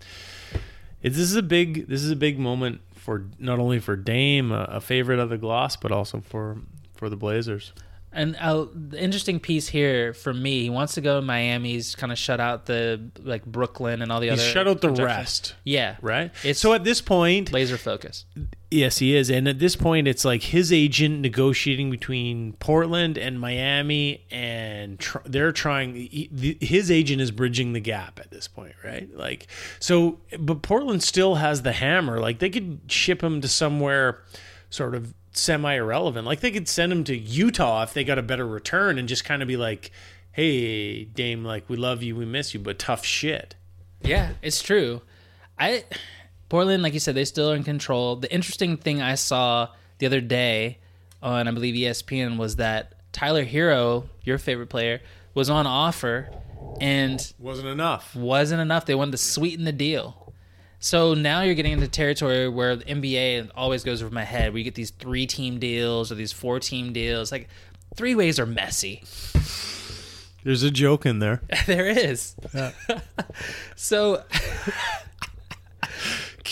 it, 1.01 1.09
this 1.11 1.19
is 1.19 1.35
a 1.35 1.41
big. 1.43 1.87
This 1.87 2.03
is 2.03 2.11
a 2.11 2.15
big 2.15 2.37
moment 2.39 2.81
for 2.95 3.25
not 3.39 3.59
only 3.59 3.79
for 3.79 3.95
Dame, 3.95 4.51
a, 4.51 4.63
a 4.65 4.81
favorite 4.81 5.19
of 5.19 5.29
the 5.29 5.37
gloss, 5.37 5.75
but 5.75 5.91
also 5.91 6.21
for 6.21 6.57
for 6.95 7.09
the 7.09 7.15
Blazers. 7.17 7.71
And 8.11 8.35
uh, 8.39 8.65
the 8.73 8.99
interesting 8.99 9.39
piece 9.39 9.67
here 9.67 10.13
for 10.15 10.33
me, 10.33 10.63
he 10.63 10.69
wants 10.71 10.95
to 10.95 11.01
go 11.01 11.19
to 11.19 11.25
Miami. 11.25 11.73
He's 11.73 11.93
kind 11.93 12.11
of 12.11 12.17
shut 12.17 12.39
out 12.39 12.65
the 12.65 13.11
like 13.19 13.45
Brooklyn 13.45 14.01
and 14.01 14.11
all 14.11 14.19
the 14.19 14.29
He's 14.29 14.39
other. 14.39 14.49
shut 14.49 14.67
out 14.67 14.81
the 14.81 14.89
rest, 14.89 15.53
Yeah, 15.63 15.95
right? 16.01 16.31
It's- 16.43 16.57
so 16.57 16.73
at 16.73 16.83
this 16.83 17.01
point, 17.01 17.53
laser 17.53 17.77
focus. 17.77 18.25
yes, 18.71 18.97
he 18.97 19.15
is, 19.15 19.29
and 19.29 19.47
at 19.47 19.59
this 19.59 19.75
point, 19.75 20.07
it's 20.07 20.25
like 20.25 20.41
his 20.41 20.73
agent 20.73 21.21
negotiating 21.21 21.91
between 21.91 22.53
Portland 22.53 23.15
and 23.19 23.39
Miami, 23.39 24.25
and 24.31 24.97
tr- 24.99 25.19
they're 25.25 25.51
trying. 25.51 25.93
He, 25.95 26.29
the, 26.31 26.57
his 26.61 26.89
agent 26.89 27.21
is 27.21 27.29
bridging 27.29 27.73
the 27.73 27.79
gap 27.79 28.19
at 28.19 28.31
this 28.31 28.47
point, 28.47 28.73
right? 28.83 29.07
Like, 29.15 29.45
so, 29.79 30.19
but 30.39 30.63
Portland 30.63 31.03
still 31.03 31.35
has 31.35 31.61
the 31.61 31.73
hammer. 31.73 32.19
Like, 32.19 32.39
they 32.39 32.49
could 32.49 32.79
ship 32.87 33.21
him 33.23 33.39
to 33.41 33.47
somewhere, 33.47 34.23
sort 34.71 34.95
of 34.95 35.13
semi 35.31 35.75
irrelevant. 35.75 36.25
Like, 36.25 36.39
they 36.41 36.51
could 36.51 36.67
send 36.67 36.91
him 36.91 37.03
to 37.05 37.17
Utah 37.17 37.83
if 37.83 37.93
they 37.93 38.03
got 38.03 38.17
a 38.17 38.23
better 38.23 38.45
return, 38.47 38.97
and 38.97 39.07
just 39.07 39.25
kind 39.25 39.41
of 39.41 39.47
be 39.47 39.57
like, 39.57 39.91
"Hey, 40.31 41.03
Dame, 41.05 41.43
like 41.43 41.69
we 41.69 41.77
love 41.77 42.01
you, 42.03 42.15
we 42.15 42.25
miss 42.25 42.53
you, 42.53 42.59
but 42.59 42.79
tough 42.79 43.05
shit." 43.05 43.55
Yeah, 44.01 44.31
it's 44.41 44.61
true. 44.61 45.01
I 45.57 45.83
Portland, 46.47 46.81
like 46.83 46.93
you 46.93 46.99
said, 46.99 47.15
they 47.15 47.25
still 47.25 47.51
are 47.51 47.55
in 47.55 47.63
control. 47.63 48.15
The 48.15 48.31
interesting 48.33 48.77
thing 48.77 49.01
I 49.01 49.15
saw 49.15 49.69
the 49.99 50.05
other 50.05 50.21
day 50.21 50.79
on 51.21 51.47
I 51.47 51.51
believe 51.51 51.75
ESPN 51.75 52.37
was 52.37 52.55
that 52.55 52.93
Tyler 53.11 53.45
Herro, 53.45 54.07
your 54.23 54.37
favorite 54.37 54.69
player, 54.69 55.01
was 55.33 55.49
on 55.49 55.67
offer 55.67 56.29
and 56.81 57.33
Wasn't 57.37 57.67
enough. 57.67 58.15
wasn't 58.15 58.61
enough. 58.61 58.85
They 58.85 58.95
wanted 58.95 59.11
to 59.11 59.17
sweeten 59.17 59.65
the 59.65 59.71
deal. 59.71 60.18
So 60.79 61.13
now 61.13 61.41
you're 61.41 61.55
getting 61.55 61.73
into 61.73 61.87
territory 61.87 62.47
where 62.47 62.77
the 62.77 62.85
NBA 62.85 63.51
always 63.55 63.83
goes 63.83 64.01
over 64.01 64.13
my 64.13 64.23
head. 64.23 64.51
Where 64.51 64.57
you 64.59 64.63
get 64.63 64.75
these 64.75 64.91
three 64.91 65.25
team 65.27 65.59
deals 65.59 66.11
or 66.11 66.15
these 66.15 66.31
four 66.31 66.59
team 66.59 66.93
deals. 66.93 67.31
Like 67.31 67.49
three 67.95 68.15
ways 68.15 68.39
are 68.39 68.45
messy. 68.45 69.03
There's 70.43 70.63
a 70.63 70.71
joke 70.71 71.05
in 71.05 71.19
there. 71.19 71.41
there 71.65 71.87
is. 71.87 72.35
so 73.75 74.23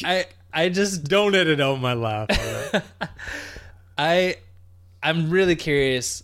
I 0.03 0.25
I 0.53 0.69
just 0.69 1.05
Don't 1.05 1.34
edit 1.36 1.61
out 1.61 1.80
my 1.80 1.93
laugh. 1.93 2.28
right? 2.73 2.84
I 3.97 4.36
I'm 5.01 5.30
really 5.30 5.55
curious 5.55 6.23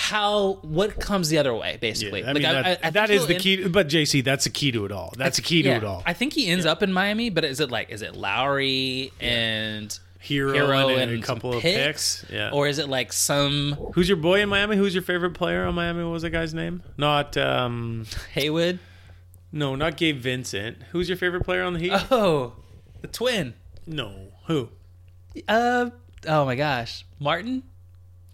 how 0.00 0.54
what 0.62 0.98
comes 0.98 1.28
the 1.28 1.36
other 1.36 1.54
way 1.54 1.76
basically. 1.78 2.24
I 2.24 2.32
mean, 2.32 2.42
that, 2.44 2.64
I 2.64 2.74
think 2.76 2.94
that 2.94 3.10
is 3.10 3.26
the 3.26 3.34
end- 3.34 3.42
key. 3.42 3.68
But 3.68 3.86
JC, 3.88 4.24
that's 4.24 4.44
the 4.44 4.50
key 4.50 4.72
to 4.72 4.86
it 4.86 4.92
all. 4.92 5.12
That's 5.14 5.36
the 5.36 5.42
key 5.42 5.60
to 5.62 5.68
yeah, 5.68 5.76
it 5.76 5.84
all. 5.84 6.02
I 6.06 6.14
think 6.14 6.32
he 6.32 6.48
ends 6.48 6.64
up 6.64 6.82
in 6.82 6.90
Miami, 6.90 7.28
but 7.28 7.44
is 7.44 7.60
it 7.60 7.70
like 7.70 7.90
is 7.90 8.00
it 8.00 8.16
Lowry 8.16 9.12
and 9.20 9.90
Herro, 10.26 10.54
Herro 10.56 10.92
and, 10.98 11.10
and 11.10 11.22
a 11.22 11.26
couple 11.26 11.50
some 11.50 11.58
of 11.58 11.62
picks? 11.62 12.22
picks. 12.22 12.32
Yeah. 12.32 12.50
or 12.50 12.66
is 12.66 12.78
it 12.78 12.88
like 12.88 13.12
some 13.12 13.72
Who's 13.94 14.08
your 14.08 14.16
boy 14.16 14.40
in 14.40 14.48
Miami? 14.48 14.76
Who's 14.76 14.94
your 14.94 15.02
favorite 15.02 15.34
player 15.34 15.64
on 15.66 15.74
Miami? 15.74 16.02
What 16.02 16.12
was 16.12 16.22
that 16.22 16.30
guy's 16.30 16.54
name? 16.54 16.82
Not 16.96 17.36
um 17.36 18.06
Haywood? 18.32 18.78
no, 19.52 19.76
not 19.76 19.98
Gabe 19.98 20.16
Vincent. 20.18 20.78
Who's 20.92 21.10
your 21.10 21.18
favorite 21.18 21.44
player 21.44 21.62
on 21.62 21.74
the 21.74 21.80
Heat? 21.80 21.92
Oh, 22.10 22.54
the 23.02 23.06
twin. 23.08 23.52
no. 23.86 24.28
Who? 24.46 24.70
Uh 25.46 25.90
oh 26.26 26.44
my 26.46 26.56
gosh, 26.56 27.04
Martin. 27.18 27.64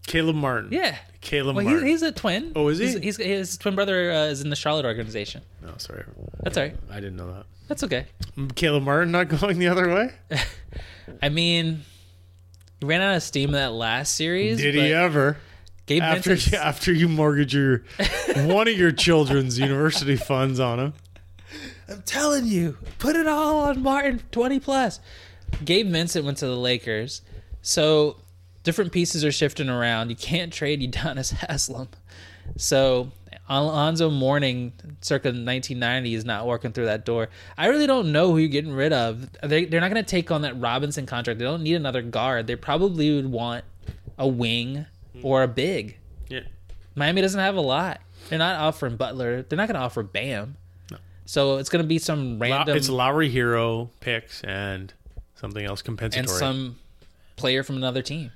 Caleb 0.07 0.37
Martin. 0.37 0.71
Yeah. 0.73 0.97
Caleb 1.27 1.57
Well, 1.57 1.65
Martin. 1.65 1.85
he, 1.87 1.91
he's 1.91 2.03
a 2.03 2.13
twin. 2.13 2.53
Oh, 2.55 2.69
is 2.69 2.79
he? 2.79 2.87
He's, 2.87 2.95
he's 3.03 3.17
his 3.17 3.59
twin 3.59 3.75
brother 3.75 4.13
uh, 4.13 4.25
is 4.27 4.43
in 4.43 4.49
the 4.51 4.55
Charlotte 4.55 4.85
organization. 4.87 5.43
no, 5.61 5.75
sorry. 5.79 6.05
That's 6.45 6.57
all 6.57 6.63
right. 6.63 6.77
I 6.89 6.95
didn't 6.97 7.17
know 7.17 7.33
that. 7.33 7.47
That's 7.67 7.83
okay. 7.83 8.07
that. 8.37 8.55
Caleb 8.55 8.85
Martin 8.85 9.11
not 9.11 9.29
going 9.41 9.59
the 9.59 9.67
other 9.67 9.93
way? 9.93 10.13
I 11.23 11.29
mean, 11.29 11.83
he 12.79 12.87
ran 12.87 13.01
out 13.01 13.17
of 13.17 13.25
steam 13.25 13.49
in 13.49 13.53
that 13.55 13.73
last 13.73 14.15
series. 14.15 14.59
Did 14.59 14.77
he 14.77 14.93
ever? 14.93 15.39
Gabe 15.87 16.01
After 16.03 16.31
Vincent's- 16.31 16.55
after 16.61 16.93
you 16.93 17.09
mortgage 17.09 17.55
your 17.55 17.83
one 18.37 18.69
of 18.69 18.79
your 18.79 18.93
children's 18.93 19.59
university 19.59 20.15
funds 20.15 20.61
on 20.61 20.79
him. 20.79 20.95
I'm 21.89 22.03
telling 22.03 22.47
you, 22.47 22.77
put 23.01 23.17
it 23.17 23.27
all 23.27 23.63
on 23.65 23.83
Martin, 23.83 24.23
20 24.31 24.61
plus. 24.61 25.01
Gabe 25.65 25.89
Vincent 25.91 26.25
went 26.25 26.39
to 26.39 26.47
the 26.47 26.57
Lakers. 26.57 27.23
So 27.63 28.17
different 28.67 28.91
pieces 28.91 29.25
are 29.25 29.31
shifting 29.31 29.69
around. 29.69 30.11
You 30.11 30.17
can't 30.17 30.53
trade 30.53 30.81
Udonis 30.81 31.31
Haslam. 31.49 31.89
So 32.57 33.13
Alonzo 33.49 34.11
Mourning, 34.11 34.73
circa 35.01 35.29
1990, 35.29 36.15
is 36.15 36.25
not 36.25 36.47
working 36.49 36.73
through 36.73 36.87
that 36.87 37.05
door. 37.05 37.29
I 37.57 37.69
really 37.69 37.87
don't 37.87 38.11
know 38.11 38.33
who 38.33 38.39
you're 38.39 38.49
getting 38.49 38.73
rid 38.73 38.93
of. 38.93 39.31
They, 39.41 39.67
they're 39.67 39.81
not 39.81 39.93
going 39.93 40.05
to 40.05 40.11
take 40.11 40.33
on 40.33 40.43
that 40.43 40.59
Robinson 40.61 41.07
contract. 41.07 41.39
They 41.39 41.45
don't 41.45 41.63
need 41.63 41.75
another 41.75 42.03
guard. 42.03 42.49
They 42.49 42.57
probably 42.57 43.15
would 43.15 43.31
want 43.31 43.65
a 44.19 44.27
wing 44.27 44.85
hmm. 45.13 45.25
or 45.25 45.45
a 45.45 45.49
big. 45.49 45.97
Yeah. 46.29 46.41
Miami 46.97 47.23
doesn't 47.23 47.41
have 47.41 47.55
a 47.55 47.61
lot. 47.61 48.01
They're 48.29 48.39
not 48.41 48.61
offering 48.61 48.97
Butler. 48.97 49.43
They're 49.43 49.57
not 49.57 49.69
going 49.69 49.77
to 49.79 49.85
offer 49.85 50.03
Bam. 50.03 50.57
So 51.29 51.57
it's 51.57 51.69
going 51.69 51.83
to 51.83 51.89
be 51.89 51.99
some 51.99 52.39
random 52.39 52.77
it's 52.77 52.89
Lowry 52.89 53.33
Herro 53.33 53.91
picks 53.99 54.43
and 54.43 54.95
something 55.35 55.65
else 55.65 55.83
compensatory. 55.83 56.23
and 56.23 56.31
some 56.31 56.77
player 57.37 57.63
from 57.63 57.77
another 57.77 58.03
team. 58.03 58.31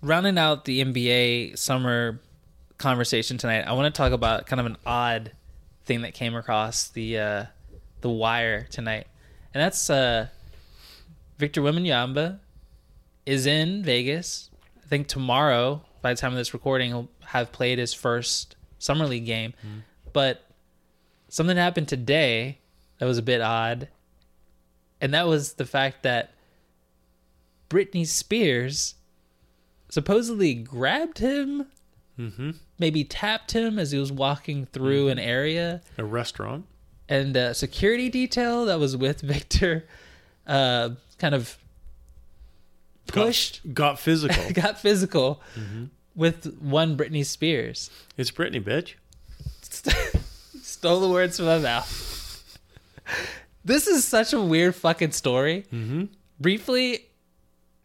Rounding 0.00 0.38
out 0.38 0.64
the 0.64 0.84
NBA 0.84 1.58
summer 1.58 2.20
conversation 2.78 3.36
tonight, 3.36 3.62
I 3.62 3.72
want 3.72 3.92
to 3.92 3.96
talk 3.96 4.12
about 4.12 4.46
kind 4.46 4.60
of 4.60 4.66
an 4.66 4.76
odd 4.86 5.32
thing 5.86 6.02
that 6.02 6.14
came 6.14 6.36
across 6.36 6.88
the 6.88 7.18
uh, 7.18 7.44
the 8.00 8.10
wire 8.10 8.62
tonight, 8.70 9.08
and 9.52 9.60
that's 9.60 9.90
uh, 9.90 10.28
Victor 11.38 11.62
Wembanyama 11.62 12.38
is 13.26 13.46
in 13.46 13.82
Vegas. 13.82 14.50
I 14.84 14.86
think 14.86 15.08
tomorrow, 15.08 15.82
by 16.00 16.14
the 16.14 16.20
time 16.20 16.32
of 16.32 16.38
this 16.38 16.54
recording, 16.54 16.90
he'll 16.90 17.08
have 17.26 17.50
played 17.50 17.78
his 17.78 17.92
first 17.92 18.54
summer 18.78 19.06
league 19.06 19.26
game. 19.26 19.52
But 20.12 20.44
something 21.28 21.56
happened 21.56 21.88
today 21.88 22.58
that 22.98 23.06
was 23.06 23.18
a 23.18 23.22
bit 23.22 23.40
odd, 23.40 23.88
and 25.00 25.12
that 25.12 25.26
was 25.26 25.54
the 25.54 25.66
fact 25.66 26.04
that 26.04 26.30
Britney 27.68 28.06
Spears 28.06 28.94
supposedly 29.88 30.54
grabbed 30.54 31.18
him, 31.18 31.66
Mhm. 32.18 32.56
maybe 32.78 33.04
tapped 33.04 33.52
him 33.52 33.78
as 33.78 33.92
he 33.92 33.98
was 33.98 34.10
walking 34.12 34.66
through 34.66 35.08
an 35.08 35.18
area, 35.18 35.82
a 35.96 36.04
restaurant. 36.04 36.66
and 37.08 37.36
a 37.36 37.54
security 37.54 38.08
detail 38.08 38.64
that 38.66 38.78
was 38.78 38.96
with 38.96 39.20
Victor 39.34 39.86
uh, 40.46 40.90
kind 41.18 41.34
of 41.34 41.56
pushed, 43.06 43.60
Got, 43.66 43.74
got 43.74 43.98
physical. 44.00 44.50
got 44.52 44.78
physical 44.80 45.42
with 46.14 46.56
one 46.60 46.96
Britney 46.96 47.24
Spears. 47.24 47.90
it's 48.16 48.30
Britney, 48.30 48.62
bitch. 48.62 48.94
Stole 50.62 51.00
the 51.00 51.08
words 51.08 51.36
from 51.36 51.46
my 51.46 51.58
mouth. 51.58 52.04
This 53.64 53.86
is 53.86 54.04
such 54.04 54.32
a 54.32 54.40
weird 54.40 54.74
fucking 54.74 55.12
story. 55.12 55.64
Mm-hmm. 55.72 56.04
Briefly, 56.40 57.06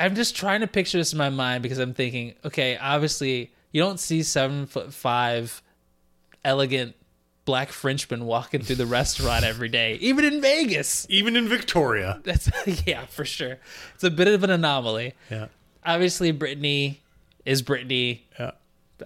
I'm 0.04 0.16
just 0.16 0.36
trying 0.36 0.60
to 0.60 0.68
picture 0.68 0.98
this 0.98 1.14
in 1.14 1.18
my 1.18 1.30
mind 1.30 1.64
because 1.64 1.78
I'm 1.78 1.94
thinking, 1.94 2.34
okay, 2.44 2.76
obviously 2.76 3.54
you 3.72 3.82
don't 3.82 4.02
see 4.02 4.22
seven 4.22 4.66
foot 4.66 4.94
five, 4.94 5.64
elegant 6.44 6.98
black 7.46 7.70
Frenchman 7.70 8.26
walking 8.26 8.62
through 8.62 8.76
the 8.76 8.86
restaurant 8.86 9.46
every 9.46 9.70
day, 9.70 9.94
even 10.02 10.26
in 10.26 10.42
Vegas. 10.42 11.08
Even 11.10 11.38
in 11.38 11.48
Victoria. 11.48 12.20
That's 12.26 12.50
yeah, 12.86 13.06
for 13.06 13.24
sure. 13.24 13.60
It's 13.96 14.04
a 14.04 14.12
bit 14.12 14.28
of 14.28 14.44
an 14.44 14.50
anomaly. 14.50 15.14
Yeah. 15.32 15.48
Obviously, 15.86 16.34
Britney 16.34 16.98
is 17.46 17.64
Britney. 17.64 18.24
Yeah. 18.38 18.52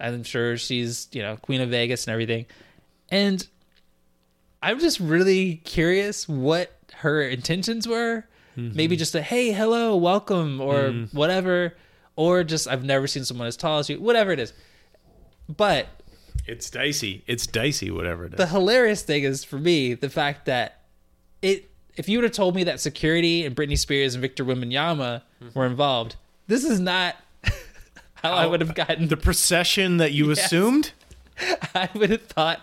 I'm 0.00 0.24
sure 0.24 0.56
she's, 0.56 1.06
you 1.12 1.22
know, 1.22 1.36
Queen 1.36 1.60
of 1.60 1.70
Vegas 1.70 2.08
and 2.08 2.12
everything. 2.12 2.46
And 3.08 3.46
I'm 4.60 4.80
just 4.80 4.98
really 4.98 5.60
curious 5.64 6.28
what 6.28 6.72
her 6.96 7.22
intentions 7.22 7.86
were. 7.86 8.24
Maybe 8.58 8.94
mm-hmm. 8.94 8.98
just 8.98 9.14
a 9.14 9.22
hey, 9.22 9.52
hello, 9.52 9.96
welcome, 9.96 10.60
or 10.60 10.74
mm-hmm. 10.74 11.16
whatever. 11.16 11.74
Or 12.16 12.42
just 12.42 12.66
I've 12.66 12.82
never 12.84 13.06
seen 13.06 13.24
someone 13.24 13.46
as 13.46 13.56
tall 13.56 13.78
as 13.78 13.88
you, 13.88 14.00
whatever 14.00 14.32
it 14.32 14.40
is. 14.40 14.52
But 15.48 15.86
It's 16.46 16.68
dicey. 16.68 17.22
It's 17.26 17.46
dicey, 17.46 17.90
whatever 17.90 18.26
it 18.26 18.34
is. 18.34 18.38
the 18.38 18.48
hilarious 18.48 19.02
thing 19.02 19.22
is 19.22 19.44
for 19.44 19.58
me 19.58 19.94
the 19.94 20.10
fact 20.10 20.46
that 20.46 20.82
it 21.40 21.70
if 21.96 22.08
you 22.08 22.18
would 22.18 22.24
have 22.24 22.32
told 22.32 22.54
me 22.56 22.64
that 22.64 22.80
security 22.80 23.44
and 23.44 23.54
Britney 23.54 23.78
Spears 23.78 24.14
and 24.14 24.22
Victor 24.22 24.44
Wembanyama 24.44 25.22
mm-hmm. 25.42 25.58
were 25.58 25.66
involved, 25.66 26.16
this 26.48 26.64
is 26.64 26.80
not 26.80 27.16
how 28.14 28.32
I 28.32 28.46
would 28.46 28.60
have 28.60 28.74
gotten. 28.74 29.08
the 29.08 29.16
procession 29.16 29.98
that 29.98 30.12
you 30.12 30.28
Yes. 30.28 30.46
assumed? 30.46 30.92
I 31.74 31.88
would 31.94 32.10
have 32.10 32.22
thought 32.22 32.60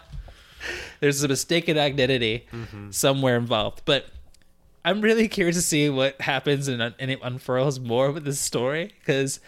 there's 1.00 1.24
a 1.24 1.28
mistaken 1.28 1.78
identity 1.78 2.48
somewhere 2.90 3.38
involved, 3.38 3.82
but 3.86 4.08
I'm 4.86 5.02
really 5.02 5.28
curious 5.28 5.56
to 5.56 5.64
see 5.64 5.90
what 5.90 6.22
happens 6.22 6.68
and, 6.68 6.80
and 6.80 7.10
it 7.10 7.18
unfurls 7.24 7.80
more 7.80 8.12
with 8.12 8.24
this 8.24 8.40
story 8.40 8.94
because 9.00 9.40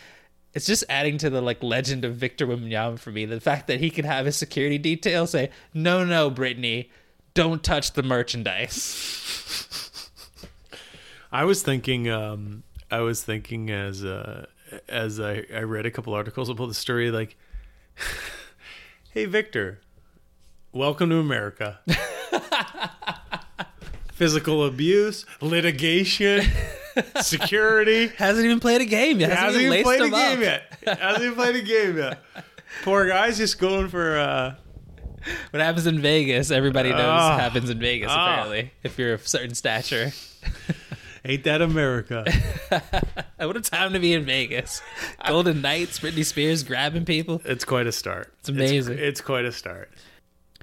it's 0.55 0.65
just 0.65 0.83
adding 0.89 1.19
to 1.19 1.29
the 1.29 1.41
like 1.41 1.61
legend 1.61 2.03
of 2.03 2.15
Victor 2.15 2.47
Wembanyama 2.47 2.97
for 2.97 3.11
me. 3.11 3.25
The 3.25 3.39
fact 3.39 3.67
that 3.67 3.79
he 3.79 3.91
can 3.91 4.03
have 4.03 4.25
his 4.25 4.35
security 4.35 4.79
detail 4.79 5.27
say, 5.27 5.51
"No, 5.75 6.03
no, 6.03 6.31
Britney, 6.31 6.89
don't 7.35 7.63
touch 7.63 7.93
the 7.93 8.01
merchandise." 8.01 10.09
I 11.31 11.43
was 11.43 11.61
thinking 11.61 12.09
um 12.09 12.63
I 12.89 13.01
was 13.01 13.23
thinking 13.23 13.69
as 13.69 14.03
uh 14.03 14.47
as 14.89 15.19
I, 15.19 15.45
I 15.53 15.59
read 15.59 15.85
a 15.85 15.91
couple 15.91 16.15
articles 16.15 16.49
about 16.49 16.65
the 16.65 16.73
story 16.73 17.11
like 17.11 17.37
Hey 19.11 19.25
Victor, 19.25 19.81
welcome 20.71 21.11
to 21.11 21.17
America. 21.17 21.79
Physical 24.17 24.65
abuse, 24.65 25.25
litigation, 25.41 26.41
security. 27.21 28.07
Hasn't 28.07 28.45
even 28.45 28.59
played 28.59 28.81
a 28.81 28.85
game 28.85 29.19
yet. 29.19 29.31
Hasn't 29.31 29.61
even 29.61 29.71
laced 29.71 29.83
played 29.85 30.01
a 30.01 30.09
game 30.09 30.37
up. 30.39 30.39
yet. 30.39 30.99
Hasn't 30.99 31.23
even 31.23 31.35
played 31.35 31.55
a 31.55 31.61
game 31.61 31.97
yet. 31.97 32.19
Poor 32.83 33.07
guy's 33.07 33.37
just 33.37 33.59
going 33.59 33.89
for 33.89 34.17
uh 34.17 34.55
What 35.51 35.61
happens 35.61 35.85
in 35.87 36.01
Vegas, 36.01 36.49
everybody 36.51 36.89
knows 36.89 37.01
Ah. 37.01 37.37
happens 37.37 37.69
in 37.69 37.79
Vegas. 37.79 38.09
Ah. 38.11 38.31
Apparently, 38.31 38.71
if 38.83 38.97
you're 38.97 39.13
of 39.13 39.27
certain 39.27 39.53
stature. 39.53 40.11
ain't 41.25 41.43
that 41.43 41.61
America. 41.61 42.25
What 43.37 43.55
a 43.55 43.61
time 43.61 43.93
to 43.93 43.99
be 43.99 44.13
in 44.13 44.25
Vegas. 44.25 44.81
Golden 45.27 45.61
Knights, 45.61 45.99
Britney 45.99 46.25
Spears 46.25 46.63
grabbing 46.63 47.05
people. 47.05 47.41
It's 47.45 47.65
quite 47.65 47.85
a 47.85 47.91
start. 47.91 48.33
It's 48.39 48.49
amazing. 48.49 48.97
It's, 48.97 49.21
quite 49.21 49.45
a 49.45 49.51
start. 49.51 49.91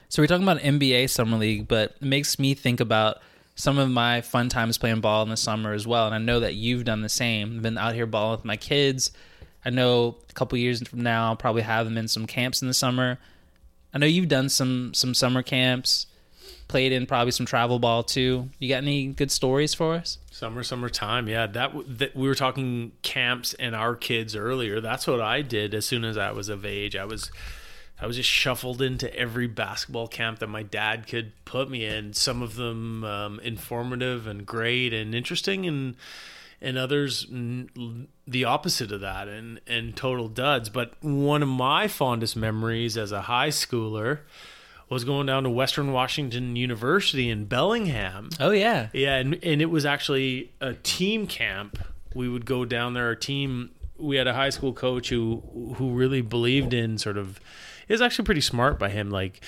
So 0.08 0.22
we're 0.22 0.26
talking 0.26 0.42
about 0.44 0.58
NBA 0.60 1.08
Summer 1.10 1.36
League, 1.36 1.68
but 1.68 1.96
it 2.00 2.02
makes 2.02 2.38
me 2.38 2.54
think 2.54 2.80
about 2.80 3.18
some 3.54 3.78
of 3.78 3.88
my 3.90 4.20
fun 4.20 4.48
times 4.48 4.78
playing 4.78 5.00
ball 5.00 5.22
in 5.22 5.28
the 5.28 5.36
summer 5.36 5.72
as 5.72 5.86
well. 5.86 6.06
And 6.06 6.14
I 6.14 6.18
know 6.18 6.40
that 6.40 6.54
you've 6.54 6.84
done 6.84 7.02
the 7.02 7.08
same. 7.08 7.56
I've 7.56 7.62
been 7.62 7.78
out 7.78 7.94
here 7.94 8.06
balling 8.06 8.38
with 8.38 8.44
my 8.44 8.56
kids. 8.56 9.12
I 9.64 9.70
know 9.70 10.16
a 10.28 10.32
couple 10.32 10.58
years 10.58 10.86
from 10.86 11.02
now 11.02 11.26
I'll 11.26 11.36
probably 11.36 11.62
have 11.62 11.86
them 11.86 11.96
in 11.96 12.08
some 12.08 12.26
camps 12.26 12.60
in 12.62 12.68
the 12.68 12.74
summer. 12.74 13.18
I 13.92 13.98
know 13.98 14.06
you've 14.06 14.28
done 14.28 14.48
some 14.48 14.92
some 14.92 15.14
summer 15.14 15.42
camps, 15.42 16.06
played 16.66 16.92
in 16.92 17.06
probably 17.06 17.30
some 17.30 17.46
travel 17.46 17.78
ball 17.78 18.02
too. 18.02 18.50
You 18.58 18.68
got 18.68 18.82
any 18.82 19.06
good 19.06 19.30
stories 19.30 19.72
for 19.72 19.94
us? 19.94 20.18
Summer, 20.32 20.64
summertime, 20.64 21.28
yeah. 21.28 21.46
That, 21.46 21.98
that 21.98 22.16
we 22.16 22.26
were 22.26 22.34
talking 22.34 22.90
camps 23.02 23.54
and 23.54 23.76
our 23.76 23.94
kids 23.94 24.34
earlier. 24.34 24.80
That's 24.80 25.06
what 25.06 25.20
I 25.20 25.42
did 25.42 25.74
as 25.74 25.86
soon 25.86 26.04
as 26.04 26.18
I 26.18 26.32
was 26.32 26.48
of 26.48 26.66
age. 26.66 26.96
I 26.96 27.04
was, 27.04 27.30
I 28.04 28.06
was 28.06 28.16
just 28.16 28.28
shuffled 28.28 28.82
into 28.82 29.12
every 29.16 29.46
basketball 29.46 30.08
camp 30.08 30.40
that 30.40 30.48
my 30.48 30.62
dad 30.62 31.06
could 31.06 31.32
put 31.46 31.70
me 31.70 31.86
in. 31.86 32.12
Some 32.12 32.42
of 32.42 32.54
them 32.54 33.02
um, 33.02 33.40
informative 33.40 34.26
and 34.26 34.44
great 34.44 34.92
and 34.92 35.14
interesting, 35.14 35.64
and 35.64 35.96
and 36.60 36.76
others 36.76 37.26
n- 37.32 38.08
the 38.26 38.44
opposite 38.44 38.92
of 38.92 39.00
that 39.00 39.26
and 39.26 39.58
and 39.66 39.96
total 39.96 40.28
duds. 40.28 40.68
But 40.68 41.02
one 41.02 41.42
of 41.42 41.48
my 41.48 41.88
fondest 41.88 42.36
memories 42.36 42.98
as 42.98 43.10
a 43.10 43.22
high 43.22 43.48
schooler 43.48 44.18
was 44.90 45.04
going 45.04 45.26
down 45.26 45.44
to 45.44 45.50
Western 45.50 45.90
Washington 45.90 46.56
University 46.56 47.30
in 47.30 47.46
Bellingham. 47.46 48.28
Oh 48.38 48.50
yeah. 48.50 48.88
Yeah, 48.92 49.16
and, 49.16 49.42
and 49.42 49.62
it 49.62 49.70
was 49.70 49.86
actually 49.86 50.52
a 50.60 50.74
team 50.74 51.26
camp. 51.26 51.78
We 52.14 52.28
would 52.28 52.44
go 52.44 52.66
down 52.66 52.92
there. 52.92 53.06
Our 53.06 53.14
team, 53.14 53.70
we 53.96 54.16
had 54.16 54.26
a 54.26 54.34
high 54.34 54.50
school 54.50 54.74
coach 54.74 55.08
who 55.08 55.42
who 55.76 55.92
really 55.92 56.20
believed 56.20 56.74
in 56.74 56.98
sort 56.98 57.16
of. 57.16 57.40
Was 57.88 58.00
actually 58.00 58.24
pretty 58.24 58.40
smart 58.40 58.78
by 58.78 58.88
him. 58.90 59.10
Like 59.10 59.40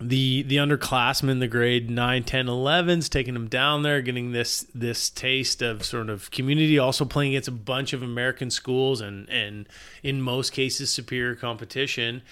the 0.00 0.42
the 0.42 0.56
underclassmen, 0.56 1.40
the 1.40 1.48
grade 1.48 1.90
9, 1.90 2.22
10, 2.22 2.46
11s, 2.46 3.08
taking 3.08 3.34
them 3.34 3.48
down 3.48 3.82
there, 3.82 4.00
getting 4.00 4.32
this 4.32 4.66
this 4.74 5.10
taste 5.10 5.62
of 5.62 5.84
sort 5.84 6.08
of 6.08 6.30
community. 6.30 6.78
Also 6.78 7.04
playing 7.04 7.32
against 7.32 7.48
a 7.48 7.52
bunch 7.52 7.92
of 7.92 8.02
American 8.02 8.50
schools 8.50 9.00
and 9.00 9.28
and 9.28 9.68
in 10.02 10.22
most 10.22 10.52
cases 10.52 10.90
superior 10.90 11.34
competition 11.34 12.22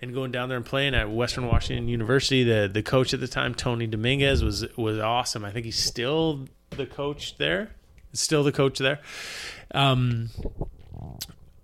and 0.00 0.14
going 0.14 0.30
down 0.30 0.48
there 0.48 0.56
and 0.56 0.66
playing 0.66 0.94
at 0.94 1.10
Western 1.10 1.46
Washington 1.46 1.88
University. 1.88 2.44
The 2.44 2.68
the 2.72 2.82
coach 2.82 3.12
at 3.14 3.20
the 3.20 3.28
time, 3.28 3.54
Tony 3.54 3.86
Dominguez, 3.86 4.44
was 4.44 4.64
was 4.76 4.98
awesome. 4.98 5.44
I 5.44 5.50
think 5.50 5.64
he's 5.64 5.82
still 5.82 6.46
the 6.70 6.86
coach 6.86 7.36
there. 7.38 7.70
Still 8.12 8.44
the 8.44 8.52
coach 8.52 8.78
there. 8.78 9.00
Um, 9.74 10.30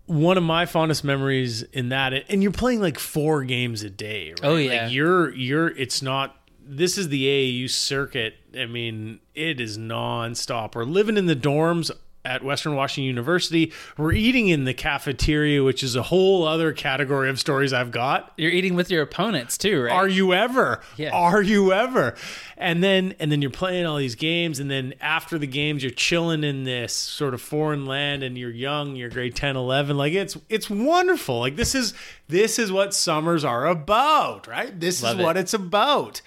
one 0.06 0.36
of 0.36 0.42
my 0.42 0.66
fondest 0.66 1.04
memories 1.04 1.62
in 1.62 1.90
that, 1.90 2.12
and 2.28 2.42
you're 2.42 2.52
playing 2.52 2.80
like 2.80 2.98
four 2.98 3.44
games 3.44 3.82
a 3.82 3.90
day. 3.90 4.30
Right? 4.30 4.38
Oh, 4.42 4.56
yeah. 4.56 4.82
like 4.82 4.92
you're 4.92 5.34
you're. 5.34 5.68
It's 5.68 6.02
not. 6.02 6.36
This 6.64 6.96
is 6.96 7.08
the 7.08 7.24
AAU 7.24 7.70
circuit. 7.70 8.34
I 8.58 8.66
mean, 8.66 9.20
it 9.34 9.60
is 9.60 9.78
nonstop. 9.78 10.74
We're 10.74 10.84
living 10.84 11.16
in 11.16 11.26
the 11.26 11.36
dorms 11.36 11.90
at 12.24 12.44
Western 12.44 12.76
Washington 12.76 13.04
University. 13.04 13.72
We're 13.96 14.12
eating 14.12 14.48
in 14.48 14.64
the 14.64 14.74
cafeteria, 14.74 15.64
which 15.64 15.82
is 15.82 15.96
a 15.96 16.02
whole 16.02 16.46
other 16.46 16.72
category 16.72 17.28
of 17.28 17.40
stories 17.40 17.72
I've 17.72 17.90
got. 17.90 18.32
You're 18.36 18.52
eating 18.52 18.74
with 18.74 18.90
your 18.90 19.02
opponents 19.02 19.58
too, 19.58 19.82
right? 19.82 19.92
Are 19.92 20.08
you 20.08 20.32
ever? 20.32 20.80
Yeah. 20.96 21.10
Are 21.10 21.42
you 21.42 21.72
ever? 21.72 22.14
And 22.56 22.82
then 22.82 23.14
and 23.18 23.32
then 23.32 23.42
you're 23.42 23.50
playing 23.50 23.86
all 23.86 23.96
these 23.96 24.14
games 24.14 24.60
and 24.60 24.70
then 24.70 24.94
after 25.00 25.36
the 25.36 25.48
games 25.48 25.82
you're 25.82 25.90
chilling 25.90 26.44
in 26.44 26.64
this 26.64 26.94
sort 26.94 27.34
of 27.34 27.40
foreign 27.40 27.86
land 27.86 28.22
and 28.22 28.38
you're 28.38 28.50
young, 28.50 28.94
you're 28.94 29.10
grade 29.10 29.34
10, 29.34 29.56
11. 29.56 29.96
Like 29.96 30.12
it's 30.12 30.36
it's 30.48 30.70
wonderful. 30.70 31.40
Like 31.40 31.56
this 31.56 31.74
is 31.74 31.92
this 32.28 32.58
is 32.58 32.70
what 32.70 32.94
summers 32.94 33.44
are 33.44 33.66
about, 33.66 34.46
right? 34.46 34.78
This 34.78 35.02
Love 35.02 35.18
is 35.18 35.24
what 35.24 35.36
it's 35.36 35.54
about. 35.54 36.22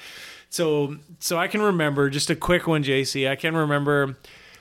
So 0.50 0.98
so 1.20 1.38
I 1.38 1.48
can 1.48 1.62
remember 1.62 2.10
just 2.10 2.30
a 2.30 2.36
quick 2.36 2.68
one, 2.68 2.84
JC. 2.84 3.30
I 3.30 3.36
can 3.38 3.56
remember 3.56 4.18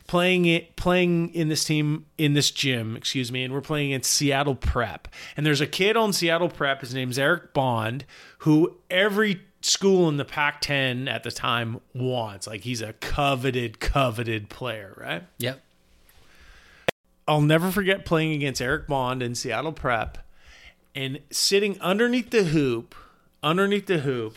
playing 0.07 0.45
it 0.47 0.77
playing 0.77 1.35
in 1.35 1.49
this 1.49 1.65
team 1.65 2.07
in 2.19 2.35
this 2.35 2.51
gym, 2.51 2.97
excuse 2.97 3.33
me, 3.33 3.43
and 3.45 3.53
we're 3.53 3.61
playing 3.61 3.91
in 3.91 4.03
Seattle 4.03 4.55
Prep. 4.55 5.09
And 5.37 5.45
there's 5.45 5.61
a 5.61 5.67
kid 5.67 5.97
on 5.97 6.13
Seattle 6.13 6.49
Prep, 6.49 6.81
his 6.81 6.95
name's 6.95 7.19
Eric 7.19 7.53
Bond, 7.55 8.05
who 8.39 8.77
every 8.91 9.41
school 9.63 10.09
in 10.09 10.19
the 10.19 10.25
Pac-10 10.25 11.09
at 11.09 11.23
the 11.23 11.31
time 11.31 11.81
wants. 11.95 12.47
Like 12.47 12.63
he's 12.63 12.83
a 12.83 12.93
coveted 12.95 13.81
coveted 13.81 14.49
player, 14.49 14.95
right? 14.97 15.23
Yep. 15.39 15.61
I'll 17.27 17.41
never 17.41 17.71
forget 17.71 18.05
playing 18.05 18.33
against 18.33 18.61
Eric 18.61 18.87
Bond 18.87 19.23
in 19.23 19.35
Seattle 19.35 19.73
Prep 19.73 20.19
and 20.95 21.21
sitting 21.31 21.81
underneath 21.81 22.31
the 22.31 22.45
hoop, 22.45 22.95
underneath 23.43 23.87
the 23.87 23.99
hoop 23.99 24.37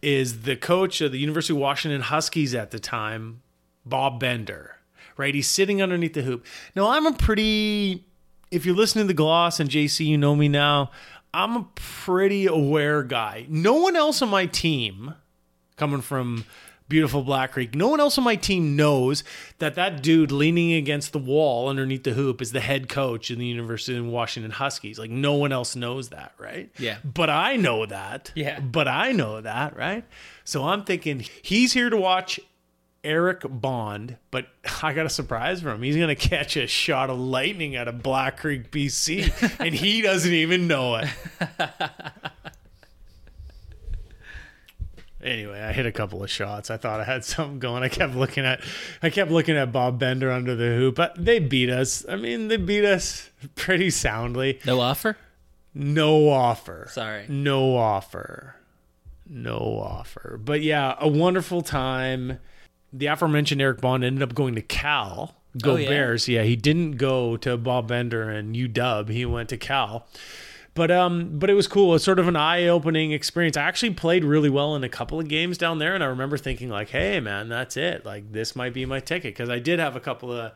is 0.00 0.42
the 0.42 0.56
coach 0.56 1.00
of 1.00 1.12
the 1.12 1.18
University 1.18 1.52
of 1.52 1.58
Washington 1.58 2.02
Huskies 2.02 2.54
at 2.54 2.70
the 2.70 2.78
time, 2.78 3.41
Bob 3.84 4.20
Bender. 4.20 4.76
Right? 5.16 5.34
He's 5.34 5.48
sitting 5.48 5.82
underneath 5.82 6.14
the 6.14 6.22
hoop. 6.22 6.46
Now, 6.74 6.88
I'm 6.88 7.06
a 7.06 7.12
pretty 7.12 8.06
if 8.52 8.66
you're 8.66 8.76
listening 8.76 9.04
to 9.04 9.08
the 9.08 9.14
gloss 9.14 9.58
and 9.58 9.68
JC, 9.68 10.06
you 10.06 10.18
know 10.18 10.36
me 10.36 10.46
now, 10.46 10.90
I'm 11.34 11.56
a 11.56 11.66
pretty 11.74 12.46
aware 12.46 13.02
guy. 13.02 13.46
No 13.48 13.74
one 13.76 13.96
else 13.96 14.20
on 14.20 14.28
my 14.28 14.44
team 14.44 15.14
coming 15.76 16.02
from 16.02 16.44
beautiful 16.86 17.22
Black 17.22 17.52
Creek. 17.52 17.74
No 17.74 17.88
one 17.88 17.98
else 17.98 18.18
on 18.18 18.24
my 18.24 18.36
team 18.36 18.76
knows 18.76 19.24
that 19.58 19.74
that 19.76 20.02
dude 20.02 20.30
leaning 20.30 20.74
against 20.74 21.14
the 21.14 21.18
wall 21.18 21.70
underneath 21.70 22.04
the 22.04 22.12
hoop 22.12 22.42
is 22.42 22.52
the 22.52 22.60
head 22.60 22.90
coach 22.90 23.30
in 23.30 23.38
the 23.38 23.46
University 23.46 23.96
of 23.96 24.04
Washington 24.04 24.50
Huskies. 24.50 24.98
Like 24.98 25.10
no 25.10 25.32
one 25.32 25.52
else 25.52 25.74
knows 25.74 26.10
that, 26.10 26.34
right? 26.38 26.70
Yeah. 26.78 26.98
But 27.02 27.30
I 27.30 27.56
know 27.56 27.86
that. 27.86 28.32
Yeah. 28.34 28.60
But 28.60 28.86
I 28.86 29.12
know 29.12 29.40
that, 29.40 29.74
right? 29.74 30.04
So 30.44 30.64
I'm 30.64 30.84
thinking 30.84 31.24
he's 31.40 31.72
here 31.72 31.88
to 31.88 31.96
watch 31.96 32.38
Eric 33.04 33.42
Bond, 33.48 34.16
but 34.30 34.46
I 34.82 34.92
got 34.92 35.06
a 35.06 35.10
surprise 35.10 35.62
for 35.62 35.70
him. 35.70 35.82
He's 35.82 35.96
going 35.96 36.08
to 36.08 36.14
catch 36.14 36.56
a 36.56 36.66
shot 36.66 37.10
of 37.10 37.18
lightning 37.18 37.76
out 37.76 37.88
of 37.88 38.02
Black 38.02 38.38
Creek, 38.38 38.70
BC, 38.70 39.56
and 39.60 39.74
he 39.74 40.02
doesn't 40.02 40.32
even 40.32 40.66
know 40.66 40.96
it. 40.96 41.08
Anyway, 45.22 45.60
I 45.60 45.72
hit 45.72 45.86
a 45.86 45.92
couple 45.92 46.22
of 46.24 46.30
shots. 46.30 46.68
I 46.68 46.76
thought 46.76 46.98
I 46.98 47.04
had 47.04 47.24
something 47.24 47.60
going. 47.60 47.84
I 47.84 47.88
kept 47.88 48.16
looking 48.16 48.44
at, 48.44 48.60
I 49.04 49.10
kept 49.10 49.30
looking 49.30 49.56
at 49.56 49.70
Bob 49.70 49.98
Bender 49.98 50.32
under 50.32 50.56
the 50.56 50.74
hoop, 50.74 50.96
but 50.96 51.14
they 51.16 51.38
beat 51.38 51.70
us. 51.70 52.04
I 52.08 52.16
mean, 52.16 52.48
they 52.48 52.56
beat 52.56 52.84
us 52.84 53.30
pretty 53.54 53.90
soundly. 53.90 54.58
No 54.66 54.80
offer. 54.80 55.16
No 55.74 56.28
offer. 56.28 56.88
Sorry. 56.90 57.26
No 57.28 57.76
offer. 57.76 58.56
No 59.28 59.80
offer. 59.80 60.40
But 60.42 60.62
yeah, 60.62 60.96
a 60.98 61.06
wonderful 61.06 61.62
time. 61.62 62.40
The 62.92 63.06
aforementioned 63.06 63.60
Eric 63.60 63.80
Bond 63.80 64.04
ended 64.04 64.22
up 64.22 64.34
going 64.34 64.54
to 64.54 64.62
Cal. 64.62 65.34
Go 65.60 65.72
Oh, 65.72 65.76
yeah? 65.76 65.88
Bears. 65.88 66.28
Yeah, 66.28 66.42
he 66.42 66.56
didn't 66.56 66.92
go 66.92 67.36
to 67.38 67.56
Bob 67.56 67.88
Bender 67.88 68.30
and 68.30 68.54
UW. 68.54 69.08
He 69.10 69.24
went 69.26 69.48
to 69.50 69.56
Cal. 69.56 70.06
But 70.74 70.90
um, 70.90 71.38
but 71.38 71.50
it 71.50 71.54
was 71.54 71.68
cool. 71.68 71.94
It's 71.94 72.04
sort 72.04 72.18
of 72.18 72.28
an 72.28 72.36
eye-opening 72.36 73.12
experience. 73.12 73.58
I 73.58 73.62
actually 73.64 73.90
played 73.92 74.24
really 74.24 74.48
well 74.48 74.74
in 74.74 74.82
a 74.84 74.88
couple 74.88 75.20
of 75.20 75.28
games 75.28 75.58
down 75.58 75.78
there, 75.78 75.94
and 75.94 76.02
I 76.02 76.06
remember 76.06 76.38
thinking 76.38 76.70
like, 76.70 76.88
"Hey, 76.88 77.20
man, 77.20 77.50
that's 77.50 77.76
it. 77.76 78.06
Like 78.06 78.32
this 78.32 78.56
might 78.56 78.72
be 78.72 78.86
my 78.86 78.98
ticket." 78.98 79.34
Because 79.34 79.50
I 79.50 79.58
did 79.58 79.78
have 79.78 79.96
a 79.96 80.00
couple 80.00 80.32
of 80.32 80.52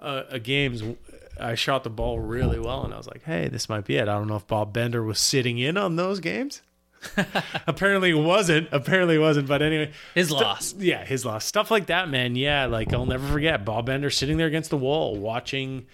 uh, 0.00 0.02
uh, 0.02 0.38
games. 0.38 0.82
I 1.38 1.54
shot 1.54 1.84
the 1.84 1.90
ball 1.90 2.18
really 2.18 2.58
well, 2.58 2.82
and 2.84 2.92
I 2.92 2.96
was 2.96 3.06
like, 3.06 3.22
"Hey, 3.22 3.46
this 3.46 3.68
might 3.68 3.84
be 3.84 3.96
it." 3.96 4.08
I 4.08 4.14
don't 4.18 4.26
know 4.26 4.34
if 4.34 4.46
Bob 4.48 4.72
Bender 4.72 5.04
was 5.04 5.20
sitting 5.20 5.58
in 5.58 5.76
on 5.76 5.94
those 5.94 6.18
games. 6.18 6.62
Apparently, 7.66 8.10
it 8.10 8.14
wasn't. 8.14 8.68
Apparently, 8.72 9.16
it 9.16 9.20
wasn't. 9.20 9.48
But 9.48 9.62
anyway, 9.62 9.92
His 10.14 10.30
loss. 10.30 10.74
yeah, 10.78 11.04
his 11.04 11.24
loss. 11.24 11.44
Stuff 11.44 11.70
like 11.70 11.86
that, 11.86 12.08
man. 12.08 12.36
Yeah, 12.36 12.66
like 12.66 12.92
I'll 12.92 13.06
never 13.06 13.26
forget 13.26 13.64
Bob 13.64 13.86
Bender 13.86 14.10
sitting 14.10 14.36
there 14.36 14.46
against 14.46 14.70
the 14.70 14.76
wall 14.76 15.16
watching 15.16 15.86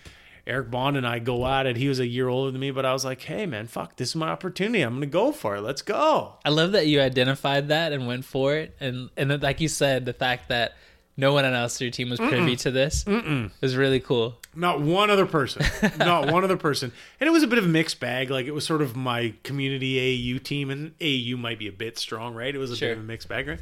Eric 0.47 0.71
Bond 0.71 0.97
and 0.97 1.07
I 1.07 1.19
go 1.19 1.47
at 1.47 1.67
it. 1.67 1.77
He 1.77 1.89
was 1.89 2.01
a 2.01 2.07
year 2.07 2.29
older 2.29 2.51
than 2.51 2.61
me, 2.61 2.71
but 2.71 2.85
I 2.85 2.93
was 2.93 3.05
like, 3.05 3.21
hey, 3.23 3.47
man, 3.47 3.67
fuck, 3.67 3.97
this 3.97 4.11
is 4.11 4.17
my 4.17 4.29
opportunity. 4.29 4.83
I'm 4.83 4.91
going 4.93 5.01
to 5.03 5.07
go 5.07 5.33
for 5.33 5.57
it. 5.57 5.61
Let's 5.63 5.83
go. 5.83 6.35
I 6.45 6.51
love 6.51 6.73
that 6.73 6.87
you 6.87 7.01
identified 7.01 7.69
that 7.69 7.93
and 7.93 8.07
went 8.07 8.25
for 8.25 8.55
it, 8.57 8.77
and 8.81 9.11
and 9.17 9.31
then, 9.31 9.41
like 9.41 9.61
you 9.61 9.69
said, 9.69 10.05
the 10.07 10.13
fact 10.13 10.49
that 10.49 10.75
no 11.17 11.33
one 11.33 11.45
else 11.45 11.81
on 11.81 11.87
your 11.87 11.93
team 11.93 12.11
was 12.11 12.19
privy 12.19 12.57
to 12.57 12.71
this 12.71 13.05
was 13.07 13.77
really 13.77 14.01
cool. 14.01 14.39
Not 14.57 14.81
one 14.81 15.11
other 15.11 15.27
person. 15.27 15.65
Not 15.99 16.33
one 16.33 16.43
other 16.43 16.57
person. 16.57 16.91
And 17.21 17.29
it 17.29 17.31
was 17.31 17.43
a 17.43 17.47
bit 17.47 17.59
of 17.59 17.67
a 17.67 17.69
mixed 17.69 18.01
bag. 18.01 18.31
Like 18.31 18.47
it 18.47 18.53
was 18.53 18.65
sort 18.67 18.81
of 18.83 18.97
my 18.97 19.35
community 19.43 19.99
AU 20.35 20.39
team, 20.39 20.71
and 20.71 20.95
AU 21.01 21.37
might 21.37 21.59
be 21.59 21.69
a 21.69 21.73
bit 21.73 21.99
strong, 21.99 22.35
right? 22.35 22.55
It 22.55 22.59
was 22.59 22.71
a 22.71 22.77
Sure. 22.77 22.89
bit 22.89 22.99
of 22.99 23.05
a 23.05 23.07
mixed 23.07 23.29
bag, 23.29 23.47
right? 23.47 23.61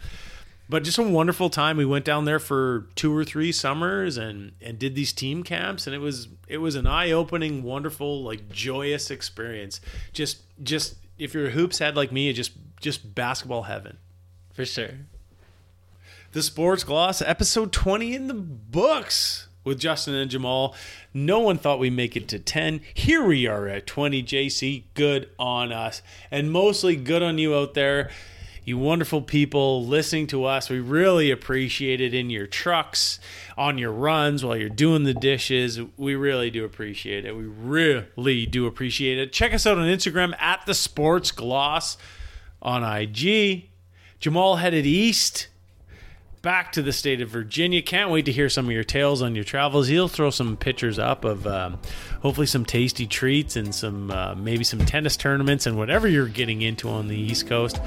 But 0.68 0.82
just 0.84 0.96
a 0.96 1.02
wonderful 1.02 1.50
time. 1.50 1.76
We 1.76 1.84
went 1.84 2.04
down 2.06 2.24
there 2.24 2.38
for 2.38 2.86
two 2.94 3.14
or 3.14 3.22
three 3.24 3.52
summers 3.52 4.16
and 4.16 4.52
and 4.62 4.78
did 4.78 4.94
these 4.94 5.12
team 5.12 5.42
camps, 5.42 5.86
and 5.86 5.94
it 5.94 5.98
was 5.98 6.28
it 6.48 6.58
was 6.58 6.74
an 6.74 6.86
eye 6.86 7.10
opening, 7.10 7.62
wonderful, 7.62 8.22
like 8.22 8.48
joyous 8.50 9.10
experience. 9.10 9.80
Just 10.14 10.38
just 10.62 10.94
if 11.18 11.34
you're 11.34 11.48
a 11.48 11.50
hoops 11.50 11.80
head 11.80 11.96
like 11.96 12.12
me, 12.12 12.28
it 12.30 12.32
just 12.32 12.52
just 12.80 13.14
basketball 13.14 13.64
heaven. 13.64 13.98
For 14.54 14.64
sure. 14.64 14.90
The 16.32 16.42
Sports 16.42 16.82
Gloss, 16.82 17.20
episode 17.22 17.70
20 17.72 18.14
in 18.14 18.26
the 18.28 18.34
books 18.34 19.43
with 19.64 19.78
Justin 19.78 20.14
and 20.14 20.30
Jamaal. 20.30 20.74
No 21.12 21.40
one 21.40 21.58
thought 21.58 21.78
we'd 21.78 21.90
make 21.90 22.16
it 22.16 22.28
to 22.28 22.38
10. 22.38 22.82
Here 22.92 23.24
we 23.24 23.46
are 23.46 23.66
at 23.66 23.86
20, 23.86 24.22
JC. 24.22 24.84
Good 24.94 25.30
on 25.38 25.72
us. 25.72 26.02
And 26.30 26.52
mostly 26.52 26.96
good 26.96 27.22
on 27.22 27.38
you 27.38 27.54
out 27.54 27.74
there, 27.74 28.10
you 28.64 28.78
wonderful 28.78 29.20
people 29.20 29.84
listening 29.84 30.26
to 30.28 30.44
us. 30.44 30.70
We 30.70 30.80
really 30.80 31.30
appreciate 31.30 32.00
it 32.00 32.14
in 32.14 32.30
your 32.30 32.46
trucks, 32.46 33.20
on 33.58 33.76
your 33.76 33.92
runs, 33.92 34.44
while 34.44 34.56
you're 34.56 34.70
doing 34.70 35.04
the 35.04 35.12
dishes. 35.12 35.80
We 35.96 36.14
really 36.14 36.50
do 36.50 36.64
appreciate 36.64 37.26
it. 37.26 37.36
We 37.36 37.44
really 37.44 38.46
do 38.46 38.66
appreciate 38.66 39.18
it. 39.18 39.32
Check 39.32 39.52
us 39.52 39.66
out 39.66 39.76
on 39.76 39.84
Instagram 39.84 40.34
at 40.40 40.64
the 40.64 40.74
Sports 40.74 41.30
Gloss 41.30 41.98
on 42.62 42.82
IG. 42.82 43.68
Jamaal 44.20 44.58
headed 44.58 44.86
east 44.86 45.48
back 46.44 46.72
to 46.72 46.82
the 46.82 46.92
state 46.92 47.22
of 47.22 47.30
Virginia. 47.30 47.80
Can't 47.80 48.10
wait 48.10 48.26
to 48.26 48.32
hear 48.32 48.50
some 48.50 48.66
of 48.66 48.70
your 48.70 48.84
tales 48.84 49.22
on 49.22 49.34
your 49.34 49.44
travels. 49.44 49.88
He'll 49.88 50.08
throw 50.08 50.28
some 50.28 50.58
pictures 50.58 50.98
up 50.98 51.24
of 51.24 51.46
um, 51.46 51.78
hopefully 52.20 52.46
some 52.46 52.66
tasty 52.66 53.06
treats 53.06 53.56
and 53.56 53.74
some 53.74 54.10
uh, 54.10 54.34
maybe 54.34 54.62
some 54.62 54.80
tennis 54.80 55.16
tournaments 55.16 55.66
and 55.66 55.78
whatever 55.78 56.06
you're 56.06 56.28
getting 56.28 56.60
into 56.60 56.90
on 56.90 57.08
the 57.08 57.16
East 57.16 57.48
Coast. 57.48 57.80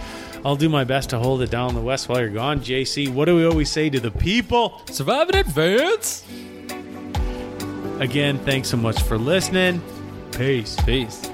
I'll 0.43 0.55
do 0.55 0.69
my 0.69 0.84
best 0.84 1.11
to 1.11 1.19
hold 1.19 1.43
it 1.43 1.51
down 1.51 1.69
in 1.69 1.75
the 1.75 1.81
West 1.81 2.09
while 2.09 2.19
you're 2.19 2.29
gone. 2.29 2.59
JC, 2.61 3.13
what 3.13 3.25
do 3.25 3.35
we 3.35 3.45
always 3.45 3.71
say 3.71 3.91
to 3.91 3.99
the 3.99 4.11
people? 4.11 4.81
Survive 4.88 5.29
in 5.29 5.35
advance. 5.35 6.25
Again, 7.99 8.39
thanks 8.39 8.69
so 8.69 8.77
much 8.77 8.99
for 9.03 9.19
listening. 9.19 9.84
Peace. 10.31 10.75
Peace. 10.84 11.29